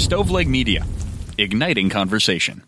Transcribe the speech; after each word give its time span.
Stoveleg 0.00 0.46
Media, 0.46 0.86
igniting 1.36 1.90
conversation. 1.90 2.62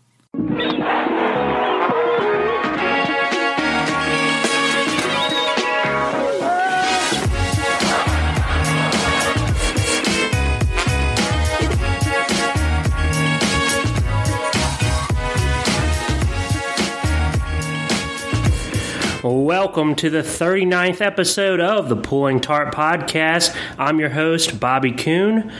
Welcome 19.23 19.95
to 19.95 20.11
the 20.11 20.21
39th 20.21 21.01
episode 21.01 21.59
of 21.59 21.89
the 21.89 21.95
Pulling 21.95 22.41
Tarp 22.41 22.75
Podcast. 22.75 23.57
I'm 23.79 23.99
your 23.99 24.09
host, 24.09 24.59
Bobby 24.59 24.91
Kuhn. 24.91 25.51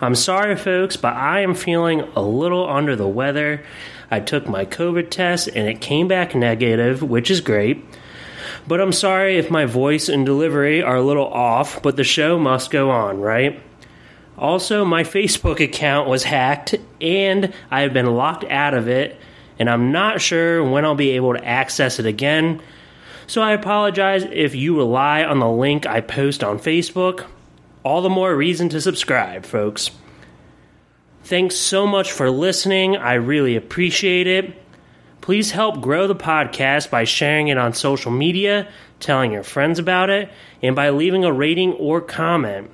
I'm 0.00 0.14
sorry, 0.14 0.56
folks, 0.56 0.96
but 0.96 1.14
I 1.14 1.40
am 1.40 1.54
feeling 1.54 2.00
a 2.14 2.20
little 2.20 2.68
under 2.68 2.96
the 2.96 3.08
weather. 3.08 3.64
I 4.10 4.20
took 4.20 4.46
my 4.46 4.64
COVID 4.64 5.10
test 5.10 5.48
and 5.48 5.66
it 5.66 5.80
came 5.80 6.06
back 6.06 6.34
negative, 6.34 7.02
which 7.02 7.30
is 7.30 7.40
great. 7.40 7.82
But 8.68 8.80
I'm 8.80 8.92
sorry 8.92 9.38
if 9.38 9.50
my 9.50 9.64
voice 9.64 10.08
and 10.08 10.26
delivery 10.26 10.82
are 10.82 10.96
a 10.96 11.02
little 11.02 11.26
off, 11.26 11.82
but 11.82 11.96
the 11.96 12.04
show 12.04 12.38
must 12.38 12.70
go 12.70 12.90
on, 12.90 13.20
right? 13.20 13.60
Also, 14.36 14.84
my 14.84 15.02
Facebook 15.02 15.60
account 15.60 16.08
was 16.08 16.24
hacked 16.24 16.74
and 17.00 17.54
I 17.70 17.80
have 17.80 17.94
been 17.94 18.14
locked 18.14 18.44
out 18.44 18.74
of 18.74 18.88
it, 18.88 19.18
and 19.58 19.70
I'm 19.70 19.92
not 19.92 20.20
sure 20.20 20.62
when 20.62 20.84
I'll 20.84 20.94
be 20.94 21.12
able 21.12 21.32
to 21.32 21.44
access 21.44 21.98
it 21.98 22.06
again. 22.06 22.60
So 23.26 23.40
I 23.40 23.52
apologize 23.52 24.24
if 24.24 24.54
you 24.54 24.76
rely 24.76 25.24
on 25.24 25.38
the 25.38 25.48
link 25.48 25.86
I 25.86 26.02
post 26.02 26.44
on 26.44 26.58
Facebook. 26.58 27.24
All 27.86 28.02
the 28.02 28.10
more 28.10 28.34
reason 28.34 28.68
to 28.70 28.80
subscribe, 28.80 29.46
folks. 29.46 29.92
Thanks 31.22 31.54
so 31.54 31.86
much 31.86 32.10
for 32.10 32.32
listening. 32.32 32.96
I 32.96 33.14
really 33.14 33.54
appreciate 33.54 34.26
it. 34.26 34.60
Please 35.20 35.52
help 35.52 35.82
grow 35.82 36.08
the 36.08 36.16
podcast 36.16 36.90
by 36.90 37.04
sharing 37.04 37.46
it 37.46 37.58
on 37.58 37.74
social 37.74 38.10
media, 38.10 38.66
telling 38.98 39.30
your 39.30 39.44
friends 39.44 39.78
about 39.78 40.10
it, 40.10 40.28
and 40.60 40.74
by 40.74 40.90
leaving 40.90 41.22
a 41.24 41.32
rating 41.32 41.74
or 41.74 42.00
comment. 42.00 42.72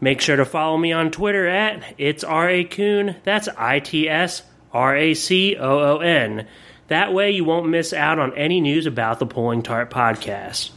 Make 0.00 0.20
sure 0.20 0.34
to 0.34 0.44
follow 0.44 0.76
me 0.76 0.90
on 0.90 1.12
Twitter 1.12 1.46
at 1.46 1.94
it's 1.96 2.24
R 2.24 2.50
A 2.50 2.64
Coon. 2.64 3.14
That's 3.22 3.46
I 3.56 3.78
T 3.78 4.08
S 4.08 4.42
R 4.72 4.96
A 4.96 5.14
C 5.14 5.54
O 5.54 5.78
O 5.78 5.98
N. 5.98 6.48
That 6.88 7.12
way, 7.12 7.30
you 7.30 7.44
won't 7.44 7.68
miss 7.68 7.92
out 7.92 8.18
on 8.18 8.36
any 8.36 8.60
news 8.60 8.86
about 8.86 9.20
the 9.20 9.26
Pulling 9.26 9.62
Tarp 9.62 9.92
podcast. 9.92 10.70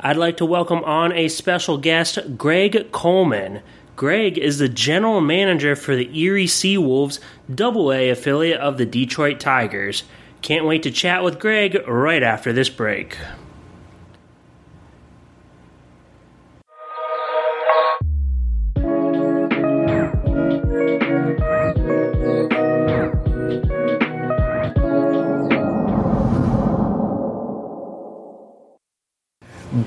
I'd 0.00 0.16
like 0.16 0.36
to 0.36 0.44
welcome 0.44 0.84
on 0.84 1.12
a 1.12 1.26
special 1.26 1.76
guest, 1.76 2.36
Greg 2.36 2.92
Coleman. 2.92 3.62
Greg 3.96 4.38
is 4.38 4.58
the 4.58 4.68
general 4.68 5.20
manager 5.20 5.74
for 5.74 5.96
the 5.96 6.16
Erie 6.16 6.46
SeaWolves, 6.46 7.18
double 7.52 7.92
A 7.92 8.10
affiliate 8.10 8.60
of 8.60 8.78
the 8.78 8.86
Detroit 8.86 9.40
Tigers. 9.40 10.04
Can't 10.40 10.66
wait 10.66 10.84
to 10.84 10.92
chat 10.92 11.24
with 11.24 11.40
Greg 11.40 11.82
right 11.88 12.22
after 12.22 12.52
this 12.52 12.68
break. 12.68 13.18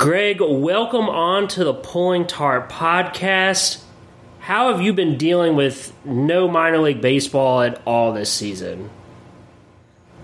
Greg, 0.02 0.42
welcome 0.42 1.08
on 1.10 1.48
to 1.50 1.64
the 1.64 1.76
Pulling 1.76 2.26
Tarp 2.26 2.72
podcast. 2.72 3.84
How 4.40 4.72
have 4.72 4.82
you 4.82 4.94
been 4.94 5.16
dealing 5.16 5.56
with 5.56 5.94
no 6.04 6.48
minor 6.48 6.80
league 6.80 7.02
baseball 7.02 7.62
at 7.62 7.80
all 7.86 8.12
this 8.12 8.34
season? 8.34 8.90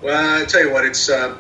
Well, 0.02 0.42
I 0.42 0.45
tell 0.45 0.66
you 0.66 0.74
what, 0.74 0.84
it's 0.84 1.12
uh, 1.12 1.38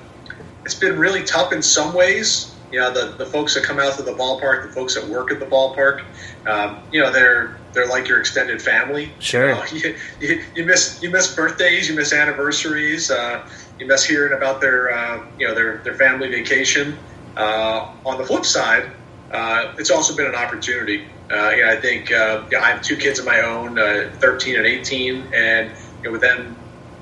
it's 0.63 0.75
been 0.75 0.99
really 0.99 1.23
tough 1.23 1.51
in 1.51 1.63
some 1.63 1.95
ways. 1.95 2.53
You 2.71 2.79
know, 2.79 2.93
the, 2.93 3.17
the 3.17 3.25
folks 3.25 3.55
that 3.55 3.63
come 3.63 3.79
out 3.79 3.95
to 3.95 4.03
the 4.03 4.13
ballpark, 4.13 4.67
the 4.67 4.71
folks 4.71 4.93
that 4.93 5.07
work 5.07 5.31
at 5.31 5.39
the 5.39 5.47
ballpark, 5.47 6.05
um, 6.45 6.79
you 6.91 7.01
know, 7.01 7.11
they're 7.11 7.57
they're 7.73 7.87
like 7.87 8.07
your 8.07 8.19
extended 8.19 8.61
family. 8.61 9.11
Sure. 9.17 9.49
You, 9.49 9.55
know, 9.55 9.65
you, 9.71 9.95
you, 10.21 10.43
you, 10.57 10.63
miss 10.63 11.01
you 11.01 11.09
miss 11.09 11.33
birthdays, 11.33 11.89
you 11.89 11.95
miss 11.95 12.13
anniversaries, 12.13 13.09
uh, 13.09 13.49
you 13.79 13.87
miss 13.87 14.05
hearing 14.05 14.33
about 14.33 14.61
their 14.61 14.91
uh, 14.91 15.25
you 15.39 15.47
know 15.47 15.55
their 15.55 15.77
their 15.79 15.95
family 15.95 16.29
vacation. 16.29 16.99
Uh, 17.37 17.93
on 18.03 18.17
the 18.17 18.25
flip 18.25 18.43
side, 18.43 18.89
uh, 19.31 19.75
it's 19.77 19.91
also 19.91 20.15
been 20.15 20.25
an 20.25 20.35
opportunity. 20.35 21.05
Uh, 21.29 21.51
know, 21.57 21.71
I 21.71 21.75
think 21.79 22.11
uh, 22.11 22.43
know, 22.51 22.59
I 22.59 22.71
have 22.71 22.81
two 22.81 22.95
kids 22.95 23.19
of 23.19 23.25
my 23.25 23.41
own, 23.41 23.77
uh, 23.77 24.09
13 24.19 24.55
and 24.55 24.65
18, 24.65 25.33
and 25.35 25.71
you 25.97 26.03
know, 26.03 26.11
with 26.11 26.21
them 26.21 26.55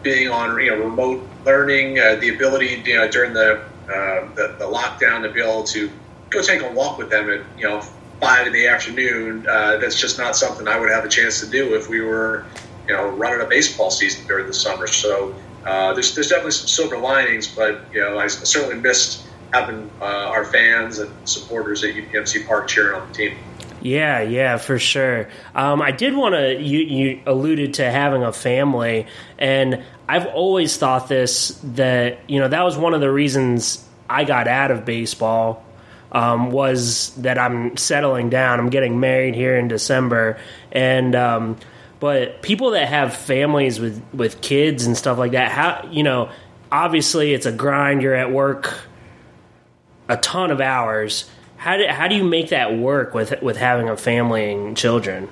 being 0.04 0.30
on 0.30 0.60
you 0.60 0.72
know 0.72 0.84
remote 0.84 1.26
learning, 1.46 2.00
uh, 2.00 2.16
the 2.16 2.36
ability 2.36 2.84
you 2.86 2.98
know 2.98 3.10
during 3.10 3.34
the, 3.34 3.62
uh, 3.88 4.28
the 4.36 4.56
the 4.60 4.66
lockdown 4.66 5.24
to 5.24 5.30
be 5.30 5.42
able 5.42 5.64
to 5.64 5.90
go 6.32 6.42
take 6.42 6.62
a 6.62 6.72
walk 6.74 6.98
with 6.98 7.10
them 7.10 7.30
at 7.30 7.42
you 7.58 7.68
know 7.68 7.82
five 8.20 8.46
in 8.46 8.52
the 8.52 8.68
afternoon. 8.68 9.44
That's 9.44 10.00
just 10.00 10.18
not 10.18 10.36
something 10.36 10.68
I 10.68 10.78
would 10.78 10.90
have 10.90 11.06
a 11.06 11.10
chance 11.10 11.40
to 11.42 11.48
do 11.48 11.76
if 11.76 11.88
we 11.88 12.02
were 12.02 12.46
you 12.90 12.94
know 12.94 13.08
running 13.10 13.40
a 13.40 13.50
baseball 13.50 13.90
season 13.90 14.28
during 14.28 14.48
the 14.48 14.54
summer. 14.54 14.88
So 14.88 15.34
there's 15.64 16.14
there's 16.14 16.28
definitely 16.28 16.52
some 16.52 16.68
silver 16.68 16.98
linings, 16.98 17.48
but 17.48 17.86
you 17.94 18.02
know 18.02 18.18
I 18.18 18.28
certainly 18.28 18.76
missed 18.76 19.26
having 19.56 19.90
uh, 20.02 20.06
our 20.06 20.44
fans 20.46 21.00
and 21.00 21.12
supporters 21.28 21.84
at 21.84 21.96
UPMC 21.96 22.46
Park 22.46 22.68
cheering 22.68 23.00
on 23.00 23.08
the 23.08 23.14
team. 23.14 23.38
Yeah, 23.82 24.22
yeah, 24.22 24.58
for 24.58 24.80
sure. 24.80 25.30
Um, 25.54 25.82
I 25.82 25.92
did 25.92 26.16
want 26.16 26.34
to. 26.34 26.60
You, 26.60 26.80
you 26.80 27.22
alluded 27.26 27.76
to 27.76 27.90
having 27.90 28.24
a 28.24 28.34
family, 28.34 29.06
and 29.38 29.84
I've 30.10 30.26
always 30.26 30.76
thought 30.76 31.08
this 31.08 31.60
that 31.76 32.28
you 32.28 32.40
know 32.40 32.48
that 32.48 32.64
was 32.64 32.78
one 32.78 32.96
of 32.96 33.02
the 33.02 33.12
reasons 33.12 33.88
I 34.10 34.24
got 34.24 34.48
out 34.48 34.72
of 34.72 34.86
baseball 34.86 35.64
um, 36.12 36.50
was 36.50 37.14
that 37.18 37.38
I'm 37.38 37.78
settling 37.78 38.32
down. 38.32 38.60
I'm 38.60 38.72
getting 38.72 39.00
married 39.00 39.36
here 39.36 39.56
in 39.56 39.68
December, 39.68 40.40
and 40.72 41.16
um, 41.16 41.58
but 42.00 42.42
people 42.42 42.72
that 42.72 42.88
have 42.88 43.16
families 43.16 43.80
with 43.80 44.04
with 44.14 44.42
kids 44.42 44.88
and 44.88 44.98
stuff 44.98 45.20
like 45.20 45.34
that, 45.34 45.52
how 45.52 45.88
you 45.92 46.02
know, 46.02 46.32
obviously 46.72 47.36
it's 47.36 47.46
a 47.46 47.52
grind. 47.52 48.02
You're 48.02 48.16
at 48.16 48.32
work 48.32 48.74
a 50.08 50.18
ton 50.18 50.52
of 50.52 50.62
hours. 50.62 51.30
How 51.58 51.78
do, 51.78 51.88
how 51.88 52.08
do 52.08 52.16
you 52.16 52.24
make 52.24 52.50
that 52.50 52.78
work 52.78 53.14
with 53.14 53.42
with 53.42 53.58
having 53.58 53.90
a 53.90 53.98
family 53.98 54.52
and 54.52 54.76
children? 54.78 55.30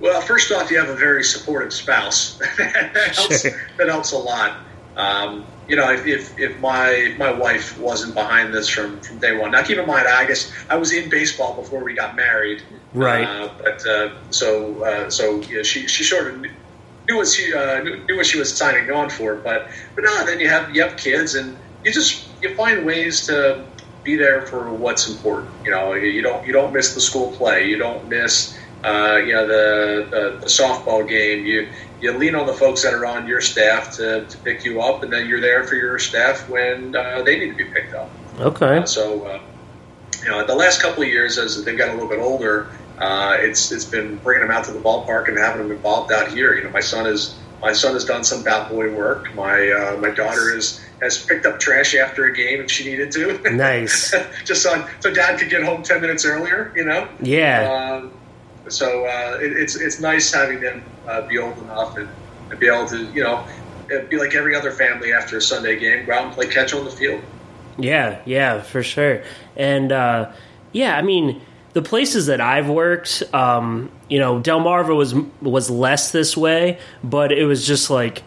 Well, 0.00 0.20
first 0.20 0.50
off, 0.52 0.70
you 0.70 0.78
have 0.78 0.88
a 0.88 0.96
very 0.96 1.22
supportive 1.22 1.72
spouse. 1.72 2.38
that, 2.58 3.14
helps, 3.14 3.42
Sure. 3.42 3.60
that 3.78 3.88
helps 3.88 4.12
a 4.12 4.18
lot. 4.18 4.58
Um, 4.96 5.46
you 5.68 5.76
know, 5.76 5.90
if, 5.92 6.06
if, 6.06 6.38
if 6.38 6.58
my 6.60 7.14
my 7.18 7.32
wife 7.32 7.78
wasn't 7.78 8.14
behind 8.14 8.52
this 8.52 8.68
from, 8.68 9.00
from 9.00 9.18
day 9.18 9.36
one. 9.36 9.50
Now, 9.52 9.62
keep 9.62 9.78
in 9.78 9.86
mind, 9.86 10.06
I 10.06 10.26
guess 10.26 10.52
I 10.68 10.76
was 10.76 10.92
in 10.92 11.08
baseball 11.08 11.54
before 11.54 11.82
we 11.82 11.94
got 11.94 12.16
married. 12.16 12.62
Right. 12.92 13.24
Uh, 13.24 13.50
but 13.62 13.86
uh, 13.86 14.10
so 14.30 14.84
uh, 14.84 15.10
so 15.10 15.40
yeah, 15.42 15.62
she 15.62 15.86
she 15.88 16.04
sort 16.04 16.28
of 16.28 16.40
knew 16.40 17.16
what 17.16 17.28
she 17.28 17.54
uh, 17.54 17.82
knew, 17.82 18.04
knew 18.04 18.16
what 18.16 18.26
she 18.26 18.38
was 18.38 18.54
signing 18.54 18.90
on 18.90 19.08
for. 19.10 19.36
But 19.36 19.68
but 19.94 20.04
no, 20.04 20.26
then 20.26 20.38
you 20.38 20.48
have 20.48 20.74
you 20.74 20.82
have 20.82 20.96
kids, 20.96 21.34
and 21.34 21.56
you 21.84 21.92
just 21.92 22.26
you 22.42 22.54
find 22.54 22.84
ways 22.84 23.26
to 23.26 23.64
be 24.02 24.16
there 24.16 24.46
for 24.46 24.72
what's 24.72 25.08
important. 25.08 25.50
You 25.64 25.70
know, 25.70 25.94
you 25.94 26.22
don't 26.22 26.46
you 26.46 26.52
don't 26.52 26.72
miss 26.72 26.94
the 26.94 27.00
school 27.00 27.32
play. 27.32 27.66
You 27.68 27.78
don't 27.78 28.08
miss 28.08 28.58
uh, 28.84 29.20
you 29.24 29.32
know 29.32 29.46
the, 29.46 30.06
the 30.10 30.38
the 30.40 30.46
softball 30.46 31.08
game. 31.08 31.44
You 31.44 31.68
you 32.00 32.12
lean 32.12 32.34
on 32.34 32.46
the 32.46 32.52
folks 32.52 32.82
that 32.82 32.92
are 32.92 33.06
on 33.06 33.26
your 33.26 33.40
staff 33.40 33.92
to, 33.96 34.26
to 34.26 34.38
pick 34.38 34.64
you 34.64 34.82
up, 34.82 35.02
and 35.02 35.12
then 35.12 35.26
you're 35.26 35.40
there 35.40 35.64
for 35.64 35.74
your 35.74 35.98
staff 35.98 36.48
when 36.48 36.94
uh, 36.94 37.22
they 37.22 37.38
need 37.38 37.48
to 37.48 37.56
be 37.56 37.64
picked 37.64 37.94
up. 37.94 38.10
Okay. 38.40 38.84
So, 38.84 39.24
uh, 39.24 39.40
you 40.22 40.28
know, 40.28 40.46
the 40.46 40.54
last 40.54 40.82
couple 40.82 41.02
of 41.02 41.08
years, 41.08 41.38
as 41.38 41.62
they've 41.64 41.78
got 41.78 41.88
a 41.88 41.92
little 41.94 42.08
bit 42.08 42.18
older, 42.18 42.70
uh, 42.98 43.36
it's 43.38 43.72
it's 43.72 43.86
been 43.86 44.16
bringing 44.18 44.46
them 44.46 44.56
out 44.56 44.64
to 44.64 44.72
the 44.72 44.80
ballpark 44.80 45.28
and 45.28 45.38
having 45.38 45.62
them 45.62 45.72
involved 45.72 46.12
out 46.12 46.28
here. 46.30 46.54
You 46.54 46.64
know, 46.64 46.70
my 46.70 46.80
son 46.80 47.06
is 47.06 47.36
my 47.62 47.72
son 47.72 47.94
has 47.94 48.04
done 48.04 48.22
some 48.22 48.42
bat 48.42 48.70
boy 48.70 48.94
work. 48.94 49.34
My 49.34 49.70
uh, 49.70 49.96
my 49.96 50.10
daughter 50.10 50.54
is 50.54 50.83
has 51.00 51.24
picked 51.24 51.46
up 51.46 51.60
trash 51.60 51.94
after 51.94 52.24
a 52.24 52.32
game 52.32 52.60
if 52.60 52.70
she 52.70 52.84
needed 52.84 53.10
to. 53.12 53.38
Nice. 53.50 54.14
Just 54.44 54.62
so, 54.62 54.86
so 55.00 55.12
dad 55.12 55.38
could 55.38 55.50
get 55.50 55.62
home 55.62 55.82
ten 55.82 56.00
minutes 56.00 56.24
earlier. 56.24 56.72
You 56.76 56.84
know. 56.84 57.08
Yeah. 57.20 58.00
Um, 58.02 58.12
so 58.68 59.04
uh, 59.06 59.38
it, 59.40 59.52
it's 59.52 59.76
it's 59.76 60.00
nice 60.00 60.32
having 60.32 60.60
them 60.60 60.82
uh, 61.06 61.26
be 61.26 61.38
old 61.38 61.58
enough 61.58 61.96
and, 61.96 62.08
and 62.50 62.58
be 62.58 62.68
able 62.68 62.86
to 62.86 63.04
you 63.12 63.22
know 63.22 63.46
be 64.08 64.16
like 64.16 64.34
every 64.34 64.54
other 64.54 64.70
family 64.70 65.12
after 65.12 65.36
a 65.36 65.42
Sunday 65.42 65.78
game, 65.78 66.06
go 66.06 66.12
out 66.12 66.24
and 66.24 66.32
play 66.32 66.46
catch 66.46 66.72
on 66.72 66.84
the 66.84 66.90
field. 66.90 67.22
Yeah, 67.78 68.20
yeah, 68.24 68.62
for 68.62 68.82
sure. 68.82 69.22
And 69.56 69.92
uh, 69.92 70.32
yeah, 70.72 70.96
I 70.96 71.02
mean, 71.02 71.40
the 71.72 71.82
places 71.82 72.26
that 72.26 72.40
I've 72.40 72.68
worked, 72.68 73.22
um, 73.32 73.90
you 74.08 74.18
know, 74.18 74.40
Delmarva 74.40 74.96
was 74.96 75.14
was 75.40 75.70
less 75.70 76.12
this 76.12 76.36
way, 76.36 76.78
but 77.02 77.32
it 77.32 77.44
was 77.44 77.66
just 77.66 77.90
like 77.90 78.22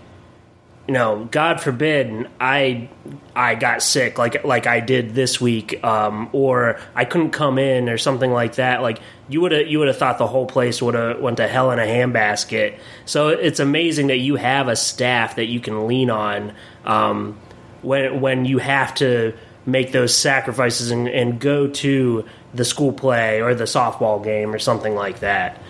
you 0.87 0.93
know, 0.93 1.27
God 1.29 1.59
forbid 1.59 2.29
I 2.39 2.89
I 3.35 3.55
got 3.55 3.83
sick 3.83 4.17
like 4.17 4.45
like 4.45 4.67
I 4.67 4.79
did 4.79 5.13
this 5.13 5.41
week, 5.41 5.83
um, 5.83 6.29
or 6.31 6.79
I 6.95 7.03
couldn't 7.03 7.31
come 7.31 7.59
in 7.59 7.89
or 7.89 7.97
something 7.97 8.31
like 8.31 8.55
that. 8.55 8.81
Like 8.81 8.99
you 9.27 9.41
would 9.41 9.51
have 9.51 9.67
you 9.67 9.79
would 9.79 9.89
have 9.89 9.97
thought 9.97 10.17
the 10.17 10.27
whole 10.27 10.45
place 10.45 10.81
would 10.81 10.93
have 10.95 11.19
went 11.19 11.37
to 11.37 11.47
hell 11.47 11.71
in 11.71 11.79
a 11.79 11.83
handbasket. 11.83 12.79
So 13.05 13.27
it's 13.29 13.59
amazing 13.59 14.07
that 14.07 14.17
you 14.17 14.37
have 14.37 14.69
a 14.69 14.77
staff 14.77 15.35
that 15.35 15.47
you 15.47 15.59
can 15.59 15.87
lean 15.87 16.09
on 16.09 16.53
um, 16.85 17.37
when 17.81 18.21
when 18.21 18.45
you 18.45 18.57
have 18.59 18.95
to 18.95 19.33
make 19.65 19.91
those 19.91 20.15
sacrifices 20.15 20.91
and, 20.91 21.09
and 21.09 21.41
go 21.41 21.67
to 21.67 22.25
the 22.53 22.63
school 22.63 22.93
play 22.93 23.41
or 23.41 23.53
the 23.53 23.65
softball 23.65 24.23
game 24.23 24.53
or 24.53 24.59
something 24.59 24.95
like 24.95 25.19
that. 25.19 25.61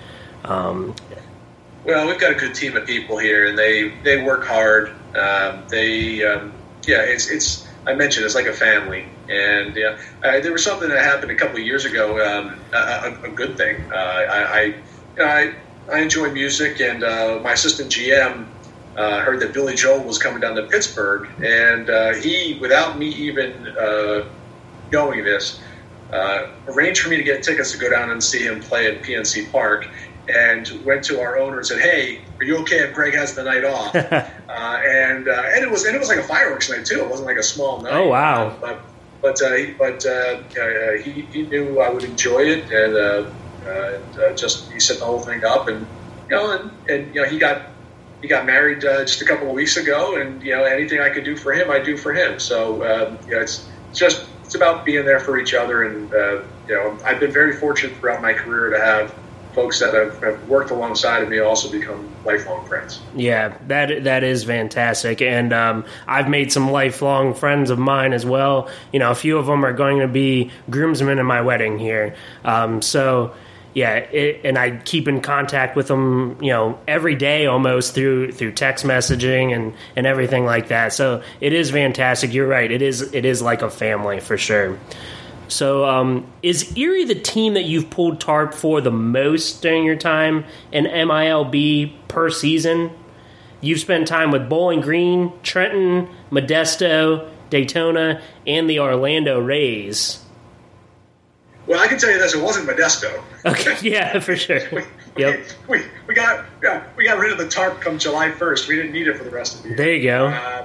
Um, 0.46 0.94
well, 1.88 2.06
we've 2.06 2.20
got 2.20 2.32
a 2.32 2.36
good 2.36 2.54
team 2.54 2.76
of 2.76 2.86
people 2.86 3.18
here, 3.18 3.48
and 3.48 3.58
they 3.58 3.90
they 4.04 4.22
work 4.22 4.46
hard. 4.46 4.94
Um, 5.18 5.64
they, 5.70 6.24
um, 6.24 6.54
yeah, 6.86 7.02
it's 7.02 7.30
it's. 7.30 7.68
I 7.86 7.94
mentioned 7.94 8.26
it's 8.26 8.36
like 8.36 8.48
a 8.48 8.54
family, 8.54 9.06
and 9.30 9.76
yeah, 9.76 9.98
uh, 10.24 10.40
there 10.42 10.52
was 10.52 10.64
something 10.64 10.90
that 10.90 11.04
happened 11.04 11.32
a 11.32 11.36
couple 11.36 11.58
of 11.58 11.66
years 11.66 11.86
ago. 11.86 12.20
Um, 12.20 12.60
a, 12.74 13.18
a, 13.24 13.30
good 13.30 13.56
thing. 13.56 13.82
Uh, 13.92 13.96
I, 13.96 14.60
I, 14.60 14.76
I, 15.20 15.56
I 15.90 16.00
enjoy 16.02 16.32
music, 16.32 16.82
and 16.82 17.04
uh, 17.04 17.40
my 17.42 17.54
assistant 17.54 17.90
GM 17.90 18.46
uh, 18.98 19.22
heard 19.22 19.40
that 19.40 19.54
Billy 19.54 19.76
Joel 19.76 20.04
was 20.04 20.18
coming 20.18 20.42
down 20.42 20.56
to 20.56 20.64
Pittsburgh, 20.64 21.30
and 21.42 21.90
uh, 21.90 22.14
he, 22.16 22.58
without 22.60 22.98
me 23.00 23.08
even 23.10 23.68
uh, 23.70 24.28
knowing 24.92 25.24
this, 25.24 25.62
arranged 26.68 27.02
for 27.02 27.10
me 27.10 27.16
to 27.16 27.24
get 27.24 27.42
tickets 27.42 27.72
to 27.72 27.78
go 27.78 27.90
down 27.90 28.12
and 28.12 28.22
see 28.22 28.44
him 28.44 28.60
play 28.60 28.88
at 28.88 29.02
PNC 29.02 29.50
Park 29.52 29.88
and 30.34 30.68
went 30.86 31.04
to 31.06 31.22
our 31.22 31.38
owner 31.38 31.58
and 31.58 31.66
said, 31.66 31.80
"Hey, 31.80 32.26
are 32.42 32.46
you 32.46 32.58
okay 32.60 32.80
if 32.80 32.94
Greg 32.94 33.14
has 33.14 33.36
the 33.36 33.44
night 33.44 33.64
off?" 33.64 33.96
uh, 33.96 34.30
and 34.50 35.28
uh, 35.28 35.44
and 35.54 35.64
it 35.64 35.70
was 35.70 35.86
and 35.86 35.96
it 35.96 36.00
was 36.00 36.10
like 36.10 36.20
a 36.20 36.24
fireworks 36.24 36.70
night 36.70 36.86
too. 36.86 37.00
It 37.00 37.10
wasn't 37.10 37.28
like 37.28 37.38
a 37.38 37.44
small 37.44 37.82
night. 37.82 37.94
Oh 37.94 38.08
wow! 38.08 38.48
Uh, 38.48 38.60
but 38.60 38.86
but 39.22 39.42
uh, 39.42 39.58
but 39.80 40.06
uh, 40.06 40.42
he, 41.04 41.28
he 41.32 41.44
knew 41.44 41.80
I 41.80 41.90
would 41.90 42.04
enjoy 42.04 42.42
it, 42.42 42.70
and, 42.72 42.96
uh, 42.96 43.32
and 43.66 44.38
just 44.38 44.72
he 44.72 44.80
set 44.80 45.00
the 45.00 45.06
whole 45.06 45.20
thing 45.20 45.44
up, 45.44 45.68
and 45.68 45.88
you 46.30 46.36
know, 46.36 46.52
and, 46.52 46.72
and 46.90 47.16
you 47.16 47.22
know, 47.22 47.28
he 47.28 47.40
got 47.40 47.74
he 48.22 48.28
got 48.28 48.46
married 48.46 48.82
just 48.82 49.22
a 49.22 49.26
couple 49.26 49.48
of 49.48 49.54
weeks 49.54 49.78
ago, 49.78 50.20
and 50.20 50.42
you 50.44 50.56
know, 50.56 50.64
anything 50.64 51.00
I 51.00 51.10
could 51.10 51.24
do 51.24 51.38
for 51.38 51.54
him, 51.54 51.70
I 51.72 51.80
do 51.80 51.98
for 51.98 52.14
him. 52.14 52.40
So 52.40 52.84
um, 52.84 53.20
you 53.28 53.36
know, 53.36 53.42
it's, 53.42 53.70
it's 53.90 54.00
just 54.00 54.28
it's 54.44 54.56
about 54.56 54.86
being 54.86 55.06
there 55.06 55.20
for 55.20 55.38
each 55.40 55.54
other, 55.54 55.84
and 55.84 56.12
you 56.68 56.76
know, 56.76 56.98
I've 57.06 57.20
been 57.20 57.32
very 57.32 57.54
fortunate 57.54 57.98
throughout 57.98 58.22
my 58.22 58.34
career 58.34 58.70
to 58.72 58.80
have 58.80 59.16
folks 59.58 59.80
that 59.80 59.92
have, 59.92 60.22
have, 60.22 60.48
worked 60.48 60.70
alongside 60.70 61.24
of 61.24 61.30
me 61.30 61.40
also 61.40 61.68
become 61.72 62.08
lifelong 62.24 62.64
friends. 62.68 63.02
Yeah, 63.16 63.58
that 63.66 64.04
that 64.04 64.24
is 64.24 64.44
fantastic, 64.44 65.20
and 65.20 65.52
um, 65.52 65.84
I've 66.08 66.30
made 66.30 66.52
some 66.52 66.70
lifelong 66.70 67.34
friends 67.34 67.72
of 67.72 67.80
mine 67.80 68.14
as 68.14 68.24
well. 68.24 68.70
You 68.94 69.00
know, 69.00 69.10
a 69.10 69.16
few 69.16 69.40
of 69.40 69.48
them 69.48 69.66
are 69.66 69.74
going 69.74 70.00
to 70.02 70.08
be 70.08 70.52
groomsmen 70.70 71.18
in 71.18 71.26
my 71.26 71.42
wedding 71.42 71.80
here. 71.80 72.16
Um, 72.46 72.82
so. 72.82 73.34
Yeah, 73.74 73.98
it, 73.98 74.42
and 74.44 74.58
I 74.58 74.78
keep 74.78 75.08
in 75.08 75.22
contact 75.22 75.76
with 75.76 75.88
them, 75.88 76.42
you 76.42 76.52
know, 76.52 76.80
every 76.88 77.14
day 77.14 77.46
almost 77.46 77.94
through 77.94 78.32
through 78.32 78.54
text 78.54 78.84
messaging 78.84 79.56
and, 79.56 79.76
and 79.96 80.08
everything 80.08 80.46
like 80.46 80.70
that. 80.70 80.94
So 80.94 81.22
it 81.42 81.54
is 81.54 81.70
fantastic. 81.70 82.34
You're 82.34 82.48
right. 82.48 82.72
It 82.72 82.82
is 82.82 83.14
it 83.14 83.24
is 83.24 83.40
like 83.40 83.62
a 83.62 83.70
family 83.70 84.20
for 84.20 84.36
sure. 84.36 84.80
So, 85.48 85.86
um, 85.86 86.28
is 86.44 86.76
Erie 86.78 87.06
the 87.06 87.16
team 87.16 87.54
that 87.54 87.64
you've 87.64 87.90
pulled 87.90 88.20
tarp 88.20 88.54
for 88.54 88.82
the 88.82 88.92
most 88.92 89.62
during 89.62 89.86
your 89.86 89.96
time 89.96 90.46
in 90.72 90.86
MILB 90.86 91.94
per 92.08 92.30
season? 92.30 92.92
You've 93.62 93.80
spent 93.80 94.08
time 94.08 94.32
with 94.32 94.50
Bowling 94.50 94.82
Green, 94.82 95.32
Trenton, 95.42 96.10
Modesto, 96.32 97.30
Daytona, 97.50 98.22
and 98.46 98.70
the 98.70 98.80
Orlando 98.80 99.40
Rays. 99.40 100.24
Well, 101.66 101.80
I 101.80 101.88
can 101.88 101.98
tell 101.98 102.10
you 102.10 102.18
this: 102.18 102.34
it 102.34 102.42
wasn't 102.42 102.70
Modesto. 102.70 103.24
Okay, 103.46 103.78
yeah, 103.90 104.20
for 104.20 104.36
sure. 104.36 104.62
we, 104.72 104.84
yep. 105.18 105.46
We, 105.68 105.84
we 106.08 106.14
got 106.14 106.46
yeah, 106.64 106.88
we 106.96 107.06
got 107.06 107.20
rid 107.20 107.32
of 107.32 107.38
the 107.38 107.48
tarp 107.48 107.82
come 107.82 108.00
July 108.00 108.32
first. 108.32 108.68
We 108.68 108.78
didn't 108.78 108.94
need 108.94 109.08
it 109.08 109.18
for 109.18 109.26
the 109.26 109.30
rest 109.30 109.58
of 109.58 109.64
the 109.64 109.70
year. 109.70 109.78
There 109.78 109.94
you 109.94 110.04
go. 110.04 110.28
Uh, 110.28 110.57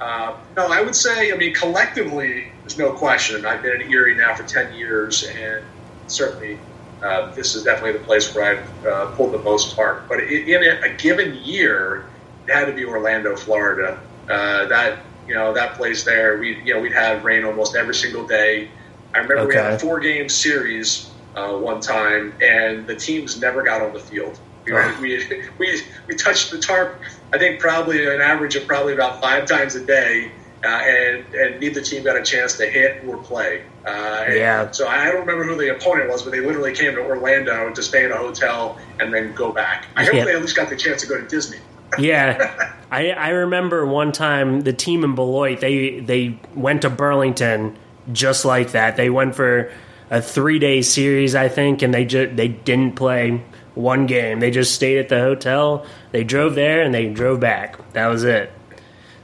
uh, 0.00 0.36
no, 0.56 0.66
I 0.66 0.80
would 0.80 0.94
say, 0.94 1.32
I 1.32 1.36
mean, 1.36 1.54
collectively, 1.54 2.52
there's 2.60 2.78
no 2.78 2.92
question. 2.92 3.44
I've 3.44 3.62
been 3.62 3.80
in 3.80 3.90
Erie 3.90 4.14
now 4.14 4.34
for 4.34 4.44
10 4.44 4.74
years, 4.74 5.24
and 5.24 5.64
certainly 6.06 6.58
uh, 7.02 7.32
this 7.34 7.54
is 7.54 7.62
definitely 7.64 7.98
the 7.98 8.04
place 8.04 8.34
where 8.34 8.58
I've 8.58 8.86
uh, 8.86 9.06
pulled 9.12 9.32
the 9.32 9.38
most 9.38 9.74
tarp. 9.74 10.08
But 10.08 10.20
in 10.20 10.62
a, 10.64 10.94
given 10.96 11.34
year, 11.36 12.06
it 12.46 12.52
had 12.52 12.66
to 12.66 12.72
be 12.72 12.84
Orlando, 12.84 13.36
Florida. 13.36 14.00
Uh, 14.28 14.66
that 14.66 14.98
you 15.26 15.34
know 15.34 15.52
that 15.54 15.74
place 15.74 16.04
there, 16.04 16.38
we 16.38 16.62
you 16.62 16.74
know 16.74 16.80
we'd 16.80 16.92
have 16.92 17.24
rain 17.24 17.44
almost 17.44 17.76
every 17.76 17.94
single 17.94 18.26
day. 18.26 18.68
I 19.14 19.18
remember 19.18 19.38
okay. 19.42 19.48
we 19.48 19.54
had 19.54 19.72
a 19.74 19.78
four 19.78 20.00
game 20.00 20.28
series 20.28 21.10
uh, 21.34 21.56
one 21.56 21.80
time, 21.80 22.34
and 22.42 22.86
the 22.86 22.96
teams 22.96 23.40
never 23.40 23.62
got 23.62 23.80
on 23.80 23.92
the 23.92 24.00
field. 24.00 24.38
We, 24.64 24.72
oh. 24.72 24.98
we, 25.00 25.24
we, 25.58 25.82
we 26.06 26.14
touched 26.14 26.50
the 26.50 26.58
tarp, 26.58 27.00
I 27.32 27.38
think 27.38 27.60
probably 27.60 28.06
an 28.06 28.20
average 28.20 28.56
of 28.56 28.66
probably 28.66 28.94
about 28.94 29.20
five 29.20 29.46
times 29.46 29.74
a 29.74 29.84
day, 29.84 30.30
uh, 30.64 30.66
and 30.66 31.34
and 31.34 31.60
neither 31.60 31.80
team 31.80 32.04
got 32.04 32.16
a 32.16 32.22
chance 32.22 32.56
to 32.56 32.66
hit 32.66 33.04
or 33.06 33.18
play. 33.18 33.64
Uh, 33.86 34.24
yeah. 34.28 34.70
So 34.70 34.88
I 34.88 35.06
don't 35.06 35.20
remember 35.20 35.44
who 35.44 35.56
the 35.56 35.74
opponent 35.74 36.10
was, 36.10 36.22
but 36.22 36.32
they 36.32 36.40
literally 36.40 36.74
came 36.74 36.94
to 36.94 37.00
Orlando 37.00 37.72
to 37.72 37.82
stay 37.82 38.04
in 38.04 38.12
a 38.12 38.16
hotel 38.16 38.78
and 39.00 39.12
then 39.12 39.34
go 39.34 39.52
back. 39.52 39.86
I 39.96 40.04
hope 40.04 40.14
yeah. 40.14 40.24
they 40.24 40.34
at 40.34 40.40
least 40.40 40.56
got 40.56 40.68
the 40.68 40.76
chance 40.76 41.02
to 41.02 41.06
go 41.06 41.20
to 41.20 41.26
Disney. 41.26 41.58
yeah, 41.98 42.74
I, 42.90 43.10
I 43.10 43.30
remember 43.30 43.86
one 43.86 44.12
time 44.12 44.60
the 44.60 44.74
team 44.74 45.04
in 45.04 45.14
Beloit 45.14 45.60
they 45.60 46.00
they 46.00 46.38
went 46.54 46.82
to 46.82 46.90
Burlington 46.90 47.78
just 48.12 48.44
like 48.44 48.72
that. 48.72 48.96
They 48.96 49.10
went 49.10 49.34
for 49.34 49.72
a 50.10 50.22
three 50.22 50.58
day 50.58 50.82
series, 50.82 51.34
I 51.34 51.48
think, 51.48 51.82
and 51.82 51.92
they 51.92 52.04
just 52.04 52.36
they 52.36 52.48
didn't 52.48 52.96
play 52.96 53.42
one 53.78 54.06
game. 54.06 54.40
They 54.40 54.50
just 54.50 54.74
stayed 54.74 54.98
at 54.98 55.08
the 55.08 55.20
hotel. 55.20 55.86
They 56.10 56.24
drove 56.24 56.54
there 56.54 56.82
and 56.82 56.92
they 56.92 57.08
drove 57.08 57.40
back. 57.40 57.78
That 57.92 58.08
was 58.08 58.24
it. 58.24 58.52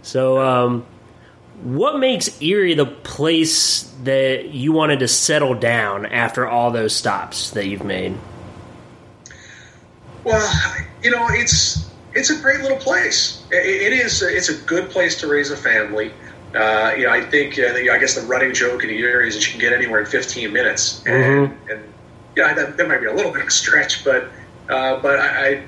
So, 0.02 0.40
um, 0.40 0.86
what 1.62 1.98
makes 1.98 2.40
Erie 2.40 2.74
the 2.74 2.86
place 2.86 3.82
that 4.04 4.50
you 4.50 4.72
wanted 4.72 5.00
to 5.00 5.08
settle 5.08 5.54
down 5.54 6.06
after 6.06 6.46
all 6.46 6.70
those 6.70 6.94
stops 6.94 7.50
that 7.50 7.66
you've 7.66 7.84
made? 7.84 8.16
Well, 10.24 10.80
you 11.02 11.10
know, 11.10 11.26
it's 11.30 11.90
it's 12.12 12.30
a 12.30 12.40
great 12.40 12.60
little 12.60 12.78
place. 12.78 13.44
it, 13.50 13.66
it 13.66 13.92
is. 13.92 14.22
It's 14.22 14.48
a 14.48 14.56
good 14.62 14.90
place 14.90 15.20
to 15.20 15.26
raise 15.26 15.50
a 15.50 15.56
family. 15.56 16.12
Uh, 16.54 16.94
you 16.96 17.04
know, 17.04 17.10
I 17.10 17.22
think 17.22 17.58
uh, 17.58 17.74
I 17.92 17.98
guess 17.98 18.14
the 18.14 18.26
running 18.26 18.54
joke 18.54 18.84
in 18.84 18.90
Erie 18.90 19.28
is 19.28 19.34
that 19.34 19.46
you 19.46 19.52
can 19.52 19.60
get 19.60 19.72
anywhere 19.72 20.00
in 20.00 20.06
15 20.06 20.52
minutes, 20.52 21.02
and, 21.04 21.50
mm-hmm. 21.50 21.70
and 21.70 21.94
yeah, 22.36 22.54
that, 22.54 22.76
that 22.76 22.88
might 22.88 23.00
be 23.00 23.06
a 23.06 23.14
little 23.14 23.32
bit 23.32 23.42
of 23.42 23.48
a 23.48 23.50
stretch, 23.50 24.04
but 24.04 24.28
uh, 24.68 25.00
but 25.00 25.20
I, 25.20 25.62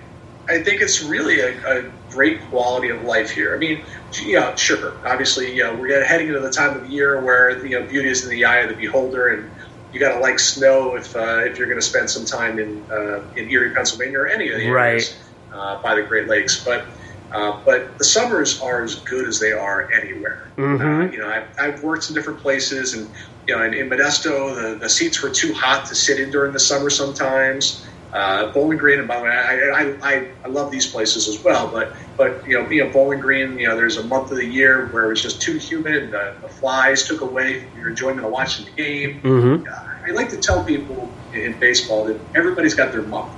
I 0.49 0.63
think 0.63 0.81
it's 0.81 1.03
really 1.03 1.41
a, 1.41 1.79
a, 1.79 1.93
great 2.11 2.41
quality 2.49 2.89
of 2.89 3.03
life 3.03 3.31
here. 3.31 3.55
I 3.55 3.59
mean, 3.59 3.83
yeah, 4.25 4.55
sure. 4.55 4.95
Obviously, 5.07 5.55
you 5.55 5.63
know, 5.65 5.75
we're 5.75 6.03
heading 6.03 6.29
into 6.29 6.41
the 6.41 6.51
time 6.51 6.79
of 6.79 6.89
year 6.89 7.21
where 7.21 7.65
you 7.67 7.79
know 7.79 7.87
beauty 7.87 8.09
is 8.09 8.25
in 8.25 8.31
the 8.31 8.45
eye 8.47 8.61
of 8.61 8.71
the 8.71 8.77
beholder, 8.77 9.29
and 9.29 9.51
you 9.93 10.01
got 10.01 10.15
to 10.15 10.21
like 10.21 10.39
snow 10.39 10.97
if 10.97 11.15
uh, 11.15 11.43
if 11.45 11.59
you're 11.59 11.67
going 11.67 11.81
to 11.81 11.87
spend 11.87 12.09
some 12.09 12.25
time 12.25 12.59
in 12.59 12.83
uh, 12.91 13.23
in 13.37 13.51
Erie, 13.51 13.75
Pennsylvania, 13.75 14.21
or 14.21 14.29
any 14.29 14.51
of 14.51 14.57
the 14.57 14.65
areas 14.65 15.15
right. 15.51 15.59
uh, 15.59 15.83
by 15.83 15.95
the 15.95 16.03
Great 16.03 16.27
Lakes. 16.29 16.65
But 16.65 16.87
uh, 17.33 17.61
but 17.65 17.99
the 17.99 18.05
summers 18.05 18.61
are 18.61 18.83
as 18.83 18.95
good 18.95 19.27
as 19.27 19.39
they 19.41 19.53
are 19.53 19.91
anywhere. 19.93 20.49
Mm-hmm. 20.57 21.01
Uh, 21.01 21.13
you 21.13 21.19
know, 21.19 21.29
I've, 21.29 21.49
I've, 21.59 21.83
worked 21.83 22.09
in 22.09 22.15
different 22.15 22.39
places, 22.39 22.95
and 22.95 23.11
you 23.47 23.57
know, 23.57 23.63
in, 23.63 23.75
in 23.75 23.91
Modesto, 23.91 24.55
the, 24.55 24.79
the 24.79 24.89
seats 24.89 25.23
were 25.23 25.31
too 25.31 25.53
hot 25.53 25.87
to 25.87 25.95
sit 25.95 26.21
in 26.21 26.31
during 26.31 26.53
the 26.53 26.61
summer 26.61 26.89
sometimes. 26.89 27.85
Uh, 28.17 28.51
Bowling 28.51 28.79
Green, 28.79 28.99
and 28.99 29.07
by 29.07 29.19
the 29.19 29.25
way, 29.25 29.31
I, 29.31 29.93
I, 30.03 30.31
I, 30.43 30.49
love 30.49 30.71
these 30.71 30.87
places 30.87 31.29
as 31.29 31.45
well. 31.45 31.69
But 31.69 31.93
but 32.17 32.49
you 32.49 32.59
know, 32.59 32.67
being 32.67 32.91
Bowling 32.91 33.21
Green, 33.21 33.59
you 33.59 33.69
know, 33.69 33.77
there's 33.77 33.99
a 33.99 34.05
month 34.05 34.31
of 34.31 34.39
the 34.39 34.47
year 34.47 34.87
where 34.87 35.13
it's 35.13 35.21
just 35.21 35.43
too 35.43 35.59
humid, 35.59 36.05
and 36.05 36.13
the, 36.15 36.35
the 36.41 36.49
flies 36.49 37.07
took 37.07 37.21
away 37.21 37.69
your 37.77 37.91
enjoyment 37.91 38.25
of 38.25 38.33
watching 38.33 38.65
the 38.65 38.71
game. 38.71 39.21
Mm-hmm. 39.21 39.69
Uh, 39.71 40.09
I 40.09 40.13
like 40.13 40.31
to 40.31 40.39
tell 40.39 40.65
people 40.65 41.13
in 41.35 41.61
baseball 41.61 42.07
that 42.07 42.19
everybody's 42.35 42.75
got 42.75 42.91
their 42.91 43.03
month, 43.03 43.35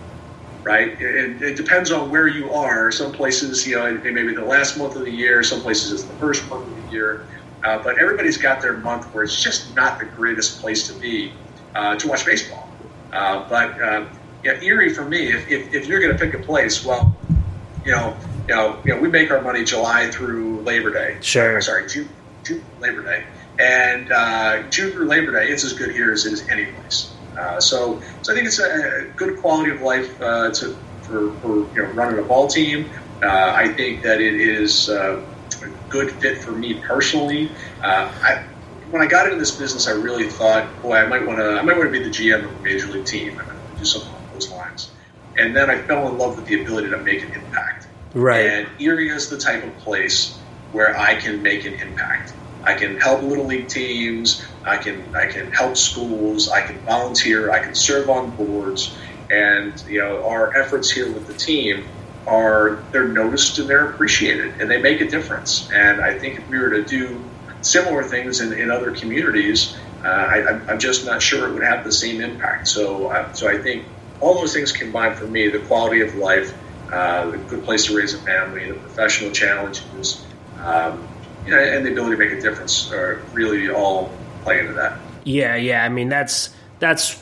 right? 0.62 0.90
It, 1.00 1.42
it, 1.42 1.56
depends 1.56 1.90
on 1.90 2.08
where 2.08 2.28
you 2.28 2.52
are. 2.52 2.92
Some 2.92 3.10
places, 3.10 3.66
you 3.66 3.74
know, 3.74 3.86
it 3.86 4.04
may 4.04 4.22
be 4.22 4.32
the 4.32 4.44
last 4.44 4.78
month 4.78 4.94
of 4.94 5.02
the 5.02 5.10
year. 5.10 5.42
Some 5.42 5.60
places 5.60 5.90
it's 5.90 6.04
the 6.04 6.14
first 6.18 6.48
month 6.48 6.68
of 6.68 6.86
the 6.86 6.92
year. 6.92 7.26
Uh, 7.64 7.82
but 7.82 7.98
everybody's 7.98 8.36
got 8.36 8.62
their 8.62 8.76
month 8.76 9.06
where 9.12 9.24
it's 9.24 9.42
just 9.42 9.74
not 9.74 9.98
the 9.98 10.04
greatest 10.04 10.60
place 10.60 10.86
to 10.86 10.92
be 11.00 11.32
uh, 11.74 11.96
to 11.96 12.06
watch 12.06 12.24
baseball. 12.24 12.68
Uh, 13.12 13.48
but 13.48 13.82
uh, 13.82 14.04
yeah, 14.44 14.60
Erie 14.62 14.92
for 14.92 15.04
me, 15.04 15.32
if, 15.32 15.48
if, 15.50 15.74
if 15.74 15.86
you're 15.86 16.00
going 16.00 16.16
to 16.16 16.18
pick 16.18 16.34
a 16.34 16.42
place, 16.42 16.84
well, 16.84 17.14
you 17.84 17.92
know, 17.92 18.16
you 18.48 18.54
know, 18.54 18.78
you 18.84 18.94
know, 18.94 19.00
we 19.00 19.08
make 19.08 19.30
our 19.30 19.40
money 19.42 19.64
July 19.64 20.10
through 20.10 20.60
Labor 20.60 20.90
Day. 20.90 21.18
Sure. 21.20 21.60
Sorry, 21.60 21.88
June, 21.88 22.08
June 22.44 22.64
Labor 22.80 23.02
Day, 23.02 23.24
and 23.58 24.12
uh, 24.12 24.62
June 24.70 24.92
through 24.92 25.06
Labor 25.06 25.32
Day, 25.32 25.48
it's 25.48 25.64
as 25.64 25.72
good 25.72 25.90
here 25.90 26.12
as 26.12 26.26
it 26.26 26.32
is 26.32 26.48
any 26.48 26.66
place. 26.66 27.12
Uh, 27.38 27.60
so, 27.60 28.00
so 28.22 28.32
I 28.32 28.34
think 28.34 28.46
it's 28.46 28.58
a, 28.58 29.02
a 29.02 29.04
good 29.16 29.38
quality 29.38 29.70
of 29.70 29.82
life 29.82 30.20
uh, 30.20 30.50
to 30.52 30.76
for, 31.02 31.32
for 31.40 31.56
you 31.74 31.82
know 31.82 31.90
running 31.92 32.18
a 32.18 32.22
ball 32.22 32.46
team. 32.46 32.90
Uh, 33.22 33.52
I 33.54 33.72
think 33.72 34.02
that 34.02 34.20
it 34.20 34.34
is 34.34 34.88
uh, 34.88 35.24
a 35.62 35.88
good 35.88 36.12
fit 36.12 36.38
for 36.38 36.52
me 36.52 36.74
personally. 36.74 37.50
Uh, 37.82 38.12
I, 38.22 38.44
when 38.90 39.02
I 39.02 39.06
got 39.06 39.26
into 39.26 39.38
this 39.38 39.50
business, 39.50 39.86
I 39.86 39.92
really 39.92 40.28
thought, 40.28 40.66
boy, 40.82 40.96
I 40.96 41.06
might 41.06 41.26
want 41.26 41.38
to, 41.38 41.58
I 41.58 41.62
might 41.62 41.76
want 41.76 41.92
to 41.92 41.98
be 41.98 42.02
the 42.02 42.10
GM 42.10 42.44
of 42.44 42.60
a 42.60 42.62
major 42.62 42.86
league 42.86 43.04
team. 43.04 43.38
I 43.38 43.44
might 43.44 43.78
do 43.78 43.84
something 43.84 44.17
lines. 44.50 44.90
And 45.36 45.54
then 45.54 45.70
I 45.70 45.80
fell 45.82 46.08
in 46.08 46.18
love 46.18 46.36
with 46.36 46.46
the 46.46 46.60
ability 46.62 46.90
to 46.90 46.98
make 46.98 47.22
an 47.22 47.32
impact. 47.32 47.86
Right. 48.14 48.46
And 48.46 48.68
Erie 48.80 49.10
is 49.10 49.28
the 49.28 49.38
type 49.38 49.64
of 49.64 49.76
place 49.78 50.38
where 50.72 50.98
I 50.98 51.14
can 51.14 51.42
make 51.42 51.64
an 51.64 51.74
impact. 51.74 52.32
I 52.64 52.74
can 52.74 53.00
help 53.00 53.22
little 53.22 53.44
league 53.44 53.68
teams. 53.68 54.44
I 54.64 54.76
can 54.76 55.14
I 55.14 55.26
can 55.26 55.50
help 55.52 55.76
schools. 55.76 56.48
I 56.48 56.62
can 56.62 56.78
volunteer. 56.80 57.50
I 57.50 57.60
can 57.60 57.74
serve 57.74 58.10
on 58.10 58.30
boards. 58.36 58.96
And 59.30 59.82
you 59.88 60.00
know 60.00 60.24
our 60.26 60.56
efforts 60.56 60.90
here 60.90 61.10
with 61.12 61.26
the 61.26 61.34
team 61.34 61.86
are 62.26 62.82
they're 62.92 63.08
noticed 63.08 63.58
and 63.58 63.68
they're 63.68 63.90
appreciated 63.90 64.60
and 64.60 64.70
they 64.70 64.80
make 64.80 65.00
a 65.00 65.08
difference. 65.08 65.70
And 65.72 66.00
I 66.00 66.18
think 66.18 66.38
if 66.38 66.48
we 66.48 66.58
were 66.58 66.70
to 66.70 66.84
do 66.84 67.22
similar 67.62 68.02
things 68.02 68.40
in, 68.40 68.52
in 68.52 68.70
other 68.70 68.90
communities, 68.92 69.76
uh, 70.04 70.08
I, 70.08 70.72
am 70.72 70.78
just 70.78 71.06
not 71.06 71.22
sure 71.22 71.48
it 71.48 71.52
would 71.52 71.62
have 71.62 71.84
the 71.84 71.92
same 71.92 72.20
impact. 72.20 72.68
So 72.68 73.08
uh, 73.08 73.32
so 73.32 73.48
I 73.48 73.58
think 73.58 73.86
all 74.20 74.34
those 74.34 74.52
things 74.52 74.72
combined 74.72 75.16
for 75.16 75.26
me, 75.26 75.48
the 75.48 75.60
quality 75.60 76.00
of 76.00 76.14
life, 76.16 76.54
uh, 76.92 77.30
the 77.30 77.38
good 77.38 77.64
place 77.64 77.86
to 77.86 77.96
raise 77.96 78.14
a 78.14 78.18
family, 78.18 78.70
the 78.70 78.78
professional 78.78 79.30
challenges, 79.30 80.24
um, 80.62 81.06
you 81.44 81.52
know, 81.52 81.58
and 81.58 81.84
the 81.84 81.92
ability 81.92 82.16
to 82.16 82.18
make 82.18 82.32
a 82.32 82.40
difference 82.40 82.90
are 82.92 83.22
really 83.32 83.70
all 83.70 84.10
play 84.42 84.60
into 84.60 84.72
that. 84.72 84.98
Yeah, 85.24 85.56
yeah. 85.56 85.84
I 85.84 85.88
mean, 85.88 86.08
that's 86.08 86.50
that's 86.78 87.18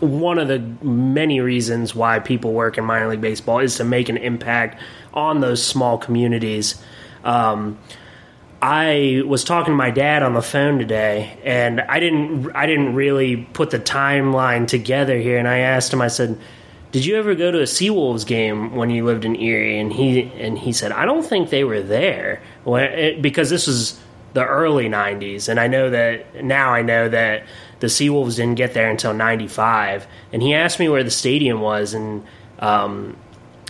one 0.00 0.38
of 0.38 0.48
the 0.48 0.58
many 0.84 1.40
reasons 1.40 1.94
why 1.94 2.18
people 2.18 2.52
work 2.52 2.78
in 2.78 2.84
minor 2.84 3.08
league 3.08 3.20
baseball 3.20 3.60
is 3.60 3.76
to 3.76 3.84
make 3.84 4.08
an 4.08 4.16
impact 4.16 4.80
on 5.12 5.40
those 5.40 5.64
small 5.64 5.98
communities. 5.98 6.82
Um, 7.24 7.78
I 8.66 9.20
was 9.26 9.44
talking 9.44 9.72
to 9.72 9.76
my 9.76 9.90
dad 9.90 10.22
on 10.22 10.32
the 10.32 10.40
phone 10.40 10.78
today, 10.78 11.36
and 11.44 11.82
I 11.82 12.00
didn't 12.00 12.50
I 12.56 12.64
didn't 12.64 12.94
really 12.94 13.36
put 13.36 13.68
the 13.68 13.78
timeline 13.78 14.66
together 14.66 15.18
here. 15.18 15.36
And 15.36 15.46
I 15.46 15.58
asked 15.58 15.92
him, 15.92 16.00
I 16.00 16.08
said, 16.08 16.38
"Did 16.90 17.04
you 17.04 17.16
ever 17.16 17.34
go 17.34 17.50
to 17.50 17.58
a 17.58 17.64
SeaWolves 17.64 18.26
game 18.26 18.74
when 18.74 18.88
you 18.88 19.04
lived 19.04 19.26
in 19.26 19.36
Erie?" 19.36 19.78
And 19.78 19.92
he 19.92 20.32
and 20.38 20.58
he 20.58 20.72
said, 20.72 20.92
"I 20.92 21.04
don't 21.04 21.26
think 21.26 21.50
they 21.50 21.62
were 21.62 21.82
there 21.82 22.40
when, 22.64 22.84
it, 22.84 23.20
because 23.20 23.50
this 23.50 23.66
was 23.66 24.00
the 24.32 24.46
early 24.46 24.88
'90s, 24.88 25.50
and 25.50 25.60
I 25.60 25.66
know 25.66 25.90
that 25.90 26.42
now 26.42 26.70
I 26.70 26.80
know 26.80 27.10
that 27.10 27.44
the 27.80 27.88
SeaWolves 27.88 28.36
didn't 28.36 28.54
get 28.54 28.72
there 28.72 28.88
until 28.88 29.12
'95." 29.12 30.06
And 30.32 30.42
he 30.42 30.54
asked 30.54 30.80
me 30.80 30.88
where 30.88 31.04
the 31.04 31.10
stadium 31.10 31.60
was, 31.60 31.92
and 31.92 32.24
um, 32.60 33.18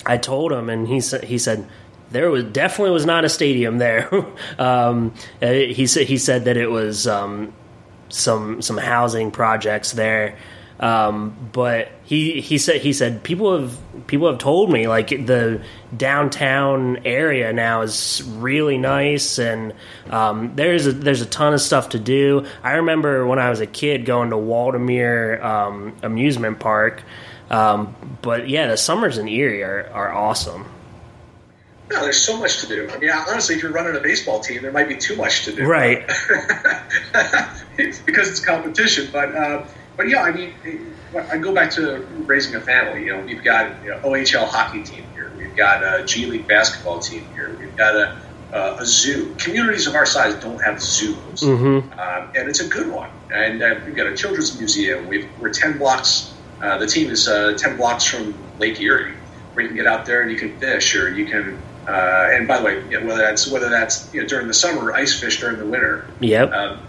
I 0.06 0.18
told 0.18 0.52
him, 0.52 0.70
and 0.70 0.86
he 0.86 1.00
said 1.00 1.24
he 1.24 1.38
said 1.38 1.66
there 2.14 2.30
was 2.30 2.44
definitely 2.44 2.92
was 2.92 3.06
not 3.06 3.24
a 3.24 3.28
stadium 3.28 3.78
there. 3.78 4.08
um, 4.58 5.12
uh, 5.42 5.50
he 5.50 5.86
said 5.86 6.06
he 6.06 6.16
said 6.16 6.44
that 6.44 6.56
it 6.56 6.70
was 6.70 7.06
um, 7.06 7.52
some 8.08 8.62
some 8.62 8.78
housing 8.78 9.30
projects 9.30 9.92
there. 9.92 10.36
Um, 10.80 11.50
but 11.52 11.92
he 12.04 12.40
he 12.40 12.58
said 12.58 12.80
he 12.80 12.92
said 12.92 13.22
people 13.22 13.58
have 13.58 14.06
people 14.06 14.28
have 14.28 14.38
told 14.38 14.70
me 14.70 14.88
like 14.88 15.08
the 15.08 15.62
downtown 15.96 16.98
area 17.04 17.52
now 17.52 17.82
is 17.82 18.22
really 18.36 18.76
nice 18.76 19.38
and 19.38 19.72
um, 20.10 20.54
there's 20.56 20.86
a, 20.88 20.92
there's 20.92 21.20
a 21.20 21.26
ton 21.26 21.54
of 21.54 21.60
stuff 21.60 21.90
to 21.90 21.98
do. 21.98 22.46
I 22.62 22.72
remember 22.72 23.24
when 23.24 23.38
I 23.38 23.50
was 23.50 23.60
a 23.60 23.66
kid 23.66 24.04
going 24.04 24.30
to 24.30 24.36
Waldameer 24.36 25.42
um, 25.42 25.96
amusement 26.02 26.58
park. 26.58 27.02
Um, 27.50 27.94
but 28.20 28.48
yeah, 28.48 28.66
the 28.66 28.76
summers 28.76 29.18
in 29.18 29.28
Erie 29.28 29.62
are, 29.62 29.88
are 29.92 30.12
awesome. 30.12 30.66
No, 31.90 32.00
there's 32.00 32.20
so 32.20 32.38
much 32.38 32.60
to 32.60 32.66
do. 32.66 32.88
I 32.90 32.98
mean, 32.98 33.10
honestly, 33.10 33.56
if 33.56 33.62
you're 33.62 33.72
running 33.72 33.94
a 33.94 34.00
baseball 34.00 34.40
team, 34.40 34.62
there 34.62 34.72
might 34.72 34.88
be 34.88 34.96
too 34.96 35.16
much 35.16 35.44
to 35.44 35.54
do. 35.54 35.66
Right. 35.66 36.06
because 37.76 38.30
it's 38.30 38.40
competition. 38.40 39.08
But, 39.12 39.34
uh, 39.34 39.66
but 39.96 40.08
yeah, 40.08 40.22
I 40.22 40.32
mean, 40.32 40.54
I 41.14 41.38
go 41.38 41.54
back 41.54 41.70
to 41.72 41.98
raising 42.26 42.54
a 42.54 42.60
family. 42.60 43.04
You 43.04 43.16
know, 43.16 43.24
we've 43.24 43.44
got 43.44 43.82
you 43.84 43.90
know, 43.90 43.98
OHL 44.00 44.46
hockey 44.46 44.82
team 44.82 45.04
here. 45.14 45.30
We've 45.36 45.54
got 45.54 45.82
a 45.82 46.04
G 46.04 46.26
League 46.26 46.48
basketball 46.48 47.00
team 47.00 47.26
here. 47.34 47.54
We've 47.58 47.76
got 47.76 47.94
a, 47.94 48.20
uh, 48.52 48.78
a 48.80 48.86
zoo. 48.86 49.34
Communities 49.38 49.86
of 49.86 49.94
our 49.94 50.06
size 50.06 50.34
don't 50.36 50.62
have 50.62 50.80
zoos, 50.80 51.16
mm-hmm. 51.40 51.98
um, 51.98 52.30
and 52.34 52.48
it's 52.48 52.60
a 52.60 52.68
good 52.68 52.90
one. 52.90 53.10
And 53.30 53.62
uh, 53.62 53.76
we've 53.84 53.94
got 53.94 54.06
a 54.06 54.16
children's 54.16 54.58
museum. 54.58 55.06
we 55.06 55.28
are 55.42 55.50
ten 55.50 55.78
blocks. 55.78 56.32
Uh, 56.60 56.78
the 56.78 56.86
team 56.86 57.10
is 57.10 57.28
uh, 57.28 57.54
ten 57.58 57.76
blocks 57.76 58.04
from 58.04 58.34
Lake 58.58 58.80
Erie, 58.80 59.14
where 59.52 59.62
you 59.62 59.68
can 59.68 59.76
get 59.76 59.86
out 59.86 60.06
there 60.06 60.22
and 60.22 60.30
you 60.30 60.36
can 60.36 60.58
fish, 60.58 60.96
or 60.96 61.14
you 61.14 61.26
can 61.26 61.60
uh, 61.86 62.30
and 62.32 62.48
by 62.48 62.58
the 62.58 62.64
way, 62.64 62.82
you 62.90 63.00
know, 63.00 63.06
whether 63.06 63.22
that's 63.22 63.50
whether 63.50 63.68
that's 63.68 64.12
you 64.14 64.22
know, 64.22 64.26
during 64.26 64.46
the 64.46 64.54
summer, 64.54 64.92
ice 64.92 65.18
fish 65.18 65.40
during 65.40 65.58
the 65.58 65.66
winter. 65.66 66.06
Yep. 66.20 66.52
Um, 66.52 66.80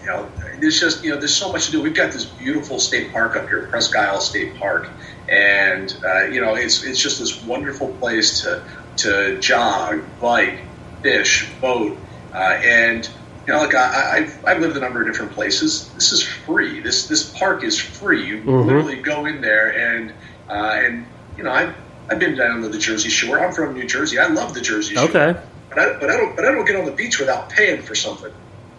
you 0.00 0.06
know, 0.06 0.28
there's 0.60 0.78
just 0.78 1.02
you 1.02 1.10
know, 1.10 1.18
there's 1.18 1.34
so 1.34 1.50
much 1.50 1.66
to 1.66 1.72
do. 1.72 1.82
We've 1.82 1.94
got 1.94 2.12
this 2.12 2.24
beautiful 2.24 2.78
state 2.78 3.12
park 3.12 3.36
up 3.36 3.48
here, 3.48 3.66
Presque 3.66 3.96
Isle 3.96 4.20
State 4.20 4.56
Park, 4.56 4.88
and 5.28 5.96
uh, 6.04 6.24
you 6.26 6.40
know, 6.40 6.54
it's 6.54 6.84
it's 6.84 7.00
just 7.00 7.18
this 7.18 7.42
wonderful 7.44 7.88
place 7.94 8.42
to 8.42 8.62
to 8.98 9.38
jog, 9.40 10.02
bike, 10.20 10.60
fish, 11.02 11.48
boat, 11.60 11.96
uh, 12.32 12.36
and 12.36 13.08
you 13.46 13.52
know, 13.52 13.60
like 13.60 13.74
I, 13.74 14.20
have 14.20 14.44
I've 14.44 14.60
lived 14.60 14.76
a 14.76 14.80
number 14.80 15.00
of 15.00 15.06
different 15.06 15.32
places. 15.32 15.88
This 15.94 16.12
is 16.12 16.22
free. 16.22 16.80
This 16.80 17.06
this 17.08 17.30
park 17.30 17.64
is 17.64 17.78
free. 17.78 18.26
You 18.26 18.38
mm-hmm. 18.38 18.66
literally 18.66 18.96
go 18.96 19.26
in 19.26 19.40
there 19.40 19.76
and 19.76 20.12
uh, 20.48 20.80
and 20.84 21.06
you 21.36 21.44
know 21.44 21.50
I 21.50 21.74
I've 22.08 22.18
been 22.18 22.36
down 22.36 22.62
to 22.62 22.68
the 22.68 22.78
Jersey 22.78 23.08
Shore. 23.08 23.44
I'm 23.44 23.52
from 23.52 23.74
New 23.74 23.86
Jersey. 23.86 24.18
I 24.18 24.26
love 24.28 24.54
the 24.54 24.60
Jersey 24.60 24.94
Shore. 24.94 25.08
Okay. 25.08 25.40
But 25.68 25.78
I, 25.78 25.98
but 25.98 26.10
I 26.10 26.16
don't. 26.16 26.36
But 26.36 26.44
I 26.44 26.52
don't 26.52 26.64
get 26.64 26.76
on 26.76 26.84
the 26.84 26.92
beach 26.92 27.18
without 27.18 27.50
paying 27.50 27.82
for 27.82 27.94
something. 27.94 28.32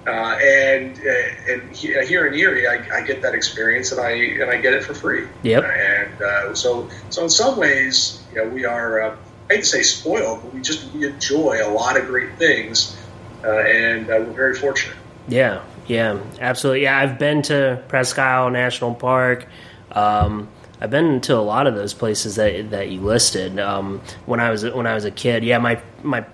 Uh, 0.08 0.40
and 0.42 0.98
uh, 1.00 1.52
and 1.52 1.76
here 1.76 2.26
in 2.28 2.34
Erie, 2.34 2.66
I, 2.66 3.00
I, 3.00 3.02
get 3.02 3.22
that 3.24 3.36
experience, 3.36 3.92
and 3.92 4.00
I 4.00 4.12
and 4.12 4.50
I 4.50 4.56
get 4.62 4.74
it 4.74 4.84
for 4.86 4.94
free. 4.94 5.28
Yep. 5.44 5.66
And 5.66 6.22
uh, 6.22 6.56
so 6.56 6.90
so 7.10 7.24
in 7.24 7.30
some 7.30 7.58
ways, 7.58 8.24
you 8.34 8.44
know, 8.44 8.50
we 8.50 8.64
are. 8.64 9.02
Uh, 9.02 9.18
I 9.50 9.56
hate 9.56 9.60
to 9.62 9.66
say 9.66 9.84
spoiled, 9.84 10.44
but 10.44 10.54
we 10.54 10.62
just 10.62 10.94
we 10.94 11.06
enjoy 11.06 11.60
a 11.62 11.68
lot 11.70 11.98
of 11.98 12.06
great 12.06 12.38
things, 12.38 12.98
uh, 13.44 13.50
and 13.50 14.10
uh, 14.10 14.24
we're 14.26 14.34
very 14.34 14.56
fortunate. 14.56 14.96
Yeah, 15.28 15.64
yeah, 15.88 16.22
absolutely. 16.40 16.84
Yeah, 16.84 16.98
I've 16.98 17.20
been 17.20 17.42
to 17.44 17.84
Presque 17.90 18.20
Isle 18.20 18.50
National 18.50 18.96
Park. 18.96 19.46
Um, 19.92 20.48
I've 20.80 20.92
been 20.92 21.22
to 21.22 21.36
a 21.36 21.42
lot 21.42 21.68
of 21.68 21.76
those 21.76 21.94
places 21.94 22.36
that 22.36 22.72
that 22.72 22.90
you 22.90 23.02
listed. 23.02 23.60
Um, 23.60 24.02
when 24.26 24.40
I 24.40 24.52
was 24.52 24.64
when 24.64 24.88
I 24.88 24.94
was 24.94 25.06
a 25.06 25.12
kid, 25.12 25.44
yeah, 25.44 25.58
my 25.58 25.82
my 26.04 26.26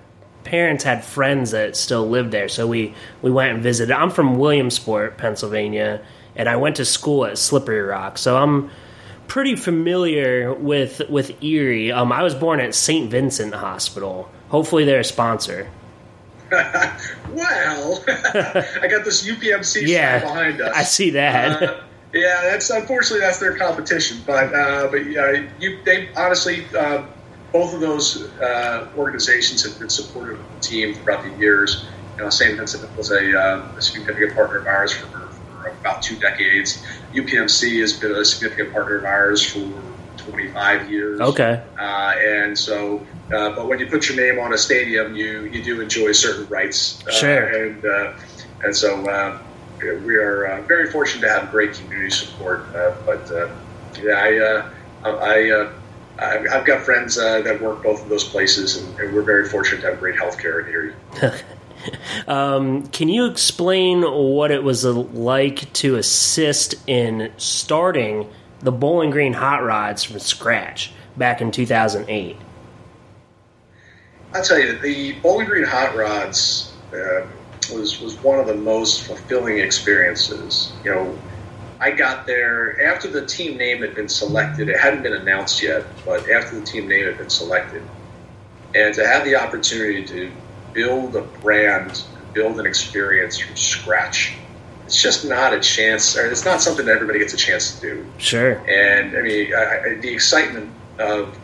parents 0.44 0.84
had 0.84 1.04
friends 1.04 1.50
that 1.52 1.76
still 1.76 2.08
lived 2.08 2.30
there, 2.30 2.48
so 2.48 2.66
we 2.66 2.94
we 3.22 3.30
went 3.30 3.54
and 3.54 3.62
visited. 3.62 3.92
I'm 3.92 4.10
from 4.10 4.38
Williamsport, 4.38 5.16
Pennsylvania, 5.16 6.02
and 6.36 6.48
I 6.48 6.56
went 6.56 6.76
to 6.76 6.84
school 6.84 7.24
at 7.24 7.38
Slippery 7.38 7.80
Rock, 7.80 8.18
so 8.18 8.36
I'm 8.36 8.70
pretty 9.26 9.56
familiar 9.56 10.52
with 10.52 11.02
with 11.08 11.42
Erie. 11.42 11.90
Um, 11.92 12.12
I 12.12 12.22
was 12.22 12.34
born 12.34 12.60
at 12.60 12.74
St. 12.74 13.10
Vincent 13.10 13.54
Hospital. 13.54 14.30
Hopefully, 14.48 14.84
they're 14.84 15.00
a 15.00 15.04
sponsor. 15.04 15.68
well, 16.50 18.04
I 18.08 18.86
got 18.88 19.04
this 19.04 19.26
UPMC 19.26 19.86
yeah, 19.86 20.20
behind 20.20 20.60
us. 20.60 20.76
I 20.76 20.82
see 20.82 21.10
that. 21.10 21.62
Uh, 21.62 21.80
yeah, 22.14 22.42
that's 22.42 22.70
unfortunately 22.70 23.20
that's 23.20 23.38
their 23.38 23.56
competition. 23.56 24.22
But 24.26 24.54
uh, 24.54 24.88
but 24.90 25.06
yeah, 25.06 25.48
you 25.58 25.80
they 25.84 26.08
honestly 26.14 26.64
uh, 26.76 27.06
both 27.52 27.74
of 27.74 27.80
those 27.80 28.30
uh, 28.40 28.88
organizations 28.96 29.64
have 29.64 29.78
been 29.78 29.88
supportive 29.88 30.38
of 30.38 30.54
the 30.54 30.60
team 30.60 30.94
throughout 30.94 31.24
the 31.24 31.36
years. 31.38 31.86
You 32.16 32.22
know, 32.22 32.30
St. 32.30 32.56
Vincent 32.56 32.96
was 32.96 33.10
a, 33.10 33.36
uh, 33.36 33.76
a, 33.76 33.82
significant 33.82 34.34
partner 34.34 34.58
of 34.58 34.66
ours 34.68 34.92
for, 34.92 35.06
for, 35.06 35.68
about 35.68 36.00
two 36.00 36.16
decades. 36.16 36.84
UPMC 37.12 37.80
has 37.80 37.92
been 37.92 38.12
a 38.12 38.24
significant 38.24 38.72
partner 38.72 38.98
of 38.98 39.04
ours 39.04 39.44
for 39.44 39.68
25 40.18 40.90
years. 40.90 41.20
Okay. 41.20 41.60
Uh, 41.76 42.12
and 42.18 42.56
so, 42.56 43.04
uh, 43.32 43.50
but 43.50 43.66
when 43.66 43.80
you 43.80 43.86
put 43.86 44.08
your 44.08 44.16
name 44.16 44.38
on 44.38 44.52
a 44.52 44.58
stadium, 44.58 45.16
you 45.16 45.42
you 45.46 45.62
do 45.62 45.80
enjoy 45.80 46.12
certain 46.12 46.46
rights. 46.48 47.02
sure. 47.10 47.66
And 47.66 47.84
and 48.62 48.76
so 48.76 49.40
we 49.92 50.16
are 50.16 50.46
uh, 50.46 50.62
very 50.62 50.90
fortunate 50.90 51.22
to 51.22 51.28
have 51.28 51.50
great 51.50 51.74
community 51.74 52.10
support. 52.10 52.66
Uh, 52.74 52.94
but 53.04 53.30
uh, 53.30 53.48
yeah, 54.00 54.12
I, 54.12 54.38
uh, 54.38 55.72
I, 56.18 56.46
I've 56.52 56.66
got 56.66 56.82
friends 56.82 57.16
that 57.16 57.60
work 57.60 57.82
both 57.82 58.02
of 58.02 58.08
those 58.08 58.24
places, 58.24 58.76
and, 58.76 58.98
and, 58.98 59.14
we're 59.14 59.22
very 59.22 59.48
fortunate 59.48 59.80
to 59.82 59.90
have 59.90 60.00
great 60.00 60.16
health 60.16 60.38
care 60.38 60.60
in 60.60 60.68
Erie. 60.68 60.94
um, 62.28 62.86
can 62.88 63.08
you 63.08 63.26
explain 63.26 64.02
what 64.02 64.50
it 64.50 64.62
was 64.62 64.84
like 64.84 65.72
to 65.74 65.96
assist 65.96 66.74
in 66.86 67.32
starting 67.36 68.28
the 68.60 68.72
Bowling 68.72 69.10
Green 69.10 69.32
Hot 69.34 69.62
Rods 69.62 70.04
from 70.04 70.18
scratch 70.18 70.92
back 71.16 71.40
in 71.40 71.50
2008? 71.50 72.36
I'll 74.32 74.42
tell 74.42 74.58
you, 74.58 74.78
the 74.78 75.12
Bowling 75.20 75.46
Green 75.46 75.64
Hot 75.64 75.94
Rods 75.94 76.72
uh, 76.92 77.26
was 77.70 78.00
was 78.00 78.14
one 78.22 78.38
of 78.38 78.46
the 78.46 78.54
most 78.54 79.04
fulfilling 79.04 79.58
experiences. 79.58 80.72
You 80.84 80.90
know, 80.90 81.18
I 81.80 81.90
got 81.90 82.26
there 82.26 82.84
after 82.86 83.08
the 83.08 83.26
team 83.26 83.56
name 83.56 83.82
had 83.82 83.94
been 83.94 84.08
selected. 84.08 84.68
It 84.68 84.78
hadn't 84.78 85.02
been 85.02 85.14
announced 85.14 85.62
yet, 85.62 85.84
but 86.04 86.28
after 86.30 86.58
the 86.58 86.66
team 86.66 86.88
name 86.88 87.06
had 87.06 87.18
been 87.18 87.30
selected, 87.30 87.82
and 88.74 88.94
to 88.94 89.06
have 89.06 89.24
the 89.24 89.36
opportunity 89.36 90.04
to 90.06 90.32
build 90.72 91.16
a 91.16 91.22
brand, 91.22 92.04
build 92.32 92.58
an 92.58 92.66
experience 92.66 93.38
from 93.38 93.56
scratch, 93.56 94.34
it's 94.86 95.00
just 95.00 95.24
not 95.24 95.54
a 95.54 95.60
chance, 95.60 96.16
or 96.16 96.30
it's 96.30 96.44
not 96.44 96.60
something 96.60 96.86
that 96.86 96.94
everybody 96.94 97.18
gets 97.18 97.34
a 97.34 97.38
chance 97.38 97.74
to 97.76 97.80
do. 97.80 98.06
Sure. 98.18 98.52
And 98.68 99.16
I 99.16 99.22
mean, 99.22 99.54
I, 99.54 99.60
I, 99.60 99.94
the 99.94 100.12
excitement 100.12 100.70
of 100.98 101.36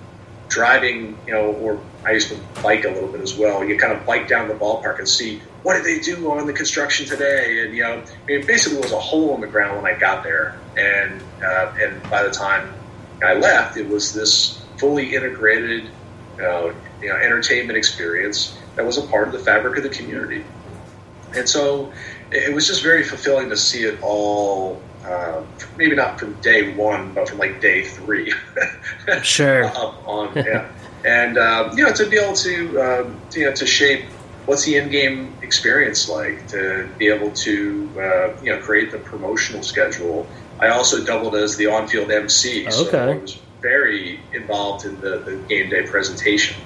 driving, 0.48 1.16
you 1.26 1.32
know, 1.32 1.52
or 1.52 1.80
I 2.04 2.12
used 2.12 2.28
to 2.28 2.38
bike 2.62 2.84
a 2.84 2.88
little 2.88 3.08
bit 3.08 3.20
as 3.20 3.36
well. 3.36 3.64
You 3.64 3.76
kind 3.76 3.92
of 3.92 4.06
bike 4.06 4.26
down 4.26 4.48
the 4.48 4.54
ballpark 4.54 4.98
and 4.98 5.08
see 5.08 5.40
what 5.62 5.74
did 5.74 5.84
they 5.84 6.00
do 6.00 6.30
on 6.30 6.46
the 6.46 6.52
construction 6.52 7.06
today, 7.06 7.64
and 7.64 7.74
you 7.74 7.82
know, 7.82 8.02
I 8.02 8.26
mean, 8.26 8.46
basically 8.46 8.78
it 8.78 8.84
was 8.84 8.92
a 8.92 9.00
hole 9.00 9.34
in 9.34 9.40
the 9.40 9.46
ground 9.46 9.82
when 9.82 9.92
I 9.92 9.98
got 9.98 10.24
there, 10.24 10.58
and 10.76 11.20
uh, 11.42 11.74
and 11.78 12.02
by 12.10 12.22
the 12.22 12.30
time 12.30 12.72
I 13.22 13.34
left, 13.34 13.76
it 13.76 13.88
was 13.88 14.14
this 14.14 14.62
fully 14.78 15.14
integrated, 15.14 15.90
uh, 16.40 16.72
you 17.02 17.08
know, 17.08 17.16
entertainment 17.16 17.76
experience 17.76 18.56
that 18.76 18.86
was 18.86 18.96
a 18.96 19.02
part 19.02 19.28
of 19.28 19.32
the 19.32 19.40
fabric 19.40 19.76
of 19.76 19.82
the 19.82 19.90
community, 19.90 20.44
and 21.36 21.46
so 21.46 21.92
it 22.30 22.54
was 22.54 22.66
just 22.66 22.82
very 22.82 23.04
fulfilling 23.04 23.50
to 23.50 23.56
see 23.56 23.82
it 23.82 24.00
all. 24.02 24.80
Uh, 25.04 25.42
maybe 25.78 25.96
not 25.96 26.20
from 26.20 26.34
day 26.40 26.74
one, 26.74 27.12
but 27.14 27.28
from 27.28 27.38
like 27.38 27.60
day 27.60 27.84
three. 27.84 28.32
sure. 29.22 29.64
Up 29.64 30.06
on 30.06 30.30
yeah, 30.36 30.70
and 31.04 31.38
um, 31.38 31.76
you 31.76 31.84
know 31.84 31.92
to 31.92 32.08
be 32.08 32.18
able 32.18 32.34
to 32.34 32.80
um, 32.80 33.20
you 33.32 33.44
know 33.44 33.54
to 33.54 33.66
shape 33.66 34.04
what's 34.46 34.64
the 34.64 34.76
in-game 34.76 35.34
experience 35.42 36.08
like 36.08 36.46
to 36.48 36.88
be 36.98 37.08
able 37.08 37.30
to 37.32 37.90
uh, 37.96 38.42
you 38.42 38.54
know 38.54 38.60
create 38.60 38.90
the 38.90 38.98
promotional 38.98 39.62
schedule. 39.62 40.26
I 40.58 40.68
also 40.68 41.02
doubled 41.04 41.34
as 41.36 41.56
the 41.56 41.68
on-field 41.68 42.10
MC, 42.10 42.66
okay. 42.66 42.70
so 42.70 42.98
I 42.98 43.16
was 43.16 43.38
very 43.62 44.20
involved 44.32 44.84
in 44.84 45.00
the, 45.00 45.18
the 45.18 45.36
game 45.48 45.70
day 45.70 45.86
presentation. 45.86 46.56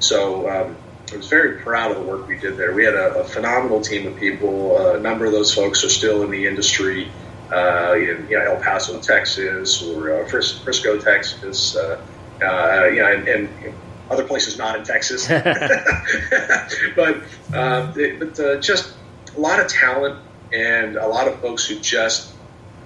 So 0.00 0.48
um, 0.48 0.76
I 1.12 1.16
was 1.16 1.28
very 1.28 1.60
proud 1.60 1.92
of 1.92 1.98
the 1.98 2.02
work 2.02 2.26
we 2.26 2.38
did 2.38 2.56
there. 2.56 2.74
We 2.74 2.84
had 2.84 2.94
a, 2.94 3.20
a 3.20 3.24
phenomenal 3.24 3.80
team 3.80 4.06
of 4.06 4.16
people. 4.16 4.76
Uh, 4.76 4.94
a 4.94 5.00
number 5.00 5.26
of 5.26 5.32
those 5.32 5.54
folks 5.54 5.84
are 5.84 5.88
still 5.88 6.22
in 6.22 6.30
the 6.30 6.46
industry 6.46 7.10
uh, 7.52 7.94
in 7.94 8.26
you 8.28 8.38
know, 8.38 8.54
El 8.54 8.60
Paso, 8.60 9.00
Texas, 9.00 9.82
or 9.82 10.22
uh, 10.22 10.28
Frisco, 10.28 10.98
Texas. 10.98 11.76
Uh, 12.40 12.44
uh, 12.44 12.84
you 12.92 13.00
know, 13.00 13.12
and, 13.12 13.28
and 13.28 13.74
other 14.10 14.24
places 14.24 14.58
not 14.58 14.76
in 14.78 14.84
Texas. 14.84 15.26
but 16.96 17.16
uh, 17.52 17.92
but 17.92 18.40
uh, 18.40 18.60
just 18.60 18.94
a 19.36 19.40
lot 19.40 19.60
of 19.60 19.68
talent 19.68 20.18
and 20.52 20.96
a 20.96 21.06
lot 21.06 21.28
of 21.28 21.40
folks 21.40 21.66
who 21.66 21.78
just 21.80 22.34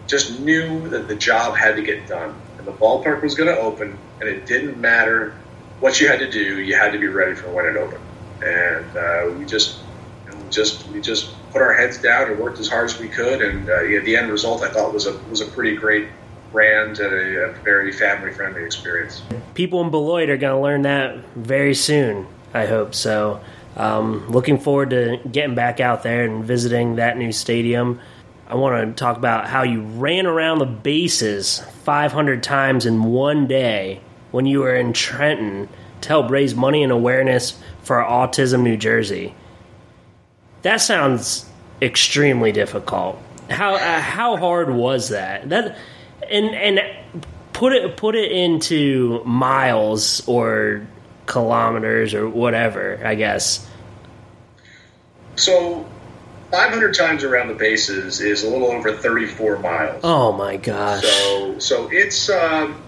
just 0.07 0.41
knew 0.41 0.89
that 0.89 1.09
the 1.09 1.15
job 1.15 1.57
had 1.57 1.77
to 1.77 1.83
get 1.83 2.07
done. 2.07 2.35
And 2.59 2.67
the 2.67 2.73
ballpark 2.73 3.23
was 3.23 3.35
going 3.35 3.49
to 3.49 3.61
open 3.61 3.97
and 4.21 4.29
it 4.29 4.47
didn't 4.47 4.79
matter 4.79 5.35
what 5.79 6.01
you 6.01 6.09
had 6.09 6.19
to 6.19 6.31
do 6.31 6.61
you 6.61 6.75
had 6.75 6.93
to 6.93 6.99
be 6.99 7.07
ready 7.07 7.35
for 7.35 7.51
when 7.51 7.67
it 7.67 7.77
opened. 7.77 8.05
And 8.43 8.97
uh, 8.97 9.39
we 9.39 9.45
just 9.45 9.81
you 10.27 10.33
know, 10.33 10.51
just 10.51 10.89
we 10.89 11.01
just 11.01 11.35
put 11.53 11.63
our 11.63 11.73
heads 11.73 11.99
down 11.99 12.31
and 12.31 12.41
worked 12.41 12.59
as 12.59 12.69
hard 12.69 12.87
as 12.87 12.99
we 12.99 13.09
could. 13.09 13.43
And 13.43 13.69
uh, 13.69 13.83
yeah, 13.83 14.01
the 14.01 14.17
end 14.17 14.31
result 14.31 14.63
I 14.63 14.71
thought 14.71 14.93
was 14.93 15.07
a 15.07 15.17
was 15.29 15.41
a 15.41 15.47
pretty 15.47 15.77
great 15.77 16.09
brand 16.53 16.99
and 16.99 17.13
a, 17.13 17.45
a 17.45 17.53
very 17.63 17.93
family 17.93 18.33
friendly 18.33 18.65
experience. 18.65 19.23
People 19.55 19.81
in 19.83 19.91
Beloit 19.91 20.29
are 20.31 20.37
going 20.37 20.57
to 20.57 20.63
learn 20.63 20.83
that 20.83 21.25
very 21.35 21.75
soon. 21.75 22.27
I 22.55 22.67
hope 22.67 22.95
so. 22.95 23.41
Um, 23.77 24.29
looking 24.29 24.59
forward 24.59 24.91
to 24.91 25.21
getting 25.31 25.55
back 25.55 25.81
out 25.81 26.03
there 26.03 26.25
and 26.25 26.45
visiting 26.45 26.97
that 26.97 27.17
new 27.17 27.33
stadium. 27.33 28.01
I 28.49 28.57
want 28.57 28.97
to 28.97 29.01
talk 29.01 29.17
about 29.17 29.47
how 29.47 29.63
you 29.63 29.83
ran 29.83 30.27
around 30.27 30.59
the 30.59 30.67
bases 30.67 31.61
500 31.85 32.43
times 32.43 32.85
in 32.85 33.05
one 33.05 33.47
day 33.47 34.01
when 34.33 34.47
you 34.47 34.61
were 34.61 34.75
in 34.75 34.93
Trenton 34.93 35.69
to 36.01 36.09
help 36.09 36.31
raise 36.31 36.55
money 36.55 36.83
and 36.83 36.91
awareness 36.91 37.61
for 37.83 37.97
Autism 37.99 38.63
New 38.63 38.77
Jersey. 38.77 39.35
That 40.63 40.79
sounds 40.79 41.49
extremely 41.81 42.53
difficult. 42.53 43.19
How 43.49 43.75
uh, 43.75 44.01
how 44.01 44.37
hard 44.37 44.71
was 44.71 45.09
that? 45.09 45.49
That 45.49 45.77
and 46.31 46.55
and 46.55 46.81
put 47.53 47.73
it 47.73 47.97
put 47.97 48.15
it 48.15 48.33
into 48.33 49.23
miles 49.25 50.27
or 50.27 50.87
kilometers 51.27 52.15
or 52.15 52.29
whatever. 52.29 53.01
I 53.05 53.15
guess. 53.15 53.69
So, 55.37 55.87
500 56.51 56.95
times 56.95 57.25
around 57.25 57.49
the 57.49 57.55
bases 57.55 58.21
is 58.21 58.45
a 58.45 58.51
little 58.51 58.69
over 58.69 58.93
34 58.93 59.59
miles. 59.59 60.01
Oh 60.05 60.33
my 60.33 60.57
gosh! 60.57 61.03
So 61.03 61.59
so 61.59 61.89
it's. 61.93 62.31
Um, 62.31 62.83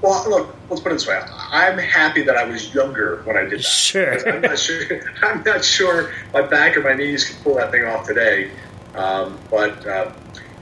well, 0.00 0.28
look. 0.28 0.56
Let's 0.68 0.80
put 0.82 0.92
it 0.92 0.96
this 0.96 1.06
way. 1.06 1.20
I'm 1.50 1.78
happy 1.78 2.22
that 2.22 2.36
I 2.36 2.44
was 2.44 2.74
younger 2.74 3.22
when 3.24 3.36
I 3.36 3.42
did 3.42 3.60
that. 3.60 3.64
Sure. 3.64 4.28
I'm 4.34 4.40
not 4.40 4.58
sure. 4.58 5.00
I'm 5.22 5.42
not 5.42 5.64
sure 5.64 6.12
my 6.32 6.42
back 6.42 6.76
or 6.76 6.82
my 6.82 6.94
knees 6.94 7.28
can 7.28 7.42
pull 7.42 7.56
that 7.56 7.70
thing 7.70 7.84
off 7.84 8.06
today. 8.06 8.50
Um, 8.94 9.38
but 9.50 9.86
uh, 9.86 10.12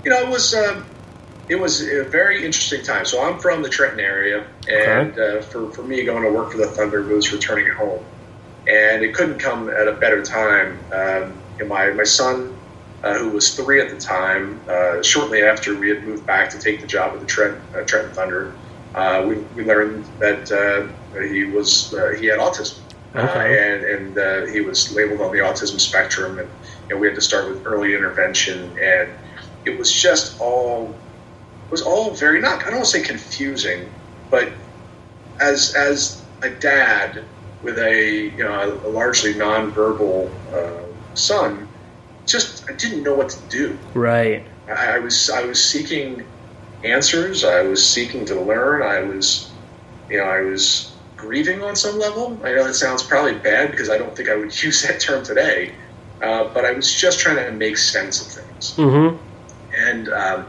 you 0.05 0.11
know, 0.11 0.19
it 0.23 0.29
was. 0.29 0.55
Um, 0.55 0.85
it 1.53 1.61
was 1.61 1.83
a 1.83 2.05
very 2.05 2.47
interesting 2.47 2.83
time. 2.83 3.05
So 3.05 3.23
I'm 3.23 3.39
from 3.39 3.63
the 3.63 3.69
Trenton 3.69 4.01
area, 4.01 4.47
and 4.67 5.13
okay. 5.13 5.39
uh, 5.39 5.43
for, 5.43 5.71
for 5.71 5.83
me, 5.83 6.03
going 6.03 6.23
to 6.23 6.33
work 6.33 6.51
for 6.51 6.57
the 6.57 6.67
Thunder 6.67 7.03
was 7.03 7.31
returning 7.31 7.71
home. 7.71 8.03
And 8.67 9.03
it 9.03 9.15
couldn't 9.15 9.39
come 9.39 9.69
at 9.69 9.87
a 9.87 9.93
better 9.93 10.23
time. 10.23 10.79
Um, 10.93 11.69
my, 11.69 11.91
my 11.91 12.05
son, 12.05 12.57
uh, 13.05 13.19
who 13.19 13.29
was 13.31 13.55
three 13.55 13.83
at 13.83 13.91
the 13.91 13.99
time, 13.99 14.63
uh, 14.67 15.03
shortly 15.03 15.43
after 15.43 15.77
we 15.77 15.91
had 15.91 16.05
moved 16.05 16.25
back 16.25 16.49
to 16.51 16.59
take 16.59 16.81
the 16.81 16.87
job 16.87 17.13
with 17.13 17.21
the 17.21 17.27
Trent, 17.27 17.61
uh, 17.75 17.83
Trenton 17.83 18.15
Thunder, 18.15 18.55
uh, 18.95 19.23
we, 19.29 19.35
we 19.55 19.65
learned 19.65 20.07
that 20.21 20.51
uh, 20.51 21.21
he 21.21 21.45
was 21.45 21.91
he 22.19 22.27
had 22.27 22.39
autism. 22.39 22.79
Okay. 23.15 23.75
and 23.75 24.17
and 24.17 24.49
he 24.49 24.63
was 24.63 24.91
labeled 24.95 25.21
on 25.21 25.33
the 25.33 25.39
autism 25.41 25.79
spectrum, 25.79 26.39
and 26.39 26.49
you 26.89 26.95
know, 26.95 26.97
we 26.99 27.09
had 27.09 27.15
to 27.15 27.21
start 27.21 27.51
with 27.51 27.67
early 27.67 27.95
intervention, 27.95 28.75
and 28.79 29.11
it 29.67 29.79
was 29.79 29.93
just 29.93 30.41
all 30.41 30.95
was 31.73 31.83
all 31.83 32.11
very 32.11 32.41
not 32.41 32.61
I 32.61 32.67
don't 32.67 32.75
want 32.75 32.85
to 32.85 32.91
say 32.91 33.03
confusing, 33.03 33.91
but 34.31 34.53
as 35.41 35.75
as 35.75 36.23
a 36.43 36.51
dad 36.51 37.25
with 37.63 37.79
a 37.79 38.31
you 38.37 38.45
know 38.45 38.79
a, 38.85 38.89
largely 38.89 39.35
nonverbal 39.35 40.31
uh, 40.53 41.15
son, 41.15 41.67
just 42.27 42.71
I 42.71 42.75
didn't 42.75 43.03
know 43.03 43.15
what 43.15 43.31
to 43.31 43.41
do. 43.49 43.77
Right. 43.95 44.45
I, 44.69 44.93
I 44.93 44.99
was 44.99 45.31
I 45.31 45.45
was 45.45 45.65
seeking 45.65 46.25
answers. 46.85 47.43
I 47.43 47.63
was 47.63 47.85
seeking 47.85 48.27
to 48.27 48.39
learn. 48.39 48.83
I 48.83 49.01
was 49.01 49.51
you 50.11 50.19
know 50.19 50.25
I 50.25 50.43
was 50.43 50.93
grieving 51.17 51.63
on 51.63 51.75
some 51.75 51.99
level. 51.99 52.39
I 52.45 52.53
know 52.53 52.65
that 52.67 52.75
sounds 52.75 53.03
probably 53.03 53.35
bad 53.35 53.71
because 53.71 53.89
I 53.89 53.97
don't 53.97 54.15
think 54.15 54.29
I 54.29 54.37
would 54.37 54.63
use 54.63 54.83
that 54.83 55.01
term 55.01 55.25
today, 55.25 55.73
uh, 56.21 56.53
but 56.53 56.67
I 56.67 56.73
was 56.73 56.95
just 56.95 57.19
trying 57.19 57.37
to 57.37 57.51
make 57.51 57.79
sense 57.79 58.21
of 58.21 58.45
things. 58.45 58.75
Mm-hmm. 58.77 59.17
And 59.75 60.09
um, 60.11 60.47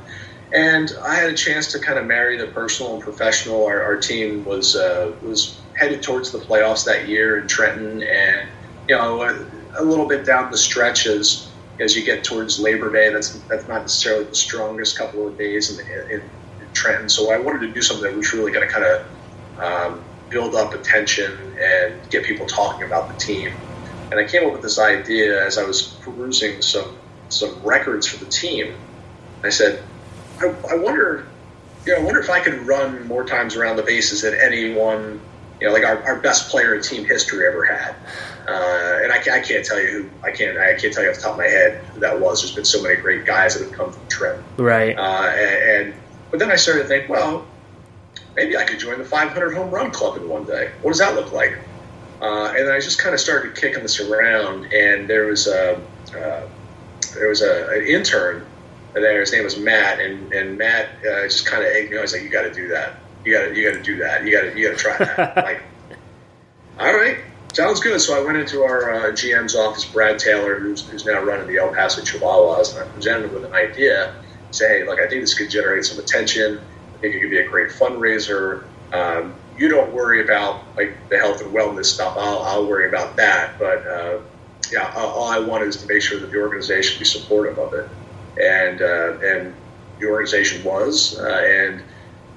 and 0.54 0.96
I 1.02 1.16
had 1.16 1.30
a 1.32 1.34
chance 1.34 1.72
to 1.72 1.80
kind 1.80 1.98
of 1.98 2.06
marry 2.06 2.38
the 2.38 2.48
personal 2.48 2.94
and 2.94 3.04
professional. 3.04 3.66
Our, 3.66 3.82
our 3.82 3.98
team 3.98 4.46
was 4.46 4.76
uh, 4.76 5.12
was 5.24 5.60
headed 5.76 6.04
towards 6.04 6.32
the 6.32 6.38
playoffs 6.38 6.86
that 6.86 7.08
year 7.08 7.40
in 7.40 7.48
Trenton, 7.48 8.04
and 8.04 8.48
you 8.88 8.96
know 8.96 9.24
a, 9.24 9.46
a, 9.80 9.84
little 9.84 10.08
bit 10.08 10.26
down 10.26 10.52
the 10.52 10.58
stretch 10.58 11.08
as 11.08 11.50
as 11.80 11.96
you 11.96 12.04
get 12.04 12.24
towards 12.24 12.60
Labor 12.60 12.92
Day. 12.92 13.12
That's 13.12 13.40
that's 13.50 13.68
not 13.68 13.82
necessarily 13.82 14.26
the 14.26 14.36
strongest 14.36 14.96
couple 14.98 15.28
of 15.28 15.38
days 15.40 15.80
in, 15.80 15.88
in, 15.88 16.12
in 16.12 16.22
Trenton. 16.74 17.10
So 17.10 17.32
I 17.32 17.40
wanted 17.40 17.62
to 17.62 17.74
do 17.74 17.82
something 17.82 18.06
that 18.06 18.16
was 18.16 18.32
really 18.32 18.52
going 18.52 18.68
to 18.68 18.72
kind 18.72 18.86
of 18.86 19.60
um, 19.60 20.04
build 20.30 20.54
up 20.54 20.74
attention 20.76 21.58
and 21.60 22.10
get 22.12 22.26
people 22.26 22.46
talking 22.46 22.84
about 22.84 23.12
the 23.12 23.18
team. 23.18 23.52
And 24.12 24.20
I 24.20 24.26
came 24.26 24.46
up 24.46 24.54
with 24.54 24.62
this 24.62 24.78
idea 24.78 25.44
as 25.44 25.58
I 25.58 25.64
was 25.64 25.82
perusing 26.04 26.62
some 26.62 26.96
some 27.30 27.60
records 27.64 28.06
for 28.06 28.24
the 28.24 28.30
team. 28.30 28.76
I 29.44 29.50
said, 29.50 29.84
I, 30.40 30.54
I 30.72 30.76
wonder, 30.76 31.28
you 31.86 31.94
know, 31.94 32.00
I 32.00 32.04
wonder 32.04 32.20
if 32.20 32.30
I 32.30 32.40
could 32.40 32.66
run 32.66 33.08
more 33.08 33.26
times 33.26 33.56
around 33.56 33.76
the 33.76 33.84
bases 33.84 34.22
than 34.22 34.34
anyone, 34.36 35.22
you 35.60 35.68
know, 35.68 35.74
like 35.74 35.84
our, 35.84 36.02
our 36.04 36.20
best 36.20 36.50
player 36.50 36.76
in 36.76 36.82
team 36.82 37.06
history 37.06 37.48
ever 37.48 37.66
had. 37.66 37.96
Uh, 38.48 39.00
and 39.04 39.12
I, 39.12 39.18
I, 39.18 39.40
can't 39.40 39.66
tell 39.66 39.80
you 39.80 39.88
who 39.88 40.10
I 40.22 40.32
can't 40.32 40.58
I 40.58 40.74
can't 40.74 40.94
tell 40.94 41.02
you 41.02 41.10
off 41.10 41.16
the 41.16 41.22
top 41.22 41.32
of 41.32 41.38
my 41.38 41.48
head 41.48 41.82
who 41.94 42.02
that 42.02 42.20
was. 42.20 42.42
There's 42.42 42.54
been 42.54 42.66
so 42.66 42.84
many 42.84 42.98
great 42.98 43.26
guys 43.26 43.56
that 43.56 43.64
have 43.64 43.72
come 43.72 43.94
from 43.94 44.06
Trent. 44.10 44.44
Right. 44.58 44.98
Uh, 44.98 45.32
and, 45.34 45.88
and 45.88 45.94
but 46.30 46.40
then 46.40 46.52
I 46.52 46.56
started 46.58 46.84
to 46.84 46.88
think, 46.90 47.08
well, 47.08 47.46
maybe 48.36 48.58
I 48.58 48.66
could 48.66 48.80
join 48.80 48.98
the 48.98 49.06
500 49.06 49.54
home 49.54 49.72
run 49.72 49.92
club 49.92 50.18
in 50.18 50.28
one 50.28 50.44
day. 50.44 50.72
What 50.82 50.92
does 50.92 51.00
that 51.00 51.16
look 51.16 51.32
like? 51.32 51.58
Uh, 52.22 52.54
and 52.58 52.70
I 52.70 52.80
just 52.80 53.00
kind 53.00 53.14
of 53.14 53.20
started 53.20 53.56
kicking 53.56 53.82
this 53.82 54.00
around, 54.00 54.74
and 54.74 55.10
there 55.10 55.28
was 55.28 55.48
a 55.48 55.76
uh, 56.16 56.48
there 57.16 57.28
was 57.28 57.42
a, 57.42 57.70
an 57.70 57.86
intern 57.86 58.46
there. 59.02 59.20
His 59.20 59.32
name 59.32 59.44
was 59.44 59.58
Matt, 59.58 60.00
and 60.00 60.32
and 60.34 60.58
Matt 60.58 60.90
uh, 61.00 61.24
just 61.24 61.46
kind 61.46 61.64
of 61.64 61.70
egged 61.70 61.92
me 61.92 61.98
on. 61.98 62.04
He's 62.04 62.14
like, 62.14 62.24
"You 62.24 62.30
got 62.30 62.44
to 62.44 62.54
do 62.54 62.68
that. 62.70 62.96
You 63.26 63.34
got 63.34 63.46
to 63.46 63.56
you 63.56 63.70
got 63.70 63.78
to 63.78 63.84
do 63.84 63.98
that. 63.98 64.26
You 64.26 64.32
got 64.32 64.42
to 64.42 64.60
you 64.60 64.70
got 64.70 64.78
to 64.78 64.84
try 64.84 64.98
that." 64.98 65.36
like, 65.44 65.64
all 66.80 66.94
right, 66.94 67.18
sounds 67.54 67.80
good. 67.80 68.00
So 68.02 68.20
I 68.20 68.26
went 68.26 68.38
into 68.38 68.64
our 68.64 68.92
uh, 68.94 69.12
GM's 69.12 69.56
office, 69.56 69.86
Brad 69.86 70.20
Taylor, 70.20 70.60
who's, 70.60 70.88
who's 70.88 71.06
now 71.06 71.22
running 71.22 71.48
the 71.48 71.58
El 71.58 71.74
Paso 71.74 72.02
Chihuahuas, 72.02 72.76
and 72.76 72.84
I 72.84 72.92
presented 72.94 73.26
him 73.26 73.34
with 73.34 73.46
an 73.46 73.54
idea. 73.54 74.16
Say, 74.52 74.80
hey, 74.80 74.86
look, 74.86 75.00
I 75.00 75.08
think 75.08 75.22
this 75.22 75.34
could 75.34 75.50
generate 75.50 75.86
some 75.86 76.00
attention. 76.00 76.60
I 76.96 76.98
think 77.00 77.16
it 77.16 77.22
could 77.22 77.30
be 77.30 77.40
a 77.40 77.48
great 77.48 77.70
fundraiser. 77.70 78.64
Um, 78.92 79.34
you 79.58 79.68
don't 79.68 79.92
worry 79.94 80.24
about 80.24 80.64
like 80.76 80.96
the 81.10 81.18
health 81.18 81.42
and 81.42 81.54
wellness 81.54 81.86
stuff. 81.86 82.16
I'll, 82.18 82.40
I'll 82.40 82.68
worry 82.68 82.88
about 82.88 83.16
that. 83.18 83.58
But 83.60 83.86
uh, 83.88 84.20
yeah, 84.72 84.92
all 84.96 85.30
I 85.30 85.40
wanted 85.40 85.68
is 85.68 85.78
to 85.78 85.88
make 85.88 86.02
sure 86.02 86.20
that 86.20 86.32
the 86.32 86.40
organization 86.40 87.00
be 87.00 87.06
supportive 87.06 87.60
of 87.60 87.74
it, 87.74 87.88
and 88.42 88.82
uh, 88.82 89.18
and 89.22 89.54
the 90.00 90.08
organization 90.08 90.64
was, 90.64 91.20
uh, 91.20 91.28
and 91.28 91.84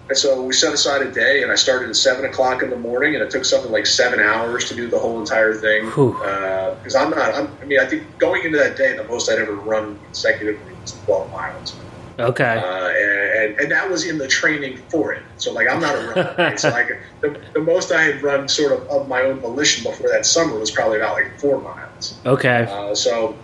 and 0.09 0.17
so 0.17 0.41
we 0.43 0.53
set 0.53 0.73
aside 0.73 1.03
a 1.03 1.11
day, 1.11 1.43
and 1.43 1.51
I 1.51 1.57
started 1.57 1.89
at 1.89 1.97
seven 1.97 2.25
o'clock 2.25 2.63
in 2.63 2.71
the 2.71 2.79
morning, 2.79 3.15
and 3.15 3.25
it 3.25 3.31
took 3.31 3.45
something 3.45 3.73
like 3.73 3.87
seven 3.87 4.21
hours 4.21 4.69
to 4.69 4.75
do 4.75 4.89
the 4.89 4.99
whole 4.99 5.19
entire 5.19 5.55
thing. 5.55 5.87
Because 5.87 6.95
uh, 6.95 7.01
I'm 7.01 7.11
not, 7.11 7.35
I'm, 7.35 7.51
I 7.61 7.65
mean, 7.65 7.81
I 7.81 7.87
think 7.87 8.05
going 8.19 8.45
into 8.45 8.59
that 8.59 8.77
day, 8.77 8.97
the 8.97 9.05
most 9.05 9.29
I'd 9.29 9.41
ever 9.41 9.55
run 9.55 9.99
consecutively 10.07 10.75
was 10.81 10.93
12 11.05 11.33
miles. 11.33 11.77
Okay. 12.19 12.59
Uh, 12.59 12.89
and, 12.89 13.61
and 13.61 13.71
that 13.71 13.91
was 13.91 14.07
in 14.07 14.19
the 14.19 14.29
training 14.29 14.79
for 14.89 15.13
it. 15.13 15.23
So 15.37 15.53
like 15.53 15.69
I'm 15.69 15.81
not 15.81 15.95
a 15.95 16.09
runner. 16.09 16.35
Right? 16.39 16.59
so 16.59 16.71
like 16.71 16.89
the, 17.21 17.41
the 17.53 17.61
most 17.61 17.93
I 17.93 18.03
had 18.03 18.23
run 18.23 18.49
sort 18.49 18.73
of 18.73 18.89
of 18.89 19.09
my 19.09 19.21
own 19.23 19.39
volition 19.41 19.85
before 19.85 20.09
that 20.11 20.25
summer 20.25 20.59
was 20.59 20.71
probably 20.71 20.97
about 20.97 21.15
like 21.15 21.39
four 21.39 21.61
miles. 21.61 22.19
Okay. 22.25 22.67
Uh, 22.71 22.95
so 22.95 23.37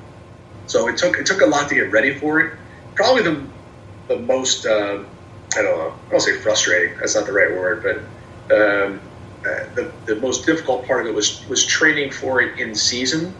so 0.73 0.89
it 0.89 0.97
took 0.97 1.19
it 1.19 1.27
took 1.27 1.43
a 1.43 1.47
lot 1.47 1.69
to 1.69 1.75
get 1.75 1.93
ready 1.93 2.15
for 2.15 2.41
it. 2.41 2.55
Probably 2.95 3.23
the 3.23 3.43
the 4.09 4.19
most 4.19 4.65
uh, 4.65 5.03
I 5.55 5.63
don't 5.63 5.79
know 5.79 5.95
I 6.07 6.11
don't 6.11 6.21
say 6.21 6.39
frustrating. 6.39 6.97
That's 6.99 7.15
not 7.15 7.27
the 7.27 7.33
right 7.33 7.51
word, 7.51 7.83
but 7.83 7.97
um, 8.57 9.01
uh, 9.47 9.65
the 9.75 9.93
the 10.07 10.17
most 10.17 10.47
difficult 10.47 10.87
part 10.87 11.03
of 11.03 11.07
it 11.09 11.15
was 11.15 11.47
was 11.49 11.65
training 11.67 12.11
for 12.11 12.41
it 12.41 12.59
in 12.59 12.75
season 12.75 13.35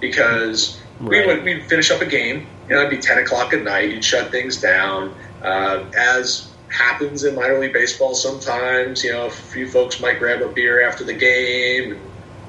because 0.00 0.80
Right. 1.02 1.26
we 1.26 1.34
would 1.34 1.44
we'd 1.44 1.64
finish 1.66 1.90
up 1.90 2.02
a 2.02 2.06
game. 2.06 2.46
You 2.68 2.74
know, 2.74 2.80
it'd 2.82 2.90
be 2.90 2.98
ten 2.98 3.16
o'clock 3.18 3.54
at 3.54 3.62
night. 3.62 3.90
You'd 3.90 4.04
shut 4.04 4.30
things 4.30 4.58
down. 4.60 5.14
Uh, 5.42 5.84
as 5.96 6.48
happens 6.68 7.24
in 7.24 7.34
minor 7.34 7.58
league 7.58 7.72
baseball, 7.72 8.14
sometimes 8.14 9.02
you 9.02 9.10
know 9.12 9.26
a 9.26 9.30
few 9.30 9.66
folks 9.66 9.98
might 10.00 10.18
grab 10.18 10.42
a 10.42 10.48
beer 10.48 10.86
after 10.86 11.02
the 11.02 11.14
game, 11.14 11.92
and, 11.92 12.00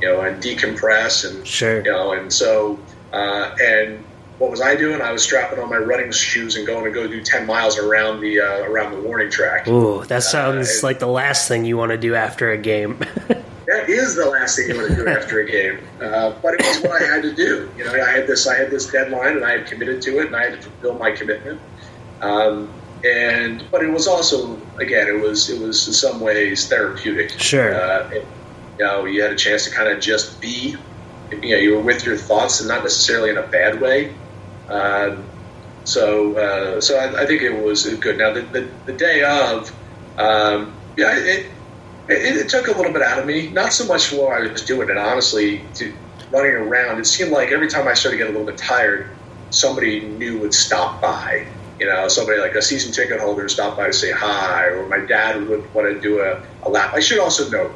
you 0.01 0.07
know, 0.09 0.19
and 0.21 0.43
decompress, 0.43 1.25
and 1.29 1.47
Sure. 1.47 1.77
you 1.77 1.91
know, 1.91 2.11
and 2.11 2.31
so 2.31 2.77
uh, 3.13 3.55
and 3.63 4.03
what 4.41 4.49
was 4.49 4.59
I 4.59 4.75
doing? 4.75 5.01
I 5.01 5.11
was 5.11 5.21
strapping 5.23 5.59
on 5.59 5.69
my 5.69 5.77
running 5.77 6.11
shoes 6.11 6.55
and 6.55 6.65
going 6.65 6.83
to 6.85 6.91
go 6.91 7.07
do 7.07 7.21
ten 7.21 7.45
miles 7.45 7.77
around 7.77 8.21
the 8.21 8.41
uh, 8.41 8.63
around 8.63 8.91
the 8.93 8.99
warning 8.99 9.29
track. 9.29 9.67
Ooh, 9.67 10.03
that 10.05 10.23
sounds 10.23 10.67
Uh, 10.83 10.87
like 10.87 10.97
the 10.99 11.07
last 11.07 11.47
thing 11.47 11.63
you 11.63 11.77
want 11.77 11.91
to 11.91 11.97
do 11.97 12.15
after 12.15 12.51
a 12.51 12.57
game. 12.57 12.99
That 13.67 13.87
is 13.89 14.15
the 14.15 14.25
last 14.25 14.57
thing 14.57 14.67
you 14.69 14.75
want 14.75 14.89
to 14.89 14.95
do 14.97 15.07
after 15.07 15.39
a 15.39 15.45
game, 15.49 15.79
uh, 16.01 16.33
but 16.41 16.55
it 16.55 16.61
was 16.61 16.81
what 16.81 17.01
I 17.01 17.05
had 17.05 17.21
to 17.21 17.33
do. 17.33 17.71
You 17.77 17.85
know, 17.85 17.93
I 17.93 18.09
had 18.11 18.27
this, 18.27 18.45
I 18.45 18.57
had 18.57 18.69
this 18.69 18.87
deadline, 18.91 19.37
and 19.37 19.45
I 19.45 19.51
had 19.51 19.65
committed 19.65 20.01
to 20.01 20.19
it, 20.19 20.25
and 20.25 20.35
I 20.35 20.49
had 20.49 20.61
to 20.61 20.67
fulfill 20.69 20.95
my 20.95 21.11
commitment. 21.11 21.61
Um, 22.21 22.69
and 23.05 23.63
but 23.71 23.81
it 23.81 23.87
was 23.87 24.07
also, 24.07 24.59
again, 24.77 25.07
it 25.07 25.21
was 25.21 25.49
it 25.49 25.61
was 25.61 25.87
in 25.87 25.93
some 25.93 26.19
ways 26.19 26.67
therapeutic. 26.67 27.29
Sure. 27.39 27.73
Uh, 27.73 28.09
it, 28.09 28.25
you 28.77 28.83
know, 28.85 29.05
you 29.05 29.21
had 29.21 29.31
a 29.31 29.35
chance 29.37 29.63
to 29.65 29.71
kind 29.71 29.87
of 29.87 30.01
just 30.01 30.41
be. 30.41 30.75
You 31.31 31.37
know, 31.51 31.57
you 31.57 31.75
were 31.77 31.81
with 31.83 32.05
your 32.05 32.17
thoughts, 32.17 32.59
and 32.59 32.67
not 32.67 32.83
necessarily 32.83 33.29
in 33.29 33.37
a 33.37 33.47
bad 33.47 33.79
way. 33.79 34.13
Um, 34.71 35.25
so, 35.83 36.37
uh, 36.37 36.81
so 36.81 36.97
I, 36.97 37.23
I 37.23 37.25
think 37.25 37.41
it 37.41 37.63
was 37.63 37.85
good. 37.95 38.17
Now, 38.17 38.33
the, 38.33 38.41
the, 38.41 38.69
the 38.85 38.93
day 38.93 39.23
of, 39.23 39.69
um, 40.17 40.73
yeah, 40.95 41.17
it, 41.17 41.45
it, 42.07 42.37
it 42.37 42.49
took 42.49 42.67
a 42.67 42.71
little 42.71 42.93
bit 42.93 43.01
out 43.01 43.19
of 43.19 43.25
me. 43.25 43.49
Not 43.49 43.73
so 43.73 43.85
much 43.85 44.11
while 44.11 44.29
I 44.29 44.51
was 44.51 44.63
doing 44.63 44.89
it, 44.89 44.97
honestly, 44.97 45.61
to 45.75 45.93
running 46.31 46.53
around. 46.53 46.99
It 46.99 47.05
seemed 47.05 47.31
like 47.31 47.51
every 47.51 47.67
time 47.67 47.87
I 47.87 47.93
started 47.93 48.17
to 48.17 48.23
get 48.23 48.29
a 48.29 48.31
little 48.31 48.47
bit 48.47 48.57
tired, 48.57 49.09
somebody 49.49 50.01
new 50.01 50.39
would 50.39 50.53
stop 50.53 51.01
by. 51.01 51.47
You 51.79 51.87
know, 51.87 52.07
somebody 52.07 52.39
like 52.39 52.53
a 52.53 52.61
season 52.61 52.93
ticket 52.93 53.19
holder 53.19 53.41
would 53.41 53.51
stop 53.51 53.75
by 53.75 53.87
to 53.87 53.93
say 53.93 54.11
hi, 54.11 54.65
or 54.65 54.87
my 54.87 54.99
dad 54.99 55.47
would 55.47 55.73
want 55.73 55.93
to 55.93 55.99
do 55.99 56.21
a, 56.21 56.41
a 56.63 56.69
lap. 56.69 56.93
I 56.93 56.99
should 56.99 57.19
also 57.19 57.49
note 57.49 57.73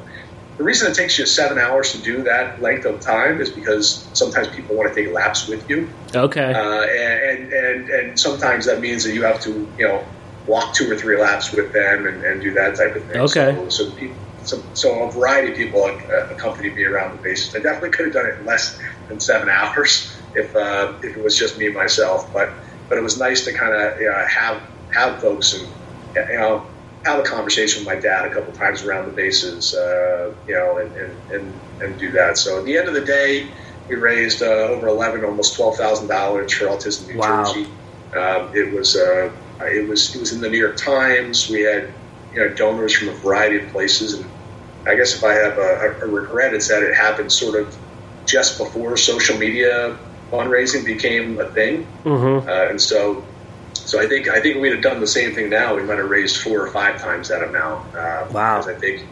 the 0.58 0.64
reason 0.64 0.90
it 0.90 0.96
takes 0.96 1.20
you 1.20 1.26
seven 1.26 1.58
hours 1.58 1.92
to 1.92 2.02
do 2.02 2.24
that 2.24 2.62
length 2.62 2.86
of 2.86 3.02
time 3.02 3.42
is 3.42 3.50
because 3.50 4.10
sometimes 4.14 4.48
people 4.50 4.76
want 4.76 4.94
to 4.94 5.04
take 5.04 5.14
laps 5.14 5.48
with 5.48 5.70
you. 5.70 5.90
okay. 6.14 6.54
Uh, 6.54 6.84
and, 6.84 7.52
and 7.52 7.90
and 7.90 8.20
sometimes 8.20 8.66
that 8.66 8.80
means 8.80 9.04
that 9.04 9.14
you 9.14 9.24
have 9.24 9.42
to 9.42 9.70
you 9.78 9.88
know 9.88 10.04
walk 10.48 10.74
two 10.74 10.92
or 10.92 10.98
three 10.98 11.20
laps 11.20 11.52
with 11.52 11.74
them 11.74 12.08
and, 12.08 12.24
and 12.24 12.42
do 12.42 12.54
that 12.54 12.76
type 12.76 12.96
of 12.96 13.06
thing. 13.06 13.18
Okay. 13.18 13.56
So, 13.56 13.70
so, 13.70 13.92
people, 13.92 14.16
so, 14.44 14.64
so 14.74 15.04
a 15.04 15.12
variety 15.12 15.52
of 15.52 15.58
people 15.58 15.84
uh, 15.84 16.34
accompanied 16.34 16.76
me 16.76 16.84
around 16.84 17.18
the 17.18 17.24
bases. 17.24 17.56
I 17.56 17.60
definitely 17.60 17.90
could 17.90 18.06
have 18.06 18.14
done 18.14 18.28
it 18.28 18.40
in 18.40 18.46
less 18.46 18.80
than 19.08 19.20
seven 19.20 19.50
hours 19.60 20.16
if 20.36 20.56
uh, 20.56 20.94
if 21.04 21.18
it 21.18 21.24
was 21.24 21.38
just 21.38 21.58
me 21.58 21.70
myself. 21.70 22.32
But 22.32 22.54
but 22.88 22.98
it 22.98 23.02
was 23.02 23.20
nice 23.20 23.44
to 23.46 23.54
kind 23.54 23.74
of 23.74 23.94
uh, 24.00 24.28
have 24.28 24.62
have 24.94 25.20
folks 25.20 25.54
and 25.54 25.68
you 26.16 26.38
know 26.38 26.66
have 27.06 27.20
a 27.20 27.24
conversation 27.24 27.86
with 27.86 27.88
my 27.88 28.00
dad 28.00 28.26
a 28.26 28.34
couple 28.34 28.52
times 28.54 28.84
around 28.84 29.06
the 29.06 29.14
bases. 29.14 29.74
Uh, 29.76 30.34
you 30.48 30.56
know 30.56 30.78
and, 30.78 30.92
and, 30.96 31.32
and 31.32 31.54
and 31.82 32.00
do 32.00 32.12
that. 32.12 32.38
So 32.38 32.60
at 32.60 32.66
the 32.66 32.78
end 32.78 32.88
of 32.88 32.94
the 32.94 33.06
day 33.06 33.48
we 33.88 33.96
raised 33.96 34.42
uh, 34.42 34.46
over 34.46 34.88
eleven, 34.88 35.24
almost 35.24 35.56
twelve 35.56 35.76
thousand 35.76 36.08
dollars 36.08 36.54
for 36.54 36.66
Autism 36.66 37.08
New 37.08 37.20
Wow. 37.20 37.46
Jersey. 37.46 37.70
Um, 38.16 38.56
it 38.56 38.74
was 38.74 38.96
uh, 38.96 39.32
it 39.62 39.88
was 39.88 40.16
it 40.16 40.20
was 40.20 40.34
in 40.34 40.42
the 40.42 40.50
New 40.50 40.58
York 40.58 40.78
Times. 40.78 41.50
We 41.50 41.62
had 41.62 41.94
you 42.34 42.40
know 42.40 42.50
donors 42.50 42.94
from 42.94 43.10
a 43.10 43.14
variety 43.14 43.64
of 43.64 43.72
places, 43.72 44.14
and 44.16 44.30
I 44.88 44.96
guess 44.96 45.16
if 45.16 45.24
I 45.24 45.34
have 45.34 45.58
a, 45.58 46.00
a 46.02 46.08
regret, 46.08 46.54
it's 46.54 46.68
that 46.70 46.82
it 46.82 46.96
happened 46.96 47.32
sort 47.32 47.60
of 47.60 47.76
just 48.26 48.58
before 48.58 48.98
social 48.98 49.38
media 49.38 49.98
fundraising 50.32 50.84
became 50.84 51.40
a 51.40 51.50
thing, 51.52 51.88
mm-hmm. 52.04 52.48
uh, 52.48 52.52
and 52.70 52.82
so. 52.82 53.24
So 53.86 54.02
I 54.02 54.08
think 54.08 54.28
I 54.28 54.40
think 54.42 54.58
we'd 54.62 54.72
have 54.74 54.82
done 54.82 55.00
the 55.00 55.08
same 55.08 55.34
thing 55.36 55.50
now, 55.50 55.76
we 55.76 55.84
might 55.84 55.98
have 56.00 56.10
raised 56.10 56.38
four 56.42 56.60
or 56.66 56.72
five 56.72 57.00
times 57.02 57.30
that 57.30 57.44
amount. 57.44 57.96
Uh, 57.96 58.26
Wow. 58.32 58.62
I 58.62 58.74
think 58.74 59.08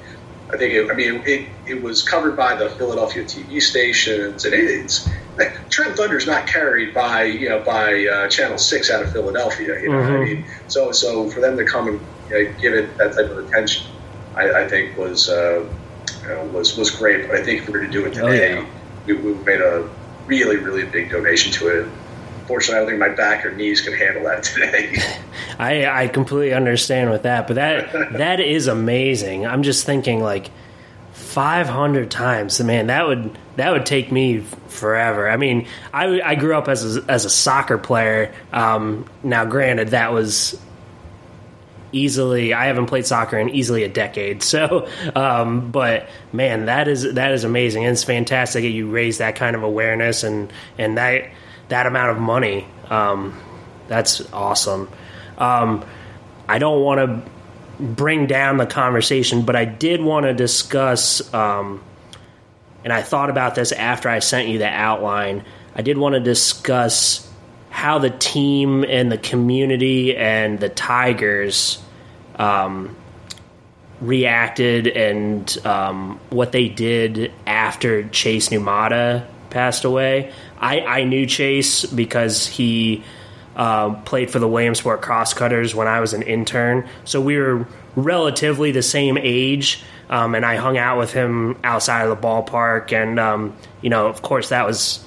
I 0.53 0.57
think 0.57 0.73
it, 0.73 0.91
I 0.91 0.95
mean 0.95 1.21
it, 1.25 1.49
it 1.65 1.81
was 1.81 2.03
covered 2.03 2.35
by 2.35 2.55
the 2.55 2.69
Philadelphia 2.71 3.23
TV 3.23 3.61
stations, 3.61 4.45
and 4.45 4.53
it, 4.53 4.59
it's 4.63 5.07
like, 5.37 5.69
Trent 5.69 5.95
Thunder's 5.95 6.27
not 6.27 6.47
carried 6.47 6.93
by 6.93 7.23
you 7.23 7.49
know 7.49 7.59
by 7.63 8.05
uh, 8.05 8.27
Channel 8.29 8.57
Six 8.57 8.91
out 8.91 9.03
of 9.03 9.11
Philadelphia. 9.11 9.79
You 9.81 9.89
know, 9.89 10.01
what 10.01 10.11
I 10.11 10.23
mean, 10.23 10.45
so 10.67 10.91
so 10.91 11.29
for 11.29 11.39
them 11.39 11.55
to 11.57 11.65
come 11.65 11.87
and 11.87 11.99
you 12.29 12.43
know, 12.43 12.53
give 12.59 12.73
it 12.73 12.97
that 12.97 13.13
type 13.15 13.29
of 13.31 13.37
attention, 13.45 13.87
I, 14.35 14.63
I 14.63 14.67
think 14.67 14.97
was 14.97 15.29
uh, 15.29 15.61
you 16.23 16.27
know, 16.29 16.45
was 16.45 16.77
was 16.77 16.89
great. 16.91 17.27
But 17.27 17.37
I 17.39 17.43
think 17.43 17.61
if 17.61 17.67
we 17.67 17.73
were 17.73 17.85
to 17.85 17.91
do 17.91 18.05
it 18.05 18.17
Oh, 18.17 18.27
today, 18.27 18.55
yeah. 18.55 18.65
we, 19.05 19.13
we 19.13 19.33
made 19.43 19.61
a 19.61 19.89
really 20.25 20.57
really 20.57 20.85
big 20.85 21.09
donation 21.11 21.51
to 21.53 21.67
it. 21.69 21.87
Fortunately, 22.47 22.75
I 22.75 22.79
don't 22.79 22.89
think 22.89 22.99
my 22.99 23.15
back 23.15 23.45
or 23.45 23.51
knees 23.51 23.81
can 23.81 23.93
handle 23.93 24.23
that 24.23 24.43
today. 24.43 24.95
I 25.59 25.85
I 25.85 26.07
completely 26.07 26.53
understand 26.53 27.09
with 27.09 27.23
that, 27.23 27.47
but 27.47 27.55
that 27.55 27.91
that 28.13 28.39
is 28.39 28.67
amazing. 28.67 29.45
I'm 29.45 29.63
just 29.63 29.85
thinking 29.85 30.21
like 30.21 30.51
500 31.13 32.11
times, 32.11 32.61
man. 32.61 32.87
That 32.87 33.07
would 33.07 33.37
that 33.55 33.71
would 33.71 33.85
take 33.85 34.11
me 34.11 34.39
forever. 34.67 35.29
I 35.29 35.37
mean, 35.37 35.67
I 35.93 36.21
I 36.21 36.35
grew 36.35 36.55
up 36.55 36.67
as 36.67 36.97
a, 36.97 37.05
as 37.07 37.25
a 37.25 37.29
soccer 37.29 37.77
player. 37.77 38.33
Um, 38.51 39.05
now, 39.23 39.45
granted, 39.45 39.89
that 39.89 40.11
was 40.11 40.59
easily 41.93 42.53
I 42.53 42.65
haven't 42.65 42.87
played 42.87 43.05
soccer 43.05 43.37
in 43.37 43.49
easily 43.49 43.83
a 43.83 43.89
decade. 43.89 44.43
So, 44.53 44.87
um, 45.15 45.71
but 45.71 46.09
man, 46.31 46.65
that 46.65 46.87
is 46.87 47.13
that 47.13 47.31
is 47.31 47.43
amazing. 47.43 47.85
And 47.85 47.93
it's 47.93 48.03
fantastic 48.03 48.63
that 48.63 48.69
you 48.69 48.89
raise 48.89 49.17
that 49.17 49.35
kind 49.35 49.55
of 49.55 49.63
awareness 49.63 50.23
and 50.23 50.53
and 50.77 50.97
that 50.97 51.31
that 51.73 51.87
amount 51.87 52.11
of 52.11 52.19
money. 52.19 52.67
Um, 52.91 53.35
that's 53.87 54.21
awesome. 54.31 54.87
Um, 55.39 55.83
I 56.47 56.59
don't 56.59 56.83
want 56.83 56.99
to 56.99 57.83
bring 57.83 58.27
down 58.27 58.57
the 58.57 58.67
conversation, 58.67 59.41
but 59.41 59.55
I 59.55 59.65
did 59.65 59.99
want 59.99 60.27
to 60.27 60.35
discuss. 60.35 61.33
Um, 61.33 61.83
and 62.83 62.93
I 62.93 63.01
thought 63.01 63.31
about 63.31 63.55
this 63.55 63.71
after 63.71 64.07
I 64.07 64.19
sent 64.19 64.49
you 64.49 64.59
the 64.59 64.67
outline. 64.67 65.45
I 65.75 65.81
did 65.81 65.97
want 65.97 66.13
to 66.13 66.19
discuss 66.19 67.27
how 67.71 67.97
the 67.97 68.11
team 68.11 68.85
and 68.87 69.11
the 69.11 69.17
community 69.17 70.15
and 70.15 70.59
the 70.59 70.69
Tigers 70.69 71.81
um, 72.35 72.95
reacted 73.99 74.85
and 74.85 75.57
um, 75.65 76.19
what 76.29 76.51
they 76.51 76.69
did 76.69 77.31
after 77.47 78.07
Chase 78.09 78.49
Numata 78.49 79.25
passed 79.49 79.85
away. 79.85 80.31
I, 80.59 80.81
I 80.81 81.03
knew 81.03 81.25
Chase 81.25 81.85
because 81.85 82.47
he 82.47 83.03
uh, 83.55 83.93
played 84.01 84.31
for 84.31 84.39
the 84.39 84.47
Williamsport 84.47 85.01
Crosscutters 85.01 85.75
when 85.75 85.87
I 85.87 85.99
was 85.99 86.13
an 86.13 86.21
intern, 86.21 86.87
so 87.05 87.21
we 87.21 87.37
were 87.37 87.67
relatively 87.95 88.71
the 88.71 88.81
same 88.81 89.17
age. 89.17 89.83
Um, 90.09 90.35
and 90.35 90.45
I 90.45 90.57
hung 90.57 90.77
out 90.77 90.99
with 90.99 91.11
him 91.11 91.57
outside 91.63 92.03
of 92.03 92.09
the 92.09 92.27
ballpark, 92.27 92.91
and 92.91 93.19
um, 93.19 93.55
you 93.81 93.89
know, 93.89 94.07
of 94.07 94.21
course, 94.21 94.49
that 94.49 94.67
was 94.67 95.03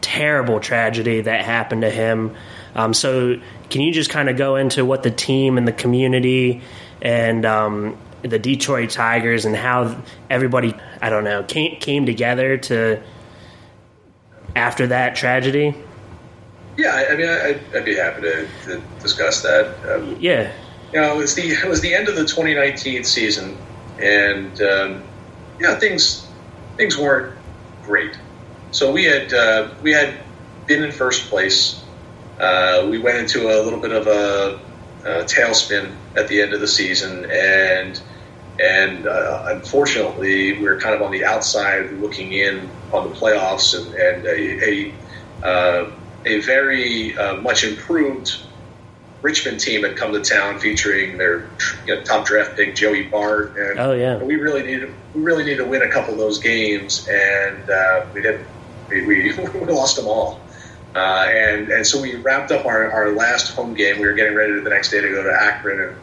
terrible 0.00 0.60
tragedy 0.60 1.22
that 1.22 1.44
happened 1.44 1.82
to 1.82 1.90
him. 1.90 2.36
Um, 2.74 2.94
so, 2.94 3.40
can 3.70 3.80
you 3.80 3.92
just 3.92 4.10
kind 4.10 4.28
of 4.28 4.36
go 4.36 4.56
into 4.56 4.84
what 4.84 5.02
the 5.02 5.10
team 5.10 5.58
and 5.58 5.66
the 5.66 5.72
community 5.72 6.62
and 7.02 7.44
um, 7.44 7.96
the 8.22 8.38
Detroit 8.38 8.90
Tigers 8.90 9.44
and 9.44 9.56
how 9.56 10.00
everybody, 10.28 10.74
I 11.00 11.10
don't 11.10 11.24
know, 11.24 11.42
came, 11.42 11.76
came 11.76 12.06
together 12.06 12.58
to 12.58 13.02
after 14.56 14.86
that 14.88 15.16
tragedy? 15.16 15.74
yeah, 16.76 16.94
I 16.94 17.12
I 17.12 17.16
mean, 17.16 17.28
I, 17.28 17.48
I'd, 17.48 17.76
I'd 17.76 17.84
be 17.84 17.94
happy 17.96 18.22
to, 18.22 18.48
to 18.64 18.82
discuss 19.00 19.42
that. 19.42 19.74
Um, 19.94 20.16
Yeah, 20.20 20.52
you 20.92 21.00
know, 21.00 21.14
it 21.14 21.16
was 21.16 21.34
the 21.34 21.50
it 21.50 21.68
was 21.68 21.80
the 21.80 21.94
end 21.94 22.08
of 22.08 22.16
the 22.16 22.24
2019 22.24 23.04
season, 23.04 23.56
and 23.98 24.60
um, 24.62 25.02
yeah, 25.60 25.78
things 25.78 26.26
things 26.76 26.96
weren't 26.96 27.36
great. 27.82 28.18
so 28.70 28.90
we 28.92 29.04
had 29.04 29.32
uh, 29.32 29.68
we 29.82 29.92
had 29.92 30.14
been 30.66 30.82
in 30.84 30.92
first 30.92 31.28
place. 31.28 31.82
Uh, 32.38 32.86
we 32.88 32.98
went 32.98 33.18
into 33.18 33.48
a 33.50 33.60
little 33.62 33.80
bit 33.80 33.92
of 33.92 34.06
a, 34.06 34.58
a 35.04 35.24
tailspin 35.24 35.94
at 36.16 36.26
the 36.28 36.40
end 36.40 36.54
of 36.54 36.60
the 36.60 36.68
season, 36.68 37.30
and 37.30 38.00
and 38.60 39.06
uh, 39.06 39.44
unfortunately, 39.46 40.52
we 40.54 40.62
were 40.64 40.78
kind 40.78 40.94
of 40.94 41.02
on 41.02 41.10
the 41.10 41.24
outside 41.24 41.92
looking 41.92 42.32
in 42.32 42.68
on 42.92 43.08
the 43.08 43.14
playoffs, 43.14 43.76
and, 43.76 43.94
and 43.94 44.26
a 44.26 44.92
a, 45.42 45.46
uh, 45.46 45.90
a 46.26 46.40
very 46.40 47.16
uh, 47.16 47.36
much 47.36 47.64
improved 47.64 48.42
Richmond 49.22 49.60
team 49.60 49.82
had 49.82 49.96
come 49.96 50.12
to 50.12 50.20
town, 50.20 50.58
featuring 50.58 51.18
their 51.18 51.48
you 51.86 51.94
know, 51.94 52.02
top 52.02 52.26
draft 52.26 52.56
pick 52.56 52.74
Joey 52.74 53.04
Bart, 53.04 53.56
and 53.56 53.78
Oh, 53.78 53.92
yeah. 53.92 54.16
we 54.16 54.36
really 54.36 54.62
needed 54.62 54.94
we 55.14 55.22
really 55.22 55.44
needed 55.44 55.58
to 55.58 55.66
win 55.66 55.82
a 55.82 55.88
couple 55.88 56.12
of 56.14 56.18
those 56.18 56.38
games, 56.38 57.06
and 57.08 57.68
uh, 57.68 58.06
we 58.14 58.22
didn't. 58.22 58.46
We, 58.88 59.06
we, 59.06 59.32
we 59.54 59.66
lost 59.72 59.96
them 59.96 60.06
all. 60.06 60.40
Uh, 60.94 61.26
and 61.28 61.68
and 61.70 61.86
so 61.86 62.00
we 62.00 62.16
wrapped 62.16 62.50
up 62.50 62.66
our, 62.66 62.90
our 62.90 63.12
last 63.12 63.54
home 63.54 63.74
game. 63.74 64.00
We 64.00 64.06
were 64.06 64.14
getting 64.14 64.34
ready 64.34 64.58
the 64.58 64.70
next 64.70 64.90
day 64.90 65.00
to 65.00 65.08
go 65.08 65.22
to 65.22 65.32
Akron, 65.32 65.80
and 65.80 65.96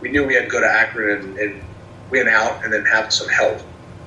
we 0.00 0.10
knew 0.10 0.26
we 0.26 0.34
had 0.34 0.44
to 0.44 0.48
go 0.50 0.60
to 0.60 0.66
Akron 0.66 1.20
and, 1.20 1.38
and 1.38 1.62
win 2.14 2.28
out, 2.28 2.64
and 2.64 2.72
then 2.72 2.84
have 2.84 3.12
some 3.12 3.28
help. 3.28 3.58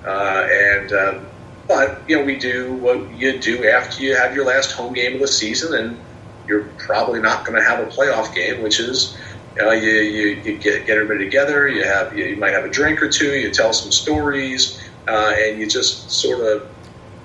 Uh, 0.05 0.47
and 0.49 0.93
um, 0.93 1.25
but 1.67 2.01
you 2.07 2.17
know 2.17 2.23
we 2.23 2.37
do 2.37 2.73
what 2.75 2.97
you 3.11 3.37
do 3.39 3.67
after 3.67 4.01
you 4.01 4.15
have 4.15 4.33
your 4.33 4.45
last 4.45 4.71
home 4.71 4.93
game 4.93 5.15
of 5.15 5.19
the 5.19 5.27
season, 5.27 5.73
and 5.73 5.99
you're 6.47 6.63
probably 6.77 7.19
not 7.19 7.45
going 7.45 7.61
to 7.61 7.67
have 7.67 7.79
a 7.79 7.89
playoff 7.91 8.33
game, 8.33 8.63
which 8.63 8.79
is 8.79 9.17
you, 9.55 9.61
know, 9.61 9.71
you, 9.71 9.91
you, 9.91 10.27
you 10.43 10.57
get, 10.57 10.85
get 10.85 10.97
everybody 10.97 11.25
together, 11.25 11.67
you 11.67 11.83
have 11.83 12.17
you, 12.17 12.25
you 12.25 12.37
might 12.37 12.53
have 12.53 12.63
a 12.63 12.69
drink 12.69 13.01
or 13.01 13.09
two, 13.09 13.35
you 13.37 13.51
tell 13.51 13.73
some 13.73 13.91
stories, 13.91 14.81
uh, 15.07 15.33
and 15.37 15.59
you 15.59 15.67
just 15.67 16.09
sort 16.09 16.39
of 16.41 16.67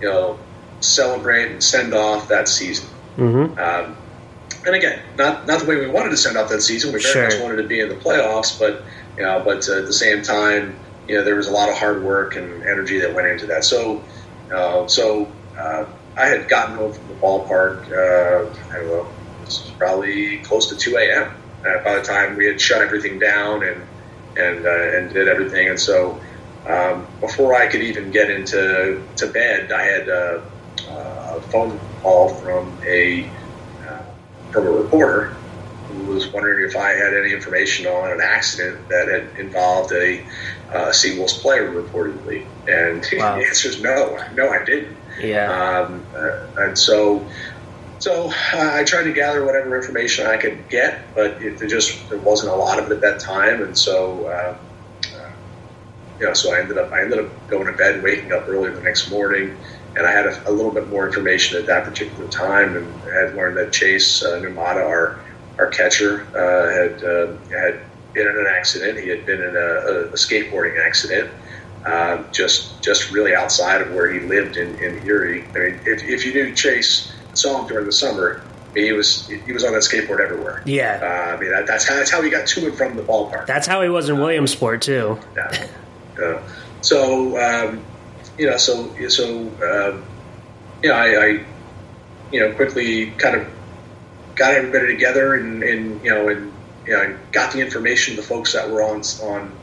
you 0.00 0.08
know 0.08 0.38
celebrate 0.80 1.52
and 1.52 1.62
send 1.62 1.94
off 1.94 2.28
that 2.28 2.48
season. 2.48 2.88
Mm-hmm. 3.16 3.58
Um, 3.58 3.96
and 4.66 4.74
again, 4.74 5.00
not 5.16 5.46
not 5.46 5.60
the 5.60 5.66
way 5.66 5.76
we 5.76 5.86
wanted 5.86 6.10
to 6.10 6.16
send 6.16 6.36
off 6.36 6.48
that 6.50 6.62
season. 6.62 6.92
We 6.92 7.00
very 7.00 7.12
Sure. 7.12 7.24
much 7.24 7.40
wanted 7.40 7.62
to 7.62 7.68
be 7.68 7.80
in 7.80 7.88
the 7.88 7.94
playoffs, 7.96 8.58
but 8.58 8.82
you 9.16 9.24
know, 9.24 9.42
but 9.44 9.68
at 9.68 9.86
the 9.86 9.92
same 9.92 10.22
time, 10.22 10.80
you 11.06 11.16
know, 11.16 11.24
there 11.24 11.36
was 11.36 11.48
a 11.48 11.52
lot 11.52 11.68
of 11.68 11.76
hard 11.76 12.02
work 12.02 12.36
and 12.36 12.62
energy 12.64 13.00
that 13.00 13.14
went 13.14 13.28
into 13.28 13.46
that. 13.46 13.64
So, 13.64 14.06
uh, 14.54 14.86
so 14.88 15.36
uh, 15.60 15.84
I 16.16 16.26
had 16.26 16.48
gotten 16.48 16.76
home 16.76 16.92
from 16.92 17.08
the 17.08 17.14
ballpark. 17.14 17.84
Uh, 17.90 18.50
I 18.72 18.78
don't 18.78 18.88
know, 18.88 19.14
was 19.40 19.74
probably 19.78 20.38
close 20.38 20.68
to 20.70 20.76
two 20.76 20.96
a.m. 20.96 21.32
By 21.84 21.96
the 21.96 22.02
time 22.02 22.36
we 22.36 22.46
had 22.46 22.60
shut 22.60 22.82
everything 22.82 23.18
down 23.18 23.62
and 23.64 23.88
and 24.36 24.66
uh, 24.66 24.98
and 24.98 25.12
did 25.12 25.28
everything, 25.28 25.68
and 25.68 25.78
so 25.78 26.20
um, 26.68 27.08
before 27.20 27.54
I 27.54 27.66
could 27.68 27.82
even 27.82 28.10
get 28.10 28.30
into 28.30 29.08
to 29.16 29.26
bed, 29.28 29.70
I 29.72 29.82
had 29.82 30.08
uh, 30.08 30.40
a 30.88 31.42
phone 31.52 31.80
call 32.02 32.40
from 32.40 32.80
a 32.88 33.32
from 34.52 34.66
a 34.66 34.70
reporter 34.70 35.41
who 35.92 36.12
was 36.12 36.28
wondering 36.28 36.68
if 36.68 36.76
I 36.76 36.90
had 36.90 37.14
any 37.14 37.32
information 37.32 37.86
on 37.86 38.10
an 38.10 38.20
accident 38.20 38.88
that 38.88 39.08
had 39.08 39.38
involved 39.38 39.92
a 39.92 40.20
uh, 40.70 40.90
SeaWolves 40.90 41.40
player 41.40 41.70
reportedly, 41.70 42.46
and 42.66 43.06
Wow. 43.12 43.36
the 43.38 43.46
answer 43.46 43.68
is 43.68 43.80
no, 43.80 44.18
no, 44.34 44.48
I 44.48 44.64
didn't. 44.64 44.96
Yeah. 45.20 45.52
Um, 45.52 46.04
uh, 46.14 46.46
and 46.62 46.78
so, 46.78 47.26
so 47.98 48.30
uh, 48.30 48.70
I 48.74 48.84
tried 48.84 49.04
to 49.04 49.12
gather 49.12 49.44
whatever 49.44 49.76
information 49.76 50.26
I 50.26 50.36
could 50.38 50.68
get, 50.68 51.14
but 51.14 51.42
it, 51.42 51.58
there 51.58 51.68
just 51.68 52.08
there 52.08 52.18
wasn't 52.18 52.52
a 52.52 52.56
lot 52.56 52.78
of 52.78 52.90
it 52.90 52.94
at 52.94 53.00
that 53.02 53.20
time, 53.20 53.62
and 53.62 53.76
so. 53.76 54.26
Uh, 54.26 54.56
uh, 55.16 55.30
you 56.20 56.26
know, 56.26 56.34
so 56.34 56.54
I 56.54 56.60
ended 56.60 56.78
up 56.78 56.92
I 56.92 57.02
ended 57.02 57.18
up 57.18 57.48
going 57.48 57.66
to 57.66 57.72
bed, 57.72 58.02
waking 58.02 58.32
up 58.32 58.48
early 58.48 58.70
the 58.70 58.80
next 58.80 59.10
morning, 59.10 59.56
and 59.96 60.06
I 60.06 60.12
had 60.12 60.26
a, 60.26 60.48
a 60.48 60.52
little 60.52 60.70
bit 60.70 60.88
more 60.88 61.06
information 61.06 61.58
at 61.58 61.66
that 61.66 61.84
particular 61.84 62.28
time, 62.28 62.76
and 62.76 63.02
I 63.10 63.26
had 63.26 63.34
learned 63.34 63.56
that 63.56 63.72
Chase 63.72 64.22
uh, 64.22 64.40
Numata, 64.40 64.84
our 64.86 65.20
our 65.62 65.70
catcher, 65.70 66.26
uh, 66.36 66.70
had 66.70 67.04
uh, 67.04 67.36
had 67.50 67.80
been 68.12 68.26
in 68.26 68.36
an 68.36 68.46
accident. 68.48 68.98
He 68.98 69.08
had 69.08 69.24
been 69.24 69.40
in 69.40 69.56
a, 69.56 70.10
a, 70.10 70.18
skateboarding 70.18 70.84
accident, 70.84 71.30
uh, 71.86 72.22
just 72.32 72.82
just 72.82 73.12
really 73.12 73.34
outside 73.34 73.80
of 73.80 73.94
where 73.94 74.12
he 74.12 74.20
lived 74.20 74.56
in, 74.56 74.74
in 74.82 75.06
Erie. 75.06 75.44
I 75.54 75.58
mean, 75.58 75.80
if, 75.86 76.02
if 76.02 76.26
you 76.26 76.34
knew 76.34 76.54
Chase 76.54 77.12
saw 77.34 77.60
him 77.60 77.68
during 77.68 77.86
the 77.86 77.92
summer, 77.92 78.42
he 78.74 78.92
was 78.92 79.28
he 79.28 79.52
was 79.52 79.64
on 79.64 79.72
that 79.72 79.82
skateboard 79.82 80.20
everywhere. 80.20 80.62
Yeah. 80.66 81.00
Uh, 81.02 81.36
I 81.36 81.40
mean, 81.40 81.50
that, 81.50 81.66
that's 81.66 81.88
how 81.88 81.94
that's 81.94 82.10
how 82.10 82.20
he 82.22 82.30
got 82.30 82.46
to 82.46 82.66
and 82.66 82.76
from 82.76 82.96
the 82.96 83.02
ballpark. 83.02 83.46
That's 83.46 83.66
how 83.66 83.82
he 83.82 83.88
was 83.88 84.08
in 84.08 84.18
Williamsport, 84.18 84.82
too. 84.82 85.18
Yeah. 85.36 85.68
Uh, 86.22 86.42
so 86.80 87.38
um, 87.38 87.82
you 88.36 88.50
know, 88.50 88.56
so 88.56 88.92
so 89.08 89.38
um, 89.38 90.04
you 90.82 90.88
know, 90.88 90.96
I, 90.96 91.24
I 91.24 91.44
you 92.32 92.40
know 92.40 92.52
quickly 92.54 93.12
kind 93.12 93.36
of 93.36 93.46
got 94.42 94.54
everybody 94.54 94.88
together 94.88 95.36
and, 95.36 95.62
and 95.62 96.02
you 96.04 96.10
know 96.10 96.28
and 96.28 96.52
you 96.84 96.92
know 96.92 97.16
got 97.30 97.52
the 97.52 97.60
information 97.60 98.16
to 98.16 98.20
the 98.20 98.26
folks 98.26 98.52
that 98.54 98.68
were 98.68 98.82
on 98.82 99.00
on 99.22 99.56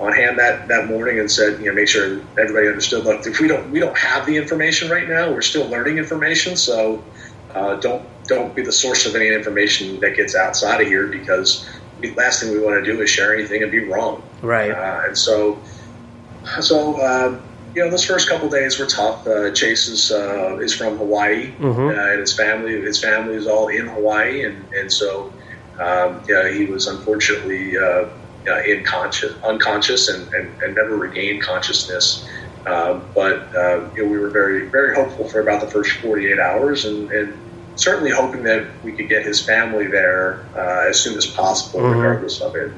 on 0.00 0.12
hand 0.12 0.36
that, 0.40 0.66
that 0.66 0.88
morning 0.88 1.20
and 1.20 1.30
said 1.30 1.60
you 1.60 1.66
know 1.66 1.74
make 1.74 1.86
sure 1.86 2.20
everybody 2.36 2.66
understood. 2.66 3.04
Look 3.04 3.24
if 3.24 3.38
we 3.38 3.46
don't 3.46 3.70
we 3.70 3.78
don't 3.78 3.96
have 3.96 4.26
the 4.26 4.36
information 4.36 4.90
right 4.90 5.08
now 5.08 5.30
we're 5.30 5.42
still 5.42 5.68
learning 5.68 5.98
information. 5.98 6.56
So 6.56 7.04
uh, 7.54 7.76
don't 7.76 8.04
don't 8.26 8.52
be 8.56 8.62
the 8.62 8.72
source 8.72 9.06
of 9.06 9.14
any 9.14 9.28
information 9.28 10.00
that 10.00 10.16
gets 10.16 10.34
outside 10.34 10.80
of 10.80 10.88
here 10.88 11.06
because 11.06 11.64
the 12.00 12.12
last 12.16 12.42
thing 12.42 12.50
we 12.50 12.58
want 12.58 12.84
to 12.84 12.92
do 12.92 13.00
is 13.00 13.08
share 13.08 13.32
anything 13.32 13.62
and 13.62 13.70
be 13.70 13.84
wrong. 13.88 14.24
Right. 14.42 14.72
uh, 14.72 15.02
and 15.06 15.16
so, 15.16 15.62
so 16.60 17.00
um, 17.06 17.45
you 17.76 17.84
know, 17.84 17.90
those 17.90 18.06
first 18.06 18.26
couple 18.26 18.48
days 18.48 18.78
were 18.78 18.86
tough. 18.86 19.26
Uh, 19.26 19.50
Chase 19.52 19.86
is 19.86 20.10
uh, 20.10 20.56
is 20.60 20.74
from 20.74 20.96
Hawaii, 20.96 21.54
Mhm. 21.58 21.94
uh, 21.94 22.10
and 22.12 22.20
his 22.20 22.34
family 22.34 22.80
his 22.80 22.98
family 22.98 23.34
is 23.36 23.46
all 23.46 23.68
in 23.68 23.86
Hawaii, 23.86 24.44
and 24.44 24.66
and 24.72 24.90
so 24.90 25.34
um, 25.78 26.22
yeah, 26.26 26.48
he 26.48 26.64
was 26.64 26.86
unfortunately 26.86 27.76
uh, 27.76 28.06
uh, 28.50 28.62
unconscious, 29.44 30.08
and, 30.08 30.32
and, 30.32 30.56
and 30.62 30.74
never 30.74 30.96
regained 30.96 31.42
consciousness. 31.42 32.26
Um, 32.66 33.10
but 33.14 33.50
you 33.94 34.04
know, 34.04 34.10
we 34.10 34.18
were 34.18 34.30
very 34.30 34.70
very 34.70 34.94
hopeful 34.94 35.28
for 35.28 35.40
about 35.40 35.60
the 35.60 35.68
first 35.68 35.92
48 36.00 36.38
hours, 36.40 36.86
and, 36.86 37.10
and 37.10 37.34
certainly 37.74 38.10
hoping 38.10 38.44
that 38.44 38.68
we 38.82 38.92
could 38.96 39.10
get 39.10 39.22
his 39.26 39.44
family 39.44 39.86
there 39.86 40.48
uh, 40.56 40.88
as 40.88 40.98
soon 40.98 41.14
as 41.18 41.26
possible, 41.26 41.80
Mhm. 41.84 41.92
regardless 41.96 42.40
of 42.40 42.56
it. 42.56 42.72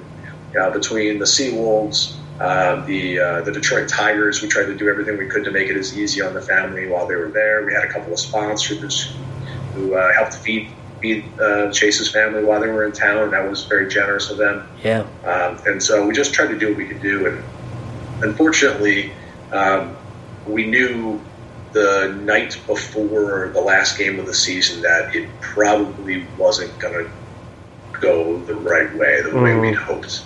Uh, 0.59 0.71
between 0.71 1.19
the 1.21 1.27
SeaWolves, 1.27 2.17
uh, 2.40 2.85
the 2.87 3.18
uh, 3.18 3.40
the 3.42 3.53
Detroit 3.53 3.88
Tigers, 3.88 4.42
we 4.42 4.48
tried 4.48 4.66
to 4.66 4.74
do 4.77 4.88
everything 4.88 5.18
we 5.18 5.27
could 5.27 5.44
to 5.44 5.51
make 5.51 5.68
it 5.68 5.77
as 5.77 5.96
easy 5.98 6.22
on 6.22 6.35
the 6.35 6.40
family 6.40 6.87
while 6.87 7.07
they 7.07 7.16
were 7.16 7.31
there. 7.31 7.64
We 7.64 7.72
had 7.74 7.85
a 7.85 7.88
couple 7.88 8.12
of 8.12 8.18
sponsors 8.20 9.12
who 9.74 9.94
uh, 9.94 10.12
helped 10.14 10.35
feed 10.37 10.70
feed 11.01 11.24
uh, 11.40 11.70
Chase's 11.72 12.11
family 12.11 12.44
while 12.44 12.61
they 12.61 12.68
were 12.68 12.85
in 12.85 12.92
town, 12.92 13.18
and 13.24 13.33
that 13.33 13.48
was 13.48 13.64
very 13.64 13.88
generous 13.88 14.31
of 14.31 14.37
them. 14.38 14.68
Yeah. 14.83 15.01
Um, 15.24 15.59
and 15.66 15.83
so 15.83 16.07
we 16.07 16.12
just 16.12 16.33
tried 16.35 16.48
to 16.48 16.59
do 16.59 16.68
what 16.68 16.77
we 16.77 16.87
could 16.87 17.03
do. 17.03 17.27
And 17.27 17.44
unfortunately, 18.22 19.12
um, 19.53 19.96
we 20.46 20.66
knew 20.66 21.20
the 21.72 22.18
night 22.22 22.59
before 22.66 23.51
the 23.53 23.61
last 23.61 23.98
game 23.98 24.18
of 24.18 24.27
the 24.27 24.35
season 24.35 24.83
that 24.83 25.14
it 25.14 25.29
probably 25.40 26.27
wasn't 26.37 26.77
going 26.79 26.94
to 27.05 27.11
go 28.01 28.38
the 28.40 28.55
right 28.55 28.92
way, 28.96 29.22
the 29.22 29.31
way 29.37 29.51
Mhm. 29.51 29.61
we'd 29.61 29.74
hoped. 29.74 30.22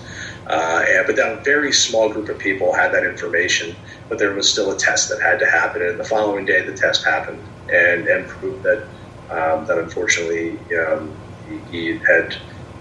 Uh, 0.52 0.84
and, 0.86 1.06
but 1.06 1.16
that 1.16 1.42
very 1.44 1.72
small 1.72 2.12
group 2.12 2.28
of 2.28 2.38
people 2.38 2.74
had 2.74 2.92
that 2.92 3.04
information, 3.04 3.74
but 4.10 4.18
there 4.18 4.34
was 4.34 4.50
still 4.50 4.70
a 4.70 4.76
test 4.76 5.08
that 5.08 5.18
had 5.22 5.38
to 5.38 5.46
happen. 5.46 5.80
And 5.80 5.98
the 5.98 6.04
following 6.04 6.44
day, 6.44 6.60
the 6.60 6.76
test 6.76 7.06
happened 7.06 7.42
and, 7.72 8.06
and 8.06 8.28
proved 8.28 8.62
that 8.62 8.86
um, 9.30 9.64
that 9.64 9.78
unfortunately 9.78 10.58
um, 10.76 11.16
he, 11.48 11.58
he 11.70 12.00
had 12.06 12.36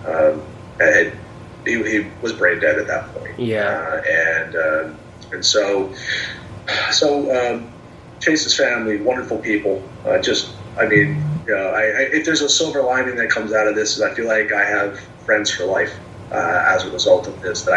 um, 0.05 0.41
had 0.81 1.17
he, 1.65 1.81
he 1.89 2.11
was 2.21 2.33
brain 2.33 2.59
dead 2.59 2.77
at 2.77 2.87
that 2.87 3.13
point. 3.13 3.39
Yeah. 3.39 3.67
uh, 3.69 4.01
and 4.09 4.55
um 4.55 4.99
and 5.31 5.45
so 5.45 5.93
so 6.91 7.31
um, 7.31 7.73
Chase's 8.19 8.55
family, 8.55 9.01
wonderful 9.01 9.37
people. 9.37 9.81
Uh, 10.05 10.19
just 10.19 10.57
I 10.77 10.87
mean, 10.87 11.23
you 11.47 11.55
know, 11.55 11.69
I, 11.69 11.83
I, 11.83 12.09
if 12.11 12.25
there's 12.25 12.41
a 12.41 12.49
silver 12.49 12.81
lining 12.81 13.15
that 13.15 13.29
comes 13.29 13.53
out 13.53 13.67
of 13.67 13.75
this, 13.75 13.95
is 13.95 14.01
I 14.01 14.13
feel 14.13 14.27
like 14.27 14.51
I 14.51 14.65
have 14.65 14.99
friends 15.25 15.51
for 15.51 15.65
life 15.65 15.93
uh, 15.93 16.10
as 16.35 16.85
a 16.85 16.91
result 16.91 17.27
of 17.27 17.41
this 17.41 17.63
that 17.63 17.73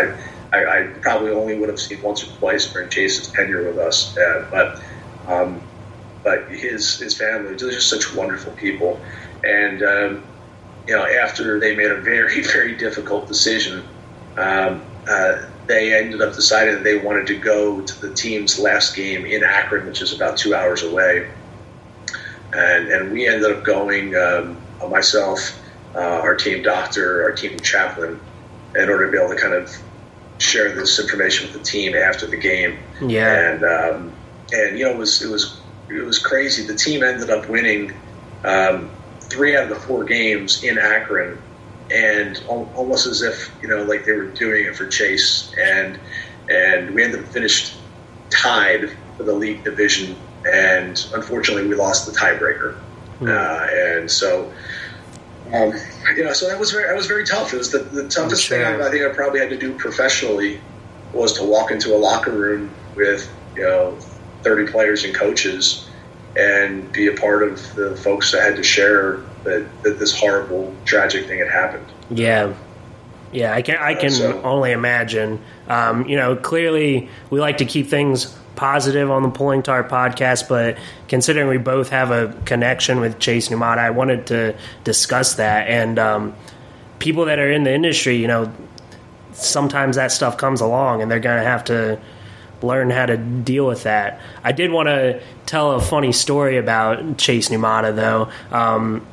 I, 0.52 0.58
I, 0.58 0.80
I 0.80 0.86
probably 1.00 1.30
only 1.30 1.58
would 1.58 1.68
have 1.68 1.80
seen 1.80 2.00
once 2.02 2.22
or 2.22 2.30
twice 2.38 2.72
during 2.72 2.88
Chase's 2.90 3.28
tenure 3.30 3.66
with 3.66 3.78
us, 3.78 4.16
uh, 4.16 4.46
but. 4.50 4.80
Um, 5.26 5.62
but 6.24 6.48
his 6.48 6.98
his 6.98 7.16
family, 7.16 7.54
they're 7.54 7.70
just 7.70 7.88
such 7.88 8.14
wonderful 8.14 8.52
people, 8.52 8.98
and 9.44 9.82
um, 9.82 10.24
you 10.88 10.96
know, 10.96 11.06
after 11.06 11.60
they 11.60 11.76
made 11.76 11.90
a 11.90 12.00
very 12.00 12.40
very 12.52 12.74
difficult 12.74 13.28
decision, 13.28 13.84
um, 14.36 14.82
uh, 15.06 15.42
they 15.66 15.94
ended 15.94 16.20
up 16.22 16.34
deciding 16.34 16.74
that 16.74 16.84
they 16.84 16.98
wanted 16.98 17.26
to 17.28 17.38
go 17.38 17.80
to 17.82 18.00
the 18.00 18.12
team's 18.14 18.58
last 18.58 18.96
game 18.96 19.24
in 19.26 19.44
Akron, 19.44 19.86
which 19.86 20.02
is 20.02 20.12
about 20.14 20.36
two 20.38 20.54
hours 20.54 20.82
away, 20.82 21.30
and 22.54 22.88
and 22.88 23.12
we 23.12 23.28
ended 23.28 23.52
up 23.52 23.62
going 23.62 24.16
um, 24.16 24.56
myself, 24.90 25.60
uh, 25.94 25.98
our 25.98 26.34
team 26.34 26.62
doctor, 26.62 27.22
our 27.22 27.32
team 27.32 27.58
chaplain, 27.60 28.18
in 28.76 28.88
order 28.88 29.06
to 29.06 29.12
be 29.12 29.18
able 29.18 29.34
to 29.34 29.40
kind 29.40 29.54
of 29.54 29.70
share 30.38 30.74
this 30.74 30.98
information 30.98 31.46
with 31.46 31.56
the 31.58 31.64
team 31.64 31.94
after 31.94 32.26
the 32.26 32.36
game 32.36 32.78
Yeah. 33.00 33.52
and 33.52 33.64
um, 33.64 34.12
and 34.52 34.78
you 34.78 34.84
know 34.84 34.90
it 34.92 34.98
was 34.98 35.22
it 35.22 35.30
was 35.30 35.60
it 35.88 36.04
was 36.04 36.18
crazy. 36.18 36.66
The 36.66 36.74
team 36.74 37.02
ended 37.02 37.30
up 37.30 37.48
winning 37.48 37.92
um, 38.44 38.90
three 39.20 39.56
out 39.56 39.64
of 39.64 39.68
the 39.68 39.74
four 39.76 40.04
games 40.04 40.62
in 40.64 40.78
Akron, 40.78 41.38
and 41.90 42.42
al- 42.48 42.70
almost 42.74 43.06
as 43.06 43.20
if 43.22 43.54
you 43.62 43.68
know, 43.68 43.82
like 43.84 44.04
they 44.06 44.12
were 44.12 44.26
doing 44.28 44.64
it 44.66 44.76
for 44.76 44.86
Chase, 44.86 45.54
and 45.60 46.00
and 46.48 46.94
we 46.94 47.04
ended 47.04 47.20
up 47.22 47.26
finished 47.28 47.76
tied 48.30 48.96
for 49.16 49.22
the 49.24 49.32
league 49.34 49.62
division, 49.62 50.16
and 50.50 51.06
unfortunately, 51.14 51.68
we 51.68 51.74
lost 51.74 52.06
the 52.06 52.12
tiebreaker, 52.18 52.74
Hmm. 53.18 53.28
uh, 53.28 53.66
and 53.70 54.10
so. 54.10 54.52
Um, 55.52 55.72
you 56.16 56.24
know, 56.24 56.32
so 56.32 56.48
that 56.48 56.58
was 56.58 56.70
very, 56.70 56.84
that 56.88 56.96
was 56.96 57.06
very 57.06 57.24
tough. 57.26 57.52
It 57.52 57.58
was 57.58 57.70
the, 57.70 57.78
the 57.80 58.08
toughest 58.08 58.44
Sure. 58.44 58.56
thing 58.58 58.80
I, 58.80 58.86
I 58.86 58.90
think 58.90 59.04
I 59.04 59.14
probably 59.14 59.40
had 59.40 59.50
to 59.50 59.58
do 59.58 59.74
professionally 59.76 60.60
was 61.12 61.32
to 61.34 61.44
walk 61.44 61.70
into 61.70 61.94
a 61.94 61.98
locker 61.98 62.32
room 62.32 62.70
with 62.96 63.30
you 63.54 63.62
know 63.62 63.96
30 64.42 64.70
players 64.72 65.04
and 65.04 65.14
coaches 65.14 65.88
and 66.36 66.90
be 66.92 67.06
a 67.06 67.12
part 67.14 67.42
of 67.42 67.74
the 67.76 67.96
folks 67.96 68.32
that 68.32 68.42
had 68.42 68.56
to 68.56 68.62
share 68.64 69.18
that, 69.44 69.66
that 69.82 69.98
this 69.98 70.18
horrible 70.18 70.74
tragic 70.84 71.26
thing 71.28 71.38
had 71.38 71.48
happened 71.48 71.86
Yeah, 72.10 72.54
yeah, 73.32 73.52
I 73.54 73.62
can 73.62 73.76
I 73.76 73.94
can 73.94 74.10
So- 74.10 74.42
only 74.42 74.72
imagine. 74.72 75.40
Um, 75.68 76.06
you 76.06 76.16
know, 76.16 76.34
clearly 76.36 77.08
we 77.30 77.38
like 77.40 77.58
to 77.58 77.64
keep 77.64 77.88
things 77.88 78.36
positive 78.56 79.10
on 79.10 79.22
the 79.22 79.30
Pulling 79.30 79.62
Tarp 79.62 79.88
podcast, 79.88 80.48
but 80.48 80.78
considering 81.08 81.48
we 81.48 81.58
both 81.58 81.88
have 81.90 82.10
a 82.10 82.32
connection 82.44 83.00
with 83.00 83.18
Chase 83.18 83.48
Numata, 83.48 83.78
I 83.78 83.90
wanted 83.90 84.26
to 84.28 84.56
discuss 84.84 85.34
that. 85.34 85.68
And 85.68 85.98
um, 85.98 86.34
people 86.98 87.24
that 87.26 87.38
are 87.38 87.50
in 87.50 87.64
the 87.64 87.72
industry, 87.72 88.16
you 88.16 88.28
know, 88.28 88.52
sometimes 89.32 89.96
that 89.96 90.12
stuff 90.12 90.36
comes 90.36 90.60
along, 90.60 91.02
and 91.02 91.10
they're 91.10 91.20
going 91.20 91.38
to 91.38 91.48
have 91.48 91.64
to 91.64 92.00
learn 92.62 92.90
how 92.90 93.06
to 93.06 93.16
deal 93.16 93.66
with 93.66 93.82
that. 93.82 94.20
I 94.42 94.52
did 94.52 94.70
want 94.70 94.88
to 94.88 95.20
tell 95.46 95.72
a 95.72 95.80
funny 95.80 96.12
story 96.12 96.56
about 96.56 97.18
Chase 97.18 97.48
Numata, 97.48 97.94
though. 97.94 98.30
Um, 98.50 99.06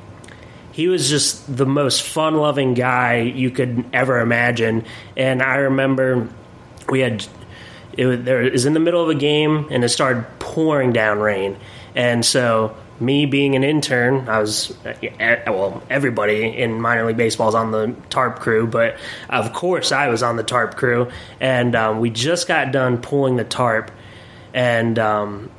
he 0.71 0.88
was 0.88 1.10
just 1.10 1.54
the 1.54 1.65
most 1.65 2.01
fun 2.01 2.36
loving 2.36 2.73
guy 2.73 3.21
you 3.21 3.51
could 3.51 3.84
ever 3.91 4.19
imagine. 4.19 4.86
And 5.17 5.41
I 5.41 5.56
remember 5.56 6.30
we 6.88 7.01
had 7.01 7.25
it 7.93 8.06
was, 8.06 8.23
there 8.23 8.41
in 8.41 8.73
the 8.73 8.80
middle 8.80 9.01
of 9.04 9.10
a 9.10 9.15
game 9.15 9.67
and 9.71 9.84
it 9.84 9.89
started 9.89 10.25
pouring 10.39 10.93
down 10.93 11.19
rain. 11.19 11.58
And 11.95 12.25
so 12.25 12.75
me 13.01 13.25
being 13.25 13.56
an 13.56 13.63
intern, 13.63 14.30
I 14.30 14.39
was 14.39 14.73
eh, 14.86 15.49
well. 15.49 15.82
Everybody 15.89 16.58
in 16.58 16.80
minor 16.80 17.06
league 17.06 17.17
baseball 17.17 17.49
is 17.49 17.56
on 17.56 17.71
the 17.71 17.95
tarp 18.10 18.39
crew, 18.39 18.67
but 18.67 18.97
of 19.30 19.51
course 19.54 19.91
I 19.91 20.10
was 20.10 20.23
on 20.23 20.36
the 20.36 20.43
tarp 20.43 20.75
crew. 20.75 21.12
And 21.39 21.75
um, 21.75 21.99
we 21.99 22.12
just 22.12 22.47
got 22.47 22.71
done 22.71 22.99
pulling 22.99 23.36
the 23.38 23.43
tarp, 23.43 23.91
and 24.54 24.97
um, 24.99 25.49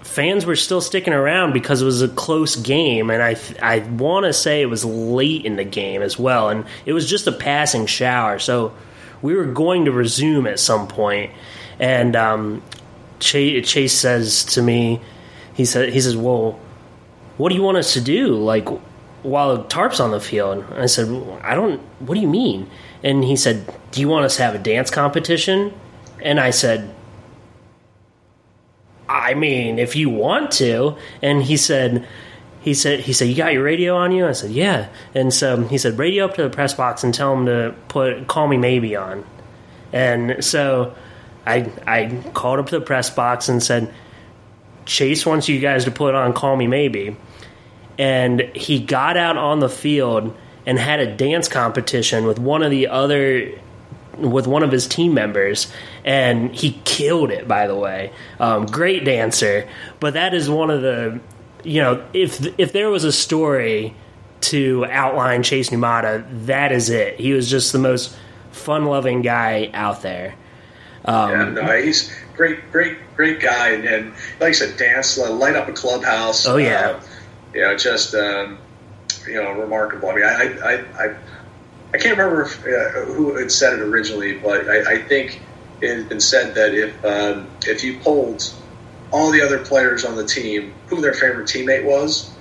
fans 0.00 0.46
were 0.46 0.56
still 0.56 0.80
sticking 0.80 1.12
around 1.12 1.52
because 1.52 1.82
it 1.82 1.84
was 1.84 2.02
a 2.02 2.08
close 2.08 2.54
game, 2.54 3.10
and 3.10 3.22
I 3.22 3.36
I 3.60 3.80
want 3.80 4.26
to 4.26 4.32
say 4.32 4.62
it 4.62 4.66
was 4.66 4.84
late 4.84 5.44
in 5.44 5.56
the 5.56 5.64
game 5.64 6.02
as 6.02 6.18
well, 6.18 6.50
and 6.50 6.64
it 6.86 6.92
was 6.92 7.10
just 7.10 7.26
a 7.26 7.32
passing 7.32 7.86
shower, 7.86 8.38
so 8.38 8.72
we 9.22 9.34
were 9.34 9.46
going 9.46 9.86
to 9.86 9.92
resume 9.92 10.46
at 10.46 10.60
some 10.60 10.86
point, 10.86 11.32
and 11.82 12.16
um, 12.16 12.62
Chase, 13.20 13.68
Chase 13.68 13.92
says 13.92 14.44
to 14.46 14.62
me, 14.62 15.02
he 15.52 15.66
said 15.66 15.90
he 15.92 16.00
says, 16.00 16.16
"Well, 16.16 16.58
what 17.36 17.50
do 17.50 17.56
you 17.56 17.62
want 17.62 17.76
us 17.76 17.92
to 17.92 18.00
do? 18.00 18.34
Like." 18.34 18.66
While 19.22 19.62
tarp's 19.62 20.00
on 20.00 20.10
the 20.10 20.18
field, 20.18 20.64
I 20.72 20.86
said, 20.86 21.06
"I 21.44 21.54
don't. 21.54 21.78
What 22.00 22.14
do 22.16 22.20
you 22.20 22.26
mean?" 22.26 22.68
And 23.04 23.22
he 23.22 23.36
said, 23.36 23.72
"Do 23.92 24.00
you 24.00 24.08
want 24.08 24.24
us 24.24 24.34
to 24.38 24.42
have 24.42 24.56
a 24.56 24.58
dance 24.58 24.90
competition?" 24.90 25.72
And 26.20 26.40
I 26.40 26.50
said, 26.50 26.92
I 29.08 29.34
mean, 29.34 29.78
if 29.78 29.94
you 29.94 30.08
want 30.08 30.50
to. 30.52 30.96
And 31.20 31.42
he 31.42 31.56
said, 31.56 32.06
he 32.60 32.74
said, 32.74 33.00
he 33.00 33.12
said, 33.12 33.28
you 33.28 33.34
got 33.34 33.52
your 33.52 33.62
radio 33.62 33.96
on 33.96 34.12
you? 34.12 34.26
I 34.26 34.32
said, 34.32 34.50
yeah. 34.50 34.88
And 35.14 35.34
so 35.34 35.62
he 35.64 35.78
said, 35.78 35.98
radio 35.98 36.24
up 36.24 36.34
to 36.36 36.42
the 36.44 36.50
press 36.50 36.74
box 36.74 37.04
and 37.04 37.12
tell 37.12 37.34
him 37.36 37.46
to 37.46 37.74
put 37.88 38.26
"Call 38.28 38.48
Me 38.48 38.56
Maybe" 38.56 38.96
on. 38.96 39.24
And 39.92 40.42
so 40.42 40.94
I 41.46 41.70
I 41.86 42.22
called 42.34 42.58
up 42.58 42.70
the 42.70 42.80
press 42.80 43.10
box 43.10 43.48
and 43.48 43.62
said, 43.62 43.92
Chase 44.84 45.24
wants 45.26 45.48
you 45.48 45.60
guys 45.60 45.84
to 45.84 45.90
put 45.90 46.14
on 46.14 46.32
"Call 46.32 46.56
Me 46.56 46.66
Maybe," 46.66 47.16
and 47.98 48.40
he 48.54 48.80
got 48.80 49.16
out 49.16 49.36
on 49.36 49.60
the 49.60 49.68
field 49.68 50.36
and 50.66 50.78
had 50.78 51.00
a 51.00 51.16
dance 51.16 51.48
competition 51.48 52.26
with 52.26 52.38
one 52.38 52.62
of 52.62 52.70
the 52.70 52.88
other 52.88 53.52
with 54.18 54.46
one 54.46 54.62
of 54.62 54.70
his 54.70 54.86
team 54.86 55.14
members, 55.14 55.72
and 56.04 56.54
he 56.54 56.80
killed 56.84 57.30
it. 57.30 57.48
By 57.48 57.66
the 57.66 57.74
way, 57.74 58.12
um, 58.38 58.66
great 58.66 59.04
dancer. 59.04 59.68
But 60.00 60.14
that 60.14 60.34
is 60.34 60.50
one 60.50 60.70
of 60.70 60.82
the, 60.82 61.20
you 61.64 61.80
know, 61.80 62.04
if 62.12 62.46
if 62.58 62.72
there 62.72 62.90
was 62.90 63.04
a 63.04 63.12
story 63.12 63.94
to 64.42 64.84
outline 64.86 65.42
Chase 65.42 65.70
Numata, 65.70 66.24
that 66.46 66.72
is 66.72 66.90
it. 66.90 67.18
He 67.18 67.32
was 67.32 67.48
just 67.48 67.72
the 67.72 67.78
most 67.78 68.16
fun-loving 68.50 69.22
guy 69.22 69.70
out 69.72 70.02
there. 70.02 70.34
And 71.04 71.58
uh, 71.58 71.72
he's 71.72 72.12
great 72.34 72.70
great 72.70 72.98
great 73.16 73.40
guy. 73.40 73.70
And, 73.70 73.84
and 73.84 74.14
like 74.40 74.50
I 74.50 74.52
said 74.52 74.76
dance 74.76 75.18
light 75.18 75.56
up 75.56 75.68
a 75.68 75.72
clubhouse. 75.72 76.46
Oh, 76.46 76.56
yeah. 76.56 76.90
uh, 76.90 77.00
you 77.54 77.60
know 77.62 77.76
just 77.76 78.14
um, 78.14 78.58
you 79.26 79.34
know 79.34 79.52
remarkable. 79.52 80.10
I 80.10 80.14
mean 80.14 80.24
I 80.24 80.58
I, 80.64 81.04
I, 81.04 81.16
I 81.94 81.98
can't 81.98 82.16
remember 82.16 82.42
if, 82.42 82.60
uh, 82.60 83.12
who 83.12 83.36
had 83.36 83.50
said 83.50 83.74
it 83.74 83.80
originally 83.80 84.38
but 84.38 84.68
I, 84.68 84.94
I 84.94 84.98
think 85.02 85.42
it 85.80 85.96
had 85.96 86.08
been 86.08 86.20
said 86.20 86.54
that 86.54 86.74
if 86.74 87.04
um, 87.04 87.48
if 87.66 87.82
you 87.82 87.98
polled 88.00 88.42
all 89.10 89.30
the 89.30 89.42
other 89.42 89.58
players 89.58 90.04
on 90.04 90.16
the 90.16 90.26
team 90.26 90.72
who 90.86 91.00
their 91.00 91.12
favorite 91.12 91.48
teammate 91.48 91.84
was 91.84 92.32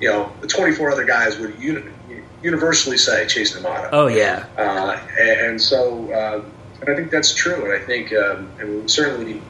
you 0.00 0.08
know 0.08 0.32
the 0.40 0.48
24 0.48 0.90
other 0.90 1.04
guys 1.04 1.38
would 1.38 1.58
uni- 1.60 1.84
universally 2.42 2.96
say 2.96 3.26
Chase 3.26 3.56
Numata 3.56 3.88
Oh 3.92 4.06
yeah, 4.06 4.46
uh, 4.56 4.98
and, 5.18 5.40
and 5.40 5.62
so, 5.62 6.12
um, 6.14 6.52
and 6.80 6.90
I 6.90 6.94
think 6.96 7.10
that's 7.10 7.34
true. 7.34 7.64
And 7.64 7.72
I 7.82 7.84
think, 7.84 8.12
um, 8.12 8.48
and 8.60 8.90
certainly, 8.90 9.42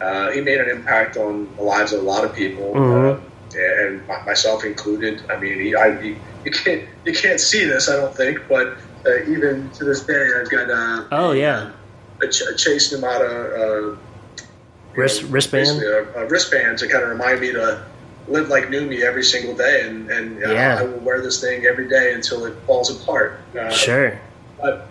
uh, 0.00 0.30
he 0.30 0.40
made 0.40 0.58
an 0.60 0.68
impact 0.68 1.16
on 1.16 1.48
the 1.56 1.62
lives 1.62 1.92
of 1.92 2.00
a 2.00 2.04
lot 2.04 2.24
of 2.24 2.34
people, 2.34 2.72
Mhm. 2.74 3.16
uh, 3.16 3.20
and 3.58 4.06
myself 4.26 4.64
included. 4.64 5.22
I 5.30 5.36
mean, 5.38 5.58
he, 5.60 5.74
I, 5.74 6.00
he, 6.00 6.16
you 6.44 6.50
can't 6.52 6.82
you 7.04 7.12
can't 7.12 7.40
see 7.40 7.64
this, 7.64 7.88
I 7.88 7.96
don't 7.96 8.14
think, 8.14 8.40
but 8.48 8.76
uh, 9.06 9.22
even 9.28 9.70
to 9.70 9.84
this 9.84 10.00
day, 10.04 10.28
I've 10.38 10.50
got 10.50 10.70
uh, 10.70 11.04
oh 11.12 11.32
yeah, 11.32 11.70
a, 12.22 12.28
Ch- 12.28 12.42
a 12.42 12.54
Chase 12.54 12.92
Numata 12.92 13.92
uh, 13.92 13.96
Wrist, 14.94 15.22
know, 15.24 15.28
wristband. 15.30 15.82
A, 15.82 16.20
a 16.22 16.26
wristband 16.26 16.78
to 16.78 16.88
kind 16.88 17.02
of 17.04 17.10
remind 17.10 17.40
me 17.40 17.52
to 17.52 17.82
live 18.28 18.48
like 18.48 18.64
Numi 18.64 19.02
every 19.02 19.22
single 19.22 19.54
day, 19.54 19.82
and, 19.86 20.10
and 20.10 20.42
uh, 20.44 20.50
Yeah. 20.52 20.78
I 20.80 20.82
will 20.82 20.98
wear 21.00 21.20
this 21.22 21.40
thing 21.40 21.64
every 21.66 21.88
day 21.88 22.12
until 22.12 22.44
it 22.46 22.54
falls 22.66 22.90
apart. 22.90 23.38
Uh, 23.58 23.70
Sure. 23.70 24.18
but, 24.60 24.88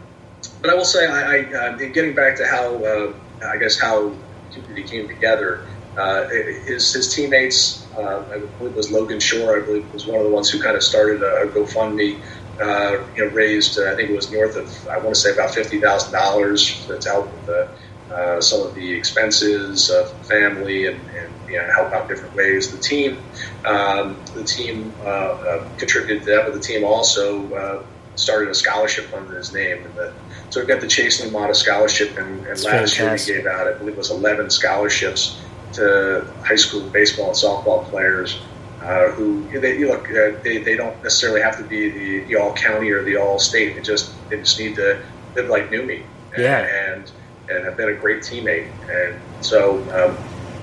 but 0.65 0.73
I 0.73 0.78
will 0.78 0.86
say, 0.86 1.06
I, 1.06 1.21
I 1.21 1.39
uh, 1.54 1.78
getting 1.78 2.15
back 2.15 2.38
to 2.38 2.47
how 2.47 2.84
uh, 2.84 3.13
I 3.54 3.58
guess 3.58 3.80
how 3.80 4.17
community 4.54 4.88
came 4.88 5.08
together. 5.08 5.65
Uh, 5.97 6.23
his 6.67 6.91
his 6.93 7.13
teammates, 7.13 7.89
uh, 7.97 8.25
I 8.34 8.39
believe 8.58 8.73
it 8.73 8.75
was 8.75 8.91
Logan 8.91 9.19
Shore. 9.19 9.62
I 9.62 9.65
believe 9.65 9.91
was 9.93 10.08
one 10.08 10.19
of 10.19 10.25
the 10.25 10.32
ones 10.32 10.49
who 10.49 10.62
kind 10.62 10.75
of 10.75 10.84
started 10.84 11.21
a, 11.21 11.47
GoFundMe. 11.51 12.21
Uh, 12.62 13.04
you 13.13 13.25
know, 13.25 13.32
raised 13.34 13.78
uh, 13.78 13.91
I 13.91 13.95
think 13.95 14.10
it 14.10 14.15
was 14.15 14.32
north 14.32 14.56
of 14.56 14.69
I 14.89 14.97
want 14.97 15.13
to 15.13 15.19
say 15.19 15.34
about 15.34 15.54
fifty 15.54 15.80
thousand 15.80 16.13
dollars 16.13 16.86
to 16.88 16.97
help 17.10 17.34
with 17.34 17.45
the, 17.45 18.41
some 18.41 18.62
of 18.62 18.73
the 18.73 18.97
expenses 18.97 19.89
of 19.89 20.08
family 20.25 20.88
and, 20.88 21.01
and 21.10 21.36
you 21.47 21.58
know, 21.58 21.67
help 21.75 21.93
out 21.93 22.08
different 22.08 22.34
ways. 22.34 22.71
The 22.71 22.80
team, 22.80 23.25
um, 23.65 24.23
the 24.34 24.45
team 24.45 24.95
uh, 25.06 25.10
uh, 25.10 25.60
contributed 25.78 26.23
to 26.23 26.32
that, 26.32 26.43
but 26.45 26.54
the 26.54 26.62
team 26.62 26.86
also 26.86 27.86
started 28.15 28.49
a 28.49 28.56
scholarship 28.56 29.12
under 29.13 29.38
his 29.38 29.54
name. 29.54 29.84
And 29.84 29.95
the, 29.95 30.13
so 30.49 30.60
we've 30.60 30.67
got 30.67 30.82
the 30.82 30.88
Chase 30.88 31.21
Numata 31.21 31.56
scholarship, 31.56 32.17
and, 32.17 32.45
and 32.47 32.63
last 32.63 32.97
year 32.99 33.12
we 33.12 33.25
gave 33.25 33.45
out, 33.45 33.67
I 33.67 33.73
believe 33.73 33.95
it 33.95 33.97
was 33.97 34.12
11 34.12 34.49
scholarships 34.49 35.41
to 35.73 36.25
high 36.43 36.56
school 36.56 36.88
baseball 36.89 37.28
and 37.28 37.36
softball 37.36 37.86
players. 37.86 38.39
Uh, 38.82 39.10
who 39.12 39.41
they 39.60 39.80
you 39.80 39.88
look 39.88 40.08
uh, 40.12 40.38
they, 40.43 40.60
they 40.60 40.75
don't 40.75 41.01
necessarily 41.01 41.42
have 41.42 41.58
to 41.58 41.63
be 41.63 41.90
the, 41.90 42.19
the 42.25 42.35
all 42.35 42.54
county 42.54 42.92
or 42.92 43.04
the 43.04 43.15
all 43.15 43.40
state 43.40 43.73
they 43.73 43.81
just 43.81 44.13
they 44.29 44.37
just 44.37 44.60
need 44.60 44.75
to 44.75 45.02
live 45.33 45.50
like 45.50 45.71
Numi 45.71 46.04
and, 46.35 46.44
Yeah. 46.44 46.60
and 46.60 47.12
and 47.50 47.65
have 47.65 47.77
been 47.77 47.90
a 47.90 47.96
great 47.96 48.21
teammate 48.21 48.69
and 48.87 49.19
so 49.44 49.77
um, 49.85 50.15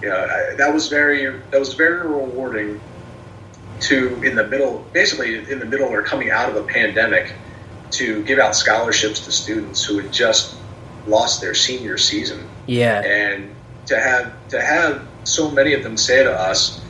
know, 0.08 0.16
I, 0.16 0.54
that 0.56 0.72
was 0.72 0.88
very 0.88 1.24
that 1.50 1.58
was 1.58 1.74
very 1.74 2.06
rewarding 2.06 2.80
to 3.82 4.20
in 4.22 4.34
the 4.36 4.46
middle 4.46 4.90
basically 4.92 5.50
in 5.50 5.58
the 5.58 5.66
middle 5.66 5.88
or 5.88 6.02
coming 6.02 6.30
out 6.30 6.48
of 6.50 6.56
a 6.56 6.64
pandemic 6.64 7.34
to 7.90 8.22
give 8.24 8.38
out 8.38 8.54
scholarships 8.56 9.24
to 9.24 9.32
students 9.32 9.84
who 9.84 9.98
had 9.98 10.12
just 10.12 10.62
lost 11.04 11.40
their 11.40 11.54
senior 11.54 11.98
season 11.98 12.50
Yeah. 12.66 13.00
and 13.02 13.56
to 13.86 13.98
have 13.98 14.32
to 14.48 14.60
have 14.62 15.08
so 15.24 15.50
many 15.50 15.74
of 15.74 15.82
them 15.82 15.96
say 15.96 16.22
to 16.22 16.32
us 16.32 16.84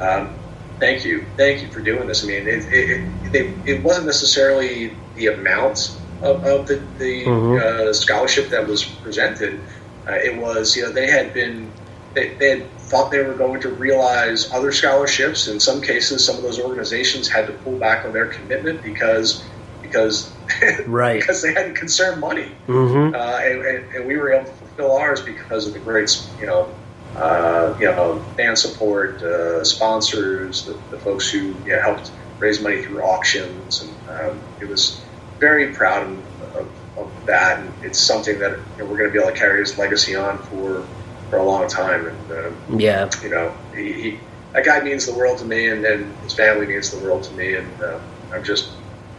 um, 0.00 0.40
thank 0.80 1.04
you 1.04 1.26
thank 1.36 1.62
you 1.62 1.68
for 1.70 1.80
doing 1.82 2.06
this 2.08 2.24
i 2.24 2.26
mean 2.26 2.46
it, 2.48 2.64
it, 2.72 3.12
it, 3.34 3.62
it 3.66 3.84
wasn't 3.84 4.06
necessarily 4.06 5.02
the 5.14 5.26
amount 5.26 5.78
of, 6.20 6.44
of 6.44 6.66
the, 6.66 6.76
the 6.98 7.24
Mhm. 7.26 7.60
uh, 7.60 7.92
scholarship 7.92 8.48
that 8.50 8.66
was 8.66 8.84
presented 8.84 9.66
uh, 10.08 10.14
it 10.14 10.36
was 10.38 10.74
you 10.76 10.82
know 10.82 10.92
they 10.92 11.10
had 11.10 11.32
been 11.34 11.74
they, 12.14 12.36
they 12.40 12.50
had 12.50 12.70
thought 12.88 13.10
they 13.10 13.22
were 13.22 13.34
going 13.34 13.60
to 13.60 13.68
realize 13.68 14.50
other 14.52 14.72
scholarships. 14.72 15.46
In 15.46 15.60
some 15.60 15.82
cases, 15.82 16.24
some 16.24 16.36
of 16.36 16.42
those 16.42 16.58
organizations 16.58 17.28
had 17.28 17.46
to 17.46 17.52
pull 17.52 17.78
back 17.78 18.04
on 18.06 18.12
their 18.12 18.26
commitment 18.26 18.82
because 18.82 19.44
because 19.82 20.32
right 20.86 21.20
because 21.20 21.42
they 21.42 21.52
hadn't 21.52 21.74
conserved 21.74 22.18
money, 22.18 22.50
mm-hmm. 22.66 23.14
uh, 23.14 23.18
and, 23.18 23.64
and, 23.64 23.94
and, 23.94 24.06
we 24.06 24.16
were 24.16 24.32
able 24.32 24.46
to 24.46 24.52
fulfill 24.56 24.96
ours 24.96 25.20
because 25.20 25.66
of 25.66 25.74
the 25.74 25.80
great 25.80 26.10
you 26.40 26.46
know. 26.46 26.68
Uh, 27.16 27.74
you 27.80 27.86
know, 27.86 28.22
fan 28.36 28.54
support, 28.54 29.20
uh, 29.22 29.64
sponsors, 29.64 30.66
the, 30.66 30.78
the, 30.90 30.98
folks 30.98 31.28
who 31.28 31.38
you 31.64 31.74
know, 31.74 31.80
helped 31.80 32.12
raise 32.38 32.60
money 32.60 32.82
through 32.82 33.00
auctions, 33.00 33.82
and 33.82 34.10
um, 34.10 34.40
it 34.60 34.68
was 34.68 35.00
very 35.40 35.72
proud 35.72 36.06
of, 36.06 36.18
of, 36.54 36.68
of, 36.98 37.26
that. 37.26 37.58
And 37.58 37.72
it's 37.82 37.98
something 37.98 38.38
that 38.38 38.52
you 38.52 38.58
know, 38.78 38.84
we're 38.84 38.98
going 38.98 39.10
to 39.10 39.12
be 39.12 39.18
able 39.18 39.32
to 39.32 39.36
carry 39.36 39.60
his 39.60 39.76
legacy 39.78 40.14
on 40.14 40.38
for 40.38 40.86
for 41.30 41.36
a 41.36 41.44
long 41.44 41.68
time. 41.68 42.06
And 42.06 42.32
uh, 42.32 42.50
yeah, 42.76 43.10
you 43.22 43.30
know, 43.30 43.54
he, 43.74 43.92
he, 43.92 44.20
that 44.52 44.64
guy 44.64 44.80
means 44.80 45.06
the 45.06 45.14
world 45.14 45.38
to 45.38 45.44
me, 45.44 45.68
and, 45.68 45.84
and 45.84 46.16
his 46.18 46.32
family 46.32 46.66
means 46.66 46.90
the 46.90 46.98
world 47.04 47.24
to 47.24 47.32
me. 47.34 47.54
And 47.54 47.82
uh, 47.82 48.00
I'm 48.32 48.44
just, 48.44 48.70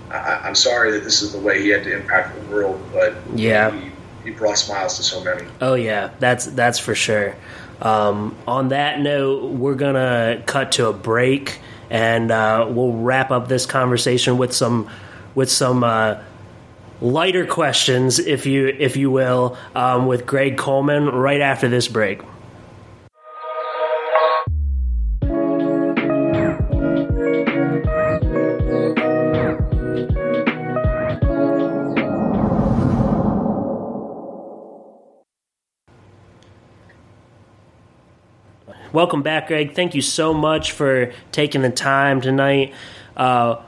I, 0.10 0.48
am 0.48 0.56
sorry 0.56 0.92
that 0.92 1.04
this 1.04 1.22
is 1.22 1.32
the 1.32 1.40
way 1.40 1.62
he 1.62 1.70
had 1.70 1.84
to 1.84 1.96
impact 1.96 2.36
the 2.36 2.54
world, 2.54 2.82
but 2.92 3.16
yeah, 3.36 3.72
he, 3.72 3.92
he 4.24 4.32
brought 4.32 4.58
smiles 4.58 4.98
to 4.98 5.04
so 5.04 5.24
many. 5.24 5.48
Oh 5.62 5.76
yeah, 5.76 6.12
that's 6.20 6.46
that's 6.46 6.80
for 6.80 6.96
sure. 6.96 7.36
Um, 7.82 8.36
on 8.46 8.70
that 8.70 9.00
note, 9.00 9.52
we're 9.52 9.76
gonna 9.76 10.44
cut 10.46 10.74
to 10.74 10.88
a 10.88 10.94
break, 10.94 11.60
and 11.90 12.32
uh, 12.32 12.68
we'll 12.70 12.94
wrap 12.94 13.32
up 13.32 13.48
this 13.48 13.66
conversation 13.66 14.38
with 14.38 14.54
some 14.54 14.90
with 15.36 15.50
some. 15.50 15.84
Lighter 17.02 17.46
questions, 17.46 18.20
if 18.20 18.46
you 18.46 18.68
if 18.68 18.98
you 18.98 19.10
will, 19.10 19.58
um, 19.74 20.06
with 20.06 20.26
Greg 20.26 20.58
Coleman 20.58 21.08
right 21.08 21.40
after 21.40 21.70
this 21.70 21.88
break. 21.88 22.22
Welcome 38.92 39.22
back, 39.22 39.48
Greg. 39.48 39.76
Thank 39.76 39.96
you 39.96 40.02
so 40.02 40.34
much 40.34 40.74
for 40.74 41.14
taking 41.32 41.62
the 41.62 41.70
time 41.70 42.20
tonight. 42.20 42.74
Uh, 43.16 43.62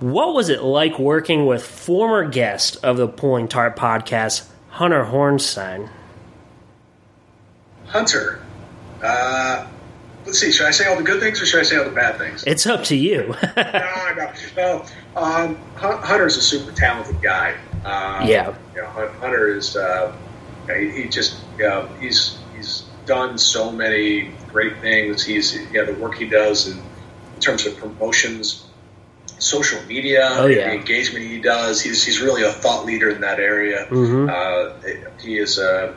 what 0.00 0.34
was 0.34 0.48
it 0.48 0.62
like 0.62 0.98
working 0.98 1.46
with 1.46 1.64
former 1.64 2.28
guest 2.28 2.78
of 2.82 2.96
the 2.96 3.08
Pulling 3.08 3.48
Tarp 3.48 3.76
podcast, 3.76 4.48
Hunter 4.70 5.04
Hornstein? 5.04 5.90
Hunter, 7.86 8.40
uh, 9.02 9.66
let's 10.24 10.38
see. 10.38 10.52
Should 10.52 10.66
I 10.66 10.70
say 10.70 10.86
all 10.86 10.96
the 10.96 11.02
good 11.02 11.20
things 11.20 11.40
or 11.40 11.46
should 11.46 11.60
I 11.60 11.62
say 11.64 11.78
all 11.78 11.84
the 11.84 11.90
bad 11.90 12.18
things? 12.18 12.44
It's 12.46 12.66
up 12.66 12.84
to 12.84 12.96
you. 12.96 13.34
no, 13.56 14.14
no, 14.16 14.32
no. 14.56 14.84
Um, 15.16 15.56
Hunter's 15.76 16.36
a 16.36 16.42
super 16.42 16.70
talented 16.72 17.20
guy. 17.22 17.54
Um, 17.84 18.28
yeah. 18.28 18.54
You 18.74 18.82
know, 18.82 18.88
Hunter 18.88 19.54
is. 19.56 19.76
Uh, 19.76 20.14
he, 20.66 20.90
he, 20.90 21.08
just. 21.08 21.40
You 21.56 21.64
know, 21.64 21.86
he's 21.98 22.38
he's 22.54 22.84
done 23.06 23.38
so 23.38 23.72
many 23.72 24.32
great 24.52 24.78
things. 24.80 25.24
He's 25.24 25.58
yeah, 25.72 25.84
the 25.84 25.94
work 25.94 26.14
he 26.14 26.28
does 26.28 26.68
in, 26.68 26.78
in 26.78 27.40
terms 27.40 27.66
of 27.66 27.76
promotions 27.78 28.67
social 29.38 29.82
media, 29.86 30.28
oh, 30.32 30.46
yeah. 30.46 30.68
the 30.68 30.74
engagement 30.74 31.24
he 31.24 31.40
does. 31.40 31.80
He's 31.80 32.04
he's 32.04 32.20
really 32.20 32.42
a 32.42 32.52
thought 32.52 32.84
leader 32.84 33.10
in 33.10 33.20
that 33.20 33.38
area. 33.38 33.86
Mm-hmm. 33.86 34.28
Uh, 34.28 35.14
he 35.20 35.38
is 35.38 35.58
a 35.58 35.94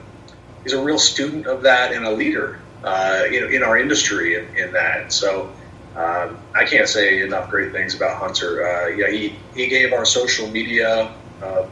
he's 0.63 0.73
a 0.73 0.81
real 0.81 0.99
student 0.99 1.47
of 1.47 1.63
that 1.63 1.91
and 1.91 2.05
a 2.05 2.11
leader 2.11 2.59
uh, 2.83 3.23
in, 3.27 3.53
in 3.53 3.63
our 3.63 3.77
industry 3.77 4.35
in, 4.35 4.55
in 4.55 4.71
that. 4.73 5.11
So. 5.11 5.51
Um, 5.93 6.39
I 6.55 6.63
can't 6.63 6.87
say 6.87 7.21
enough 7.21 7.49
great 7.49 7.73
things 7.73 7.93
about 7.95 8.15
Hunter. 8.15 8.65
Uh, 8.65 8.87
yeah, 8.87 9.09
he, 9.09 9.35
he 9.53 9.67
gave 9.67 9.91
our 9.91 10.05
social 10.05 10.47
media 10.47 11.13
uh, 11.43 11.67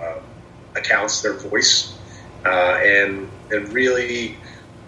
uh, 0.00 0.20
accounts 0.76 1.20
their 1.20 1.32
voice, 1.32 1.98
uh, 2.44 2.78
and 2.80 3.28
and 3.50 3.68
really, 3.72 4.36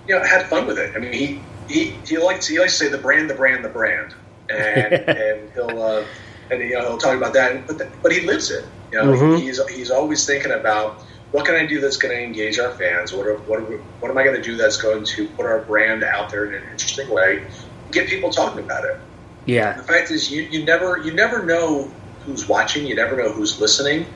you 0.06 0.14
know, 0.14 0.22
had 0.22 0.46
fun 0.46 0.68
with 0.68 0.78
it. 0.78 0.94
I 0.94 1.00
mean, 1.00 1.12
he 1.12 1.40
he 1.68 1.90
he 2.06 2.18
likes 2.18 2.46
he 2.46 2.60
likes 2.60 2.78
to 2.78 2.84
say 2.84 2.88
the 2.88 2.98
brand, 2.98 3.28
the 3.28 3.34
brand, 3.34 3.64
the 3.64 3.68
brand 3.68 4.14
and 4.50 4.92
and 5.08 5.52
he'll 5.52 5.82
uh, 5.82 6.04
and 6.50 6.60
you 6.60 6.74
know 6.74 6.80
he'll 6.82 6.98
talk 6.98 7.16
about 7.16 7.32
that, 7.34 7.66
but 7.66 7.78
the, 7.78 7.90
but 8.02 8.12
he 8.12 8.20
lives 8.20 8.50
it. 8.50 8.64
You 8.92 8.98
know, 8.98 9.12
mm-hmm. 9.12 9.36
he's 9.36 9.64
he's 9.68 9.90
always 9.90 10.26
thinking 10.26 10.52
about 10.52 11.02
what 11.32 11.44
can 11.44 11.54
I 11.54 11.66
do 11.66 11.80
that's 11.80 11.96
going 11.96 12.16
to 12.16 12.22
engage 12.22 12.58
our 12.58 12.70
fans. 12.72 13.12
What 13.12 13.26
are, 13.26 13.36
what 13.38 13.60
are 13.60 13.64
we, 13.64 13.76
what 14.00 14.10
am 14.10 14.16
I 14.16 14.24
going 14.24 14.36
to 14.36 14.42
do 14.42 14.56
that's 14.56 14.80
going 14.80 15.04
to 15.04 15.28
put 15.28 15.44
our 15.44 15.60
brand 15.60 16.02
out 16.02 16.30
there 16.30 16.46
in 16.46 16.62
an 16.62 16.70
interesting 16.70 17.10
way, 17.10 17.46
get 17.92 18.08
people 18.08 18.30
talking 18.30 18.64
about 18.64 18.84
it. 18.84 18.98
Yeah. 19.44 19.74
The 19.74 19.82
fact 19.82 20.10
is, 20.10 20.30
you, 20.30 20.42
you 20.42 20.64
never 20.64 20.98
you 20.98 21.12
never 21.12 21.44
know 21.44 21.90
who's 22.24 22.48
watching. 22.48 22.86
You 22.86 22.94
never 22.94 23.16
know 23.16 23.30
who's 23.30 23.60
listening, 23.60 24.06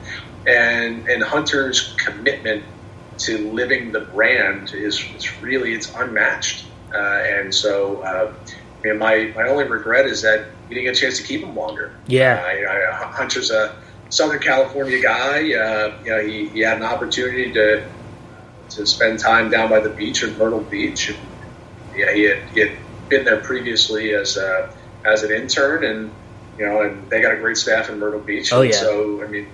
and 0.47 1.07
and 1.07 1.23
Hunter's 1.23 1.95
commitment 1.97 2.63
to 3.19 3.51
living 3.51 3.91
the 3.91 4.01
brand 4.01 4.73
is, 4.73 5.03
is 5.15 5.41
really 5.41 5.73
it's 5.73 5.93
unmatched. 5.95 6.65
Uh, 6.93 6.97
and 6.97 7.53
so 7.53 8.01
uh, 8.01 8.33
my, 8.83 9.31
my 9.35 9.47
only 9.47 9.65
regret 9.65 10.05
is 10.05 10.21
that 10.23 10.45
we 10.67 10.75
didn't 10.75 10.85
get 10.85 10.97
a 10.97 11.01
chance 11.01 11.17
to 11.17 11.23
keep 11.23 11.41
him 11.41 11.55
longer. 11.55 11.95
Yeah. 12.07 12.91
Uh, 12.91 13.07
Hunter's 13.07 13.49
a 13.51 13.75
Southern 14.09 14.39
California 14.39 15.01
guy. 15.01 15.53
Uh, 15.53 15.97
you 16.03 16.09
know, 16.09 16.21
he, 16.25 16.49
he 16.49 16.59
had 16.59 16.77
an 16.77 16.83
opportunity 16.83 17.51
to 17.53 17.87
to 18.69 18.85
spend 18.85 19.19
time 19.19 19.49
down 19.49 19.69
by 19.69 19.79
the 19.79 19.89
beach 19.89 20.23
in 20.23 20.35
Myrtle 20.37 20.61
Beach. 20.61 21.09
And, 21.09 21.19
yeah, 21.95 22.11
he 22.11 22.23
had, 22.23 22.43
he 22.49 22.59
had 22.61 22.71
been 23.07 23.23
there 23.23 23.39
previously 23.39 24.15
as 24.15 24.35
a, 24.35 24.73
as 25.05 25.23
an 25.23 25.31
intern, 25.31 25.83
and 25.83 26.11
you 26.57 26.65
know, 26.65 26.81
and 26.81 27.09
they 27.09 27.21
got 27.21 27.33
a 27.33 27.37
great 27.37 27.57
staff 27.57 27.89
in 27.89 27.99
Myrtle 27.99 28.19
Beach. 28.19 28.51
Oh 28.51 28.61
yeah. 28.61 28.71
So 28.71 29.23
I 29.23 29.27
mean, 29.27 29.47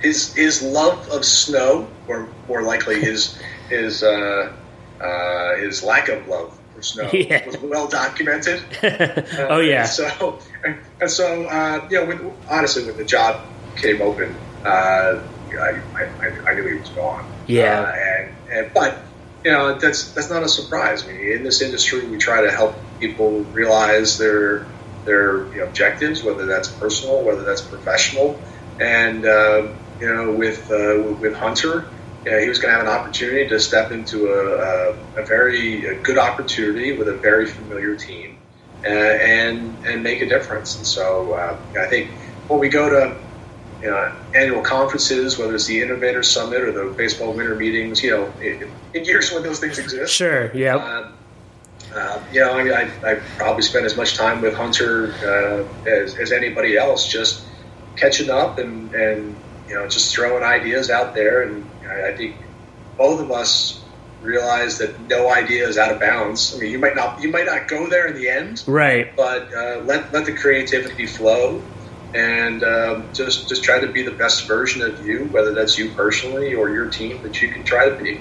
his 0.00 0.32
his 0.34 0.62
love 0.62 1.08
of 1.10 1.24
snow, 1.24 1.88
or 2.06 2.28
more 2.46 2.62
likely 2.62 3.00
his 3.00 3.38
his 3.68 4.02
uh, 4.02 4.52
uh, 5.00 5.56
his 5.56 5.82
lack 5.82 6.08
of 6.08 6.26
love 6.28 6.57
for 6.78 6.82
snow 6.82 7.10
yeah. 7.12 7.44
was 7.46 7.58
well 7.58 7.88
documented. 7.88 8.62
Uh, 8.82 9.22
oh 9.50 9.60
yeah. 9.60 9.80
And 9.80 9.88
so 9.88 10.38
and, 10.64 10.78
and 11.00 11.10
so 11.10 11.44
uh, 11.44 11.86
you 11.90 12.00
know, 12.00 12.06
when, 12.06 12.32
honestly, 12.48 12.84
when 12.84 12.96
the 12.96 13.04
job 13.04 13.44
came 13.76 14.00
open, 14.00 14.34
uh, 14.64 15.20
I, 15.50 15.80
I, 15.94 16.40
I, 16.46 16.54
knew 16.54 16.66
he 16.66 16.78
was 16.78 16.88
gone. 16.90 17.30
Yeah. 17.46 17.80
Uh, 17.80 17.92
and, 17.92 18.34
and 18.50 18.74
but 18.74 18.98
you 19.44 19.50
know 19.50 19.78
that's 19.78 20.12
that's 20.12 20.30
not 20.30 20.42
a 20.42 20.48
surprise. 20.48 21.04
I 21.04 21.08
mean, 21.08 21.32
in 21.32 21.42
this 21.42 21.62
industry, 21.62 22.06
we 22.06 22.18
try 22.18 22.42
to 22.42 22.50
help 22.50 22.76
people 23.00 23.42
realize 23.44 24.18
their 24.18 24.66
their 25.04 25.46
you 25.52 25.58
know, 25.58 25.64
objectives, 25.64 26.22
whether 26.22 26.46
that's 26.46 26.68
personal, 26.68 27.22
whether 27.22 27.42
that's 27.42 27.62
professional, 27.62 28.38
and 28.80 29.24
uh, 29.24 29.68
you 30.00 30.14
know, 30.14 30.32
with 30.32 30.70
uh, 30.70 31.16
with 31.20 31.34
Hunter 31.34 31.88
yeah, 32.24 32.40
he 32.40 32.48
was 32.48 32.58
going 32.58 32.72
to 32.72 32.78
have 32.78 32.86
an 32.86 32.92
opportunity 32.92 33.48
to 33.48 33.60
step 33.60 33.90
into 33.92 34.28
a, 34.28 34.90
a, 35.18 35.22
a 35.22 35.26
very 35.26 35.86
a 35.86 36.02
good 36.02 36.18
opportunity 36.18 36.96
with 36.96 37.08
a 37.08 37.14
very 37.14 37.46
familiar 37.46 37.96
team 37.96 38.38
and 38.84 38.96
uh, 38.96 39.00
and, 39.00 39.86
and 39.86 40.02
make 40.02 40.20
a 40.20 40.28
difference. 40.28 40.76
And 40.76 40.86
so 40.86 41.32
uh, 41.32 41.58
I 41.78 41.86
think 41.86 42.10
when 42.48 42.58
we 42.58 42.68
go 42.68 42.88
to 42.88 43.16
you 43.82 43.90
know, 43.90 44.12
annual 44.34 44.62
conferences, 44.62 45.38
whether 45.38 45.54
it's 45.54 45.66
the 45.66 45.80
Innovator 45.80 46.22
Summit 46.22 46.62
or 46.62 46.72
the 46.72 46.92
baseball 46.94 47.32
winter 47.32 47.54
meetings, 47.54 48.02
you 48.02 48.10
know, 48.10 48.32
in, 48.40 48.70
in 48.92 49.04
years 49.04 49.32
when 49.32 49.42
those 49.42 49.60
things 49.60 49.78
exist. 49.78 50.12
Sure. 50.12 50.54
Yeah. 50.54 50.76
Uh, 50.76 51.12
uh, 51.94 52.22
you 52.32 52.40
know, 52.40 52.52
I, 52.52 52.64
mean, 52.64 52.72
I, 52.72 52.90
I 53.08 53.14
probably 53.36 53.62
spent 53.62 53.86
as 53.86 53.96
much 53.96 54.14
time 54.14 54.42
with 54.42 54.54
Hunter 54.54 55.12
uh, 55.22 55.88
as, 55.88 56.16
as 56.16 56.32
anybody 56.32 56.76
else, 56.76 57.06
just 57.06 57.44
catching 57.96 58.30
up 58.30 58.58
and, 58.58 58.92
and 58.94 59.36
you 59.68 59.74
know, 59.74 59.88
just 59.88 60.14
throwing 60.14 60.42
ideas 60.42 60.90
out 60.90 61.14
there 61.14 61.42
and 61.42 61.67
I, 61.88 62.08
I 62.08 62.16
think 62.16 62.36
both 62.96 63.20
of 63.20 63.30
us 63.30 63.82
realize 64.22 64.78
that 64.78 64.98
no 65.08 65.30
idea 65.30 65.66
is 65.66 65.78
out 65.78 65.92
of 65.92 66.00
bounds. 66.00 66.54
I 66.54 66.60
mean, 66.60 66.72
you 66.72 66.78
might 66.78 66.96
not 66.96 67.22
you 67.22 67.30
might 67.30 67.46
not 67.46 67.68
go 67.68 67.88
there 67.88 68.06
in 68.06 68.16
the 68.16 68.28
end, 68.28 68.62
right? 68.66 69.14
But 69.16 69.52
uh, 69.54 69.82
let 69.84 70.12
let 70.12 70.26
the 70.26 70.34
creativity 70.34 71.06
flow, 71.06 71.62
and 72.14 72.62
um, 72.64 73.08
just 73.12 73.48
just 73.48 73.62
try 73.62 73.80
to 73.80 73.86
be 73.86 74.02
the 74.02 74.10
best 74.10 74.46
version 74.46 74.82
of 74.82 75.06
you, 75.06 75.24
whether 75.26 75.52
that's 75.52 75.78
you 75.78 75.90
personally 75.92 76.54
or 76.54 76.70
your 76.70 76.90
team 76.90 77.22
that 77.22 77.40
you 77.40 77.48
can 77.48 77.64
try 77.64 77.88
to 77.88 77.96
be. 77.96 78.20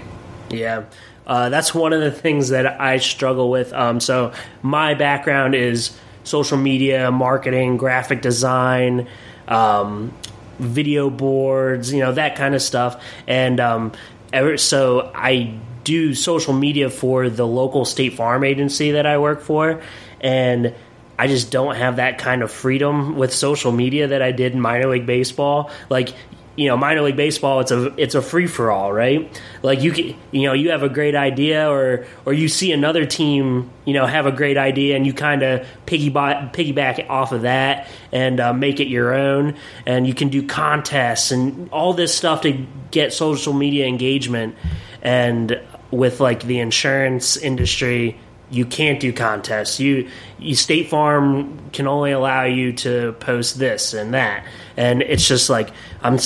Yeah. 0.49 0.85
Uh, 1.25 1.49
that's 1.49 1.75
one 1.75 1.91
of 1.91 1.99
the 1.99 2.11
things 2.11 2.49
that 2.49 2.79
I 2.79 2.99
struggle 2.99 3.51
with. 3.51 3.73
Um, 3.73 3.99
so 3.99 4.31
my 4.61 4.93
background 4.93 5.55
is 5.55 5.97
social 6.23 6.57
media, 6.57 7.11
marketing, 7.11 7.75
graphic 7.75 8.21
design, 8.21 9.09
um, 9.49 10.13
video 10.59 11.09
boards, 11.09 11.91
you 11.93 11.99
know, 11.99 12.11
that 12.13 12.35
kind 12.35 12.55
of 12.55 12.61
stuff. 12.61 13.03
And 13.27 13.59
um, 13.59 13.91
ever, 14.33 14.57
so 14.57 15.11
I 15.13 15.59
do 15.83 16.13
social 16.13 16.53
media 16.53 16.89
for 16.89 17.29
the 17.29 17.47
local 17.47 17.85
state 17.85 18.15
farm 18.15 18.43
agency 18.43 18.91
that 18.91 19.05
I 19.05 19.17
work 19.17 19.41
for. 19.41 19.81
And 20.19 20.73
I 21.19 21.27
just 21.27 21.51
don't 21.51 21.75
have 21.75 21.95
that 21.95 22.17
kind 22.19 22.43
of 22.43 22.51
freedom 22.51 23.15
with 23.15 23.33
social 23.33 23.71
media 23.71 24.07
that 24.07 24.21
I 24.21 24.31
did 24.31 24.53
in 24.53 24.61
minor 24.61 24.89
league 24.89 25.05
baseball. 25.05 25.71
Like, 25.89 26.13
you 26.57 26.67
know 26.67 26.75
minor 26.75 27.01
league 27.01 27.15
baseball 27.15 27.61
it's 27.61 27.71
a 27.71 27.93
it's 28.01 28.15
a 28.15 28.21
free 28.21 28.47
for 28.47 28.71
all 28.71 28.91
right? 28.91 29.41
Like 29.61 29.81
you 29.81 29.91
can, 29.91 30.15
you 30.31 30.47
know 30.47 30.53
you 30.53 30.71
have 30.71 30.83
a 30.83 30.89
great 30.89 31.15
idea 31.15 31.69
or 31.69 32.05
or 32.25 32.33
you 32.33 32.49
see 32.49 32.73
another 32.73 33.05
team 33.05 33.69
you 33.85 33.93
know 33.93 34.05
have 34.05 34.25
a 34.25 34.31
great 34.31 34.57
idea 34.57 34.95
and 34.95 35.05
you 35.05 35.13
kind 35.13 35.43
of 35.43 35.65
piggyback 35.85 36.53
piggyback 36.53 37.09
off 37.09 37.31
of 37.31 37.43
that 37.43 37.87
and 38.11 38.39
uh, 38.39 38.51
make 38.51 38.79
it 38.79 38.87
your 38.87 39.13
own 39.13 39.55
and 39.85 40.07
you 40.07 40.13
can 40.13 40.29
do 40.29 40.45
contests 40.45 41.31
and 41.31 41.69
all 41.69 41.93
this 41.93 42.13
stuff 42.13 42.41
to 42.41 42.65
get 42.91 43.13
social 43.13 43.53
media 43.53 43.85
engagement 43.85 44.55
and 45.01 45.61
with 45.91 46.19
like 46.19 46.43
the 46.43 46.59
insurance 46.59 47.37
industry 47.37 48.19
you 48.49 48.65
can't 48.65 48.99
do 48.99 49.11
contests. 49.11 49.79
You, 49.79 50.09
you 50.39 50.55
State 50.55 50.89
Farm 50.89 51.69
can 51.71 51.87
only 51.87 52.11
allow 52.11 52.43
you 52.43 52.73
to 52.73 53.13
post 53.13 53.59
this 53.59 53.93
and 53.93 54.13
that, 54.13 54.45
and 54.77 55.01
it's 55.01 55.27
just 55.27 55.49
like 55.49 55.71
I'm 56.01 56.17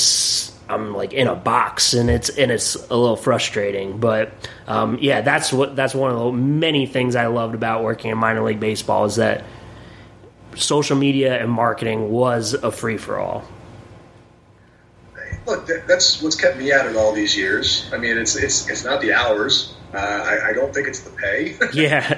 I'm 0.69 0.93
like 0.93 1.13
in 1.13 1.27
a 1.27 1.35
box, 1.35 1.93
and 1.93 2.09
it's 2.09 2.29
and 2.29 2.51
it's 2.51 2.75
a 2.75 2.95
little 2.95 3.15
frustrating. 3.15 3.99
But 3.99 4.31
um, 4.67 4.97
yeah, 5.01 5.21
that's 5.21 5.51
what 5.51 5.75
that's 5.75 5.95
one 5.95 6.11
of 6.11 6.17
the 6.17 6.31
many 6.31 6.85
things 6.85 7.15
I 7.15 7.27
loved 7.27 7.55
about 7.55 7.83
working 7.83 8.11
in 8.11 8.17
minor 8.17 8.43
league 8.43 8.59
baseball 8.59 9.05
is 9.05 9.15
that 9.15 9.43
social 10.55 10.97
media 10.97 11.41
and 11.41 11.51
marketing 11.51 12.11
was 12.11 12.53
a 12.53 12.71
free 12.71 12.97
for 12.97 13.17
all. 13.17 13.43
Look, 15.47 15.67
that's 15.87 16.21
what's 16.21 16.35
kept 16.35 16.57
me 16.57 16.71
at 16.71 16.85
it 16.85 16.95
all 16.95 17.13
these 17.13 17.35
years. 17.35 17.89
I 17.91 17.97
mean, 17.97 18.17
it's 18.17 18.35
it's 18.35 18.69
it's 18.69 18.85
not 18.85 19.01
the 19.01 19.13
hours 19.13 19.73
uh, 19.93 19.97
I, 19.97 20.49
I, 20.49 20.53
don't 20.53 20.73
think 20.73 20.87
it's 20.87 21.01
the 21.01 21.09
pay. 21.09 21.57
Yeah. 21.73 22.17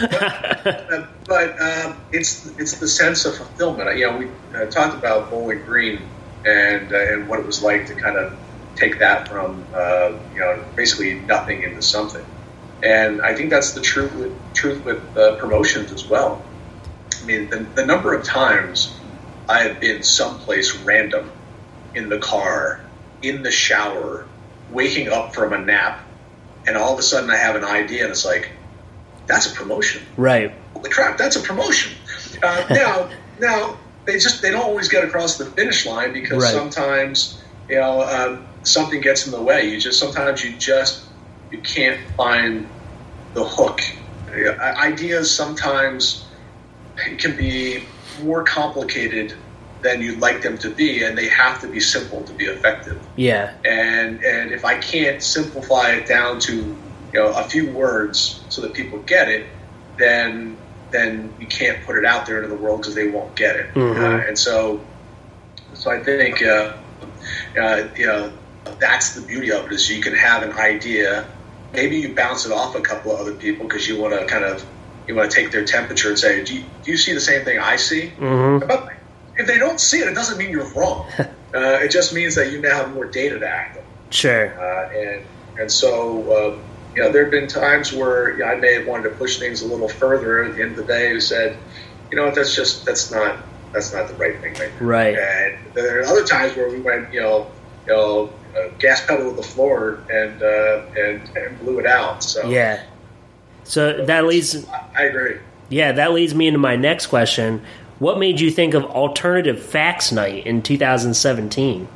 but, 0.88 1.08
but 1.26 1.60
um, 1.60 1.96
it's 2.12 2.46
it's 2.58 2.78
the 2.78 2.86
sense 2.86 3.24
of 3.24 3.36
fulfillment. 3.36 3.96
You 3.98 4.10
know, 4.10 4.16
we 4.18 4.28
uh, 4.54 4.66
talked 4.66 4.94
about 4.94 5.30
Bowling 5.30 5.64
Green 5.64 6.02
and 6.46 6.92
uh, 6.92 6.96
and 6.96 7.28
what 7.28 7.40
it 7.40 7.46
was 7.46 7.62
like 7.62 7.86
to 7.86 7.94
kind 7.94 8.16
of 8.16 8.38
take 8.76 8.98
that 9.00 9.28
from 9.28 9.64
uh, 9.74 10.12
you 10.34 10.40
know 10.40 10.64
basically 10.76 11.14
nothing 11.20 11.62
into 11.62 11.82
something. 11.82 12.24
And 12.82 13.20
I 13.20 13.34
think 13.34 13.50
that's 13.50 13.72
the 13.72 13.80
truth 13.80 14.14
with 14.14 14.54
truth 14.54 14.84
with 14.84 15.16
uh, 15.16 15.36
promotions 15.36 15.92
as 15.92 16.06
well. 16.06 16.42
I 17.20 17.24
mean, 17.26 17.50
the, 17.50 17.58
the 17.74 17.84
number 17.84 18.14
of 18.14 18.24
times 18.24 18.96
I 19.48 19.64
have 19.64 19.80
been 19.80 20.02
someplace 20.02 20.76
random 20.76 21.30
in 21.94 22.08
the 22.08 22.18
car, 22.18 22.80
in 23.20 23.42
the 23.42 23.50
shower, 23.50 24.26
waking 24.70 25.08
up 25.08 25.34
from 25.34 25.52
a 25.52 25.58
nap 25.58 26.00
and 26.70 26.78
all 26.78 26.92
of 26.92 27.00
a 27.00 27.02
sudden 27.02 27.28
I 27.30 27.36
have 27.36 27.56
an 27.56 27.64
idea, 27.64 28.04
and 28.04 28.12
it's 28.12 28.24
like, 28.24 28.48
that's 29.26 29.52
a 29.52 29.54
promotion. 29.56 30.02
Right. 30.16 30.54
Holy 30.72 30.88
crap, 30.88 31.18
that's 31.18 31.34
a 31.34 31.40
promotion. 31.40 31.92
Uh, 32.40 32.64
now, 32.70 33.10
now 33.40 33.76
they 34.04 34.20
just 34.20 34.40
they 34.40 34.52
don't 34.52 34.62
always 34.62 34.88
get 34.88 35.02
across 35.02 35.36
the 35.36 35.46
finish 35.46 35.84
line 35.84 36.12
because 36.12 36.44
right. 36.44 36.52
sometimes 36.52 37.42
you 37.68 37.74
know 37.74 38.02
um, 38.02 38.46
something 38.62 39.00
gets 39.00 39.26
in 39.26 39.32
the 39.32 39.42
way. 39.42 39.68
You 39.68 39.80
just 39.80 39.98
sometimes 39.98 40.44
you 40.44 40.56
just 40.58 41.06
you 41.50 41.58
can't 41.58 42.00
find 42.16 42.68
the 43.34 43.44
hook. 43.44 43.80
Ideas 44.30 45.28
sometimes 45.28 46.24
can 47.18 47.36
be 47.36 47.82
more 48.22 48.44
complicated 48.44 49.34
than 49.82 50.02
you'd 50.02 50.20
like 50.20 50.42
them 50.42 50.58
to 50.58 50.70
be, 50.70 51.04
and 51.04 51.16
they 51.16 51.28
have 51.28 51.60
to 51.60 51.68
be 51.68 51.80
simple 51.80 52.22
to 52.24 52.32
be 52.32 52.46
effective. 52.46 53.00
Yeah. 53.16 53.54
And 53.64 54.22
and 54.24 54.52
if 54.52 54.64
I 54.64 54.78
can't 54.78 55.22
simplify 55.22 55.92
it 55.92 56.06
down 56.06 56.40
to 56.40 56.54
you 56.54 56.76
know 57.14 57.32
a 57.32 57.44
few 57.44 57.70
words 57.70 58.42
so 58.48 58.62
that 58.62 58.74
people 58.74 58.98
get 59.00 59.28
it, 59.28 59.46
then 59.96 60.56
then 60.90 61.32
you 61.38 61.46
can't 61.46 61.84
put 61.84 61.96
it 61.96 62.04
out 62.04 62.26
there 62.26 62.42
into 62.42 62.48
the 62.48 62.60
world 62.60 62.80
because 62.80 62.94
they 62.94 63.08
won't 63.08 63.34
get 63.36 63.56
it. 63.56 63.74
Mm-hmm. 63.74 64.02
Uh, 64.02 64.28
and 64.28 64.38
so 64.38 64.80
so 65.74 65.90
I 65.90 66.02
think 66.02 66.42
uh, 66.42 66.74
uh, 67.58 67.88
you 67.96 68.06
know 68.06 68.32
that's 68.78 69.14
the 69.14 69.26
beauty 69.26 69.50
of 69.52 69.66
it 69.66 69.72
is 69.72 69.90
you 69.90 70.02
can 70.02 70.14
have 70.14 70.42
an 70.42 70.52
idea. 70.52 71.26
Maybe 71.72 72.00
you 72.00 72.14
bounce 72.14 72.46
it 72.46 72.52
off 72.52 72.74
a 72.74 72.80
couple 72.80 73.12
of 73.12 73.20
other 73.20 73.34
people 73.34 73.66
because 73.66 73.88
you 73.88 74.00
want 74.00 74.18
to 74.18 74.26
kind 74.26 74.44
of 74.44 74.66
you 75.06 75.14
want 75.14 75.30
to 75.30 75.36
take 75.36 75.50
their 75.50 75.64
temperature 75.64 76.08
and 76.08 76.18
say, 76.18 76.44
do 76.44 76.56
you, 76.56 76.64
do 76.82 76.90
you 76.90 76.96
see 76.96 77.12
the 77.12 77.20
same 77.20 77.44
thing 77.44 77.58
I 77.58 77.76
see? 77.76 78.12
Mm-hmm. 78.18 78.96
If 79.40 79.46
they 79.46 79.58
don't 79.58 79.80
see 79.80 79.98
it, 79.98 80.08
it 80.08 80.14
doesn't 80.14 80.38
mean 80.38 80.50
you're 80.50 80.68
wrong. 80.74 81.06
uh, 81.18 81.26
it 81.54 81.90
just 81.90 82.14
means 82.14 82.34
that 82.34 82.52
you 82.52 82.60
now 82.60 82.76
have 82.76 82.94
more 82.94 83.06
data 83.06 83.38
to 83.38 83.48
act 83.48 83.78
on. 83.78 83.84
Sure. 84.10 84.60
Uh, 84.60 84.90
and 84.90 85.24
and 85.58 85.70
so 85.70 86.52
um, 86.52 86.60
you 86.94 87.02
know 87.02 87.10
there 87.12 87.22
have 87.22 87.30
been 87.30 87.48
times 87.48 87.92
where 87.92 88.32
you 88.32 88.38
know, 88.38 88.46
I 88.46 88.56
may 88.56 88.74
have 88.74 88.86
wanted 88.86 89.10
to 89.10 89.14
push 89.16 89.38
things 89.38 89.62
a 89.62 89.66
little 89.66 89.88
further. 89.88 90.44
At 90.44 90.56
the 90.56 90.62
end 90.62 90.72
of 90.72 90.76
the 90.78 90.84
day, 90.84 91.10
who 91.10 91.20
said, 91.20 91.56
you 92.10 92.16
know 92.16 92.26
what, 92.26 92.34
that's 92.34 92.54
just 92.54 92.84
that's 92.84 93.10
not 93.10 93.38
that's 93.72 93.92
not 93.92 94.08
the 94.08 94.14
right 94.14 94.40
thing 94.40 94.54
right 94.54 94.72
now. 94.80 94.86
Right. 94.86 95.18
And 95.18 95.58
there 95.74 96.00
are 96.00 96.04
other 96.04 96.24
times 96.24 96.56
where 96.56 96.68
we 96.68 96.80
went, 96.80 97.12
you 97.12 97.20
know, 97.20 97.50
you 97.86 97.92
know, 97.92 98.32
uh, 98.56 98.68
gas 98.78 99.04
pedal 99.06 99.30
to 99.30 99.36
the 99.36 99.42
floor 99.42 100.02
and 100.10 100.42
uh, 100.42 100.82
and 100.96 101.36
and 101.36 101.58
blew 101.60 101.78
it 101.78 101.86
out. 101.86 102.22
So 102.22 102.48
yeah. 102.48 102.84
So 103.64 104.04
that 104.04 104.24
leads. 104.26 104.66
I 104.96 105.04
agree. 105.04 105.38
Yeah, 105.68 105.92
that 105.92 106.12
leads 106.12 106.34
me 106.34 106.48
into 106.48 106.58
my 106.58 106.74
next 106.74 107.06
question. 107.06 107.62
What 108.00 108.18
made 108.18 108.40
you 108.40 108.50
think 108.50 108.72
of 108.72 108.84
Alternative 108.86 109.62
Facts 109.62 110.10
Night 110.10 110.46
in 110.46 110.62
2017? 110.62 111.86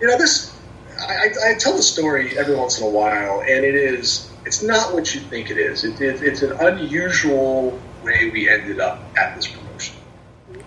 You 0.00 0.06
know, 0.08 0.18
this 0.18 0.58
I, 0.98 1.28
I, 1.46 1.54
tell 1.54 1.76
the 1.76 1.82
story 1.82 2.36
every 2.36 2.56
once 2.56 2.80
in 2.80 2.84
a 2.84 2.90
while, 2.90 3.40
and 3.40 3.64
it 3.64 3.76
is 3.76 4.32
it's 4.44 4.60
not 4.60 4.92
what 4.92 5.14
you 5.14 5.20
think 5.20 5.50
it 5.50 5.58
is. 5.58 5.84
It, 5.84 6.00
it, 6.00 6.22
it's 6.24 6.42
an 6.42 6.52
unusual 6.58 7.78
way 8.02 8.30
we 8.30 8.48
ended 8.48 8.80
up 8.80 9.00
at 9.16 9.36
this 9.36 9.46
promotion. 9.46 9.94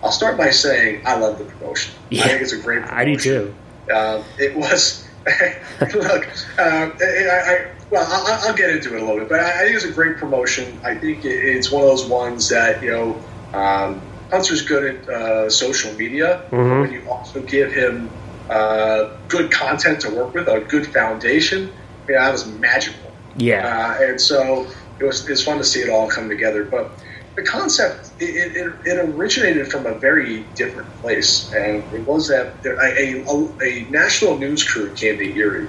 I'll 0.02 0.10
start 0.10 0.38
by 0.38 0.50
saying 0.50 1.06
I 1.06 1.18
love 1.18 1.38
the 1.38 1.44
promotion. 1.44 1.94
Yeah, 2.08 2.24
I 2.24 2.28
think 2.28 2.42
it's 2.42 2.52
a 2.52 2.58
great 2.58 2.82
promotion. 2.82 2.98
I 2.98 3.04
do 3.04 3.16
too. 3.16 3.54
Uh, 3.92 4.24
it 4.38 4.56
was 4.56 5.06
look, 5.94 6.28
uh, 6.58 6.62
I, 6.62 6.92
I, 6.98 7.66
well, 7.90 8.06
I'll, 8.08 8.48
I'll, 8.48 8.56
get 8.56 8.70
into 8.70 8.96
it 8.96 9.02
a 9.02 9.04
little 9.04 9.18
bit, 9.18 9.28
but 9.28 9.40
I, 9.40 9.64
think 9.64 9.76
it's 9.76 9.84
a 9.84 9.92
great 9.92 10.16
promotion. 10.16 10.80
I 10.82 10.94
think 10.94 11.26
it's 11.26 11.70
one 11.70 11.82
of 11.82 11.88
those 11.90 12.06
ones 12.06 12.48
that 12.48 12.82
you 12.82 12.90
know 12.90 13.22
um, 13.56 14.00
Hunter's 14.30 14.62
good 14.62 14.84
at 14.96 15.08
uh, 15.08 15.50
social 15.50 15.92
media, 15.94 16.42
mm-hmm. 16.50 16.82
but 16.82 16.92
you 16.92 17.08
also 17.08 17.40
give 17.42 17.72
him 17.72 18.10
uh, 18.50 19.16
good 19.28 19.50
content 19.50 20.00
to 20.00 20.10
work 20.10 20.34
with, 20.34 20.48
a 20.48 20.60
good 20.60 20.86
foundation. 20.86 21.72
Yeah, 22.08 22.24
that 22.24 22.32
was 22.32 22.46
magical. 22.46 23.12
Yeah, 23.36 23.96
uh, 23.98 24.04
and 24.04 24.20
so 24.20 24.66
it 24.98 25.04
was 25.04 25.28
it's 25.28 25.42
fun 25.42 25.58
to 25.58 25.64
see 25.64 25.80
it 25.80 25.90
all 25.90 26.08
come 26.08 26.28
together. 26.28 26.64
But 26.64 26.90
the 27.34 27.42
concept 27.42 28.10
it, 28.18 28.56
it, 28.56 28.74
it 28.84 28.98
originated 28.98 29.70
from 29.70 29.86
a 29.86 29.94
very 29.94 30.44
different 30.54 30.92
place, 31.00 31.52
and 31.52 31.82
it 31.94 32.06
was 32.06 32.28
that 32.28 32.54
a, 32.64 33.24
a, 33.28 33.62
a 33.62 33.90
national 33.90 34.38
news 34.38 34.64
crew 34.64 34.92
came 34.94 35.18
to 35.18 35.36
Erie, 35.36 35.68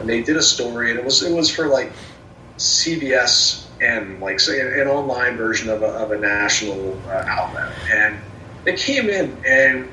and 0.00 0.08
they 0.08 0.22
did 0.22 0.36
a 0.36 0.42
story, 0.42 0.90
and 0.90 0.98
it 0.98 1.04
was 1.04 1.22
it 1.22 1.32
was 1.32 1.48
for 1.50 1.68
like 1.68 1.92
CBS 2.58 3.63
and 3.84 4.20
like 4.20 4.40
say 4.40 4.60
an 4.80 4.88
online 4.88 5.36
version 5.36 5.68
of 5.68 5.82
a, 5.82 5.86
of 5.86 6.12
a 6.12 6.18
national 6.18 7.00
uh, 7.06 7.24
outlet. 7.26 7.72
And 7.92 8.18
they 8.64 8.74
came 8.74 9.08
in 9.08 9.36
and 9.46 9.88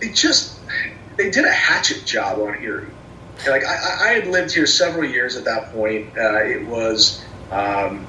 they 0.00 0.10
just 0.10 0.58
they 1.16 1.30
did 1.30 1.44
a 1.44 1.52
hatchet 1.52 2.04
job 2.06 2.38
on 2.38 2.62
Erie. 2.62 2.86
And 3.40 3.48
like 3.48 3.64
I, 3.64 4.08
I, 4.08 4.12
had 4.12 4.26
lived 4.28 4.54
here 4.54 4.66
several 4.66 5.04
years 5.04 5.36
at 5.36 5.44
that 5.44 5.72
point. 5.72 6.16
Uh, 6.16 6.44
it 6.44 6.66
was, 6.66 7.24
um, 7.50 8.06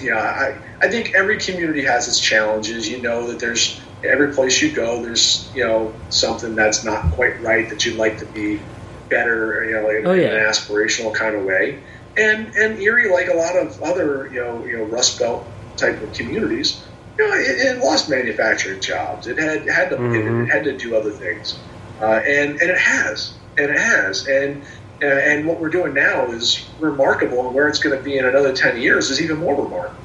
yeah, 0.00 0.18
I, 0.18 0.58
I 0.84 0.90
think 0.90 1.14
every 1.14 1.38
community 1.38 1.84
has 1.84 2.08
its 2.08 2.18
challenges. 2.18 2.88
You 2.88 3.00
know 3.00 3.26
that 3.28 3.38
there's 3.38 3.80
every 4.04 4.34
place 4.34 4.60
you 4.60 4.72
go, 4.72 5.02
there's 5.02 5.50
you 5.54 5.64
know 5.64 5.94
something 6.10 6.54
that's 6.54 6.84
not 6.84 7.12
quite 7.12 7.40
right 7.40 7.68
that 7.68 7.86
you'd 7.86 7.96
like 7.96 8.18
to 8.18 8.26
be 8.26 8.60
better. 9.08 9.64
You 9.64 9.72
know, 9.72 9.90
in, 9.90 10.06
oh, 10.06 10.12
yeah. 10.14 10.28
in 10.28 10.36
an 10.38 10.50
aspirational 10.50 11.14
kind 11.14 11.36
of 11.36 11.44
way 11.44 11.78
and 12.16 12.54
and 12.54 12.80
Erie, 12.80 13.10
like 13.10 13.28
a 13.28 13.34
lot 13.34 13.56
of 13.56 13.82
other 13.82 14.28
you 14.32 14.40
know 14.40 14.64
you 14.64 14.78
know 14.78 14.84
Rust 14.84 15.18
Belt 15.18 15.46
type 15.76 16.00
of 16.02 16.12
communities, 16.12 16.82
you 17.18 17.28
know, 17.28 17.34
it, 17.34 17.76
it 17.76 17.78
lost 17.78 18.08
manufacturing 18.08 18.80
jobs. 18.80 19.26
It 19.26 19.38
had 19.38 19.68
had 19.68 19.90
to 19.90 19.96
mm-hmm. 19.96 20.14
it, 20.14 20.44
it, 20.44 20.46
had 20.50 20.64
to 20.64 20.76
do 20.76 20.96
other 20.96 21.10
things, 21.10 21.58
uh, 22.00 22.20
and 22.26 22.60
and 22.60 22.70
it 22.70 22.78
has, 22.78 23.34
and 23.58 23.70
it 23.70 23.78
has, 23.78 24.26
and 24.26 24.62
uh, 25.02 25.06
and 25.06 25.46
what 25.46 25.60
we're 25.60 25.70
doing 25.70 25.94
now 25.94 26.26
is 26.26 26.68
remarkable, 26.80 27.46
and 27.46 27.54
where 27.54 27.68
it's 27.68 27.78
going 27.78 27.96
to 27.96 28.02
be 28.02 28.18
in 28.18 28.24
another 28.24 28.54
ten 28.54 28.80
years 28.80 29.10
is 29.10 29.20
even 29.20 29.38
more 29.38 29.62
remarkable. 29.62 30.00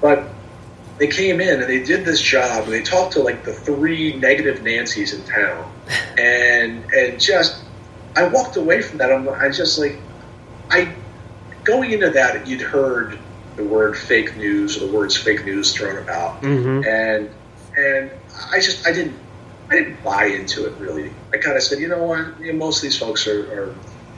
But 0.00 0.28
they 0.98 1.08
came 1.08 1.40
in 1.40 1.60
and 1.60 1.68
they 1.68 1.82
did 1.82 2.04
this 2.04 2.20
job, 2.20 2.64
and 2.64 2.72
they 2.72 2.82
talked 2.82 3.12
to 3.14 3.20
like 3.20 3.44
the 3.44 3.52
three 3.52 4.14
negative 4.16 4.60
Nancys 4.60 5.14
in 5.14 5.24
town, 5.24 5.72
and 6.18 6.84
and 6.92 7.20
just 7.20 7.64
I 8.16 8.26
walked 8.28 8.56
away 8.56 8.82
from 8.82 8.98
that. 8.98 9.12
I'm 9.12 9.28
I 9.28 9.50
just 9.50 9.78
like 9.78 9.98
I 10.70 10.94
going 11.70 11.92
into 11.92 12.10
that, 12.10 12.46
you'd 12.46 12.60
heard 12.60 13.18
the 13.56 13.64
word 13.64 13.96
fake 13.96 14.36
news 14.36 14.76
or 14.76 14.86
the 14.86 14.92
words 14.92 15.16
fake 15.16 15.44
news 15.44 15.72
thrown 15.72 15.98
about, 15.98 16.42
mm-hmm. 16.42 16.86
and 16.88 17.30
and 17.76 18.10
I 18.50 18.60
just 18.60 18.86
I 18.86 18.92
didn't 18.92 19.16
I 19.70 19.74
didn't 19.74 20.02
buy 20.02 20.26
into 20.26 20.66
it 20.66 20.74
really. 20.78 21.12
I 21.32 21.38
kind 21.38 21.56
of 21.56 21.62
said, 21.62 21.78
you 21.78 21.88
know 21.88 22.02
what, 22.02 22.40
you 22.40 22.52
know, 22.52 22.58
most 22.58 22.78
of 22.78 22.82
these 22.82 22.98
folks 22.98 23.26
are, 23.26 23.40
are, 23.52 23.74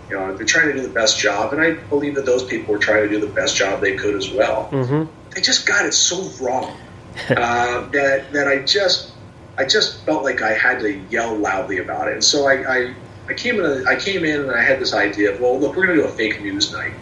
you 0.09 0.17
know 0.17 0.35
they're 0.37 0.47
trying 0.47 0.69
to 0.69 0.75
do 0.75 0.83
the 0.83 0.93
best 0.93 1.19
job, 1.19 1.53
and 1.53 1.63
I 1.63 1.75
believe 1.75 2.15
that 2.15 2.27
those 2.27 2.45
people 2.45 2.73
were 2.73 2.81
trying 2.81 3.03
to 3.03 3.09
do 3.09 3.21
the 3.21 3.33
best 3.33 3.57
job 3.57 3.81
they 3.81 3.97
could 3.97 4.15
as 4.15 4.31
well. 4.31 4.69
Mm-hmm. 4.71 5.11
They 5.31 5.41
just 5.41 5.67
got 5.67 5.87
it 5.87 5.95
so 5.95 6.23
wrong 6.45 6.77
uh, 7.31 7.89
that 7.91 8.33
that 8.33 8.49
I 8.49 8.59
just 8.63 9.13
I 9.59 9.65
just 9.65 10.05
felt 10.05 10.25
like 10.25 10.43
I 10.43 10.53
had 10.53 10.81
to 10.81 10.99
yell 11.11 11.37
loudly 11.37 11.79
about 11.79 12.09
it. 12.09 12.15
And 12.15 12.25
so 12.25 12.47
I, 12.47 12.55
I, 12.79 12.95
I 13.29 13.35
came 13.35 13.61
in. 13.61 13.87
I 13.87 13.97
came 13.97 14.25
in 14.25 14.41
and 14.41 14.51
I 14.51 14.63
had 14.63 14.81
this 14.81 14.95
idea 14.95 15.33
of, 15.33 15.41
well, 15.41 15.59
look, 15.59 15.77
we're 15.77 15.87
going 15.87 15.99
to 15.99 16.03
do 16.03 16.09
a 16.09 16.13
fake 16.13 16.41
news 16.41 16.73
night, 16.73 16.93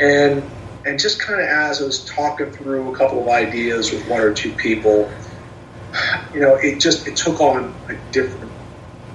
and 0.00 0.42
and 0.86 0.98
just 0.98 1.20
kind 1.20 1.40
of 1.40 1.46
as 1.46 1.82
I 1.82 1.84
was 1.84 2.04
talking 2.04 2.50
through 2.50 2.92
a 2.92 2.96
couple 2.96 3.20
of 3.22 3.28
ideas 3.28 3.90
with 3.92 4.08
one 4.08 4.20
or 4.20 4.32
two 4.32 4.52
people, 4.52 5.10
you 6.32 6.40
know, 6.40 6.54
it 6.54 6.80
just 6.80 7.06
it 7.06 7.16
took 7.16 7.40
on 7.40 7.74
a 7.88 7.94
different 8.12 8.52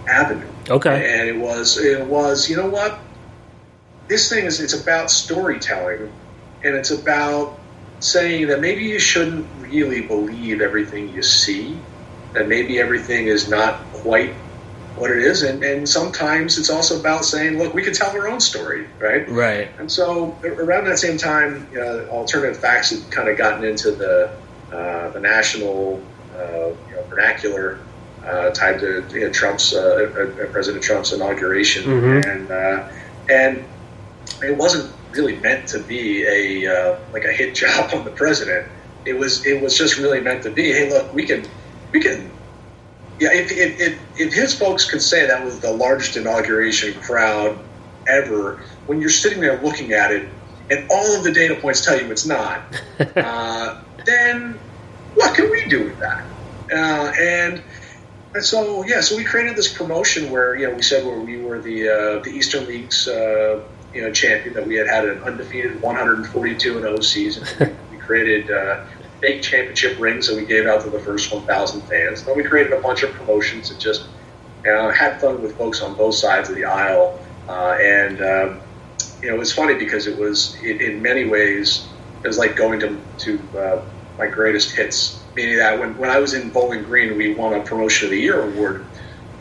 avenue. 0.08 0.48
Okay. 0.70 1.20
And 1.20 1.30
it 1.30 1.38
was 1.38 1.78
it 1.78 2.06
was 2.06 2.50
you 2.50 2.58
know 2.58 2.68
what 2.68 3.00
this 4.08 4.30
thing 4.30 4.46
is 4.46 4.60
it's 4.60 4.74
about 4.74 5.10
storytelling 5.10 6.12
and 6.64 6.76
it's 6.76 6.92
about 6.92 7.60
saying 8.00 8.48
that 8.48 8.60
maybe 8.60 8.84
you 8.84 9.00
shouldn't 9.00 9.48
really 9.62 10.02
believe 10.02 10.62
everything 10.62 11.10
you 11.10 11.24
see 11.24 11.78
that 12.34 12.48
maybe 12.48 12.80
everything 12.80 13.28
is 13.28 13.48
not 13.48 13.80
quite 13.94 14.34
what 14.96 15.10
it 15.12 15.18
is 15.20 15.42
and, 15.44 15.64
and 15.64 15.88
sometimes 15.90 16.58
it's 16.60 16.70
also 16.70 17.00
about 17.00 17.26
saying 17.26 17.58
look 17.58 17.74
we 17.74 17.82
can 17.84 17.94
tell 17.94 18.10
our 18.12 18.28
own 18.28 18.40
story 18.40 18.88
right 19.00 19.28
Right. 19.30 19.70
and 19.80 19.92
so 19.92 20.38
around 20.44 20.86
that 20.86 21.00
same 21.00 21.18
time 21.18 21.68
uh, 21.76 22.06
alternative 22.10 22.58
facts 22.62 22.92
had 22.92 23.12
kind 23.12 23.28
of 23.28 23.38
gotten 23.38 23.64
into 23.64 23.92
the 23.92 24.30
uh, 24.72 25.10
the 25.10 25.20
national 25.20 26.02
uh, 26.38 26.42
you 26.90 26.96
know, 26.96 27.04
vernacular 27.10 27.80
uh, 28.26 28.50
tied 28.52 28.80
to 28.80 29.04
you 29.12 29.22
know, 29.22 29.30
Trump's 29.32 29.74
uh, 29.74 30.48
President 30.52 30.84
Trump's 30.84 31.12
inauguration 31.12 31.84
Mhm. 31.86 32.26
and 32.32 32.52
uh, 32.52 32.88
and 33.30 33.64
it 34.44 34.56
wasn't 34.58 34.92
really 35.12 35.36
meant 35.38 35.68
to 35.70 35.80
be 35.80 36.24
a 36.26 36.66
uh, 36.94 36.98
like 37.12 37.26
a 37.26 37.32
hit 37.32 37.54
job 37.56 37.92
on 37.94 38.04
the 38.06 38.12
president. 38.12 38.68
It 39.06 39.14
was 39.14 39.46
it 39.46 39.62
was 39.62 39.78
just 39.78 39.98
really 39.98 40.22
meant 40.22 40.42
to 40.44 40.50
be. 40.50 40.72
Hey, 40.72 40.90
look, 40.90 41.14
we 41.14 41.26
can 41.26 41.46
we 41.92 42.00
can. 42.00 42.32
Yeah, 43.24 43.32
if, 43.32 43.54
if, 43.54 43.80
if, 43.80 44.20
if 44.20 44.34
his 44.34 44.54
folks 44.54 44.84
could 44.84 45.02
say 45.02 45.26
that 45.26 45.46
was 45.46 45.62
the 45.62 45.72
largest 45.72 46.18
inauguration 46.18 46.94
crowd 47.00 47.58
ever, 48.06 48.62
when 48.86 49.00
you're 49.00 49.10
sitting 49.10 49.40
there 49.40 49.62
looking 49.62 49.94
at 49.94 50.12
it, 50.12 50.28
and 50.70 50.86
all 50.92 51.16
of 51.16 51.24
the 51.24 51.32
data 51.32 51.56
points 51.56 51.86
tell 51.86 51.98
you 51.98 52.12
it's 52.12 52.26
not, 52.26 52.64
uh, 53.16 53.82
then 54.06 54.60
what 55.14 55.34
can 55.38 55.50
we 55.50 55.66
do 55.70 55.86
with 55.86 56.00
that? 56.00 56.26
Uh, 56.70 57.14
and 57.18 57.64
and 58.34 58.44
so 58.44 58.84
yeah, 58.84 59.00
so 59.00 59.16
we 59.16 59.24
created 59.24 59.56
this 59.56 59.72
promotion 59.72 60.30
where 60.30 60.58
you 60.58 60.68
know 60.68 60.76
we 60.76 60.82
said 60.82 61.06
where 61.06 61.22
we 61.22 61.42
were 61.42 61.62
the 61.62 61.88
uh, 61.88 62.24
the 62.24 62.30
Eastern 62.30 62.68
League's 62.68 63.08
uh, 63.08 63.64
you 63.94 64.02
know 64.02 64.12
champion 64.12 64.54
that 64.56 64.68
we 64.68 64.76
had 64.76 64.88
had 64.88 65.06
an 65.06 65.24
undefeated 65.24 65.82
142 65.82 66.74
and 66.74 66.82
0 66.82 67.00
season. 67.00 67.78
we 67.92 67.98
created 68.00 68.52
uh, 68.52 68.84
fake 69.24 69.42
championship 69.42 69.98
rings 70.00 70.28
that 70.28 70.36
we 70.36 70.46
gave 70.46 70.66
out 70.68 70.82
to 70.82 70.90
the 70.90 71.00
first 71.00 71.32
1,000 71.32 71.82
fans. 71.84 72.26
Then 72.26 72.36
we 72.36 72.44
created 72.44 72.74
a 72.74 72.82
bunch 72.82 73.04
of 73.04 73.14
promotions 73.14 73.72
and 73.72 73.80
just 73.80 74.08
uh, 74.70 74.92
had 74.92 75.22
fun 75.22 75.42
with 75.42 75.58
folks 75.58 75.82
on 75.82 75.96
both 75.96 76.16
sides 76.16 76.50
of 76.50 76.56
the 76.56 76.66
aisle. 76.66 77.18
Uh, 77.48 77.78
and 77.82 78.22
um, 78.22 78.62
you 79.22 79.30
know 79.30 79.36
it 79.36 79.40
was 79.40 79.54
funny 79.54 79.76
because 79.76 80.08
it 80.08 80.18
was 80.18 80.58
it, 80.62 80.82
in 80.82 81.02
many 81.02 81.24
ways 81.24 81.88
it 82.22 82.28
was 82.28 82.38
like 82.38 82.58
going 82.58 82.82
to 82.82 83.00
to 83.20 83.58
uh, 83.58 83.82
my 84.18 84.28
greatest 84.28 84.76
hits. 84.76 85.24
Meaning 85.36 85.58
that 85.58 85.80
when, 85.80 85.98
when 85.98 86.10
I 86.10 86.20
was 86.20 86.34
in 86.34 86.50
Bowling 86.50 86.84
Green, 86.84 87.18
we 87.18 87.34
won 87.34 87.54
a 87.54 87.64
Promotion 87.64 88.08
of 88.08 88.12
the 88.12 88.20
Year 88.20 88.42
award 88.42 88.86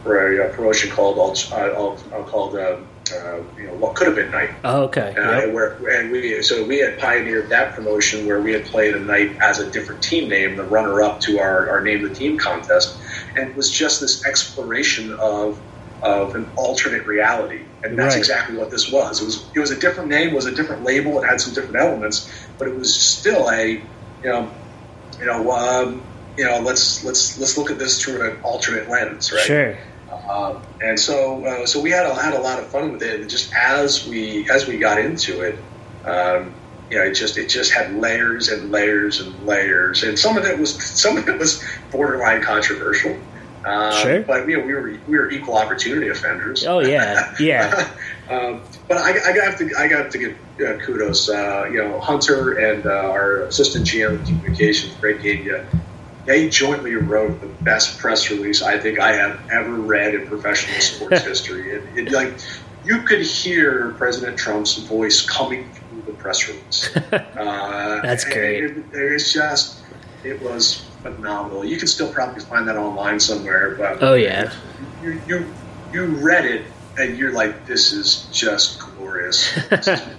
for 0.04 0.12
a, 0.32 0.46
uh 0.46 0.54
promotion 0.54 0.90
called 0.90 1.18
uh, 1.18 1.56
uh, 1.56 2.22
called 2.24 2.54
uh, 3.12 3.42
you 3.56 3.66
know 3.66 3.74
what 3.74 3.94
could 3.94 4.06
have 4.08 4.16
been 4.16 4.30
night. 4.30 4.50
Oh, 4.64 4.82
okay. 4.84 5.14
Uh, 5.16 5.40
Yep. 5.40 5.52
where, 5.52 5.88
and 6.00 6.10
we 6.12 6.42
so 6.42 6.64
we 6.64 6.78
had 6.78 6.98
pioneered 6.98 7.48
that 7.50 7.74
promotion 7.74 8.26
where 8.26 8.40
we 8.40 8.52
had 8.52 8.64
played 8.66 8.94
a 8.94 9.00
night 9.00 9.36
as 9.40 9.58
a 9.58 9.70
different 9.70 10.02
team 10.02 10.28
name, 10.28 10.56
the 10.56 10.64
runner 10.64 11.02
up 11.02 11.20
to 11.20 11.38
our, 11.38 11.68
our 11.70 11.80
name 11.82 12.02
the 12.02 12.14
team 12.14 12.38
contest, 12.38 12.96
and 13.36 13.50
it 13.50 13.56
was 13.56 13.70
just 13.70 14.00
this 14.00 14.24
exploration 14.26 15.12
of 15.14 15.60
of 16.02 16.34
an 16.34 16.50
alternate 16.56 17.06
reality, 17.06 17.60
and 17.84 17.96
that's 17.96 18.14
Right. 18.14 18.18
exactly 18.18 18.56
what 18.56 18.70
this 18.70 18.90
was. 18.90 19.20
It 19.22 19.24
was 19.24 19.50
it 19.54 19.60
was 19.60 19.70
a 19.70 19.78
different 19.78 20.08
name, 20.10 20.34
was 20.34 20.46
a 20.46 20.54
different 20.54 20.82
label, 20.84 21.22
it 21.22 21.26
had 21.26 21.40
some 21.40 21.54
different 21.54 21.76
elements, 21.76 22.28
but 22.58 22.66
it 22.68 22.76
was 22.76 22.94
still 22.94 23.48
a 23.50 23.66
you 23.68 23.82
know 24.24 24.50
you 25.20 25.26
know 25.26 25.50
um, 25.52 26.02
you 26.36 26.44
know 26.44 26.58
let's 26.60 27.04
let's 27.04 27.38
let's 27.38 27.56
look 27.56 27.70
at 27.70 27.78
this 27.78 28.02
through 28.02 28.28
an 28.30 28.40
alternate 28.42 28.88
lens, 28.88 29.30
right? 29.32 29.40
Sure. 29.42 29.78
Um, 30.28 30.62
and 30.80 30.98
so, 30.98 31.44
uh, 31.44 31.66
so 31.66 31.80
we 31.80 31.90
had 31.90 32.06
a, 32.06 32.14
had 32.14 32.34
a 32.34 32.40
lot 32.40 32.58
of 32.58 32.68
fun 32.68 32.92
with 32.92 33.02
it. 33.02 33.20
And 33.20 33.30
just 33.30 33.52
as 33.54 34.06
we 34.06 34.48
as 34.50 34.66
we 34.66 34.78
got 34.78 34.98
into 34.98 35.42
it, 35.42 35.58
um, 36.04 36.54
you 36.90 36.98
know, 36.98 37.04
it 37.04 37.14
just 37.14 37.38
it 37.38 37.48
just 37.48 37.72
had 37.72 37.94
layers 37.94 38.48
and 38.48 38.70
layers 38.70 39.20
and 39.20 39.46
layers. 39.46 40.02
And 40.02 40.18
some 40.18 40.36
of 40.36 40.44
it 40.44 40.58
was 40.58 40.82
some 40.82 41.16
of 41.16 41.28
it 41.28 41.38
was 41.38 41.62
borderline 41.90 42.42
controversial. 42.42 43.16
Um, 43.64 43.92
Sure. 43.92 44.22
But 44.22 44.48
you 44.48 44.58
know, 44.58 44.66
we 44.66 44.74
were 44.74 44.98
we 45.06 45.16
were 45.16 45.30
equal 45.30 45.56
opportunity 45.56 46.08
offenders. 46.08 46.66
Oh, 46.66 46.80
yeah. 46.80 47.32
Yeah. 47.38 47.88
um, 48.30 48.62
but 48.88 48.98
I, 48.98 49.30
I 49.30 49.32
got 49.34 49.58
to 49.58 49.70
I 49.78 49.88
got 49.88 50.10
to 50.10 50.18
give 50.18 50.38
uh, 50.60 50.84
kudos. 50.84 51.28
Uh, 51.28 51.68
you 51.70 51.78
know, 51.78 52.00
Hunter 52.00 52.58
and 52.58 52.84
uh, 52.86 53.10
our 53.10 53.42
assistant 53.42 53.86
GM 53.86 54.20
of 54.20 54.26
communications, 54.26 54.94
Greg 54.96 55.20
Gadia, 55.20 55.64
they 56.26 56.48
jointly 56.48 56.94
wrote 56.94 57.40
the 57.40 57.46
best 57.64 57.98
press 57.98 58.30
release 58.30 58.62
I 58.62 58.78
think 58.78 58.98
I 59.00 59.12
have 59.14 59.40
ever 59.50 59.72
read 59.74 60.14
in 60.14 60.26
professional 60.26 60.80
sports 60.80 61.22
history. 61.24 61.70
It, 61.70 61.82
it 61.96 62.12
like 62.12 62.34
you 62.84 63.02
could 63.02 63.20
hear 63.22 63.94
President 63.98 64.38
Trump's 64.38 64.76
voice 64.78 65.22
coming 65.28 65.70
through 65.72 66.02
the 66.06 66.12
press 66.12 66.48
release. 66.48 66.90
Uh, 67.12 68.00
That's 68.02 68.24
great. 68.24 68.64
It, 68.64 68.84
it's 68.92 69.32
just 69.32 69.80
it 70.24 70.40
was 70.42 70.82
phenomenal. 71.02 71.64
You 71.64 71.76
can 71.76 71.88
still 71.88 72.12
probably 72.12 72.42
find 72.44 72.66
that 72.68 72.76
online 72.76 73.18
somewhere, 73.20 73.74
but 73.76 74.02
Oh, 74.02 74.14
yeah. 74.14 74.52
you 75.02 75.20
you 75.26 75.52
you 75.92 76.06
read 76.06 76.44
it 76.44 76.62
and 76.98 77.18
you're 77.18 77.32
like, 77.32 77.66
this 77.66 77.92
is 77.92 78.28
just 78.32 78.78
glorious. 78.78 79.52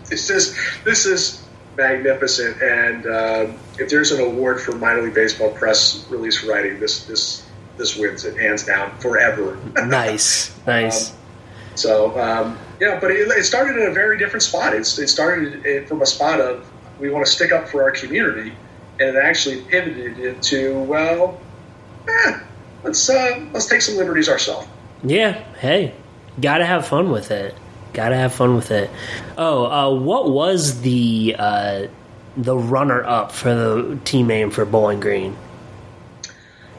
this 0.09 0.29
is 0.29 0.57
this 0.83 1.05
is 1.05 1.42
magnificent. 1.77 2.61
And 2.61 3.05
um, 3.05 3.59
if 3.79 3.89
there's 3.89 4.11
an 4.11 4.21
award 4.21 4.61
for 4.61 4.73
minor 4.73 5.01
league 5.01 5.13
baseball 5.13 5.51
press 5.51 6.05
release 6.09 6.43
writing, 6.43 6.79
this 6.79 7.05
this 7.05 7.47
this 7.77 7.97
wins 7.97 8.25
it 8.25 8.37
hands 8.37 8.63
down 8.63 8.97
forever. 8.99 9.57
nice. 9.85 10.55
Nice. 10.65 11.11
Um, 11.11 11.17
so 11.75 12.19
um, 12.19 12.57
yeah, 12.79 12.99
but 12.99 13.11
it, 13.11 13.27
it 13.27 13.43
started 13.43 13.81
in 13.81 13.89
a 13.89 13.93
very 13.93 14.17
different 14.17 14.43
spot. 14.43 14.73
It's, 14.73 14.97
it 14.99 15.07
started 15.07 15.87
from 15.87 16.01
a 16.01 16.05
spot 16.05 16.39
of 16.39 16.69
we 16.99 17.09
want 17.09 17.25
to 17.25 17.31
stick 17.31 17.51
up 17.51 17.67
for 17.67 17.83
our 17.83 17.91
community, 17.91 18.53
and 18.99 19.15
it 19.15 19.15
actually 19.15 19.61
pivoted 19.61 20.19
into 20.19 20.79
well, 20.83 21.39
eh, 22.07 22.39
let's 22.83 23.09
uh, 23.09 23.45
let's 23.53 23.65
take 23.65 23.81
some 23.81 23.97
liberties 23.97 24.29
ourselves. 24.29 24.67
Yeah, 25.03 25.43
hey, 25.55 25.95
gotta 26.39 26.65
have 26.65 26.87
fun 26.87 27.11
with 27.11 27.31
it. 27.31 27.55
Gotta 27.93 28.15
have 28.15 28.33
fun 28.33 28.55
with 28.55 28.71
it. 28.71 28.89
Oh, 29.37 29.65
uh, 29.65 29.93
what 29.93 30.29
was 30.29 30.81
the 30.81 31.35
uh, 31.37 31.87
the 32.35 32.57
runner 32.57 33.03
up 33.03 33.31
for 33.31 33.53
the 33.53 33.99
team 34.03 34.27
name 34.27 34.49
for 34.49 34.65
Bowling 34.65 34.99
Green? 34.99 35.37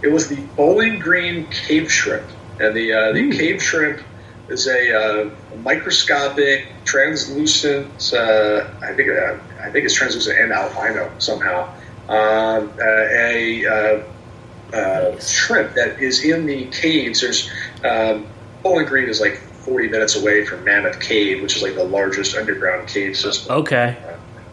It 0.02 0.08
was 0.08 0.28
the 0.28 0.36
Bowling 0.56 0.98
Green 0.98 1.46
cave 1.46 1.90
shrimp, 1.90 2.26
and 2.60 2.74
the 2.76 2.92
uh, 2.92 3.12
the 3.12 3.30
cave 3.30 3.62
shrimp 3.62 4.00
is 4.48 4.66
a, 4.66 4.92
uh, 4.94 5.30
microscopic, 5.62 6.66
translucent. 6.84 8.12
Uh, 8.12 8.68
I 8.82 8.92
think 8.92 9.08
uh, 9.10 9.38
I 9.60 9.70
think 9.70 9.84
it's 9.84 9.94
translucent 9.94 10.38
and 10.38 10.52
albino 10.52 11.10
somehow. 11.18 11.72
Um, 12.08 12.70
uh, 12.78 12.84
a 12.84 13.66
uh, 13.66 14.76
uh, 14.76 15.18
shrimp 15.20 15.74
that 15.74 16.02
is 16.02 16.24
in 16.24 16.46
the 16.46 16.66
caves. 16.66 17.20
There's 17.20 17.50
um, 17.84 18.26
Bowling 18.62 18.86
Green 18.86 19.08
is 19.08 19.20
like 19.20 19.40
40 19.64 19.88
minutes 19.88 20.16
away 20.16 20.44
from 20.44 20.64
Mammoth 20.64 21.00
Cave, 21.00 21.42
which 21.42 21.56
is 21.56 21.62
like 21.62 21.74
the 21.74 21.84
largest 21.84 22.36
underground 22.36 22.88
cave 22.88 23.16
system 23.16 23.56
Okay, 23.56 23.96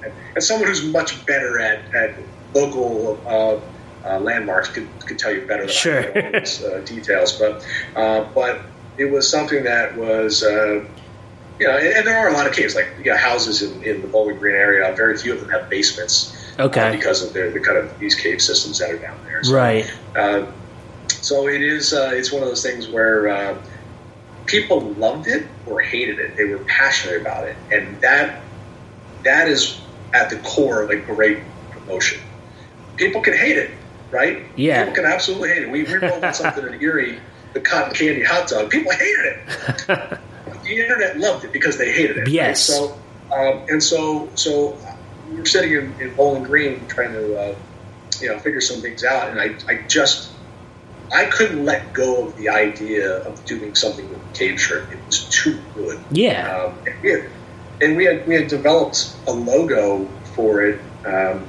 and, 0.04 0.14
and 0.36 0.44
someone 0.44 0.68
who's 0.68 0.84
much 0.84 1.26
better 1.26 1.60
at, 1.60 1.94
at 1.94 2.16
local 2.54 3.22
uh, 3.26 3.60
uh, 4.06 4.20
landmarks 4.20 4.70
could, 4.70 4.88
could 5.06 5.20
tell 5.20 5.34
you 5.34 5.42
better 5.46 5.64
than 5.64 5.72
Sure. 5.72 6.18
I 6.18 6.26
all 6.26 6.32
these 6.32 6.64
uh, 6.64 6.82
details. 6.86 7.34
But 7.34 7.66
uh, 7.96 8.26
but 8.34 8.62
it 8.98 9.06
was 9.06 9.30
something 9.30 9.64
that 9.64 9.96
was 9.98 10.44
uh, 10.44 10.86
you 11.60 11.68
know, 11.68 11.78
and, 11.78 11.88
and 11.88 12.08
there 12.08 12.18
are 12.18 12.30
a 12.30 12.34
lot 12.34 12.48
of 12.48 12.54
caves 12.54 12.76
like 12.76 12.88
you 13.04 13.12
know, 13.12 13.18
houses 13.18 13.62
in, 13.62 13.84
in 13.84 14.02
the 14.02 14.08
Bowling 14.08 14.38
Green 14.38 14.56
area. 14.56 14.94
Very 14.96 15.18
few 15.18 15.34
of 15.34 15.42
them 15.42 15.50
have 15.50 15.70
basements 15.70 16.36
uh, 16.58 16.64
okay, 16.64 16.96
because 16.96 17.24
of 17.24 17.34
the, 17.34 17.50
the 17.50 17.60
kind 17.60 17.78
of 17.78 17.98
these 18.00 18.16
cave 18.16 18.42
systems 18.42 18.80
that 18.80 18.92
are 18.92 18.98
down 18.98 19.24
there. 19.26 19.44
So, 19.44 19.54
right. 19.54 19.98
uh, 20.16 20.52
so 21.10 21.48
it 21.48 21.62
is. 21.62 21.94
Uh, 21.94 22.12
it's 22.14 22.32
one 22.32 22.42
of 22.42 22.50
those 22.50 22.64
things 22.64 22.88
where 22.88 23.28
uh, 23.28 23.62
people 24.46 24.82
loved 24.82 25.28
it 25.28 25.48
or 25.68 25.82
hated 25.82 26.20
it. 26.20 26.36
They 26.36 26.46
were 26.46 26.60
passionate 26.60 27.22
about 27.22 27.48
it, 27.48 27.56
and 27.72 28.00
that 28.02 28.42
that 29.24 29.48
is 29.48 29.80
at 30.14 30.30
the 30.30 30.38
core 30.38 30.82
of 30.82 30.90
a 30.90 30.98
great 30.98 31.40
promotion. 31.70 32.22
People 32.98 33.22
can 33.22 33.34
hate 33.34 33.58
it, 33.58 33.72
right? 34.12 34.44
Yeah. 34.56 34.84
People 34.86 35.04
can 35.04 35.06
absolutely 35.06 35.50
hate 35.50 35.64
it. 35.64 35.72
We 35.72 36.22
out 36.24 36.36
something 36.36 36.66
in 36.66 36.82
Erie, 36.82 37.20
the 37.54 37.62
cotton 37.62 37.94
candy 37.94 38.24
hot 38.24 38.48
dog. 38.50 38.70
People 38.70 38.92
hated 38.92 39.26
it. 39.26 39.88
the 40.64 40.82
internet 40.82 41.18
loved 41.18 41.46
it 41.46 41.54
because 41.54 41.78
they 41.78 41.92
hated 41.92 42.18
it. 42.18 42.22
right? 42.22 42.30
Yes. 42.30 42.62
So 42.62 42.98
um, 43.32 43.64
and 43.70 43.82
so 43.82 44.30
so 44.36 44.78
we 45.30 45.38
were 45.38 45.46
sitting 45.46 45.72
in, 45.72 46.02
in 46.02 46.16
Bowling 46.16 46.44
Green 46.44 46.86
trying 46.88 47.14
to 47.14 47.40
uh, 47.40 47.56
you 48.20 48.30
know 48.30 48.40
figure 48.40 48.62
some 48.62 48.82
things 48.82 49.04
out, 49.04 49.30
and 49.30 49.40
I 49.40 49.56
I 49.72 49.82
just 49.88 50.32
I 51.14 51.26
couldn't 51.26 51.66
let 51.66 51.94
go 51.94 52.28
of 52.28 52.38
the 52.38 52.50
idea 52.50 53.18
of 53.24 53.44
doing 53.46 53.76
something 53.76 54.10
with 54.10 54.20
the 54.20 54.38
cave 54.38 54.60
shirt. 54.60 54.90
It 54.92 55.00
was 55.06 55.26
too 55.30 55.60
good. 55.76 56.00
Yeah. 56.12 56.56
Um, 56.56 56.78
and, 56.88 57.02
we 57.02 57.10
had, 57.12 57.30
and 57.82 57.98
we 57.98 58.06
had 58.06 58.28
we 58.28 58.36
had 58.36 58.48
developed 58.48 59.16
a 59.28 59.32
logo 59.32 60.08
for 60.36 60.64
it 60.64 60.80
um, 61.06 61.46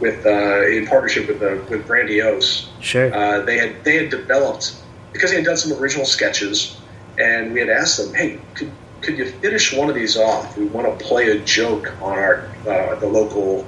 with 0.00 0.24
uh, 0.24 0.66
in 0.66 0.86
partnership 0.86 1.26
with 1.26 1.42
uh, 1.42 1.62
with 1.68 1.86
Brandiose. 1.88 2.68
Sure. 2.80 3.12
Uh, 3.12 3.40
they 3.40 3.58
had 3.58 3.82
they 3.84 3.96
had 3.96 4.10
developed 4.10 4.76
because 5.12 5.30
they 5.30 5.36
had 5.36 5.44
done 5.44 5.56
some 5.56 5.72
original 5.72 6.06
sketches, 6.06 6.76
and 7.18 7.52
we 7.52 7.60
had 7.60 7.70
asked 7.70 7.98
them, 7.98 8.14
"Hey, 8.14 8.40
could 8.54 8.70
could 9.00 9.18
you 9.18 9.30
finish 9.30 9.72
one 9.72 9.88
of 9.88 9.96
these 9.96 10.16
off? 10.16 10.56
We 10.56 10.66
want 10.66 10.98
to 10.98 11.04
play 11.04 11.30
a 11.30 11.40
joke 11.40 11.92
on 12.00 12.12
our 12.12 12.48
uh, 12.68 12.94
the 12.96 13.06
local." 13.06 13.66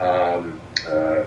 Um, 0.00 0.60
uh, 0.86 1.24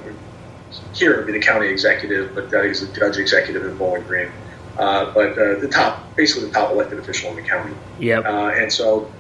here 0.94 1.18
would 1.18 1.28
be 1.28 1.34
the 1.34 1.40
county 1.40 1.68
executive, 1.68 2.36
but 2.36 2.50
that 2.50 2.66
is 2.66 2.88
the 2.88 3.00
judge 3.00 3.18
executive 3.18 3.66
in 3.66 3.78
Bowling 3.78 4.04
Green. 4.04 4.32
Uh, 4.78 5.12
but 5.14 5.38
uh, 5.38 5.60
the 5.60 5.68
top, 5.68 6.16
basically 6.16 6.48
the 6.48 6.54
top 6.54 6.72
elected 6.72 7.00
official 7.00 7.30
in 7.32 7.36
the 7.36 7.42
county. 7.42 7.76
yep. 8.00 8.26
Uh, 8.26 8.52
and 8.56 8.72
so, 8.72 9.12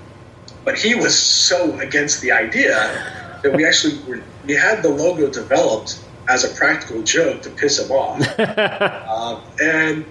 but 0.64 0.78
he 0.78 0.95
was 0.95 1.18
so 1.18 1.78
against 1.80 2.22
the 2.22 2.32
idea 2.32 3.39
that 3.43 3.54
we 3.54 3.66
actually 3.66 4.00
were, 4.08 4.22
we 4.45 4.54
had 4.54 4.82
the 4.82 4.89
logo 4.89 5.30
developed 5.30 6.00
as 6.30 6.43
a 6.43 6.56
practical 6.56 7.02
joke 7.04 7.41
to 7.41 7.50
piss 7.50 7.80
him 7.80 7.91
off. 7.91 8.22
um, 8.39 9.41
and 9.62 10.06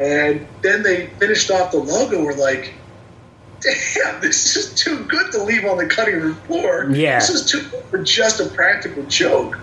and 0.00 0.46
then 0.62 0.82
they 0.82 1.08
finished 1.18 1.50
off 1.50 1.72
the 1.72 1.78
logo. 1.78 2.24
We're 2.24 2.36
like, 2.36 2.74
damn, 3.60 4.20
this 4.20 4.56
is 4.56 4.74
too 4.74 5.04
good 5.04 5.32
to 5.32 5.42
leave 5.42 5.64
on 5.64 5.78
the 5.78 5.86
cutting 5.86 6.20
room 6.20 6.34
floor. 6.46 6.88
Yeah. 6.90 7.18
this 7.18 7.30
is 7.30 7.50
too 7.50 7.62
good 7.70 7.84
for 7.84 7.98
just 7.98 8.40
a 8.40 8.46
practical 8.46 9.04
joke. 9.04 9.58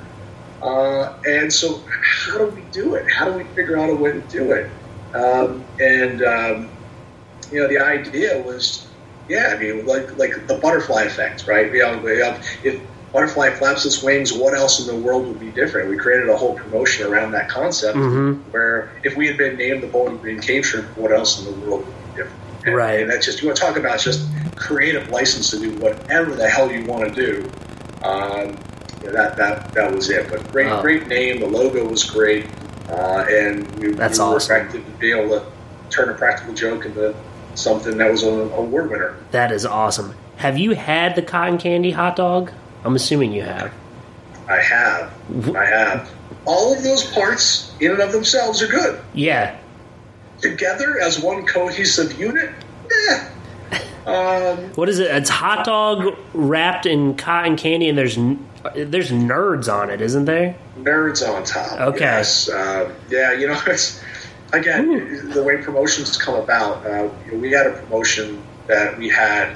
Uh, 0.61 1.13
and 1.27 1.51
so, 1.51 1.81
how 2.03 2.37
do 2.37 2.47
we 2.47 2.61
do 2.71 2.95
it? 2.95 3.09
How 3.11 3.25
do 3.25 3.37
we 3.37 3.43
figure 3.55 3.77
out 3.77 3.89
a 3.89 3.95
way 3.95 4.11
to 4.11 4.21
do 4.21 4.51
it? 4.51 4.69
Um, 5.13 5.63
and 5.79 6.21
um, 6.23 6.69
you 7.51 7.61
know, 7.61 7.67
the 7.67 7.79
idea 7.79 8.41
was, 8.41 8.87
yeah, 9.27 9.53
I 9.55 9.59
mean, 9.59 9.85
like 9.85 10.17
like 10.17 10.47
the 10.47 10.55
butterfly 10.55 11.03
effect, 11.03 11.47
right? 11.47 11.71
We 11.71 11.79
have, 11.79 12.03
we 12.03 12.19
have, 12.19 12.45
if 12.63 12.81
butterfly 13.13 13.51
flaps 13.51 13.85
its 13.85 14.03
wings, 14.03 14.33
what 14.33 14.53
else 14.53 14.79
in 14.79 14.87
the 14.87 15.01
world 15.01 15.27
would 15.27 15.39
be 15.39 15.49
different? 15.51 15.89
We 15.89 15.97
created 15.97 16.29
a 16.29 16.37
whole 16.37 16.55
promotion 16.55 17.07
around 17.11 17.31
that 17.31 17.49
concept, 17.49 17.97
Mhm. 17.97 18.39
where 18.51 18.91
if 19.03 19.15
we 19.15 19.25
had 19.27 19.37
been 19.37 19.57
named 19.57 19.81
the 19.81 19.87
Bowling 19.87 20.17
Green 20.17 20.39
Cave 20.39 20.65
Shrimp, 20.65 20.95
what 20.97 21.11
else 21.11 21.39
in 21.39 21.45
the 21.45 21.51
world 21.65 21.85
would 21.87 21.95
be 22.15 22.21
different? 22.21 22.35
And, 22.65 22.75
Right. 22.75 22.99
And 22.99 23.09
that's 23.09 23.25
just 23.25 23.41
you 23.41 23.47
want 23.47 23.57
to 23.57 23.63
talk 23.63 23.77
about 23.77 23.99
just 23.99 24.27
creative 24.55 25.09
license 25.09 25.49
to 25.51 25.59
do 25.59 25.71
whatever 25.79 26.35
the 26.35 26.47
hell 26.47 26.71
you 26.71 26.85
want 26.85 27.15
to 27.15 27.25
do. 27.25 27.49
Um, 28.03 28.57
that 29.13 29.37
that 29.37 29.73
that 29.73 29.91
was 29.93 30.09
it. 30.09 30.29
But 30.29 30.51
great, 30.51 30.67
Wow. 30.67 30.81
great 30.81 31.07
name. 31.07 31.39
The 31.39 31.47
logo 31.47 31.87
was 31.87 32.03
great, 32.03 32.45
uh, 32.89 33.25
and 33.29 33.69
we, 33.79 33.91
That's 33.91 34.19
we 34.19 34.25
were 34.25 34.35
awesome. 34.35 34.55
effective 34.55 34.85
to 34.85 34.91
be 34.99 35.11
able 35.11 35.39
to 35.39 35.45
turn 35.89 36.09
a 36.09 36.13
practical 36.13 36.53
joke 36.53 36.85
into 36.85 37.15
something 37.55 37.97
that 37.97 38.11
was 38.11 38.23
an 38.23 38.51
award 38.53 38.89
winner. 38.91 39.15
That 39.31 39.51
is 39.51 39.65
awesome. 39.65 40.15
Have 40.37 40.57
you 40.57 40.71
had 40.75 41.15
the 41.15 41.21
cotton 41.21 41.57
candy 41.57 41.91
hot 41.91 42.15
dog? 42.15 42.51
I'm 42.85 42.95
assuming 42.95 43.33
you 43.33 43.41
have. 43.43 43.73
I 44.47 44.57
have, 44.61 45.11
I 45.55 45.65
have. 45.65 46.09
All 46.45 46.73
of 46.73 46.81
those 46.83 47.03
parts, 47.11 47.71
in 47.79 47.91
and 47.91 47.99
of 47.99 48.11
themselves, 48.11 48.61
are 48.61 48.67
good. 48.67 48.99
Yeah. 49.13 49.57
Together 50.41 50.99
as 51.01 51.19
one 51.19 51.45
cohesive 51.45 52.17
unit, 52.19 52.51
eh. 53.09 53.25
Um, 54.07 54.71
What 54.73 54.89
is 54.89 54.97
it? 54.99 55.11
It's 55.11 55.29
hot 55.29 55.65
dog 55.65 56.15
wrapped 56.33 56.85
in 56.87 57.15
cotton 57.15 57.57
candy, 57.57 57.89
and 57.89 57.97
there's 57.97 58.17
there's 58.75 59.11
nerds 59.11 59.71
on 59.71 59.89
it, 59.89 60.01
isn't 60.01 60.25
there? 60.25 60.55
nerds 60.77 61.27
on 61.27 61.43
top. 61.43 61.79
Okay. 61.79 61.99
Yes. 62.01 62.49
Uh, 62.49 62.93
yeah, 63.09 63.33
you 63.33 63.47
know, 63.47 63.59
it's 63.67 64.01
again 64.53 65.29
the 65.29 65.43
way 65.43 65.57
promotions 65.57 66.17
come 66.17 66.35
about. 66.35 66.85
Uh, 66.85 67.09
we 67.33 67.51
had 67.51 67.67
a 67.67 67.71
promotion 67.73 68.41
that 68.67 68.97
we 68.97 69.09
had. 69.09 69.55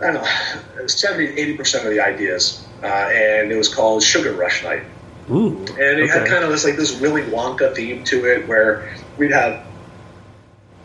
I 0.00 0.12
don't 0.12 0.14
know, 0.14 0.86
70 0.86 1.40
80 1.40 1.56
percent 1.56 1.86
of 1.86 1.92
the 1.92 2.00
ideas, 2.00 2.66
uh, 2.82 2.86
and 2.86 3.52
it 3.52 3.56
was 3.56 3.72
called 3.72 4.02
Sugar 4.02 4.32
Rush 4.32 4.64
Night, 4.64 4.82
Ooh. 5.30 5.56
and 5.56 6.00
it 6.00 6.10
had 6.10 6.26
kind 6.26 6.42
of 6.42 6.50
this 6.50 6.64
like 6.64 6.76
this 6.76 7.00
Willy 7.00 7.22
Wonka 7.22 7.74
theme 7.74 8.02
to 8.04 8.26
it, 8.26 8.48
where 8.48 8.92
we'd 9.18 9.30
have 9.30 9.64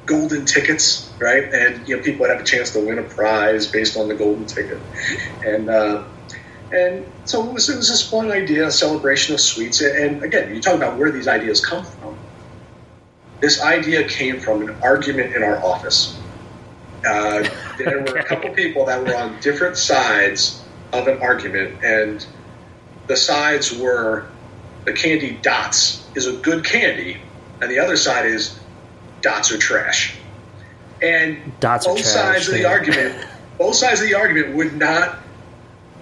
golden 0.06 0.46
tickets, 0.46 1.12
right? 1.20 1.44
And 1.44 1.88
you 1.88 1.98
know, 1.98 2.04
people 2.04 2.22
would 2.22 2.30
have 2.30 2.40
a 2.40 2.46
chance 2.46 2.70
to 2.74 2.86
win 2.86 3.00
a 3.00 3.04
prize 3.04 3.66
based 3.66 3.98
on 3.98 4.08
the 4.08 4.16
golden 4.16 4.46
ticket, 4.46 4.80
and 5.44 5.70
uh, 5.70 6.04
and 6.72 7.06
so 7.26 7.48
it 7.48 7.54
was, 7.54 7.70
it 7.70 7.78
was 7.78 7.90
this 7.90 8.08
fun 8.10 8.32
idea, 8.32 8.68
a 8.68 8.72
celebration 8.72 9.34
of 9.34 9.42
sweets. 9.42 9.82
And, 9.82 10.24
again, 10.24 10.54
you 10.54 10.62
talk 10.62 10.76
about 10.76 10.98
where 10.98 11.12
these 11.12 11.28
ideas 11.28 11.64
come 11.66 11.84
from. 11.84 12.18
This 13.40 13.62
idea 13.62 14.08
came 14.08 14.40
from 14.40 14.62
an 14.68 14.76
argument 14.84 15.36
in 15.36 15.44
our 15.44 15.64
office. 15.64 16.20
Uh, 17.08 17.48
there 17.78 18.02
were 18.02 18.18
a 18.18 18.24
couple 18.24 18.50
people 18.52 18.86
that 18.86 19.04
were 19.04 19.16
on 19.16 19.40
different 19.40 19.78
sides 19.78 20.62
of 20.92 21.08
an 21.08 21.22
argument, 21.22 21.84
and 21.84 22.26
the 23.08 23.16
sides 23.16 23.74
were 23.78 24.28
the 24.86 24.94
candy 24.94 25.38
dots 25.42 26.08
is 26.16 26.28
a 26.28 26.34
good 26.34 26.66
candy, 26.66 27.18
and 27.62 27.72
the 27.72 27.80
other 27.80 27.96
side 27.96 28.26
is 28.26 28.60
dots 29.22 29.52
are 29.52 29.58
trash. 29.58 30.16
And 31.02 31.58
Dots 31.60 31.86
are 31.86 31.94
both 31.94 32.02
trash, 32.02 32.14
sides 32.14 32.48
of 32.48 32.54
the 32.56 32.62
yeah. 32.62 32.68
argument, 32.68 33.28
both 33.58 33.76
sides 33.76 34.02
of 34.02 34.08
the 34.08 34.16
argument 34.16 34.56
would 34.56 34.76
not 34.76 35.20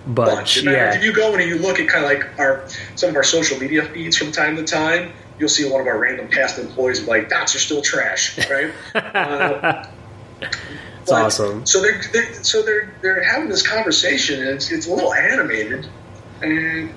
Bunch. 0.08 0.30
bunch. 0.30 0.58
And 0.58 0.68
If 0.96 1.04
you 1.04 1.14
go 1.14 1.34
and 1.34 1.44
you 1.44 1.58
look 1.58 1.80
at 1.80 1.88
kind 1.88 2.06
of 2.06 2.12
like 2.12 2.40
our 2.40 2.68
some 2.96 3.10
of 3.10 3.16
our 3.16 3.24
social 3.24 3.60
media 3.60 3.84
feeds 3.86 4.18
from 4.18 4.32
time 4.32 4.56
to 4.56 4.64
time, 4.64 5.14
you'll 5.40 5.50
see 5.50 5.70
one 5.70 5.82
of 5.82 5.88
our 5.88 6.00
random 6.00 6.28
past 6.30 6.58
employees 6.60 7.02
be 7.02 7.08
like, 7.08 7.30
"Dots 7.30 7.56
are 7.56 7.60
still 7.60 7.82
trash," 7.82 8.38
right? 8.50 8.74
uh, 8.96 9.84
It's 11.02 11.12
awesome. 11.12 11.66
So 11.66 11.82
they're, 11.82 12.02
they're 12.12 12.34
so 12.44 12.62
they're 12.62 12.94
they're 13.02 13.24
having 13.24 13.50
this 13.50 13.66
conversation, 13.66 14.42
and 14.42 14.50
it's 14.50 14.72
it's 14.72 14.88
a 14.88 14.94
little 14.94 15.14
animated, 15.14 15.88
and 16.42 16.94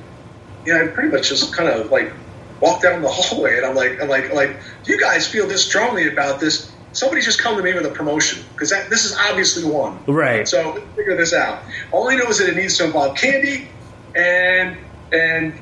you 0.65 0.75
know, 0.75 0.85
I 0.85 0.89
pretty 0.89 1.11
much 1.11 1.29
just 1.29 1.55
kind 1.55 1.69
of 1.69 1.91
like 1.91 2.13
walk 2.61 2.83
down 2.83 3.03
the 3.03 3.09
hallway, 3.09 3.57
and 3.57 3.67
I'm 3.67 3.75
like, 3.75 4.03
I'm 4.03 4.09
like, 4.09 4.33
like, 4.33 4.61
do 4.85 4.93
you 4.93 5.01
guys 5.01 5.27
feel 5.27 5.47
this 5.47 5.65
strongly 5.65 6.09
about 6.09 6.41
this? 6.41 6.70
Somebody 7.01 7.23
just 7.23 7.39
come 7.39 7.57
to 7.57 7.63
me 7.63 7.73
with 7.73 7.87
a 7.87 7.91
promotion 7.91 8.45
because 8.53 8.69
this 8.91 9.07
is 9.07 9.17
obviously 9.17 9.65
one. 9.65 10.05
Right. 10.05 10.47
So 10.47 10.75
figure 10.97 11.17
this 11.17 11.33
out. 11.33 11.63
All 11.93 12.11
I 12.11 12.15
know 12.15 12.27
is 12.27 12.37
that 12.41 12.51
it 12.51 12.57
needs 12.57 12.77
to 12.77 12.85
involve 12.85 13.17
candy 13.17 13.69
and 14.15 14.77
and 15.11 15.55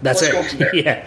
That's 0.00 0.22
let's 0.22 0.22
it. 0.22 0.32
go 0.32 0.42
from 0.42 0.58
there. 0.60 0.74
yeah. 0.74 1.06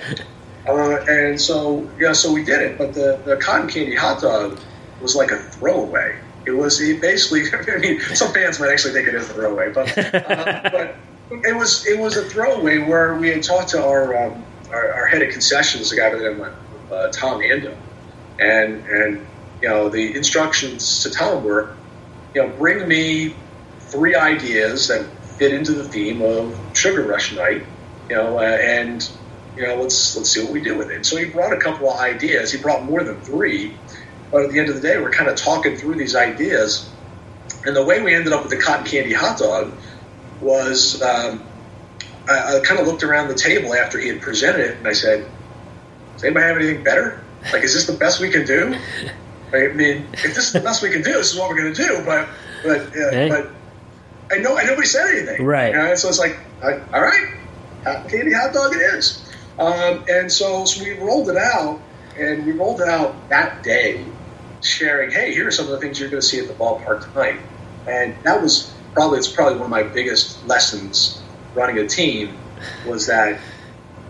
uh, 0.67 1.03
and 1.09 1.41
so 1.41 1.89
yeah, 1.99 2.13
so 2.13 2.31
we 2.31 2.43
did 2.43 2.61
it. 2.61 2.77
But 2.77 2.93
the, 2.93 3.19
the 3.25 3.37
cotton 3.37 3.67
candy 3.67 3.95
hot 3.95 4.21
dog 4.21 4.59
was 5.01 5.15
like 5.15 5.31
a 5.31 5.39
throwaway. 5.39 6.15
It 6.45 6.51
was 6.51 6.79
it 6.79 7.01
basically. 7.01 7.45
I 7.73 7.79
mean, 7.79 7.99
some 8.13 8.31
fans 8.33 8.59
might 8.59 8.69
actually 8.69 8.93
think 8.93 9.07
it 9.07 9.15
is 9.15 9.27
a 9.31 9.33
throwaway, 9.33 9.71
but 9.73 9.97
uh, 9.97 10.69
but 10.71 10.95
it 11.43 11.55
was 11.55 11.87
it 11.87 11.97
was 11.97 12.17
a 12.17 12.29
throwaway 12.29 12.77
where 12.77 13.15
we 13.15 13.29
had 13.29 13.41
talked 13.41 13.69
to 13.69 13.83
our 13.83 14.15
um, 14.15 14.45
our, 14.69 14.93
our 14.93 15.07
head 15.07 15.23
of 15.23 15.31
concessions, 15.31 15.91
a 15.91 15.95
guy 15.95 16.11
by 16.11 16.19
the 16.19 16.29
name 16.29 16.41
of 16.41 16.91
uh, 16.91 17.07
Tom 17.09 17.39
Ando, 17.39 17.75
and 18.37 18.85
and 18.85 19.25
you 19.65 19.71
know 19.71 19.89
the 19.89 20.15
instructions 20.15 21.01
to 21.01 21.09
Tom 21.09 21.43
were, 21.43 21.75
you 22.35 22.43
know, 22.43 22.55
bring 22.55 22.87
me 22.87 23.33
three 23.79 24.13
ideas 24.13 24.89
that 24.89 25.07
fit 25.39 25.53
into 25.53 25.71
the 25.71 25.83
theme 25.83 26.21
of 26.21 26.55
Sugar 26.73 27.01
Rush 27.01 27.33
Night, 27.33 27.65
you 28.07 28.15
know, 28.15 28.37
uh, 28.37 28.43
and 28.43 29.09
you 29.57 29.63
know, 29.63 29.81
let's 29.81 30.15
let's 30.15 30.29
see 30.29 30.43
what 30.43 30.53
we 30.53 30.61
do 30.61 30.77
with 30.77 30.91
it. 30.91 31.03
So 31.03 31.17
he 31.17 31.25
brought 31.25 31.51
a 31.51 31.57
couple 31.57 31.89
of 31.89 31.99
ideas. 31.99 32.51
He 32.51 32.61
brought 32.61 32.83
more 32.83 33.03
than 33.03 33.19
three, 33.21 33.75
but 34.29 34.43
at 34.43 34.51
the 34.51 34.59
end 34.59 34.69
of 34.69 34.75
the 34.75 34.81
day, 34.81 35.01
we're 35.01 35.09
kind 35.09 35.31
of 35.31 35.35
talking 35.35 35.75
through 35.75 35.95
these 35.95 36.15
ideas, 36.15 36.87
and 37.65 37.75
the 37.75 37.83
way 37.83 38.03
we 38.03 38.13
ended 38.13 38.33
up 38.33 38.43
with 38.43 38.51
the 38.51 38.63
cotton 38.63 38.85
candy 38.85 39.13
hot 39.13 39.39
dog 39.39 39.71
was 40.41 41.01
um, 41.01 41.43
I, 42.29 42.57
I 42.57 42.59
kind 42.63 42.79
of 42.79 42.85
looked 42.85 43.01
around 43.01 43.29
the 43.29 43.33
table 43.33 43.73
after 43.73 43.97
he 43.97 44.09
had 44.09 44.21
presented 44.21 44.61
it, 44.61 44.77
and 44.77 44.87
I 44.87 44.93
said, 44.93 45.27
"Does 46.13 46.23
anybody 46.23 46.45
have 46.45 46.57
anything 46.57 46.83
better? 46.83 47.23
Like, 47.51 47.63
is 47.63 47.73
this 47.73 47.87
the 47.87 47.93
best 47.93 48.19
we 48.19 48.29
can 48.29 48.45
do?" 48.45 48.77
I 49.53 49.67
mean, 49.69 50.07
if 50.13 50.23
this 50.35 50.37
is 50.47 50.53
the 50.53 50.59
best 50.59 50.81
we 50.81 50.89
can 50.89 51.01
do, 51.01 51.13
this 51.13 51.33
is 51.33 51.39
what 51.39 51.49
we're 51.49 51.61
going 51.61 51.73
to 51.73 51.83
do. 51.83 52.03
But 52.05 52.27
but 52.63 52.81
uh, 52.87 53.11
Hey. 53.11 53.29
but 53.29 53.51
I 54.31 54.39
know 54.39 54.57
I 54.57 54.63
nobody 54.63 54.87
said 54.87 55.07
anything. 55.15 55.45
Right. 55.45 55.71
You 55.73 55.77
know, 55.77 55.95
so 55.95 56.09
it's 56.09 56.19
like, 56.19 56.37
all 56.63 56.79
all 56.93 57.01
right, 57.01 57.37
candy 58.09 58.33
hot 58.33 58.53
dog 58.53 58.73
it 58.73 58.81
is. 58.81 59.21
Um, 59.57 60.03
and 60.09 60.29
so, 60.31 60.65
so 60.65 60.83
we 60.83 60.97
rolled 60.97 61.29
it 61.29 61.37
out, 61.37 61.79
and 62.17 62.45
we 62.45 62.51
rolled 62.51 62.81
it 62.81 62.89
out 62.89 63.29
that 63.29 63.63
day, 63.63 64.03
sharing, 64.61 65.11
hey, 65.11 65.33
here 65.33 65.47
are 65.47 65.51
some 65.51 65.65
of 65.65 65.71
the 65.71 65.79
things 65.79 65.97
you're 65.99 66.09
going 66.09 66.21
to 66.21 66.27
see 66.27 66.39
at 66.39 66.47
the 66.47 66.53
ballpark 66.55 67.09
tonight. 67.13 67.39
And 67.87 68.15
that 68.23 68.41
was 68.41 68.73
probably 68.93 69.19
it's 69.19 69.27
probably 69.29 69.55
one 69.55 69.65
of 69.65 69.69
my 69.69 69.83
biggest 69.83 70.45
lessons 70.47 71.21
running 71.53 71.77
a 71.77 71.87
team 71.87 72.35
was 72.87 73.07
that 73.07 73.39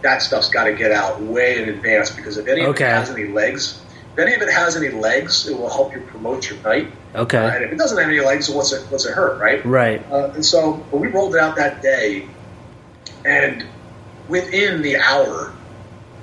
that 0.02 0.22
stuff's 0.22 0.50
got 0.50 0.64
to 0.66 0.74
get 0.74 0.92
out 0.92 1.22
way 1.22 1.62
in 1.62 1.70
advance 1.70 2.10
because 2.10 2.38
if 2.38 2.48
any 2.48 2.62
of 2.62 2.70
Okay. 2.70 2.86
has 2.86 3.10
any 3.12 3.26
legs, 3.28 3.82
if 4.16 4.20
any 4.20 4.34
of 4.34 4.42
it 4.42 4.50
has 4.50 4.78
any 4.78 4.90
legs, 4.90 5.46
it 5.46 5.58
will 5.58 5.70
help 5.70 5.94
you 5.94 6.00
promote 6.00 6.50
your 6.50 6.58
night. 6.60 6.90
Okay. 7.16 7.38
Uh, 7.38 7.50
and 7.50 7.66
if 7.66 7.72
it 7.74 7.78
doesn't 7.78 7.98
have 7.98 8.08
any 8.08 8.22
legs, 8.22 8.50
what's 8.50 8.72
it 8.72 8.86
what's 8.90 9.06
it 9.06 9.12
hurt, 9.12 9.42
right? 9.42 9.66
Right. 9.66 10.02
Uh, 10.10 10.32
and 10.34 10.46
so 10.46 10.74
but 10.90 10.98
we 11.00 11.08
rolled 11.08 11.36
it 11.36 11.42
out 11.42 11.58
that 11.58 11.82
day, 11.82 12.26
and 13.26 13.66
within 14.30 14.82
the 14.82 14.96
hour, 14.96 15.54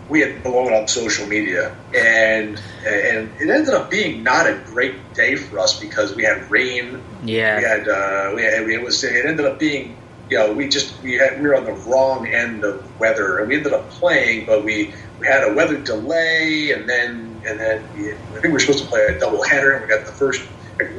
we 0.09 0.21
had 0.21 0.43
blown 0.43 0.73
up 0.73 0.89
social 0.89 1.27
media, 1.27 1.77
and 1.95 2.59
and 2.87 3.31
it 3.39 3.51
ended 3.51 3.75
up 3.75 3.91
being 3.91 4.23
not 4.23 4.47
a 4.47 4.55
great 4.67 5.13
day 5.13 5.37
for 5.37 5.59
us 5.59 5.79
because 5.79 6.15
we 6.15 6.25
had 6.25 6.51
rain. 6.51 7.03
Yeah, 7.25 7.59
we 7.59 7.65
had 7.65 7.89
uh, 7.89 8.33
we 8.35 8.43
had, 8.43 8.71
it 8.71 8.83
was 8.83 9.05
it 9.05 9.27
ended 9.27 9.45
up 9.45 9.59
being 9.59 9.99
you 10.31 10.39
know 10.39 10.51
we 10.51 10.67
just 10.67 10.99
we 11.03 11.13
had 11.15 11.43
we 11.43 11.47
were 11.47 11.57
on 11.57 11.67
the 11.67 11.73
wrong 11.73 12.27
end 12.27 12.65
of 12.65 12.99
weather, 12.99 13.41
and 13.41 13.49
we 13.49 13.57
ended 13.57 13.75
up 13.75 13.91
playing, 13.91 14.47
but 14.47 14.65
we 14.65 14.95
we 15.21 15.27
had 15.27 15.45
a 15.45 15.53
weather 15.53 15.79
delay, 15.79 16.73
and 16.73 16.89
then 16.89 17.32
and 17.47 17.59
then 17.59 17.85
we, 17.97 18.13
I 18.13 18.17
think 18.33 18.45
we 18.45 18.53
were 18.53 18.61
supposed 18.61 18.85
to 18.85 18.89
play 18.89 19.07
a 19.07 19.19
double 19.19 19.43
header, 19.43 19.73
and 19.73 19.83
we 19.83 19.89
got 19.89 20.07
the 20.07 20.13
first 20.13 20.43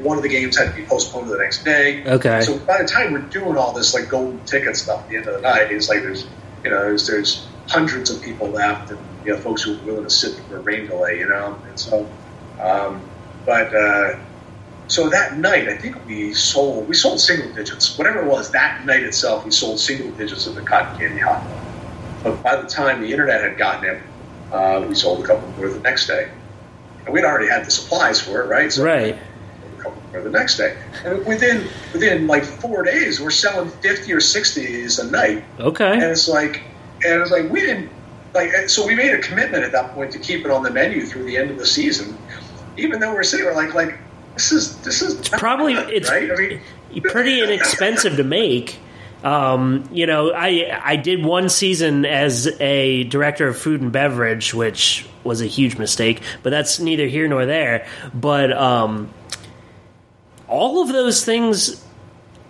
one 0.02 0.18
of 0.18 0.24
the 0.24 0.30
games 0.30 0.58
had 0.58 0.70
to 0.70 0.76
be 0.76 0.86
postponed 0.86 1.28
to 1.28 1.32
the 1.34 1.40
next 1.40 1.64
day. 1.64 2.06
Okay. 2.06 2.42
So 2.42 2.58
by 2.60 2.82
the 2.82 2.88
time 2.88 3.14
we're 3.14 3.22
doing 3.22 3.58
all 3.58 3.74
this 3.74 3.94
like 3.94 4.10
golden 4.10 4.44
ticket 4.46 4.76
stuff 4.76 5.04
at 5.04 5.10
the 5.10 5.18
end 5.18 5.28
of 5.28 5.36
the 5.36 5.42
night, 5.42 5.72
it's 5.72 5.90
like 5.90 6.02
there's 6.02 6.26
you 6.64 6.70
know 6.70 6.82
there's, 6.82 7.08
there's 7.08 7.48
hundreds 7.68 8.10
of 8.10 8.22
people 8.22 8.48
left, 8.48 8.92
and 8.92 9.00
you 9.26 9.34
know 9.34 9.40
folks 9.40 9.64
who 9.64 9.78
are 9.78 9.84
willing 9.84 10.04
to 10.04 10.10
sit 10.10 10.36
through 10.36 10.58
a 10.58 10.62
rain 10.62 10.88
delay, 10.88 11.20
you 11.20 11.28
know, 11.28 11.60
and 11.68 11.80
so. 11.80 12.08
Um, 12.62 13.02
but 13.46 13.76
uh, 13.76 14.20
so 14.88 15.10
that 15.10 15.38
night, 15.38 15.68
I 15.68 15.78
think 15.78 16.06
we 16.06 16.34
sold 16.34 16.88
we 16.88 16.96
sold 16.96 17.20
single 17.20 17.52
digits, 17.54 17.98
whatever 17.98 18.22
it 18.22 18.28
was. 18.28 18.52
That 18.52 18.86
night 18.86 19.04
itself, 19.04 19.46
we 19.46 19.52
sold 19.52 19.80
single 19.80 20.12
digits 20.12 20.48
of 20.48 20.56
the 20.56 20.62
cotton 20.62 20.98
candy 20.98 21.20
hot 21.20 21.44
dog. 21.50 21.64
But 22.24 22.44
by 22.44 22.56
the 22.62 22.68
time 22.68 23.02
the 23.02 23.12
internet 23.12 23.42
had 23.42 23.58
gotten 23.58 23.90
it, 23.90 24.02
uh, 24.54 24.86
we 24.88 24.96
sold 24.96 25.24
a 25.24 25.28
couple 25.28 25.50
more 25.52 25.70
the 25.70 25.80
next 25.80 26.08
day, 26.08 26.30
and 27.06 27.14
we'd 27.14 27.26
already 27.26 27.50
had 27.50 27.66
the 27.66 27.72
supplies 27.72 28.22
for 28.22 28.42
it, 28.44 28.48
right? 28.48 28.72
So 28.72 28.84
right 28.84 29.18
or 30.14 30.22
the 30.22 30.30
next 30.30 30.58
day. 30.58 30.78
And 31.04 31.26
within 31.26 31.68
within 31.92 32.28
like 32.28 32.44
four 32.44 32.84
days, 32.84 33.20
we're 33.20 33.32
selling 33.32 33.70
fifty 33.70 34.14
or 34.14 34.20
sixty 34.20 34.86
a 34.86 35.04
night. 35.06 35.44
Okay. 35.60 35.94
And 35.94 36.04
it's 36.04 36.28
like, 36.28 36.62
and 37.04 37.22
it's 37.22 37.32
like 37.32 37.50
we 37.50 37.62
didn't 37.62 37.90
like. 38.34 38.70
So 38.70 38.86
we 38.86 38.96
made 38.96 39.14
a 39.14 39.20
commitment 39.20 39.64
at 39.64 39.72
that 39.72 39.92
point 39.94 40.12
to 40.12 40.20
keep 40.20 40.46
it 40.46 40.52
on 40.52 40.64
the 40.64 40.72
menu 40.72 41.06
through 41.06 41.24
the 41.24 41.38
end 41.38 41.52
of 41.52 41.58
the 41.58 41.66
season, 41.66 42.18
even 42.78 43.00
though 43.00 43.14
we're 43.14 43.24
sitting, 43.24 43.46
we're 43.46 43.56
like, 43.56 43.74
like 43.74 43.98
this 44.36 44.52
is 44.52 44.78
this 44.80 45.02
is 45.02 45.20
it's 45.20 45.30
probably 45.30 45.74
it's 45.74 46.10
right? 46.10 46.32
I 46.32 46.36
mean, 46.36 46.62
pretty 47.04 47.42
inexpensive 47.42 48.18
to 48.18 48.24
make. 48.24 48.80
Um, 49.24 49.88
you 49.92 50.06
know, 50.06 50.34
I 50.34 50.80
I 50.84 50.96
did 50.98 51.24
one 51.24 51.48
season 51.48 52.06
as 52.06 52.48
a 52.60 53.06
director 53.06 53.48
of 53.48 53.58
food 53.58 53.82
and 53.82 53.92
beverage, 53.92 54.54
which 54.54 55.08
was 55.24 55.42
a 55.42 55.46
huge 55.46 55.78
mistake, 55.78 56.22
but 56.44 56.50
that's 56.50 56.80
neither 56.80 57.08
here 57.08 57.28
nor 57.30 57.46
there. 57.46 57.88
But 58.14 58.52
um, 58.52 59.14
all 60.50 60.82
of 60.82 60.90
those 60.90 61.24
things 61.24 61.82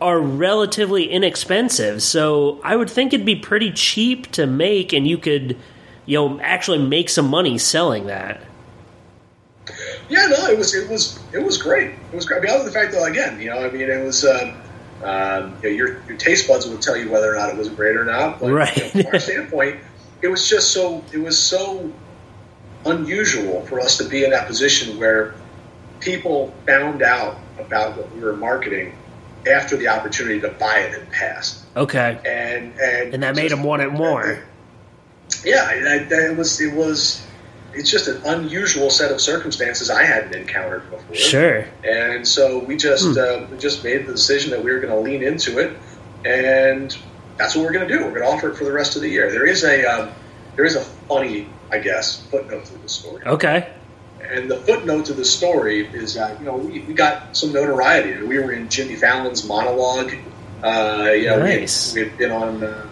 are 0.02 0.20
relatively 0.20 1.10
inexpensive. 1.10 2.02
So 2.02 2.60
I 2.64 2.76
would 2.76 2.90
think 2.90 3.14
it'd 3.14 3.26
be 3.26 3.36
pretty 3.36 3.72
cheap 3.72 4.32
to 4.32 4.48
make, 4.48 4.94
and 4.94 5.08
you 5.08 5.20
could, 5.20 5.56
you 6.08 6.18
know, 6.18 6.40
actually 6.40 6.80
make 6.80 7.08
some 7.10 7.28
money 7.28 7.60
selling 7.60 8.08
that. 8.08 8.42
Yeah, 10.10 10.26
no, 10.26 10.48
it 10.48 10.58
was 10.58 10.74
it 10.74 10.90
was 10.90 11.20
it 11.34 11.44
was 11.44 11.60
great. 11.60 11.92
It 11.92 12.16
was 12.16 12.26
great. 12.26 12.42
Than 12.42 12.66
the 12.66 12.72
fact 12.72 12.94
that 12.94 13.04
again, 13.04 13.40
you 13.40 13.52
know, 13.52 13.60
I 13.60 13.70
mean, 13.70 13.88
it 13.88 14.04
was. 14.04 14.26
Uh, 14.26 14.56
um, 15.04 15.56
you 15.62 15.70
know, 15.70 15.76
your 15.76 16.01
your 16.08 16.18
taste 16.18 16.47
buds 16.47 16.68
would 16.68 16.82
tell 16.82 16.97
you 16.97 17.10
whether 17.10 17.32
or 17.32 17.38
not 17.38 17.49
it 17.49 17.58
was 17.58 17.70
great 17.70 17.95
or 17.95 18.06
not. 18.06 18.39
But, 18.39 18.51
right. 18.51 18.76
You 18.78 18.84
know, 18.84 18.89
from 18.89 19.14
our 19.14 19.20
standpoint, 19.20 19.80
it 20.22 20.28
was 20.28 20.49
just 20.49 20.72
so 20.72 21.04
it 21.12 21.20
was 21.20 21.38
so 21.38 21.91
unusual 22.86 23.66
for 23.66 23.80
us 23.80 23.97
to 23.97 24.04
be 24.04 24.24
in 24.24 24.32
that 24.32 24.47
position 24.47 24.97
where 24.97 25.36
people 25.99 26.54
found 26.66 27.01
out 27.01 27.38
about 27.60 27.97
what 27.97 28.14
we 28.14 28.22
were 28.22 28.36
marketing 28.36 28.95
after 29.49 29.78
the 29.78 29.88
opportunity 29.88 30.39
to 30.41 30.49
buy 30.49 30.80
it 30.80 30.93
had 30.93 31.12
passed. 31.12 31.64
Okay. 31.76 32.20
And 32.26 32.74
and 32.80 33.14
and 33.14 33.24
that 33.24 33.36
made 33.36 33.51
them 33.51 33.64
want 33.64 33.82
it 33.82 33.91
more. 33.91 34.43
Yeah, 35.43 35.72
it 35.72 36.38
was 36.38 36.62
it 36.62 36.74
was 36.74 37.26
it's 37.74 37.90
just 37.90 38.08
an 38.08 38.22
unusual 38.26 38.90
set 38.90 39.12
of 39.12 39.20
circumstances 39.20 39.90
I 39.90 40.04
hadn't 40.04 40.36
encountered 40.36 40.90
before. 40.90 41.16
Sure. 41.16 41.66
And 41.84 42.28
so 42.28 42.60
we 42.60 42.78
just 42.78 43.06
hmm. 43.06 43.20
uh, 43.20 43.48
we 43.50 43.58
just 43.58 43.84
made 43.84 44.06
the 44.06 44.14
decision 44.14 44.52
that 44.52 44.64
we 44.64 44.72
were 44.72 44.80
going 44.80 44.94
to 44.94 45.00
lean 45.00 45.24
into 45.24 45.60
it, 45.60 45.78
and 46.26 46.96
that's 47.38 47.56
what 47.56 47.66
we're 47.66 47.74
going 47.74 47.88
to 47.88 47.94
do. 47.94 48.04
We're 48.04 48.20
going 48.20 48.22
to 48.22 48.28
offer 48.28 48.52
it 48.52 48.58
for 48.58 48.64
the 48.64 48.72
rest 48.72 48.96
of 48.96 49.02
the 49.02 49.10
year. 49.10 49.32
There 49.32 49.46
is 49.46 49.64
a 49.64 49.86
um, 49.86 50.12
there 50.56 50.66
is 50.66 50.76
a 50.76 50.82
funny, 50.82 51.50
I 51.72 51.80
guess, 51.80 52.26
footnote 52.28 52.66
to 52.66 52.78
the 52.78 52.90
story. 52.90 53.24
Okay. 53.26 53.74
And 54.22 54.50
the 54.50 54.58
footnote 54.58 55.06
to 55.06 55.14
the 55.14 55.26
story 55.26 55.86
is 55.86 56.14
that 56.14 56.40
you 56.40 56.46
know 56.46 56.56
we, 56.56 56.82
we 56.82 56.94
got 56.94 57.36
some 57.36 57.52
notoriety. 57.52 58.22
We 58.24 58.38
were 58.40 58.52
in 58.52 58.70
Jimmy 58.70 58.96
Fallon's 58.96 59.46
monologue. 59.46 60.14
Uh, 60.64 61.12
you 61.14 61.26
know, 61.26 61.40
nice. 61.40 61.94
we 61.94 62.02
had, 62.02 62.06
we 62.06 62.10
had 62.12 62.18
been 62.18 62.32
on. 62.32 62.64
Uh, 62.64 62.90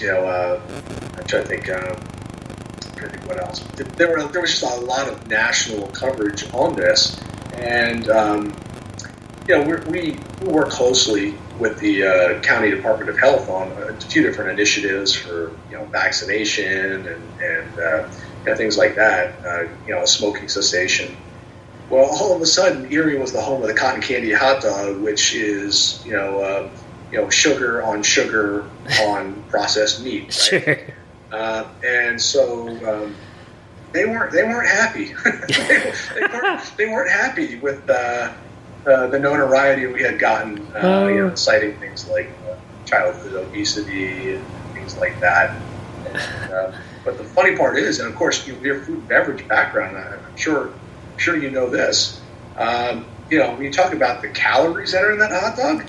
you 0.00 0.08
know, 0.08 0.24
uh, 0.26 0.60
I'm 1.16 1.24
trying 1.24 1.44
to 1.44 1.48
think. 1.48 1.68
Think 3.08 3.28
what 3.28 3.38
else. 3.38 3.60
There 3.96 4.10
were 4.10 4.22
there 4.24 4.40
was 4.40 4.50
just 4.50 4.62
a 4.62 4.80
lot 4.80 5.08
of 5.08 5.26
national 5.28 5.88
coverage 5.88 6.44
on 6.52 6.76
this, 6.76 7.20
and 7.54 8.08
um, 8.10 8.56
you 9.48 9.56
know 9.56 9.80
we 9.88 10.12
we 10.40 10.48
work 10.48 10.70
closely 10.70 11.34
with 11.58 11.78
the 11.78 12.04
uh, 12.04 12.40
county 12.40 12.70
Department 12.70 13.10
of 13.10 13.18
Health 13.18 13.48
on 13.48 13.72
a 13.72 14.00
few 14.00 14.22
different 14.22 14.50
initiatives 14.50 15.14
for 15.14 15.50
you 15.70 15.76
know 15.76 15.84
vaccination 15.86 17.06
and 17.06 17.42
and 17.42 17.78
uh, 17.78 18.08
you 18.44 18.50
know, 18.50 18.56
things 18.56 18.76
like 18.76 18.94
that. 18.96 19.44
Uh, 19.44 19.68
you 19.86 19.94
know, 19.94 20.04
smoking 20.04 20.48
cessation. 20.48 21.16
Well, 21.90 22.04
all 22.04 22.34
of 22.34 22.40
a 22.40 22.46
sudden, 22.46 22.90
Erie 22.90 23.18
was 23.18 23.32
the 23.32 23.40
home 23.40 23.62
of 23.62 23.68
the 23.68 23.74
cotton 23.74 24.00
candy 24.00 24.32
hot 24.32 24.62
dog, 24.62 25.00
which 25.00 25.34
is 25.34 26.02
you 26.06 26.12
know 26.12 26.40
uh, 26.40 26.70
you 27.10 27.18
know 27.18 27.30
sugar 27.30 27.82
on 27.82 28.02
sugar 28.02 28.68
on 29.02 29.42
processed 29.48 30.02
meat. 30.02 30.50
Right? 30.52 30.84
Sure. 30.94 31.01
Uh, 31.32 31.66
and 31.84 32.20
so 32.20 32.68
um, 32.86 33.14
they 33.92 34.04
weren't 34.04 34.32
they 34.32 34.44
weren't 34.44 34.68
happy. 34.68 35.14
they, 35.24 35.92
they, 36.14 36.26
weren't, 36.26 36.72
they 36.76 36.86
weren't 36.86 37.10
happy 37.10 37.58
with 37.58 37.88
uh, 37.88 38.32
uh, 38.86 39.06
the 39.06 39.18
notoriety 39.18 39.86
we 39.86 40.02
had 40.02 40.18
gotten, 40.18 40.58
uh, 40.74 41.06
you 41.08 41.18
know, 41.18 41.30
oh. 41.30 41.34
citing 41.34 41.78
things 41.78 42.08
like 42.08 42.30
uh, 42.48 42.56
childhood 42.84 43.34
obesity 43.34 44.34
and 44.34 44.44
things 44.74 44.96
like 44.98 45.18
that. 45.20 45.56
And, 46.06 46.52
uh, 46.52 46.72
but 47.04 47.16
the 47.16 47.24
funny 47.24 47.56
part 47.56 47.78
is, 47.78 48.00
and 48.00 48.08
of 48.08 48.16
course, 48.16 48.46
you, 48.46 48.56
your 48.56 48.80
food 48.80 48.98
and 48.98 49.08
beverage 49.08 49.46
background, 49.46 49.96
I'm 49.96 50.36
sure, 50.36 50.68
I'm 50.68 51.18
sure 51.18 51.36
you 51.36 51.50
know 51.50 51.68
this. 51.68 52.20
Um, 52.56 53.06
you 53.30 53.38
know, 53.38 53.52
when 53.52 53.62
you 53.62 53.72
talk 53.72 53.92
about 53.92 54.20
the 54.20 54.28
calories 54.28 54.92
that 54.92 55.04
are 55.04 55.12
in 55.12 55.18
that 55.20 55.30
hot 55.30 55.56
dog, 55.56 55.86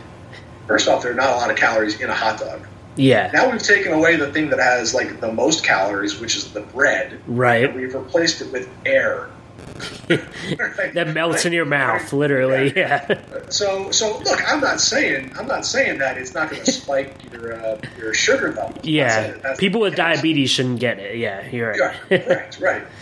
first 0.68 0.88
off, 0.88 1.04
there 1.04 1.12
are 1.12 1.16
not 1.16 1.34
a 1.34 1.36
lot 1.36 1.50
of 1.50 1.58
calories 1.58 2.00
in 2.00 2.10
a 2.10 2.16
hot 2.16 2.40
dog. 2.40 2.66
Yeah. 2.96 3.32
Now 3.34 3.50
we've 3.50 3.62
taken 3.62 3.94
away 3.94 4.16
the 4.16 4.32
thing 4.32 4.50
that 4.50 4.60
has 4.60 4.94
like 4.94 5.20
the 5.20 5.32
most 5.32 5.64
calories, 5.64 6.20
which 6.20 6.36
is 6.36 6.52
the 6.54 6.62
bread. 6.62 7.20
Right. 7.28 7.66
And 7.66 7.76
we've 7.76 7.94
replaced 7.94 8.42
it 8.42 8.52
with 8.52 8.70
air. 8.86 9.30
that 10.08 11.12
melts 11.14 11.46
in 11.46 11.54
your 11.54 11.66
mouth, 11.66 12.14
literally. 12.14 12.74
Yeah. 12.76 13.06
yeah. 13.10 13.22
So, 13.50 13.92
so 13.92 14.20
look, 14.20 14.40
I'm 14.52 14.60
not 14.60 14.80
saying 14.80 15.32
I'm 15.38 15.48
not 15.48 15.66
saying 15.66 16.00
that 16.00 16.18
it's 16.18 16.34
not 16.34 16.50
going 16.52 16.64
to 16.64 16.72
spike 16.72 17.16
your 17.32 17.54
uh, 17.54 17.80
your 17.98 18.14
sugar 18.14 18.54
level. 18.54 18.80
Yeah. 18.84 19.56
People 19.58 19.82
with 19.82 19.96
diabetes 19.96 20.50
shouldn't 20.50 20.80
get 20.80 21.00
it. 21.00 21.18
Yeah, 21.18 21.48
you're 21.50 21.72
right. 21.72 22.00
Yeah, 22.10 22.18
right, 22.34 22.60
right. 22.60 22.84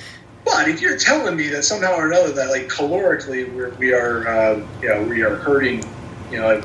But 0.43 0.67
if 0.67 0.81
you're 0.81 0.97
telling 0.97 1.35
me 1.35 1.49
that 1.49 1.63
somehow 1.63 1.93
or 1.93 2.07
another 2.07 2.31
that 2.33 2.49
like 2.49 2.67
calorically 2.67 3.53
we're, 3.53 3.69
we 3.75 3.93
are, 3.93 4.27
uh, 4.27 4.67
you 4.81 4.89
know, 4.89 5.03
we 5.03 5.21
are 5.21 5.35
hurting, 5.35 5.83
you 6.31 6.37
know, 6.37 6.61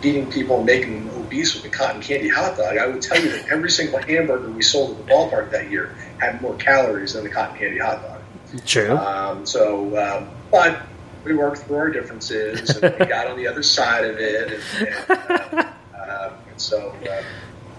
feeding 0.00 0.30
people, 0.30 0.62
making 0.62 1.05
obese 1.26 1.54
with 1.54 1.62
the 1.62 1.68
cotton 1.68 2.00
candy 2.00 2.28
hot 2.28 2.56
dog, 2.56 2.78
I 2.78 2.86
would 2.86 3.02
tell 3.02 3.20
you 3.20 3.30
that 3.30 3.48
every 3.48 3.70
single 3.70 4.00
hamburger 4.00 4.50
we 4.50 4.62
sold 4.62 4.98
at 4.98 5.06
the 5.06 5.12
ballpark 5.12 5.50
that 5.50 5.70
year 5.70 5.94
had 6.18 6.40
more 6.40 6.54
calories 6.54 7.14
than 7.14 7.24
the 7.24 7.30
cotton 7.30 7.58
candy 7.58 7.78
hot 7.78 8.02
dog. 8.02 8.22
True. 8.64 8.96
Um, 8.96 9.44
so, 9.44 9.96
um, 9.98 10.28
but 10.50 10.82
we 11.24 11.34
worked 11.34 11.58
through 11.58 11.76
our 11.76 11.90
differences 11.90 12.76
and 12.76 12.98
we 12.98 13.06
got 13.06 13.26
on 13.26 13.36
the 13.36 13.46
other 13.46 13.62
side 13.62 14.04
of 14.04 14.18
it, 14.18 14.52
and, 14.52 14.88
and, 14.88 15.10
uh, 15.10 15.72
uh, 15.98 16.32
and 16.50 16.60
so 16.60 16.90
uh, 17.10 17.22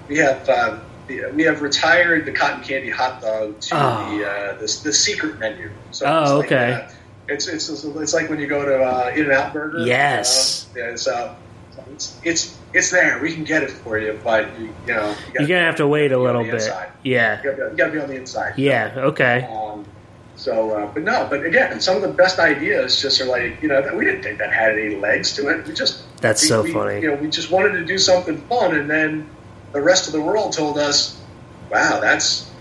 we 0.08 0.18
have. 0.18 0.48
Um, 0.50 0.82
we 1.34 1.43
have 1.43 1.62
retired 1.62 2.26
the 2.26 2.34
cotton 2.34 2.62
candy 2.62 2.89
hot 2.89 3.22
dog 3.22 3.58
to 3.62 3.76
oh. 3.76 4.18
the, 4.18 4.30
uh, 4.30 4.54
the, 4.56 4.80
the 4.84 4.91
secret 4.91 5.39
menu. 5.39 5.72
So 5.91 6.06
oh, 6.06 6.39
okay. 6.39 6.74
Like, 6.74 6.89
it's, 7.30 7.48
it's 7.48 7.70
it's 7.70 8.14
like 8.14 8.30
when 8.30 8.39
you 8.39 8.48
go 8.48 8.66
to 8.66 8.84
uh, 8.84 9.14
In-N-Out 9.16 9.54
Burger. 9.54 9.86
Yes. 9.86 10.68
Uh, 10.76 10.82
it's, 10.82 11.08
uh, 11.08 11.36
it's 11.91 12.20
it's 12.24 12.57
it's 12.78 12.91
there. 12.91 13.19
We 13.19 13.34
can 13.34 13.43
get 13.43 13.63
it 13.63 13.71
for 13.71 13.99
you, 13.99 14.19
but 14.23 14.47
you, 14.59 14.73
you 14.88 14.93
know 14.93 15.15
you 15.34 15.45
are 15.45 15.47
gonna 15.47 15.61
have 15.61 15.75
to 15.78 15.88
wait 15.88 16.11
a 16.11 16.17
little 16.17 16.43
bit. 16.43 16.55
Inside. 16.55 16.91
Yeah, 17.03 17.38
you 17.41 17.51
gotta, 17.51 17.71
you 17.71 17.78
gotta, 17.78 17.91
be 17.91 17.99
on 17.99 18.07
the 18.07 18.15
inside. 18.15 18.57
Yeah. 18.57 18.93
Okay. 18.97 19.47
Um, 19.51 19.86
so, 20.36 20.71
uh, 20.71 20.93
but 20.93 21.03
no, 21.03 21.28
but 21.30 21.43
again, 21.43 21.82
some 21.82 21.95
of 21.95 22.03
the 22.03 22.09
best 22.09 22.38
ideas 22.38 23.01
just 23.01 23.19
are 23.19 23.25
like 23.25 23.61
you 23.61 23.67
know 23.67 23.82
we 23.95 24.05
didn't 24.05 24.21
think 24.21 24.38
that 24.38 24.53
had 24.53 24.78
any 24.78 24.95
legs 24.95 25.36
to 25.36 25.49
it. 25.49 25.65
We 25.67 25.73
just 25.73 26.03
that's 26.21 26.43
we, 26.43 26.47
so 26.47 26.61
we, 26.61 26.73
funny. 26.73 27.01
You 27.01 27.11
know, 27.11 27.15
we 27.15 27.30
just 27.30 27.49
wanted 27.49 27.73
to 27.73 27.86
do 27.86 27.97
something 27.97 28.38
fun, 28.41 28.75
and 28.75 28.89
then 28.89 29.28
the 29.73 29.82
rest 29.82 30.07
of 30.07 30.13
the 30.13 30.21
world 30.21 30.53
told 30.53 30.78
us, 30.78 31.19
"Wow, 31.71 31.99
that's 31.99 32.51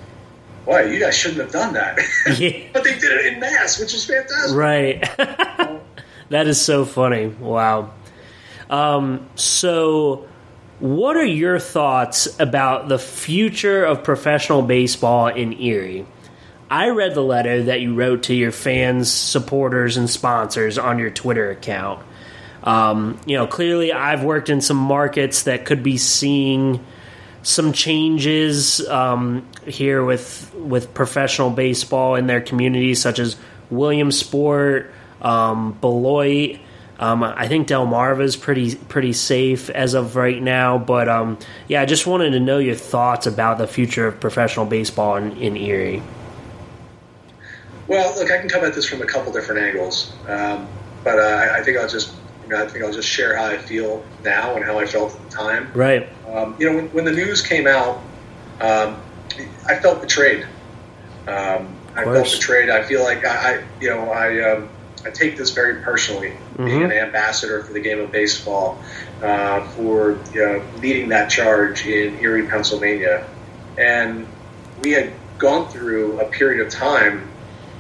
boy, 0.64 0.86
you 0.86 0.98
guys 0.98 1.16
shouldn't 1.16 1.40
have 1.40 1.52
done 1.52 1.74
that." 1.74 1.98
Yeah. 2.38 2.62
but 2.72 2.82
they 2.82 2.98
did 2.98 3.12
it 3.12 3.34
in 3.34 3.40
mass, 3.40 3.78
which 3.78 3.94
is 3.94 4.06
fantastic. 4.06 4.56
Right. 4.56 5.00
that 6.30 6.46
is 6.46 6.60
so 6.60 6.86
funny. 6.86 7.26
Wow. 7.26 7.90
Um, 8.70 9.28
so, 9.34 10.26
what 10.80 11.16
are 11.16 11.24
your 11.24 11.58
thoughts 11.58 12.38
about 12.38 12.88
the 12.88 12.98
future 12.98 13.84
of 13.84 14.04
professional 14.04 14.62
baseball 14.62 15.28
in 15.28 15.52
Erie? 15.60 16.06
I 16.70 16.90
read 16.90 17.14
the 17.14 17.22
letter 17.22 17.64
that 17.64 17.80
you 17.80 17.94
wrote 17.94 18.24
to 18.24 18.34
your 18.34 18.50
fans, 18.50 19.10
supporters, 19.10 19.96
and 19.96 20.10
sponsors 20.10 20.78
on 20.78 20.98
your 20.98 21.10
Twitter 21.10 21.50
account. 21.50 22.04
Um, 22.64 23.20
you 23.24 23.36
know, 23.36 23.46
clearly, 23.46 23.92
I've 23.92 24.24
worked 24.24 24.50
in 24.50 24.60
some 24.60 24.76
markets 24.76 25.44
that 25.44 25.64
could 25.64 25.84
be 25.84 25.96
seeing 25.96 26.84
some 27.42 27.72
changes 27.72 28.86
um, 28.88 29.46
here 29.64 30.04
with 30.04 30.52
with 30.54 30.92
professional 30.92 31.50
baseball 31.50 32.16
in 32.16 32.26
their 32.26 32.40
communities, 32.40 33.00
such 33.00 33.20
as 33.20 33.36
Williamsport, 33.70 34.90
um, 35.22 35.72
Beloit. 35.80 36.58
Um, 36.99 37.22
I 37.22 37.47
think 37.47 37.68
Delmarva 37.68 38.22
is 38.22 38.36
pretty 38.36 38.74
pretty 38.74 39.12
safe 39.12 39.68
as 39.70 39.94
of 39.94 40.16
right 40.16 40.42
now, 40.42 40.78
but 40.78 41.09
um, 41.09 41.38
yeah, 41.68 41.82
I 41.82 41.84
just 41.84 42.07
wanted 42.07 42.30
to 42.30 42.40
know 42.40 42.59
your 42.59 42.74
thoughts 42.74 43.26
about 43.26 43.59
the 43.59 43.66
future 43.66 44.07
of 44.07 44.18
professional 44.18 44.64
baseball 44.64 45.16
in, 45.16 45.36
in 45.36 45.57
Erie. 45.57 46.03
Well, 47.86 48.16
look, 48.18 48.30
I 48.30 48.38
can 48.38 48.49
come 48.49 48.64
at 48.64 48.74
this 48.74 48.88
from 48.88 49.03
a 49.03 49.07
couple 49.07 49.32
different 49.32 49.61
angles, 49.61 50.12
um, 50.26 50.66
but 51.05 51.18
uh, 51.18 51.53
I, 51.53 51.62
think 51.62 51.76
I'll 51.76 51.88
just 51.88 52.14
you 52.42 52.49
know, 52.49 52.64
I 52.64 52.68
think 52.68 52.84
I'll 52.84 52.92
just 52.92 53.09
share 53.09 53.36
how 53.36 53.44
I 53.44 53.59
feel 53.59 54.05
now 54.24 54.57
and 54.57 54.64
how 54.64 54.78
I 54.78 54.86
felt 54.86 55.14
at 55.14 55.30
the 55.30 55.36
time. 55.36 55.70
Right. 55.72 56.09
Um, 56.28 56.57
you 56.59 56.70
know, 56.70 56.76
when, 56.76 56.88
when, 56.88 57.05
the 57.05 57.12
news 57.12 57.42
came 57.42 57.66
out, 57.66 58.01
um, 58.61 59.01
I 59.66 59.76
felt 59.76 60.01
betrayed. 60.01 60.44
Um, 61.28 61.76
I 61.94 62.05
felt 62.05 62.30
betrayed. 62.30 62.70
I 62.70 62.82
feel 62.82 63.03
like 63.03 63.24
I, 63.24 63.55
I 63.59 63.64
you 63.80 63.90
know, 63.90 64.11
I, 64.11 64.51
um, 64.51 64.68
I 65.07 65.11
take 65.11 65.36
this 65.36 65.50
very 65.50 65.82
personally, 65.82 66.30
mm-hmm. 66.30 66.64
being 66.64 66.82
an 66.82 66.92
ambassador 66.92 67.62
for 67.62 67.72
the 67.72 67.80
game 67.80 68.00
of 68.00 68.11
baseball, 68.11 68.78
uh, 69.22 69.66
for 69.68 70.18
you 70.34 70.44
know, 70.44 70.62
leading 70.78 71.09
that 71.11 71.30
charge 71.30 71.86
in 71.86 72.18
Erie, 72.18 72.46
Pennsylvania, 72.46 73.26
and 73.78 74.26
we 74.82 74.90
had 74.90 75.12
gone 75.38 75.68
through 75.68 76.20
a 76.20 76.24
period 76.26 76.66
of 76.66 76.72
time 76.72 77.28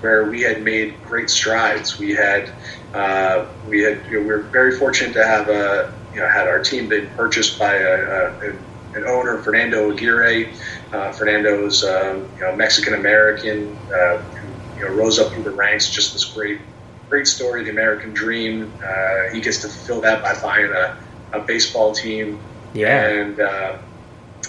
where 0.00 0.30
we 0.30 0.42
had 0.42 0.62
made 0.62 0.94
great 1.04 1.30
strides. 1.30 1.98
We 1.98 2.14
had 2.14 2.52
uh, 2.94 3.46
we 3.68 3.82
had 3.82 4.00
you 4.06 4.20
know, 4.20 4.20
we 4.20 4.26
were 4.26 4.42
very 4.42 4.78
fortunate 4.78 5.12
to 5.14 5.26
have 5.26 5.48
a 5.48 5.92
you 6.14 6.20
know 6.20 6.28
had 6.28 6.46
our 6.46 6.62
team 6.62 6.88
been 6.88 7.08
purchased 7.16 7.58
by 7.58 7.74
a, 7.74 8.30
a, 8.40 8.50
an 8.94 9.04
owner, 9.04 9.38
Fernando 9.42 9.90
Aguirre. 9.90 10.52
Uh, 10.92 11.12
Fernando's 11.12 11.84
um, 11.84 12.28
you 12.36 12.42
know 12.42 12.54
Mexican 12.54 12.94
American 12.94 13.76
uh, 13.92 14.18
who 14.18 14.78
you 14.80 14.88
know 14.88 14.94
rose 14.94 15.18
up 15.18 15.32
through 15.32 15.42
the 15.42 15.50
ranks. 15.50 15.90
Just 15.90 16.12
this 16.12 16.24
great 16.24 16.60
great 17.08 17.26
story, 17.26 17.64
the 17.64 17.70
American 17.70 18.12
dream. 18.12 18.72
Uh, 18.84 19.32
he 19.32 19.40
gets 19.40 19.60
to 19.62 19.68
fulfill 19.68 20.00
that 20.02 20.22
by 20.22 20.40
buying 20.40 20.70
a, 20.70 20.96
a 21.32 21.40
baseball 21.40 21.92
team. 21.92 22.40
Yeah, 22.74 23.08
and 23.08 23.40
uh, 23.40 23.78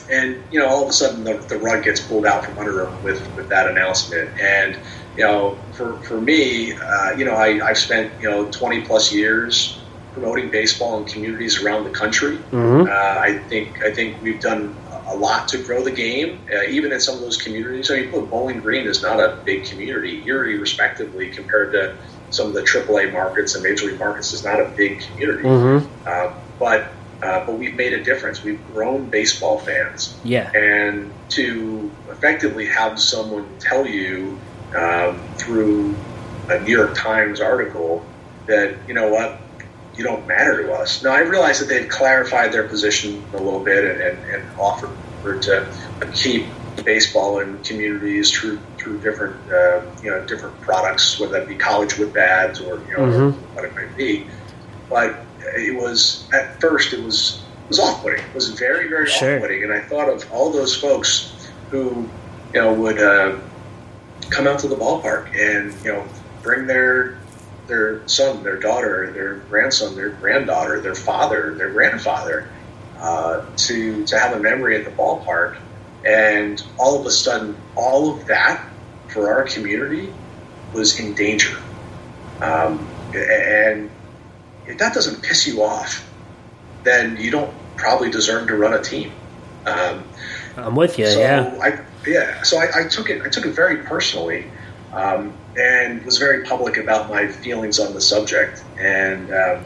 and 0.09 0.41
you 0.51 0.59
know 0.59 0.67
all 0.67 0.83
of 0.83 0.89
a 0.89 0.93
sudden 0.93 1.23
the, 1.23 1.35
the 1.35 1.57
rug 1.57 1.83
gets 1.83 1.99
pulled 1.99 2.25
out 2.25 2.45
from 2.45 2.57
under 2.57 2.85
him 2.85 3.03
with 3.03 3.19
with 3.35 3.49
that 3.49 3.69
announcement 3.69 4.29
and 4.39 4.77
you 5.17 5.23
know, 5.23 5.57
for, 5.73 5.97
for 6.03 6.21
me, 6.21 6.73
uh, 6.73 7.11
you 7.17 7.25
know, 7.25 7.33
I, 7.33 7.67
I've 7.67 7.77
spent, 7.77 8.13
you 8.21 8.29
know, 8.29 8.49
20 8.51 8.81
plus 8.81 9.11
years 9.11 9.79
promoting 10.13 10.49
baseball 10.49 10.99
in 10.99 11.05
communities 11.05 11.61
around 11.61 11.83
the 11.83 11.89
country. 11.89 12.37
Mm-hmm. 12.37 12.87
Uh, 12.87 12.91
I 12.93 13.39
think 13.49 13.83
I 13.83 13.91
think 13.93 14.21
we've 14.21 14.39
done 14.39 14.75
a 15.07 15.15
lot 15.15 15.47
to 15.49 15.63
grow 15.63 15.83
the 15.83 15.91
game, 15.91 16.39
uh, 16.53 16.63
even 16.63 16.91
in 16.91 16.99
some 16.99 17.15
of 17.15 17.21
those 17.21 17.37
communities. 17.37 17.89
I 17.89 18.01
mean, 18.01 18.25
Bowling 18.27 18.59
Green 18.59 18.87
is 18.87 19.01
not 19.01 19.19
a 19.19 19.41
big 19.43 19.65
community. 19.65 20.23
Erie, 20.25 20.57
respectively, 20.57 21.29
compared 21.29 21.71
to 21.73 21.97
some 22.29 22.47
of 22.47 22.53
the 22.53 22.61
AAA 22.61 23.13
markets 23.13 23.55
and 23.55 23.63
Major 23.63 23.87
League 23.87 23.99
markets, 23.99 24.33
is 24.33 24.43
not 24.43 24.59
a 24.59 24.65
big 24.75 25.01
community. 25.01 25.43
Mm-hmm. 25.43 26.07
Uh, 26.07 26.33
but 26.59 26.91
uh, 27.21 27.45
but 27.45 27.57
we've 27.57 27.75
made 27.75 27.93
a 27.93 28.03
difference. 28.03 28.43
We've 28.43 28.61
grown 28.73 29.09
baseball 29.09 29.57
fans. 29.59 30.15
Yeah. 30.23 30.51
And 30.51 31.11
to 31.29 31.91
effectively 32.09 32.67
have 32.67 32.99
someone 32.99 33.47
tell 33.59 33.87
you 33.87 34.39
um, 34.75 35.19
through 35.35 35.95
a 36.49 36.59
New 36.59 36.77
York 36.77 36.95
Times 36.95 37.41
article 37.41 38.05
that 38.45 38.77
you 38.87 38.93
know 38.93 39.09
what 39.09 39.39
you 39.95 40.03
don't 40.03 40.27
matter 40.27 40.63
to 40.63 40.73
us. 40.73 41.03
Now 41.03 41.11
I 41.11 41.21
realize 41.21 41.59
that 41.59 41.67
they've 41.67 41.89
clarified 41.89 42.51
their 42.51 42.67
position 42.67 43.23
a 43.33 43.37
little 43.37 43.63
bit 43.63 43.83
and, 43.83 44.01
and, 44.01 44.29
and 44.29 44.59
offered 44.59 44.91
to 45.23 45.67
keep 46.13 46.45
baseball 46.85 47.39
in 47.39 47.61
communities 47.63 48.31
through 48.31 48.59
through 48.87 48.99
different 49.01 49.51
uh, 49.51 49.81
you 50.01 50.09
know 50.09 50.25
different 50.25 50.59
products, 50.61 51.19
whether 51.19 51.39
that 51.39 51.47
be 51.47 51.55
college 51.55 51.97
wood 51.97 52.13
bads 52.13 52.61
or 52.61 52.79
you 52.87 52.97
know 52.97 53.31
mm-hmm. 53.31 53.55
what 53.55 53.65
it 53.65 53.75
might 53.75 53.95
be. 53.97 54.25
But 54.89 55.19
it 55.39 55.75
was 55.75 56.27
at 56.33 56.59
first 56.61 56.93
it 56.93 57.03
was 57.03 57.43
it 57.65 57.69
was 57.69 57.79
off 57.79 58.01
putting. 58.01 58.19
It 58.19 58.33
was 58.33 58.49
very 58.51 58.87
very 58.87 59.07
sure. 59.07 59.35
off 59.35 59.41
putting, 59.41 59.63
and 59.63 59.73
I 59.73 59.81
thought 59.81 60.09
of 60.09 60.31
all 60.31 60.51
those 60.51 60.75
folks 60.75 61.49
who 61.69 62.09
you 62.53 62.61
know 62.61 62.73
would. 62.73 62.99
Uh, 62.99 63.39
come 64.29 64.47
out 64.47 64.59
to 64.59 64.67
the 64.67 64.75
ballpark 64.75 65.27
and 65.39 65.73
you 65.85 65.91
know 65.91 66.05
bring 66.43 66.67
their 66.67 67.17
their 67.67 68.07
son, 68.07 68.43
their 68.43 68.57
daughter, 68.57 69.11
their 69.11 69.35
grandson, 69.49 69.95
their 69.95 70.09
granddaughter, 70.09 70.79
their 70.79 70.95
father, 70.95 71.53
their 71.55 71.71
grandfather 71.71 72.49
uh, 72.99 73.45
to 73.57 74.05
to 74.05 74.17
have 74.17 74.35
a 74.35 74.39
memory 74.39 74.77
at 74.77 74.85
the 74.85 74.91
ballpark, 74.91 75.57
and 76.05 76.63
all 76.77 76.99
of 76.99 77.05
a 77.05 77.11
sudden, 77.11 77.55
all 77.75 78.17
of 78.17 78.25
that 78.27 78.65
for 79.09 79.31
our 79.31 79.43
community 79.43 80.13
was 80.73 80.99
in 80.99 81.13
danger, 81.13 81.57
um, 82.41 82.87
and 83.13 83.89
if 84.67 84.77
that 84.77 84.93
doesn't 84.93 85.23
piss 85.23 85.47
you 85.47 85.63
off, 85.63 86.07
then 86.83 87.17
you 87.17 87.31
don't 87.31 87.53
probably 87.77 88.11
deserve 88.11 88.47
to 88.47 88.55
run 88.55 88.73
a 88.73 88.81
team. 88.81 89.11
Um, 89.65 90.03
I'm 90.55 90.75
with 90.75 90.97
you. 90.97 91.07
So 91.07 91.19
yeah. 91.19 91.57
I, 91.61 91.79
yeah, 92.09 92.41
so 92.43 92.57
I, 92.57 92.85
I, 92.85 92.87
took 92.87 93.09
it. 93.09 93.21
I 93.21 93.29
took 93.29 93.45
it 93.45 93.51
very 93.51 93.83
personally, 93.83 94.45
um, 94.93 95.33
and 95.57 96.03
was 96.05 96.17
very 96.17 96.43
public 96.45 96.77
about 96.77 97.09
my 97.09 97.27
feelings 97.27 97.79
on 97.79 97.93
the 97.93 98.01
subject. 98.01 98.63
And 98.79 99.31
um, 99.33 99.65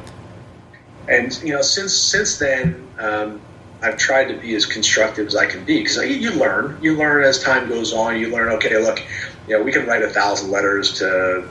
and 1.08 1.42
you 1.44 1.54
know, 1.54 1.62
since 1.62 1.94
since 1.94 2.38
then, 2.38 2.88
um, 2.98 3.42
I've 3.82 3.98
tried 3.98 4.26
to 4.26 4.36
be 4.36 4.54
as 4.56 4.66
constructive 4.66 5.28
as 5.28 5.36
I 5.36 5.48
can 5.48 5.64
be 5.66 5.80
because 5.80 5.98
you 5.98 6.32
learn. 6.32 6.78
You 6.82 6.96
learn 6.96 7.24
as 7.24 7.42
time 7.42 7.68
goes 7.68 7.94
on. 7.94 8.20
You 8.20 8.30
learn. 8.30 8.52
Okay, 8.54 8.78
look, 8.78 9.04
you 9.48 9.58
know, 9.58 9.64
we 9.64 9.72
can 9.72 9.88
write 9.88 10.04
a 10.04 10.10
thousand 10.10 10.52
letters 10.52 10.94
to, 11.00 11.48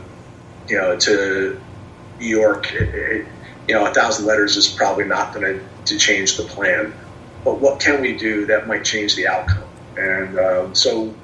you 0.68 0.76
know, 0.76 0.96
to 0.98 1.60
New 2.20 2.26
York. 2.26 2.72
It, 2.72 2.94
it, 2.94 3.26
you 3.66 3.74
know, 3.74 3.86
a 3.86 3.92
thousand 3.92 4.26
letters 4.26 4.56
is 4.56 4.68
probably 4.68 5.04
not 5.04 5.34
going 5.34 5.60
to 5.84 5.98
change 5.98 6.36
the 6.36 6.44
plan. 6.44 6.94
But 7.44 7.58
what 7.58 7.80
can 7.80 8.00
we 8.00 8.16
do 8.16 8.46
that 8.46 8.68
might 8.68 8.84
change 8.84 9.16
the 9.16 9.26
outcome? 9.26 9.64
And 9.96 10.38
um, 10.38 10.74
so, 10.74 11.04
you 11.04 11.14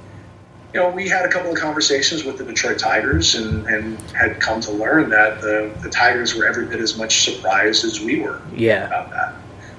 know, 0.80 0.90
we 0.90 1.08
had 1.08 1.24
a 1.24 1.28
couple 1.28 1.52
of 1.52 1.56
conversations 1.56 2.24
with 2.24 2.38
the 2.38 2.44
Detroit 2.44 2.78
Tigers 2.78 3.36
and, 3.36 3.66
and 3.66 3.98
had 4.10 4.40
come 4.40 4.60
to 4.62 4.72
learn 4.72 5.08
that 5.10 5.40
the, 5.40 5.72
the 5.82 5.90
Tigers 5.90 6.34
were 6.34 6.46
every 6.46 6.66
bit 6.66 6.80
as 6.80 6.96
much 6.98 7.24
surprised 7.24 7.84
as 7.84 8.00
we 8.00 8.20
were 8.20 8.42
yeah. 8.54 8.86
about 8.86 9.10
that. 9.10 9.34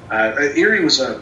Uh, 0.10 0.34
Erie 0.56 0.84
was 0.84 1.00
a, 1.00 1.22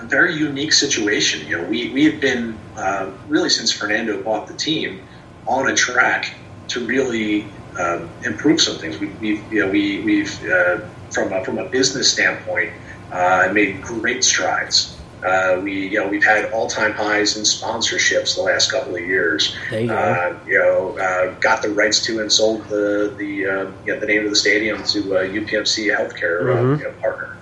a, 0.00 0.04
very 0.04 0.34
unique 0.34 0.72
situation. 0.72 1.46
You 1.48 1.58
know, 1.58 1.68
we, 1.68 1.90
we 1.90 2.04
had 2.04 2.20
been 2.20 2.58
uh, 2.76 3.10
really 3.28 3.48
since 3.48 3.72
Fernando 3.72 4.22
bought 4.22 4.46
the 4.46 4.54
team 4.54 5.02
on 5.46 5.68
a 5.68 5.74
track 5.74 6.34
to 6.68 6.86
really 6.86 7.46
um, 7.78 8.08
improve 8.24 8.60
some 8.60 8.78
things. 8.78 8.98
We, 8.98 9.08
we've, 9.20 9.52
you 9.52 9.64
know, 9.64 9.70
we, 9.70 10.00
we've 10.00 10.44
uh, 10.48 10.80
from 11.14 11.32
a, 11.32 11.44
from 11.44 11.58
a 11.58 11.68
business 11.68 12.12
standpoint, 12.12 12.72
uh, 13.12 13.48
made 13.52 13.80
great 13.80 14.24
strides. 14.24 14.98
Uh, 15.24 15.58
we, 15.62 15.88
you 15.88 15.98
know, 15.98 16.06
we've 16.06 16.24
had 16.24 16.52
all-time 16.52 16.92
highs 16.92 17.38
in 17.38 17.44
sponsorships 17.44 18.34
the 18.34 18.42
last 18.42 18.70
couple 18.70 18.94
of 18.94 19.00
years. 19.00 19.56
You, 19.70 19.90
uh, 19.90 20.38
you 20.46 20.58
know, 20.58 20.98
uh, 20.98 21.32
got 21.40 21.62
the 21.62 21.70
rights 21.70 22.04
to 22.06 22.20
and 22.20 22.30
sold 22.30 22.64
the 22.68 23.14
the 23.16 23.46
uh, 23.46 23.70
you 23.86 23.94
know, 23.94 24.00
the 24.00 24.06
name 24.06 24.24
of 24.24 24.30
the 24.30 24.36
stadium 24.36 24.82
to 24.84 25.02
UPMC 25.02 25.96
Healthcare 25.96 26.52
uh, 26.52 26.58
mm-hmm. 26.58 26.82
you 26.82 26.88
know, 26.88 26.94
partner, 27.00 27.33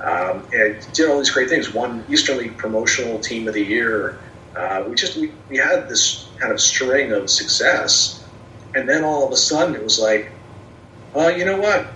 um, 0.00 0.46
and 0.52 0.86
did 0.92 1.08
all 1.08 1.18
these 1.18 1.30
great 1.30 1.48
things. 1.48 1.72
Won 1.72 2.04
Eastern 2.08 2.38
League 2.38 2.56
Promotional 2.56 3.18
Team 3.18 3.48
of 3.48 3.54
the 3.54 3.64
Year. 3.64 4.18
Uh, 4.56 4.84
we 4.88 4.94
just 4.94 5.16
we, 5.16 5.32
we 5.48 5.56
had 5.56 5.88
this 5.88 6.28
kind 6.38 6.52
of 6.52 6.60
string 6.60 7.12
of 7.12 7.30
success, 7.30 8.24
and 8.74 8.88
then 8.88 9.04
all 9.04 9.24
of 9.26 9.32
a 9.32 9.36
sudden 9.36 9.74
it 9.74 9.82
was 9.82 9.98
like, 9.98 10.30
well, 11.14 11.36
you 11.36 11.44
know 11.44 11.58
what, 11.58 11.86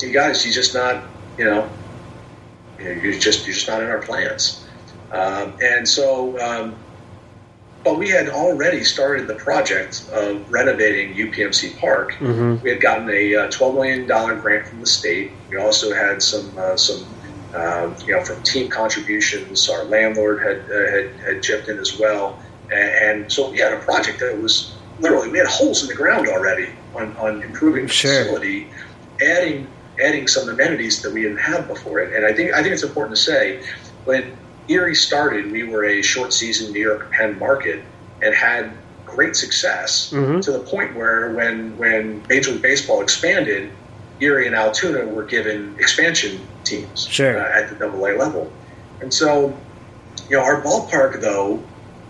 you 0.00 0.12
guys, 0.12 0.44
you 0.44 0.52
just 0.52 0.74
not, 0.74 1.04
you 1.38 1.44
know, 1.44 1.68
you're 2.78 3.12
just 3.12 3.46
you're 3.46 3.54
just 3.54 3.68
not 3.68 3.82
in 3.82 3.88
our 3.88 4.00
plans. 4.00 4.66
Um, 5.12 5.54
and 5.62 5.88
so, 5.88 6.38
um, 6.40 6.76
but 7.82 7.98
we 7.98 8.08
had 8.10 8.28
already 8.28 8.84
started 8.84 9.26
the 9.26 9.34
project 9.34 10.08
of 10.12 10.50
renovating 10.50 11.14
UPMC 11.14 11.78
Park. 11.78 12.12
Mm-hmm. 12.14 12.62
We 12.62 12.70
had 12.70 12.80
gotten 12.80 13.08
a 13.08 13.34
uh, 13.34 13.48
$12 13.48 13.74
million 13.74 14.06
grant 14.06 14.68
from 14.68 14.80
the 14.80 14.86
state. 14.86 15.32
We 15.48 15.56
also 15.56 15.92
had 15.92 16.22
some 16.22 16.56
uh, 16.58 16.76
some 16.76 17.06
uh, 17.54 17.92
you 18.06 18.14
know 18.14 18.24
from 18.24 18.42
team 18.42 18.68
contributions. 18.68 19.68
Our 19.68 19.84
landlord 19.84 20.42
had 20.42 20.70
uh, 20.70 20.90
had, 20.90 21.34
had 21.34 21.42
chipped 21.42 21.68
in 21.68 21.78
as 21.78 21.98
well, 21.98 22.40
and, 22.70 23.22
and, 23.22 23.32
so 23.32 23.50
we 23.50 23.58
had 23.58 23.72
a 23.72 23.80
project 23.80 24.20
that 24.20 24.36
was 24.40 24.76
literally 25.00 25.30
we 25.30 25.38
had 25.38 25.46
holes 25.46 25.82
in 25.82 25.88
the 25.88 25.94
ground 25.94 26.28
already 26.28 26.70
on, 26.94 27.16
on 27.16 27.42
improving 27.42 27.86
the 27.86 27.92
sure. 27.92 28.24
facility, 28.24 28.68
adding 29.22 29.66
adding 30.02 30.26
some 30.26 30.48
amenities 30.48 31.02
that 31.02 31.12
we 31.12 31.22
didn't 31.22 31.38
have 31.38 31.66
before 31.66 32.00
it. 32.00 32.14
And 32.14 32.24
I 32.24 32.32
think 32.32 32.52
I 32.54 32.62
think 32.62 32.72
it's 32.72 32.84
important 32.84 33.16
to 33.16 33.22
say 33.22 33.62
when 34.04 34.36
Erie 34.68 34.94
started, 34.94 35.50
we 35.50 35.64
were 35.64 35.84
a 35.84 36.02
short 36.02 36.32
season 36.32 36.72
New 36.72 36.80
York 36.80 37.10
Penn 37.10 37.38
market 37.38 37.82
and 38.22 38.34
had 38.34 38.72
great 39.04 39.34
success 39.34 40.12
Mhm. 40.12 40.40
to 40.42 40.52
the 40.52 40.60
point 40.60 40.94
where 40.94 41.30
when 41.32 41.76
when 41.76 42.22
Major 42.28 42.52
League 42.52 42.62
Baseball 42.62 43.02
expanded, 43.02 43.70
Erie 44.20 44.46
and 44.46 44.54
Altoona 44.54 45.04
were 45.06 45.24
given 45.24 45.74
expansion 45.78 46.40
teams 46.70 47.06
Sure. 47.06 47.38
uh, 47.38 47.58
at 47.58 47.68
the 47.68 47.74
Double 47.74 48.04
A 48.06 48.12
level, 48.16 48.50
and 49.00 49.12
so 49.12 49.52
you 50.28 50.36
know 50.36 50.42
our 50.42 50.62
ballpark 50.62 51.20
though 51.20 51.62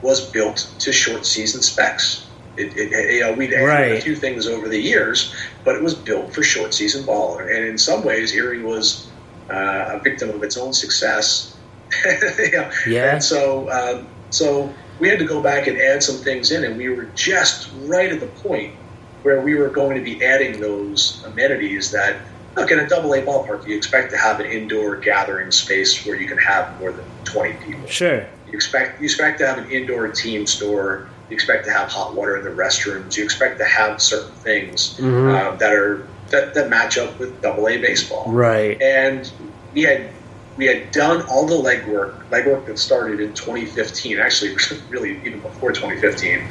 was 0.02 0.20
built 0.30 0.72
to 0.78 0.92
short 0.92 1.26
season 1.26 1.62
specs. 1.62 2.26
It, 2.56 2.76
it, 2.76 3.14
you 3.14 3.20
know, 3.20 3.32
we'd 3.32 3.52
added 3.52 3.66
a 3.98 4.00
few 4.00 4.16
things 4.16 4.46
over 4.46 4.68
the 4.68 4.78
years, 4.80 5.34
but 5.64 5.76
it 5.76 5.82
was 5.82 5.94
built 5.94 6.34
for 6.34 6.42
short 6.42 6.74
season 6.74 7.04
ball. 7.06 7.38
And 7.38 7.64
in 7.64 7.78
some 7.78 8.04
ways, 8.04 8.34
Erie 8.34 8.62
was 8.62 9.08
uh, 9.50 9.96
a 9.96 10.00
victim 10.02 10.30
of 10.30 10.42
its 10.42 10.56
own 10.56 10.72
success. 10.72 11.56
You 12.38 12.50
know, 12.52 12.70
Yeah. 12.86 13.12
And 13.14 13.22
so, 13.22 13.70
um, 13.70 14.06
so 14.30 14.72
we 15.00 15.08
had 15.08 15.18
to 15.18 15.24
go 15.24 15.42
back 15.42 15.66
and 15.66 15.78
add 15.78 16.02
some 16.02 16.16
things 16.16 16.50
in, 16.50 16.64
and 16.64 16.76
we 16.76 16.88
were 16.88 17.08
just 17.14 17.70
right 17.86 18.10
at 18.12 18.20
the 18.20 18.26
point 18.26 18.74
where 19.22 19.40
we 19.42 19.54
were 19.54 19.68
going 19.68 19.96
to 19.96 20.02
be 20.02 20.24
adding 20.24 20.60
those 20.60 21.22
amenities 21.26 21.90
that. 21.92 22.16
Look, 22.56 22.70
in 22.70 22.80
a 22.80 22.88
double 22.88 23.12
A 23.14 23.22
ballpark, 23.22 23.66
you 23.66 23.76
expect 23.76 24.10
to 24.10 24.18
have 24.18 24.40
an 24.40 24.46
indoor 24.46 24.96
gathering 24.96 25.50
space 25.50 26.04
where 26.04 26.16
you 26.16 26.26
can 26.26 26.38
have 26.38 26.78
more 26.80 26.92
than 26.92 27.04
20 27.24 27.52
people. 27.54 27.86
Sure. 27.88 28.26
You 28.46 28.52
expect 28.52 29.00
you 29.00 29.04
expect 29.04 29.38
to 29.38 29.46
have 29.46 29.58
an 29.58 29.70
indoor 29.70 30.08
team 30.08 30.46
store. 30.46 31.08
You 31.28 31.34
expect 31.34 31.64
to 31.66 31.72
have 31.72 31.88
hot 31.88 32.14
water 32.14 32.36
in 32.36 32.44
the 32.44 32.50
restrooms. 32.50 33.16
You 33.16 33.22
expect 33.22 33.58
to 33.58 33.64
have 33.64 34.02
certain 34.02 34.34
things 34.34 34.96
Mhm. 34.98 35.32
um, 35.52 35.58
that 35.58 35.72
are 35.72 36.06
that, 36.30 36.54
that 36.54 36.68
match 36.68 36.96
up 36.98 37.18
with 37.18 37.40
Double 37.40 37.68
A 37.68 37.78
baseball. 37.78 38.24
Right. 38.28 38.80
And 38.82 39.30
we 39.72 39.82
had 39.82 40.10
we 40.56 40.66
had 40.66 40.90
done 40.90 41.22
all 41.22 41.46
the 41.46 41.54
legwork 41.54 42.28
legwork 42.30 42.66
that 42.66 42.78
started 42.78 43.20
in 43.20 43.32
2015. 43.34 44.18
Actually, 44.18 44.56
really 44.90 45.20
even 45.24 45.40
before 45.40 45.70
2015, 45.70 46.42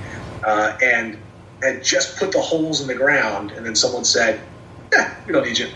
uh, 0.43 0.77
and 0.81 1.17
had 1.61 1.83
just 1.83 2.17
put 2.17 2.31
the 2.31 2.39
holes 2.41 2.79
in 2.79 2.87
the 2.87 2.95
ground. 2.95 3.51
And 3.51 3.65
then 3.65 3.75
someone 3.75 4.05
said, 4.05 4.41
"Yeah, 4.93 5.13
we 5.27 5.33
don't 5.33 5.45
need 5.45 5.57
you." 5.59 5.67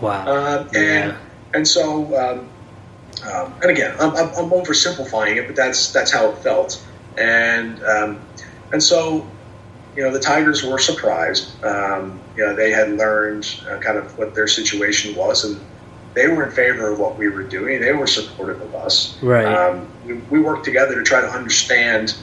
Wow. 0.00 0.26
Uh, 0.26 0.68
and 0.74 1.10
Yeah. 1.12 1.16
and 1.54 1.66
so 1.66 2.16
um, 2.16 2.48
um, 3.30 3.54
and 3.62 3.70
again, 3.70 3.94
I'm, 3.98 4.10
I'm, 4.10 4.28
I'm 4.28 4.50
oversimplifying 4.50 5.36
it, 5.36 5.46
but 5.46 5.56
that's 5.56 5.92
that's 5.92 6.12
how 6.12 6.30
it 6.30 6.38
felt. 6.38 6.84
And 7.16 7.82
um, 7.82 8.20
and 8.72 8.82
so 8.82 9.26
you 9.96 10.02
know 10.04 10.12
the 10.12 10.20
Tigers 10.20 10.62
were 10.62 10.78
surprised. 10.78 11.62
Um, 11.64 12.20
you 12.36 12.46
know 12.46 12.54
they 12.54 12.70
had 12.70 12.90
learned 12.92 13.46
uh, 13.68 13.78
kind 13.78 13.98
of 13.98 14.16
what 14.18 14.34
their 14.34 14.46
situation 14.46 15.16
was, 15.16 15.44
and 15.44 15.60
they 16.14 16.28
were 16.28 16.44
in 16.46 16.52
favor 16.52 16.92
of 16.92 16.98
what 16.98 17.18
we 17.18 17.28
were 17.28 17.42
doing. 17.42 17.80
They 17.80 17.92
were 17.92 18.06
supportive 18.06 18.60
of 18.60 18.74
us. 18.74 19.20
Right. 19.22 19.44
Um, 19.46 19.88
we, 20.04 20.14
we 20.14 20.40
worked 20.40 20.64
together 20.64 20.94
to 20.94 21.02
try 21.02 21.20
to 21.20 21.28
understand 21.28 22.16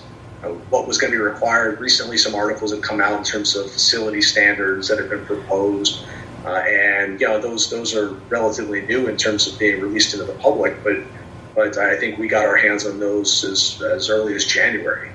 uh, 0.44 0.50
what 0.70 0.88
was 0.88 0.98
going 0.98 1.12
to 1.12 1.18
be 1.18 1.22
required. 1.22 1.80
Recently, 1.80 2.18
some 2.18 2.36
articles 2.36 2.72
have 2.74 2.82
come 2.82 3.02
out 3.02 3.18
in 3.18 3.24
terms 3.24 3.56
of 3.56 3.70
facility 3.72 4.22
standards 4.22 4.88
that 4.88 4.98
have 5.00 5.10
been 5.10 5.26
proposed, 5.26 6.06
uh, 6.46 6.64
and 6.68 7.20
you 7.20 7.28
know 7.28 7.40
those 7.40 7.70
those 7.70 7.96
are 7.96 8.10
relatively 8.30 8.82
new 8.82 9.08
in 9.08 9.18
terms 9.18 9.48
of 9.48 9.58
being 9.58 9.82
released 9.82 10.14
into 10.14 10.26
the 10.26 10.38
public. 10.40 10.84
But 10.84 10.98
but 11.56 11.78
I 11.78 11.98
think 11.98 12.18
we 12.18 12.28
got 12.28 12.46
our 12.46 12.58
hands 12.58 12.86
on 12.86 13.00
those 13.00 13.44
as, 13.44 13.82
as 13.82 14.10
early 14.10 14.36
as 14.36 14.46
January. 14.46 15.10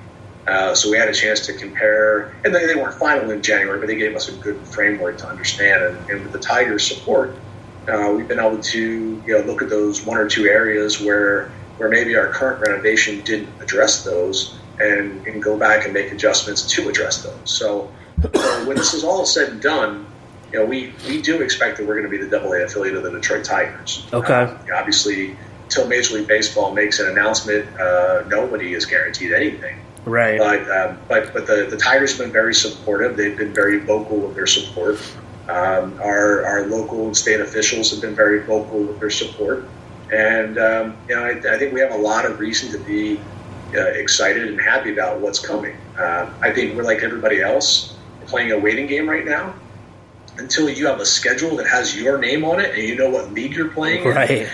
Uh, 0.46 0.74
so 0.74 0.90
we 0.90 0.96
had 0.96 1.08
a 1.08 1.12
chance 1.12 1.44
to 1.46 1.52
compare, 1.52 2.34
and 2.44 2.54
they, 2.54 2.66
they 2.66 2.74
weren't 2.74 2.94
final 2.94 3.30
in 3.30 3.42
January, 3.42 3.78
but 3.78 3.86
they 3.86 3.94
gave 3.94 4.16
us 4.16 4.28
a 4.28 4.32
good 4.36 4.58
framework 4.66 5.18
to 5.18 5.28
understand. 5.28 5.84
And, 5.84 6.10
and 6.10 6.22
with 6.22 6.32
the 6.32 6.38
Tigers' 6.38 6.86
support, 6.86 7.36
uh, 7.86 8.12
we've 8.16 8.26
been 8.26 8.40
able 8.40 8.58
to 8.58 9.22
you 9.26 9.38
know 9.38 9.44
look 9.44 9.62
at 9.62 9.68
those 9.68 10.04
one 10.04 10.16
or 10.16 10.28
two 10.28 10.46
areas 10.46 11.00
where 11.00 11.52
where 11.76 11.88
maybe 11.88 12.16
our 12.16 12.28
current 12.28 12.60
renovation 12.66 13.20
didn't 13.22 13.48
address 13.60 14.04
those, 14.04 14.58
and, 14.80 15.26
and 15.26 15.42
go 15.42 15.58
back 15.58 15.84
and 15.84 15.94
make 15.94 16.10
adjustments 16.10 16.66
to 16.72 16.88
address 16.88 17.22
those. 17.22 17.38
So 17.44 17.92
uh, 18.22 18.64
when 18.64 18.76
this 18.76 18.94
is 18.94 19.04
all 19.04 19.24
said 19.24 19.50
and 19.50 19.62
done, 19.62 20.06
you 20.52 20.58
know 20.58 20.64
we, 20.64 20.92
we 21.06 21.22
do 21.22 21.42
expect 21.42 21.78
that 21.78 21.86
we're 21.86 21.94
going 21.94 22.10
to 22.10 22.10
be 22.10 22.22
the 22.22 22.30
Double 22.30 22.52
A 22.52 22.64
affiliate 22.64 22.96
of 22.96 23.02
the 23.02 23.10
Detroit 23.10 23.44
Tigers. 23.44 24.06
Okay. 24.12 24.34
Uh, 24.34 24.56
obviously, 24.74 25.36
until 25.64 25.86
Major 25.86 26.16
League 26.16 26.26
Baseball 26.26 26.72
makes 26.72 26.98
an 26.98 27.08
announcement, 27.08 27.68
uh, 27.78 28.24
nobody 28.26 28.74
is 28.74 28.84
guaranteed 28.86 29.32
anything. 29.32 29.78
right. 30.04 30.38
But 30.38 30.70
um, 30.70 30.98
but 31.08 31.32
but 31.32 31.46
the, 31.46 31.68
the 31.70 31.76
Tigers 31.76 32.12
have 32.12 32.20
been 32.20 32.32
very 32.32 32.54
supportive. 32.54 33.16
They've 33.16 33.36
been 33.36 33.54
very 33.54 33.78
vocal 33.80 34.18
with 34.18 34.34
their 34.34 34.46
support. 34.46 35.00
Um, 35.48 35.98
our 36.02 36.44
our 36.44 36.66
local 36.66 37.06
and 37.06 37.16
state 37.16 37.40
officials 37.40 37.90
have 37.90 38.00
been 38.00 38.14
very 38.14 38.42
vocal 38.42 38.80
with 38.80 39.00
their 39.00 39.10
support, 39.10 39.64
and 40.12 40.58
um, 40.58 40.96
you 41.08 41.14
know 41.14 41.24
I, 41.24 41.30
I 41.54 41.58
think 41.58 41.72
we 41.72 41.80
have 41.80 41.92
a 41.92 41.98
lot 41.98 42.24
of 42.26 42.38
reason 42.40 42.70
to 42.72 42.78
be 42.78 43.20
uh, 43.74 43.80
excited 43.80 44.48
and 44.48 44.60
happy 44.60 44.92
about 44.92 45.20
what's 45.20 45.38
coming. 45.38 45.76
Uh, 45.96 46.30
I 46.40 46.50
think 46.50 46.76
we're 46.76 46.82
like 46.82 47.02
everybody 47.02 47.40
else, 47.40 47.96
playing 48.26 48.52
a 48.52 48.58
waiting 48.58 48.86
game 48.86 49.08
right 49.08 49.24
now. 49.24 49.54
Until 50.38 50.68
you 50.70 50.86
have 50.86 51.00
a 51.00 51.06
schedule 51.06 51.56
that 51.56 51.66
has 51.66 51.94
your 51.96 52.18
name 52.18 52.44
on 52.44 52.60
it 52.60 52.74
and 52.74 52.82
you 52.82 52.94
know 52.96 53.10
what 53.10 53.32
league 53.32 53.52
you're 53.54 53.68
playing, 53.68 54.04
in, 54.04 54.14
right. 54.14 54.48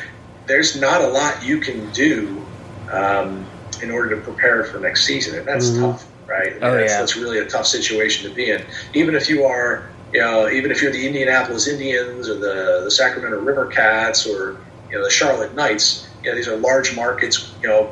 there's 0.47 0.81
not 0.81 1.01
a 1.01 1.07
lot 1.07 1.45
you 1.45 1.61
can 1.61 1.91
do 1.93 2.45
um, 2.91 3.47
in 3.83 3.91
order 3.91 4.17
to 4.17 4.21
prepare 4.23 4.65
for 4.65 4.81
next 4.81 5.05
season, 5.07 5.39
and 5.39 5.47
that's 5.47 5.71
Mhm. 5.71 5.81
tough, 5.93 6.07
right? 6.27 6.49
I 6.49 6.55
mean, 6.55 6.63
Oh, 6.63 6.77
that's, 6.77 6.91
yeah. 6.93 6.99
that's 7.01 7.17
really 7.17 7.39
a 7.39 7.45
tough 7.45 7.67
situation 7.67 8.29
to 8.29 8.35
be 8.35 8.51
in. 8.51 8.63
Even 8.95 9.15
if 9.15 9.29
you 9.29 9.45
are, 9.45 9.85
you 10.13 10.21
know, 10.21 10.49
even 10.49 10.71
if 10.71 10.83
you're 10.83 10.93
the 10.93 11.07
Indianapolis 11.07 11.69
Indians 11.69 12.29
or 12.29 12.35
the 12.35 12.81
the 12.85 12.91
Sacramento 12.91 13.39
River 13.41 13.67
Cats 13.67 14.27
or 14.27 14.57
you 14.91 14.97
know 14.99 15.05
the 15.05 15.11
Charlotte 15.11 15.55
Knights, 15.55 16.07
you 16.25 16.31
know, 16.31 16.37
these 16.37 16.49
are 16.49 16.57
large 16.57 16.97
markets, 16.97 17.53
you 17.63 17.69
know, 17.69 17.91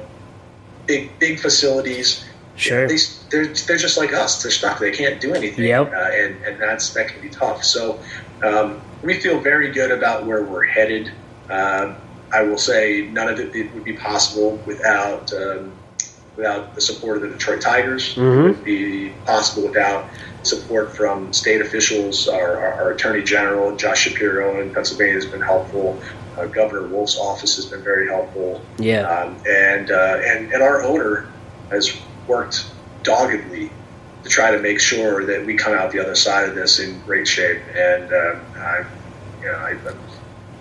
big 0.86 1.16
big 1.18 1.38
facilities. 1.38 2.24
Sure. 2.56 2.86
They, 2.86 2.96
they're, 3.30 3.46
they're 3.46 3.76
just 3.76 3.98
like 3.98 4.12
us. 4.12 4.42
They're 4.42 4.52
stuck. 4.52 4.78
They 4.78 4.92
can't 4.92 5.20
do 5.20 5.34
anything. 5.34 5.64
Yep. 5.64 5.92
Uh, 5.92 5.96
and, 5.96 6.44
and 6.44 6.60
that's 6.60 6.92
that 6.94 7.08
can 7.08 7.20
be 7.20 7.28
tough. 7.28 7.64
So 7.64 7.98
um, 8.42 8.80
we 9.02 9.20
feel 9.20 9.40
very 9.40 9.70
good 9.72 9.90
about 9.90 10.24
where 10.26 10.44
we're 10.44 10.64
headed. 10.66 11.10
Um, 11.50 11.96
I 12.32 12.42
will 12.42 12.58
say 12.58 13.08
none 13.12 13.28
of 13.28 13.38
it, 13.40 13.54
it 13.54 13.72
would 13.74 13.84
be 13.84 13.92
possible 13.94 14.56
without 14.66 15.32
um, 15.32 15.72
without 16.36 16.74
the 16.74 16.80
support 16.80 17.16
of 17.18 17.22
the 17.22 17.28
Detroit 17.30 17.60
Tigers. 17.60 18.14
Mhm. 18.16 18.38
It 18.38 18.42
would 18.56 18.64
be 18.64 19.08
possible 19.24 19.68
without 19.68 20.06
support 20.42 20.96
from 20.96 21.32
state 21.32 21.60
officials. 21.60 22.28
Our, 22.28 22.56
our, 22.56 22.72
our 22.74 22.90
Attorney 22.92 23.22
General 23.22 23.76
Josh 23.76 24.00
Shapiro 24.08 24.60
in 24.60 24.74
Pennsylvania 24.74 25.14
has 25.14 25.26
been 25.26 25.40
helpful. 25.40 26.00
Uh, 26.36 26.46
Governor 26.46 26.88
Wolf's 26.88 27.16
office 27.16 27.54
has 27.56 27.66
been 27.66 27.82
very 27.84 28.08
helpful 28.08 28.60
Yeah. 28.78 29.02
um, 29.08 29.36
and, 29.48 29.92
uh, 29.92 30.20
and 30.24 30.52
and 30.52 30.62
our 30.62 30.82
owner 30.82 31.28
has 31.70 31.96
worked 32.26 32.66
doggedly 33.02 33.70
to 34.22 34.28
try 34.28 34.50
to 34.50 34.58
make 34.58 34.80
sure 34.80 35.24
that 35.26 35.44
we 35.44 35.54
come 35.54 35.74
out 35.74 35.92
the 35.92 36.00
other 36.00 36.14
side 36.14 36.48
of 36.48 36.54
this 36.54 36.78
in 36.78 37.00
great 37.00 37.28
shape. 37.28 37.60
And 37.74 38.12
uh, 38.12 38.40
I, 38.56 38.84
you 39.40 39.46
know, 39.46 39.54
I, 39.54 39.70
I'm 39.70 39.98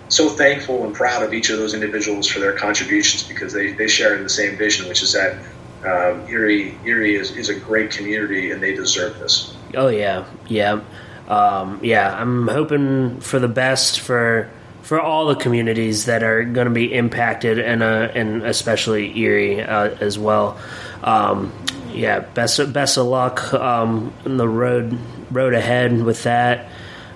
so 0.08 0.28
thankful 0.28 0.84
and 0.84 0.94
proud 0.94 1.22
of 1.22 1.32
each 1.32 1.50
of 1.50 1.58
those 1.58 1.74
individuals 1.74 2.28
for 2.28 2.40
their 2.40 2.52
contributions 2.52 3.22
because 3.22 3.52
they, 3.52 3.72
they 3.72 3.88
share 3.88 4.14
in 4.16 4.22
the 4.22 4.28
same 4.28 4.56
vision, 4.56 4.88
which 4.88 5.02
is 5.02 5.12
that 5.14 5.38
um, 5.84 6.26
Erie 6.28 6.78
Erie 6.84 7.16
is, 7.16 7.30
is 7.32 7.48
a 7.48 7.58
great 7.58 7.90
community 7.90 8.50
and 8.50 8.62
they 8.62 8.74
deserve 8.74 9.18
this. 9.18 9.54
Oh 9.74 9.88
yeah, 9.88 10.24
yeah, 10.46 10.80
um, 11.28 11.80
yeah. 11.82 12.14
I'm 12.18 12.48
hoping 12.48 13.20
for 13.20 13.38
the 13.38 13.48
best 13.48 14.00
for 14.00 14.50
for 14.84 15.00
all 15.00 15.26
the 15.26 15.34
communities 15.34 16.04
that 16.04 16.22
are 16.22 16.44
going 16.44 16.66
to 16.66 16.72
be 16.72 16.92
impacted, 16.92 17.58
and 17.58 17.82
uh, 17.82 18.10
and 18.14 18.42
especially 18.42 19.18
Erie 19.18 19.62
uh, 19.62 19.96
as 20.00 20.18
well. 20.18 20.58
Um, 21.02 21.52
yeah, 21.90 22.20
best 22.20 22.58
of, 22.58 22.72
best 22.72 22.98
of 22.98 23.06
luck 23.06 23.52
um, 23.54 24.12
in 24.26 24.36
the 24.36 24.48
road 24.48 24.98
road 25.30 25.54
ahead 25.54 26.02
with 26.04 26.22
that. 26.24 26.68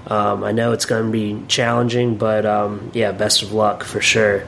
Um, 0.07 0.43
I 0.43 0.53
know 0.53 0.73
it's 0.73 0.86
going 0.86 1.05
to 1.05 1.12
be 1.12 1.47
challenging, 1.47 2.16
but 2.16 2.47
um, 2.47 2.90
yeah, 2.95 3.12
best 3.12 3.43
of 3.43 3.53
luck 3.53 3.85
for 3.85 4.01
sure. 4.01 4.47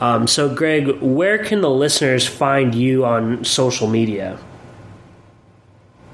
Um, 0.00 0.26
so, 0.26 0.54
Greg, 0.54 1.00
where 1.00 1.38
can 1.38 1.60
the 1.60 1.70
listeners 1.70 2.26
find 2.26 2.74
you 2.74 3.04
on 3.04 3.44
social 3.44 3.86
media? 3.86 4.38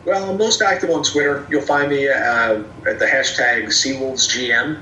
Well, 0.05 0.31
I'm 0.31 0.39
most 0.39 0.63
active 0.63 0.91
on 0.91 1.05
Twitter. 1.05 1.47
You'll 1.49 1.63
find 1.63 1.91
me 1.91 2.09
uh, 2.09 2.63
at 2.87 2.99
the 2.99 3.07
hashtag 3.07 3.67
SeaWolvesGM. 3.67 4.81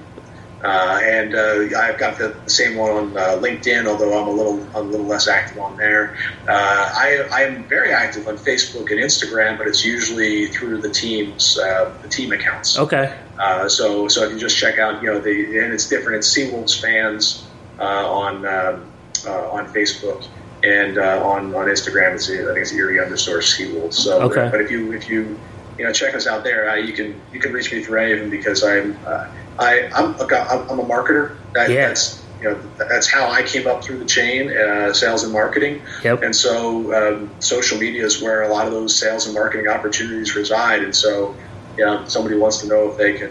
Uh, 0.62 1.00
and 1.02 1.34
uh, 1.34 1.78
I've 1.78 1.98
got 1.98 2.18
the, 2.18 2.36
same 2.46 2.76
one 2.76 2.90
on 2.90 3.16
uh, 3.16 3.20
LinkedIn, 3.40 3.86
although 3.86 4.20
I'm 4.20 4.28
a 4.28 4.30
little 4.30 4.68
a 4.74 4.82
little 4.82 5.06
less 5.06 5.26
active 5.26 5.58
on 5.58 5.76
there. 5.76 6.16
Uh, 6.46 6.52
I, 6.94 7.26
I 7.32 7.40
am 7.42 7.66
very 7.66 7.92
active 7.92 8.28
on 8.28 8.36
Facebook 8.36 8.90
and 8.90 9.00
Instagram, 9.00 9.56
but 9.56 9.66
it's 9.68 9.84
usually 9.84 10.48
through 10.48 10.82
the 10.82 10.90
teams 10.90 11.58
uh, 11.58 11.96
the 12.02 12.08
team 12.08 12.32
accounts. 12.32 12.78
Okay. 12.78 13.16
Uh, 13.38 13.68
so 13.68 14.06
so 14.08 14.24
if 14.24 14.32
you 14.32 14.38
just 14.38 14.58
check 14.58 14.78
out, 14.78 15.02
you 15.02 15.10
know, 15.10 15.18
the 15.18 15.60
and 15.60 15.72
it's 15.72 15.88
different. 15.88 16.18
It's 16.18 16.36
SeaWolves 16.36 16.78
fans 16.78 17.46
uh, 17.78 18.12
on 18.12 18.44
um, 18.44 18.92
uh, 19.26 19.50
on 19.50 19.66
Facebook 19.72 20.26
and 20.62 20.98
uh, 20.98 21.24
on 21.24 21.54
on 21.54 21.68
Instagram. 21.68 22.14
It's 22.14 22.28
I 22.28 22.36
think 22.36 22.58
it's 22.58 22.72
Erie 22.72 23.00
underscore 23.00 23.38
SeaWolves. 23.38 23.94
So 23.94 24.20
Okay. 24.22 24.48
but 24.50 24.60
if 24.60 24.70
you 24.70 24.92
if 24.92 25.08
you 25.08 25.38
you 25.78 25.84
know 25.86 25.92
check 25.92 26.14
us 26.14 26.26
out 26.26 26.44
there, 26.44 26.68
uh, 26.68 26.74
you 26.74 26.92
can 26.92 27.18
you 27.32 27.40
can 27.40 27.52
reach 27.54 27.72
me 27.72 27.82
through 27.82 28.00
any 28.00 28.12
of 28.12 28.20
them 28.20 28.28
because 28.28 28.62
I'm 28.62 28.98
uh, 29.06 29.24
I 29.60 29.90
I'm 29.94 30.14
a, 30.14 30.24
I'm 30.24 30.80
a 30.80 30.84
marketer. 30.84 31.36
That, 31.52 31.70
Yeah. 31.70 31.88
That's 31.88 32.20
you 32.40 32.48
know 32.48 32.60
that's 32.78 33.06
how 33.06 33.30
I 33.30 33.42
came 33.42 33.66
up 33.66 33.84
through 33.84 33.98
the 33.98 34.06
chain, 34.06 34.50
uh, 34.50 34.94
sales 34.94 35.22
and 35.24 35.32
marketing. 35.32 35.82
Yep. 36.02 36.22
And 36.22 36.34
so 36.34 36.94
um, 36.94 37.30
social 37.40 37.78
media 37.78 38.04
is 38.04 38.22
where 38.22 38.42
a 38.42 38.48
lot 38.48 38.66
of 38.66 38.72
those 38.72 38.98
sales 38.98 39.26
and 39.26 39.34
marketing 39.34 39.68
opportunities 39.68 40.34
reside. 40.34 40.82
And 40.82 40.96
so, 40.96 41.36
you 41.76 41.84
know, 41.84 42.06
somebody 42.06 42.36
wants 42.36 42.62
to 42.62 42.66
know 42.66 42.90
if 42.90 42.96
they 42.96 43.12
can, 43.12 43.30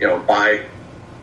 you 0.00 0.08
know, 0.08 0.18
buy 0.18 0.66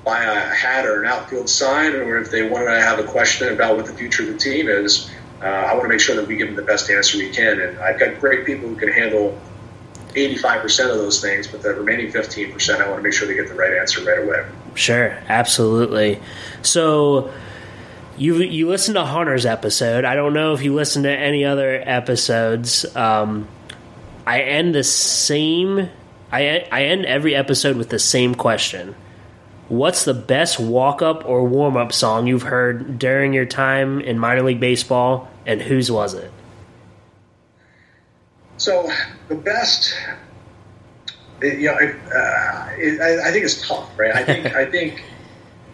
buy 0.05 0.23
a 0.23 0.39
hat 0.39 0.85
or 0.85 1.03
an 1.03 1.09
outfield 1.09 1.49
sign, 1.49 1.93
or 1.93 2.17
if 2.17 2.31
they 2.31 2.47
want 2.47 2.65
to 2.67 2.79
have 2.79 2.97
a 2.99 3.03
question 3.03 3.53
about 3.53 3.75
what 3.75 3.85
the 3.85 3.93
future 3.93 4.23
of 4.23 4.29
the 4.29 4.37
team 4.37 4.69
is. 4.69 5.11
Uh, 5.41 5.45
I 5.45 5.73
want 5.73 5.83
to 5.83 5.89
make 5.89 5.99
sure 5.99 6.15
that 6.15 6.27
we 6.27 6.37
give 6.37 6.47
them 6.47 6.55
the 6.55 6.61
best 6.61 6.89
answer 6.89 7.17
we 7.17 7.29
can. 7.29 7.59
And 7.59 7.79
I've 7.79 7.99
got 7.99 8.19
great 8.19 8.45
people 8.45 8.69
who 8.69 8.75
can 8.75 8.89
handle 8.89 9.37
85% 10.13 10.91
of 10.91 10.97
those 10.97 11.21
things, 11.21 11.47
but 11.47 11.61
the 11.61 11.73
remaining 11.73 12.11
15%, 12.11 12.81
I 12.81 12.87
want 12.87 12.99
to 12.99 13.03
make 13.03 13.13
sure 13.13 13.27
they 13.27 13.33
get 13.33 13.47
the 13.47 13.55
right 13.55 13.73
answer 13.73 14.03
right 14.03 14.23
away. 14.23 14.45
Sure, 14.75 15.17
absolutely. 15.27 16.21
So 16.61 17.31
you 18.17 18.35
you 18.37 18.69
listened 18.69 18.95
to 18.95 19.05
Hunter's 19.05 19.45
episode. 19.45 20.05
I 20.05 20.15
don't 20.15 20.33
know 20.33 20.53
if 20.53 20.61
you 20.61 20.73
listened 20.73 21.03
to 21.03 21.11
any 21.11 21.43
other 21.43 21.81
episodes. 21.85 22.85
Um, 22.95 23.47
I 24.25 24.41
end 24.41 24.75
the 24.75 24.83
same. 24.83 25.89
I 26.31 26.67
I 26.71 26.83
end 26.85 27.05
every 27.05 27.35
episode 27.35 27.77
with 27.77 27.89
the 27.89 27.99
same 27.99 28.35
question. 28.35 28.95
What's 29.69 30.03
the 30.03 30.13
best 30.13 30.59
walk 30.59 31.01
up 31.01 31.25
or 31.25 31.45
warm 31.45 31.77
up 31.77 31.93
song 31.93 32.27
you've 32.27 32.43
heard 32.43 32.99
during 32.99 33.33
your 33.33 33.45
time 33.45 34.01
in 34.01 34.19
minor 34.19 34.43
league 34.43 34.59
baseball, 34.59 35.29
and 35.45 35.61
whose 35.61 35.91
was 35.91 36.13
it? 36.13 36.30
So 38.61 38.91
the 39.27 39.33
best, 39.33 39.91
you 41.41 41.61
know, 41.65 41.73
uh, 41.73 42.67
it, 42.77 43.01
I, 43.01 43.29
I 43.29 43.31
think 43.31 43.43
it's 43.43 43.67
tough, 43.67 43.97
right? 43.97 44.13
I 44.13 44.23
think 44.23 44.53
I 44.55 44.65
think 44.65 45.03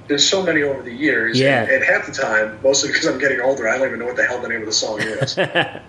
there's 0.08 0.28
so 0.28 0.42
many 0.42 0.64
over 0.64 0.82
the 0.82 0.94
years, 0.94 1.38
Yeah. 1.38 1.64
and, 1.64 1.70
and 1.70 1.84
half 1.84 2.06
the 2.06 2.14
time, 2.14 2.58
mostly 2.64 2.88
because 2.94 3.06
I'm 3.06 3.20
getting 3.20 3.42
older, 3.42 3.68
I 3.68 3.78
don't 3.78 3.88
even 3.88 4.00
know 4.00 4.06
what 4.06 4.16
the 4.16 4.24
hell 4.26 4.40
the 4.42 4.48
name 4.48 4.62
of 4.62 4.68
the 4.68 4.72
song 4.72 5.02
is. 5.02 5.38
I, 5.38 5.82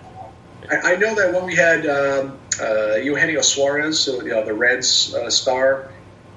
I 0.69 0.95
know 0.97 1.15
that 1.15 1.31
when 1.33 1.45
we 1.45 1.55
had 1.55 1.87
um, 1.87 2.37
uh, 2.61 2.95
Eugenio 2.95 3.41
Suarez, 3.43 3.97
so 3.97 4.21
you 4.21 4.31
know, 4.31 4.43
the 4.43 4.53
Reds 4.53 5.15
uh, 5.15 5.29
star, 5.29 5.93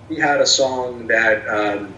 he 0.09 0.15
had 0.15 0.41
a 0.41 0.47
song 0.47 1.09
that 1.09 1.45
um, 1.49 1.93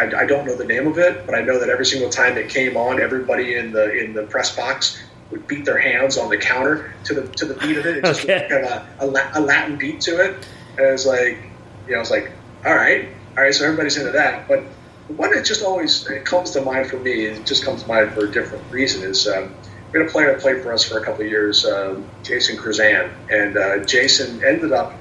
I, 0.00 0.22
I 0.22 0.26
don't 0.26 0.46
know 0.46 0.56
the 0.56 0.64
name 0.64 0.88
of 0.88 0.98
it, 0.98 1.26
but 1.26 1.36
I 1.36 1.42
know 1.42 1.60
that 1.60 1.68
every 1.68 1.86
single 1.86 2.10
time 2.10 2.36
it 2.36 2.48
came 2.48 2.76
on, 2.76 3.00
everybody 3.00 3.54
in 3.54 3.70
the 3.70 3.96
in 4.04 4.14
the 4.14 4.24
press 4.24 4.56
box 4.56 5.00
would 5.30 5.46
beat 5.46 5.64
their 5.64 5.78
hands 5.78 6.18
on 6.18 6.28
the 6.28 6.36
counter 6.38 6.92
to 7.04 7.14
the 7.14 7.28
to 7.28 7.46
the 7.46 7.54
beat 7.54 7.76
of 7.78 7.86
it. 7.86 7.98
It 7.98 8.04
just 8.04 8.24
Okay. 8.24 8.46
had 8.50 8.62
a, 8.64 8.86
a, 9.00 9.30
a 9.34 9.40
Latin 9.40 9.76
beat 9.76 10.00
to 10.02 10.20
it, 10.20 10.46
and 10.76 10.86
it 10.86 10.92
was 10.92 11.06
like, 11.06 11.38
you 11.86 11.92
know, 11.92 11.96
I 11.96 12.00
was 12.00 12.10
like, 12.10 12.32
all 12.64 12.74
right, 12.74 13.08
all 13.36 13.44
right, 13.44 13.54
so 13.54 13.64
everybody's 13.64 13.96
into 13.96 14.12
that, 14.12 14.48
but. 14.48 14.62
The 15.08 15.16
one 15.16 15.34
that 15.34 15.44
just 15.44 15.64
always 15.64 16.06
it 16.06 16.24
comes 16.24 16.52
to 16.52 16.60
mind 16.60 16.88
for 16.88 16.96
me, 16.96 17.24
it 17.24 17.44
just 17.44 17.64
comes 17.64 17.82
to 17.82 17.88
mind 17.88 18.12
for 18.12 18.26
a 18.26 18.30
different 18.30 18.62
reason, 18.70 19.02
is 19.02 19.26
um, 19.26 19.52
we 19.92 19.98
had 19.98 20.08
a 20.08 20.12
player 20.12 20.30
that 20.32 20.40
played 20.40 20.62
for 20.62 20.72
us 20.72 20.84
for 20.84 21.00
a 21.00 21.04
couple 21.04 21.24
of 21.24 21.28
years, 21.28 21.64
um, 21.66 22.06
Jason 22.22 22.56
Krizan, 22.56 23.10
and 23.28 23.56
uh, 23.56 23.84
Jason 23.84 24.40
ended 24.44 24.70
up 24.70 24.94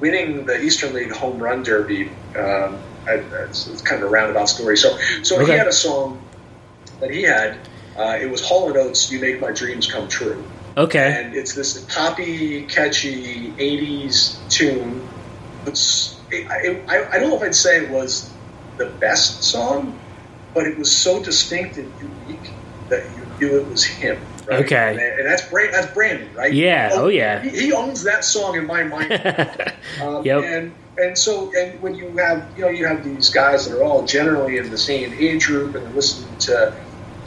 winning 0.00 0.44
the 0.44 0.60
Eastern 0.60 0.92
League 0.92 1.12
Home 1.12 1.38
Run 1.38 1.62
Derby. 1.62 2.10
Um, 2.36 2.78
I, 3.08 3.22
it's, 3.48 3.68
it's 3.68 3.80
kind 3.80 4.02
of 4.02 4.08
a 4.08 4.10
roundabout 4.10 4.50
story. 4.50 4.76
So, 4.76 4.98
so 5.22 5.36
Okay. 5.40 5.52
he 5.52 5.58
had 5.58 5.66
a 5.66 5.72
song 5.72 6.20
that 7.00 7.10
he 7.10 7.22
had. 7.22 7.56
Uh, 7.96 8.18
it 8.20 8.30
was 8.30 8.40
Hall 8.46 8.68
and 8.68 8.76
Oates, 8.76 9.10
"You 9.10 9.20
Make 9.20 9.40
My 9.40 9.52
Dreams 9.52 9.90
Come 9.90 10.08
True," 10.08 10.44
Okay. 10.76 11.22
and 11.24 11.34
it's 11.34 11.54
this 11.54 11.84
poppy, 11.84 12.62
catchy 12.66 13.50
'80s 13.52 14.38
tune. 14.48 15.08
It's, 15.66 16.18
I, 16.32 16.82
I, 16.88 17.08
I 17.12 17.18
don't 17.18 17.30
know 17.30 17.36
if 17.36 17.42
I'd 17.42 17.54
say 17.54 17.84
it 17.84 17.90
was 17.90 18.30
the 18.78 18.86
best 18.86 19.42
song, 19.42 19.98
but 20.54 20.66
it 20.66 20.78
was 20.78 20.94
so 20.94 21.22
distinct 21.22 21.76
and 21.76 21.92
unique 22.00 22.50
that 22.88 23.04
you 23.16 23.26
knew 23.48 23.60
it 23.60 23.68
was 23.68 23.84
him. 23.84 24.18
Right? 24.48 24.64
Okay. 24.64 24.90
and, 24.92 25.00
and 25.20 25.26
that's 25.26 25.48
Brand, 25.48 25.74
that's 25.74 25.92
Brandon, 25.92 26.32
right? 26.34 26.52
Yeah, 26.52 26.90
oh, 26.92 27.08
yeah. 27.08 27.42
He, 27.42 27.50
he 27.50 27.72
owns 27.72 28.02
that 28.04 28.24
song 28.24 28.56
in 28.56 28.66
my 28.66 28.84
mind. 28.84 29.10
Um, 30.00 30.24
Yep. 30.24 30.44
And 30.44 30.74
and 30.98 31.18
so 31.18 31.50
and 31.56 31.80
when 31.82 31.94
you 31.94 32.16
have 32.18 32.46
you 32.56 32.62
know 32.64 32.70
you 32.70 32.86
have 32.86 33.02
these 33.04 33.28
guys 33.30 33.66
that 33.68 33.76
are 33.76 33.82
all 33.82 34.04
generally 34.06 34.56
in 34.56 34.70
the 34.70 34.78
same 34.78 35.12
age 35.18 35.46
group 35.46 35.74
and 35.74 35.84
they're 35.84 35.92
listening 35.92 36.36
to 36.38 36.72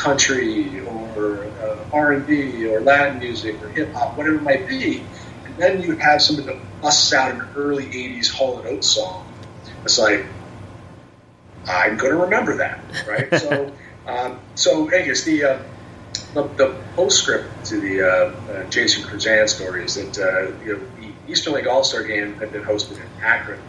country 0.03 0.85
or 0.85 1.45
uh, 1.61 1.77
R 1.93 2.11
and 2.11 2.27
B 2.27 2.67
or 2.67 2.81
Latin 2.81 3.19
music 3.19 3.61
or 3.63 3.69
hip 3.69 3.93
hop, 3.93 4.17
whatever 4.17 4.35
it 4.35 4.43
might 4.43 4.67
be, 4.67 5.03
and 5.45 5.55
then 5.57 5.81
you 5.81 5.89
would 5.89 5.99
have 5.99 6.21
somebody 6.21 6.47
that 6.47 6.81
busts 6.81 7.13
out 7.13 7.31
an 7.31 7.47
early 7.55 7.85
'80s 7.85 8.29
Hall 8.29 8.59
and 8.59 8.67
Oates 8.67 8.87
song. 8.87 9.25
It's 9.83 9.97
like 9.97 10.25
I'm 11.67 11.97
going 11.97 12.11
to 12.11 12.17
remember 12.17 12.57
that, 12.57 12.79
right? 13.07 13.33
so 13.39 13.71
um, 14.05 14.39
so 14.55 14.89
anyways, 14.89 15.23
the 15.23 15.43
uh, 15.43 15.59
the, 16.33 16.43
the 16.43 16.81
postscript 16.95 17.65
to 17.65 17.79
the 17.79 18.01
uh, 18.01 18.51
uh, 18.51 18.69
Jason 18.69 19.03
Krizan 19.03 19.47
story 19.47 19.85
is 19.85 19.95
that 19.95 20.17
uh, 20.17 20.65
you 20.65 20.73
know, 20.73 20.81
the 20.99 21.31
Eastern 21.31 21.53
League 21.53 21.67
All 21.67 21.83
Star 21.83 22.03
game 22.03 22.33
had 22.35 22.51
been 22.51 22.63
hosted 22.63 22.97
in 22.97 23.23
Akron, 23.23 23.61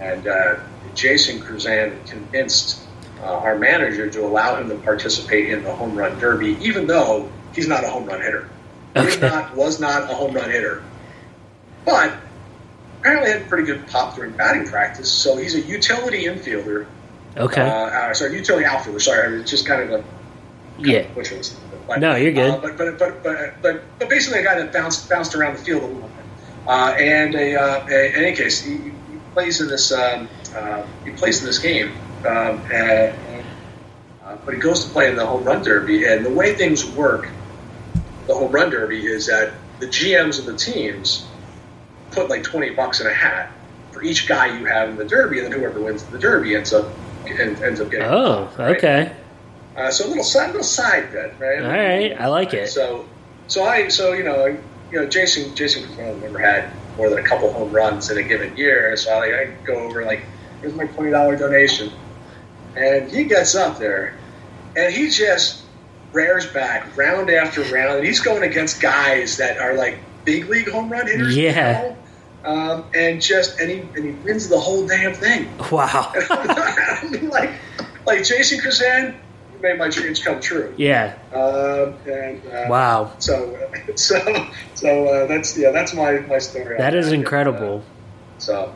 and 0.00 0.26
uh, 0.26 0.56
Jason 0.94 1.40
Krizan 1.40 2.04
convinced 2.08 2.80
uh, 3.22 3.38
our 3.38 3.58
manager 3.58 4.08
to 4.10 4.24
allow 4.24 4.56
him 4.56 4.68
to 4.68 4.76
participate 4.76 5.50
in 5.50 5.62
the 5.62 5.74
home 5.74 5.96
run 5.96 6.18
derby, 6.18 6.56
even 6.60 6.86
though 6.86 7.30
he's 7.54 7.68
not 7.68 7.84
a 7.84 7.88
home 7.88 8.06
run 8.06 8.20
hitter. 8.20 8.48
He 8.94 9.00
Okay. 9.00 9.20
not, 9.20 9.54
was 9.54 9.78
not 9.80 10.10
a 10.10 10.14
home 10.14 10.32
run 10.34 10.50
hitter, 10.50 10.82
but 11.84 12.12
apparently 12.98 13.30
had 13.30 13.48
pretty 13.48 13.64
good 13.64 13.86
pop 13.86 14.16
during 14.16 14.32
batting 14.32 14.66
practice. 14.66 15.10
So 15.10 15.36
he's 15.36 15.54
a 15.54 15.60
utility 15.60 16.24
infielder. 16.24 16.86
Okay. 17.36 17.62
Uh, 17.62 17.66
uh, 17.66 18.14
sorry, 18.14 18.36
utility 18.36 18.64
outfielder. 18.66 19.00
Sorry, 19.00 19.40
it's 19.40 19.50
just 19.50 19.66
kind 19.66 19.82
of 19.82 20.00
a 20.00 20.04
yeah. 20.78 21.04
which 21.14 21.30
was 21.30 21.56
but, 21.86 22.00
No, 22.00 22.14
you're 22.16 22.32
good. 22.32 22.50
Uh, 22.50 22.58
but, 22.58 22.76
but 22.76 22.98
but 22.98 23.22
but 23.22 23.62
but 23.62 23.82
but 23.98 24.08
basically 24.08 24.40
a 24.40 24.44
guy 24.44 24.58
that 24.58 24.72
bounced 24.72 25.08
bounced 25.08 25.34
around 25.34 25.56
the 25.56 25.62
field 25.62 25.82
a 25.82 25.86
little 25.86 26.02
bit. 26.02 26.10
Uh, 26.66 26.94
and 26.98 27.34
a, 27.34 27.54
uh, 27.56 27.86
a, 27.88 28.08
in 28.14 28.24
any 28.24 28.36
case, 28.36 28.60
he, 28.60 28.76
he 28.76 28.92
plays 29.32 29.60
in 29.60 29.68
this 29.68 29.92
um, 29.92 30.28
uh, 30.54 30.84
he 31.04 31.10
plays 31.12 31.40
in 31.40 31.46
this 31.46 31.58
game, 31.58 31.92
um, 32.26 32.60
and, 32.72 33.44
uh, 34.24 34.36
but 34.44 34.54
he 34.54 34.60
goes 34.60 34.84
to 34.84 34.90
play 34.90 35.08
in 35.08 35.16
the 35.16 35.26
home 35.26 35.44
run 35.44 35.62
derby. 35.62 36.06
And 36.06 36.24
the 36.24 36.30
way 36.30 36.54
things 36.54 36.84
work, 36.84 37.28
the 38.26 38.34
home 38.34 38.52
run 38.52 38.70
derby 38.70 39.06
is 39.06 39.26
that 39.26 39.52
the 39.80 39.86
GMs 39.86 40.38
of 40.38 40.46
the 40.46 40.56
teams 40.56 41.26
put 42.10 42.28
like 42.28 42.42
twenty 42.42 42.70
bucks 42.70 43.00
in 43.00 43.06
a 43.06 43.14
hat 43.14 43.52
for 43.92 44.02
each 44.02 44.28
guy 44.28 44.58
you 44.58 44.66
have 44.66 44.88
in 44.88 44.96
the 44.96 45.04
derby, 45.04 45.38
and 45.38 45.52
then 45.52 45.58
whoever 45.58 45.80
wins 45.80 46.02
the 46.04 46.18
derby 46.18 46.54
ends 46.54 46.72
up 46.72 46.86
ends, 47.26 47.80
up 47.80 47.90
getting. 47.90 48.06
Oh, 48.06 48.50
right? 48.58 48.76
okay. 48.76 49.16
Uh, 49.76 49.90
so 49.90 50.06
a 50.06 50.08
little 50.08 50.24
side, 50.24 50.48
little 50.48 50.62
side 50.62 51.12
bet, 51.12 51.38
right? 51.38 51.62
All 51.62 51.70
right. 51.70 52.20
I 52.20 52.26
like 52.26 52.52
it. 52.54 52.68
So, 52.68 53.06
so 53.46 53.64
I, 53.64 53.88
so 53.88 54.12
you 54.12 54.24
know, 54.24 54.46
you 54.46 55.00
know, 55.00 55.06
Jason, 55.06 55.54
Jason 55.54 55.84
Krizan 55.84 56.20
never 56.22 56.38
had 56.38 56.70
more 56.96 57.08
than 57.08 57.18
a 57.18 57.22
couple 57.22 57.52
home 57.52 57.72
runs 57.72 58.10
in 58.10 58.18
a 58.18 58.22
given 58.22 58.56
year. 58.56 58.96
So 58.96 59.12
I, 59.12 59.40
I 59.40 59.44
go 59.64 59.74
over 59.74 60.04
like, 60.04 60.22
here's 60.60 60.74
my 60.74 60.86
twenty 60.86 61.10
dollar 61.10 61.36
donation, 61.36 61.92
and 62.76 63.10
he 63.10 63.24
gets 63.24 63.54
up 63.54 63.78
there, 63.78 64.14
and 64.76 64.92
he 64.92 65.10
just 65.10 65.62
rears 66.12 66.46
back 66.46 66.96
round 66.96 67.30
after 67.30 67.62
round, 67.62 67.98
and 67.98 68.06
he's 68.06 68.20
going 68.20 68.42
against 68.42 68.80
guys 68.80 69.36
that 69.38 69.58
are 69.58 69.74
like 69.74 69.98
big 70.24 70.48
league 70.48 70.68
home 70.70 70.90
run 70.90 71.06
hitters. 71.06 71.36
you 71.36 71.44
Yeah. 71.46 71.72
know? 71.72 71.96
Um, 72.42 72.84
and 72.94 73.20
just 73.20 73.60
and 73.60 73.70
he 73.70 73.78
and 73.80 74.04
he 74.04 74.10
wins 74.24 74.48
the 74.48 74.58
whole 74.58 74.86
damn 74.86 75.12
thing. 75.12 75.48
Wow. 75.70 76.10
I 76.30 77.06
mean, 77.10 77.28
like, 77.28 77.50
like 78.06 78.24
Jason 78.24 78.58
you 78.64 79.14
made 79.60 79.78
my 79.78 79.88
dreams 79.90 80.22
come 80.24 80.40
true. 80.40 80.72
yeah. 80.78 81.16
Um, 81.34 81.94
and 82.10 82.40
uh, 82.46 82.66
Wow. 82.70 83.12
So, 83.18 83.58
so, 83.94 84.18
so 84.74 85.06
uh, 85.06 85.26
that's 85.26 85.56
yeah, 85.58 85.70
that's 85.70 85.92
my 85.92 86.20
my 86.20 86.38
story. 86.38 86.78
That 86.78 86.94
is 86.94 87.08
Uh, 87.08 87.14
incredible. 87.14 87.82
so 88.38 88.72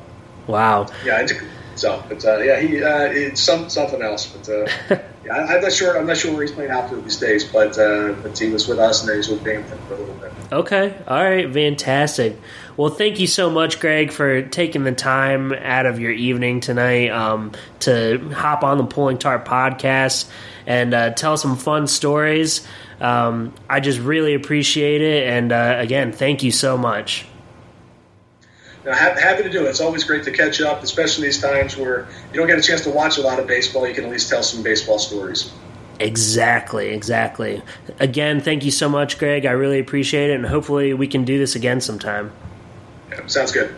Wow. 0.47 0.89
yeah, 1.05 1.21
it's, 1.23 1.33
so 1.77 2.03
but 2.09 2.25
uh, 2.25 2.39
yeah, 2.39 2.61
he 2.61 2.83
uh, 2.83 3.05
it's 3.05 3.41
some 3.41 3.69
something 3.69 4.03
else. 4.03 4.27
But 4.27 4.49
uh, 4.49 4.67
yeah, 5.25 5.35
I, 5.35 5.55
I'm 5.55 5.63
not 5.63 5.73
sure. 5.73 5.99
I'm 5.99 6.07
not 6.07 6.17
sure 6.17 6.33
where 6.33 6.43
he's 6.43 6.53
playing 6.53 6.71
outfield 6.71 7.05
these 7.05 7.17
days. 7.17 7.45
But 7.45 7.79
uh, 7.79 8.13
but 8.23 8.39
he 8.39 8.51
was 8.51 8.67
with 8.69 8.79
us, 8.79 9.01
and 9.01 9.09
then 9.09 9.17
he's 9.17 9.29
with 9.29 9.43
Binghamton 9.45 9.79
for 9.89 9.95
a 9.95 9.99
little 9.99 10.15
bit. 10.15 10.33
Okay. 10.53 10.97
All 11.07 11.23
right. 11.23 11.53
Fantastic. 11.53 12.39
Well, 12.77 12.91
thank 12.91 13.21
you 13.21 13.27
so 13.27 13.51
much, 13.51 13.81
Greg, 13.81 14.13
for 14.13 14.43
taking 14.43 14.85
the 14.85 14.93
time 14.93 15.53
out 15.53 15.87
of 15.87 16.01
your 16.01 16.11
evening 16.11 16.61
tonight 16.61 17.11
um, 17.11 17.53
to 17.81 18.31
hop 18.31 18.65
on 18.65 18.79
the 18.79 18.85
Pulling 18.85 19.19
Tarp 19.19 19.47
podcast 19.47 20.29
and 20.67 20.93
uh, 20.93 21.11
tell 21.11 21.37
some 21.37 21.57
fun 21.57 21.87
stories. 21.87 22.67
Um, 23.01 23.55
I 23.69 23.81
just 23.81 24.01
really 24.01 24.35
appreciate 24.35 25.03
it. 25.03 25.29
And 25.29 25.53
uh, 25.53 25.77
again, 25.79 26.13
thank 26.13 26.43
you 26.43 26.51
so 26.51 26.77
much. 26.77 27.27
Now, 28.85 28.95
ha- 28.95 29.17
happy 29.19 29.43
to 29.43 29.51
do 29.51 29.65
it. 29.67 29.71
It's 29.71 29.81
always 29.81 30.05
great 30.05 30.25
to 30.25 30.31
catch 30.31 30.61
up, 30.61 30.83
especially 30.83 31.25
these 31.25 31.41
times 31.41 31.77
where 31.77 32.07
you 32.33 32.39
don't 32.39 32.47
get 32.47 32.59
a 32.59 32.63
chance 32.63 32.83
to 32.83 32.91
watch 32.91 33.17
a 33.17 33.23
lot 33.23 33.39
of 33.39 33.47
baseball. 33.47 33.87
You 33.87 33.95
can 33.95 34.05
at 34.05 34.11
least 34.11 34.29
tell 34.29 34.43
some 34.43 34.63
baseball 34.63 34.99
stories. 34.99 35.53
Exactly, 36.01 36.89
exactly. 36.89 37.63
Again, 38.01 38.41
thank 38.41 38.65
you 38.65 38.71
so 38.71 38.89
much, 38.89 39.19
Greg. 39.19 39.47
I 39.47 39.53
really 39.53 39.79
appreciate 39.79 40.31
it, 40.31 40.35
and 40.35 40.45
hopefully 40.45 40.93
we 40.93 41.07
can 41.07 41.25
do 41.25 41.39
this 41.39 41.55
again 41.55 41.81
sometime. 41.81 42.33
Yeah, 43.11 43.27
sounds 43.27 43.53
good. 43.53 43.75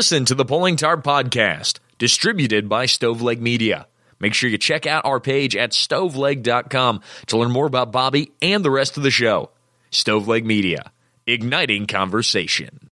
You've 0.00 0.24
to 0.24 0.34
the 0.34 0.46
Pulling 0.46 0.76
Tarp 0.76 1.04
Podcast, 1.04 1.78
distributed 1.98 2.70
by 2.70 2.86
Stoveleg 2.86 3.38
Media. 3.38 3.86
Make 4.18 4.32
sure 4.32 4.48
you 4.48 4.56
check 4.56 4.86
out 4.86 5.04
our 5.04 5.20
page 5.20 5.54
at 5.54 5.72
stoveleg.com 5.72 7.02
to 7.26 7.36
learn 7.36 7.50
more 7.50 7.66
about 7.66 7.92
Bobby 7.92 8.32
and 8.40 8.64
the 8.64 8.70
rest 8.70 8.96
of 8.96 9.02
the 9.02 9.10
show. 9.10 9.50
Stoveleg 9.92 10.46
Media, 10.46 10.90
igniting 11.26 11.86
conversation. 11.86 12.88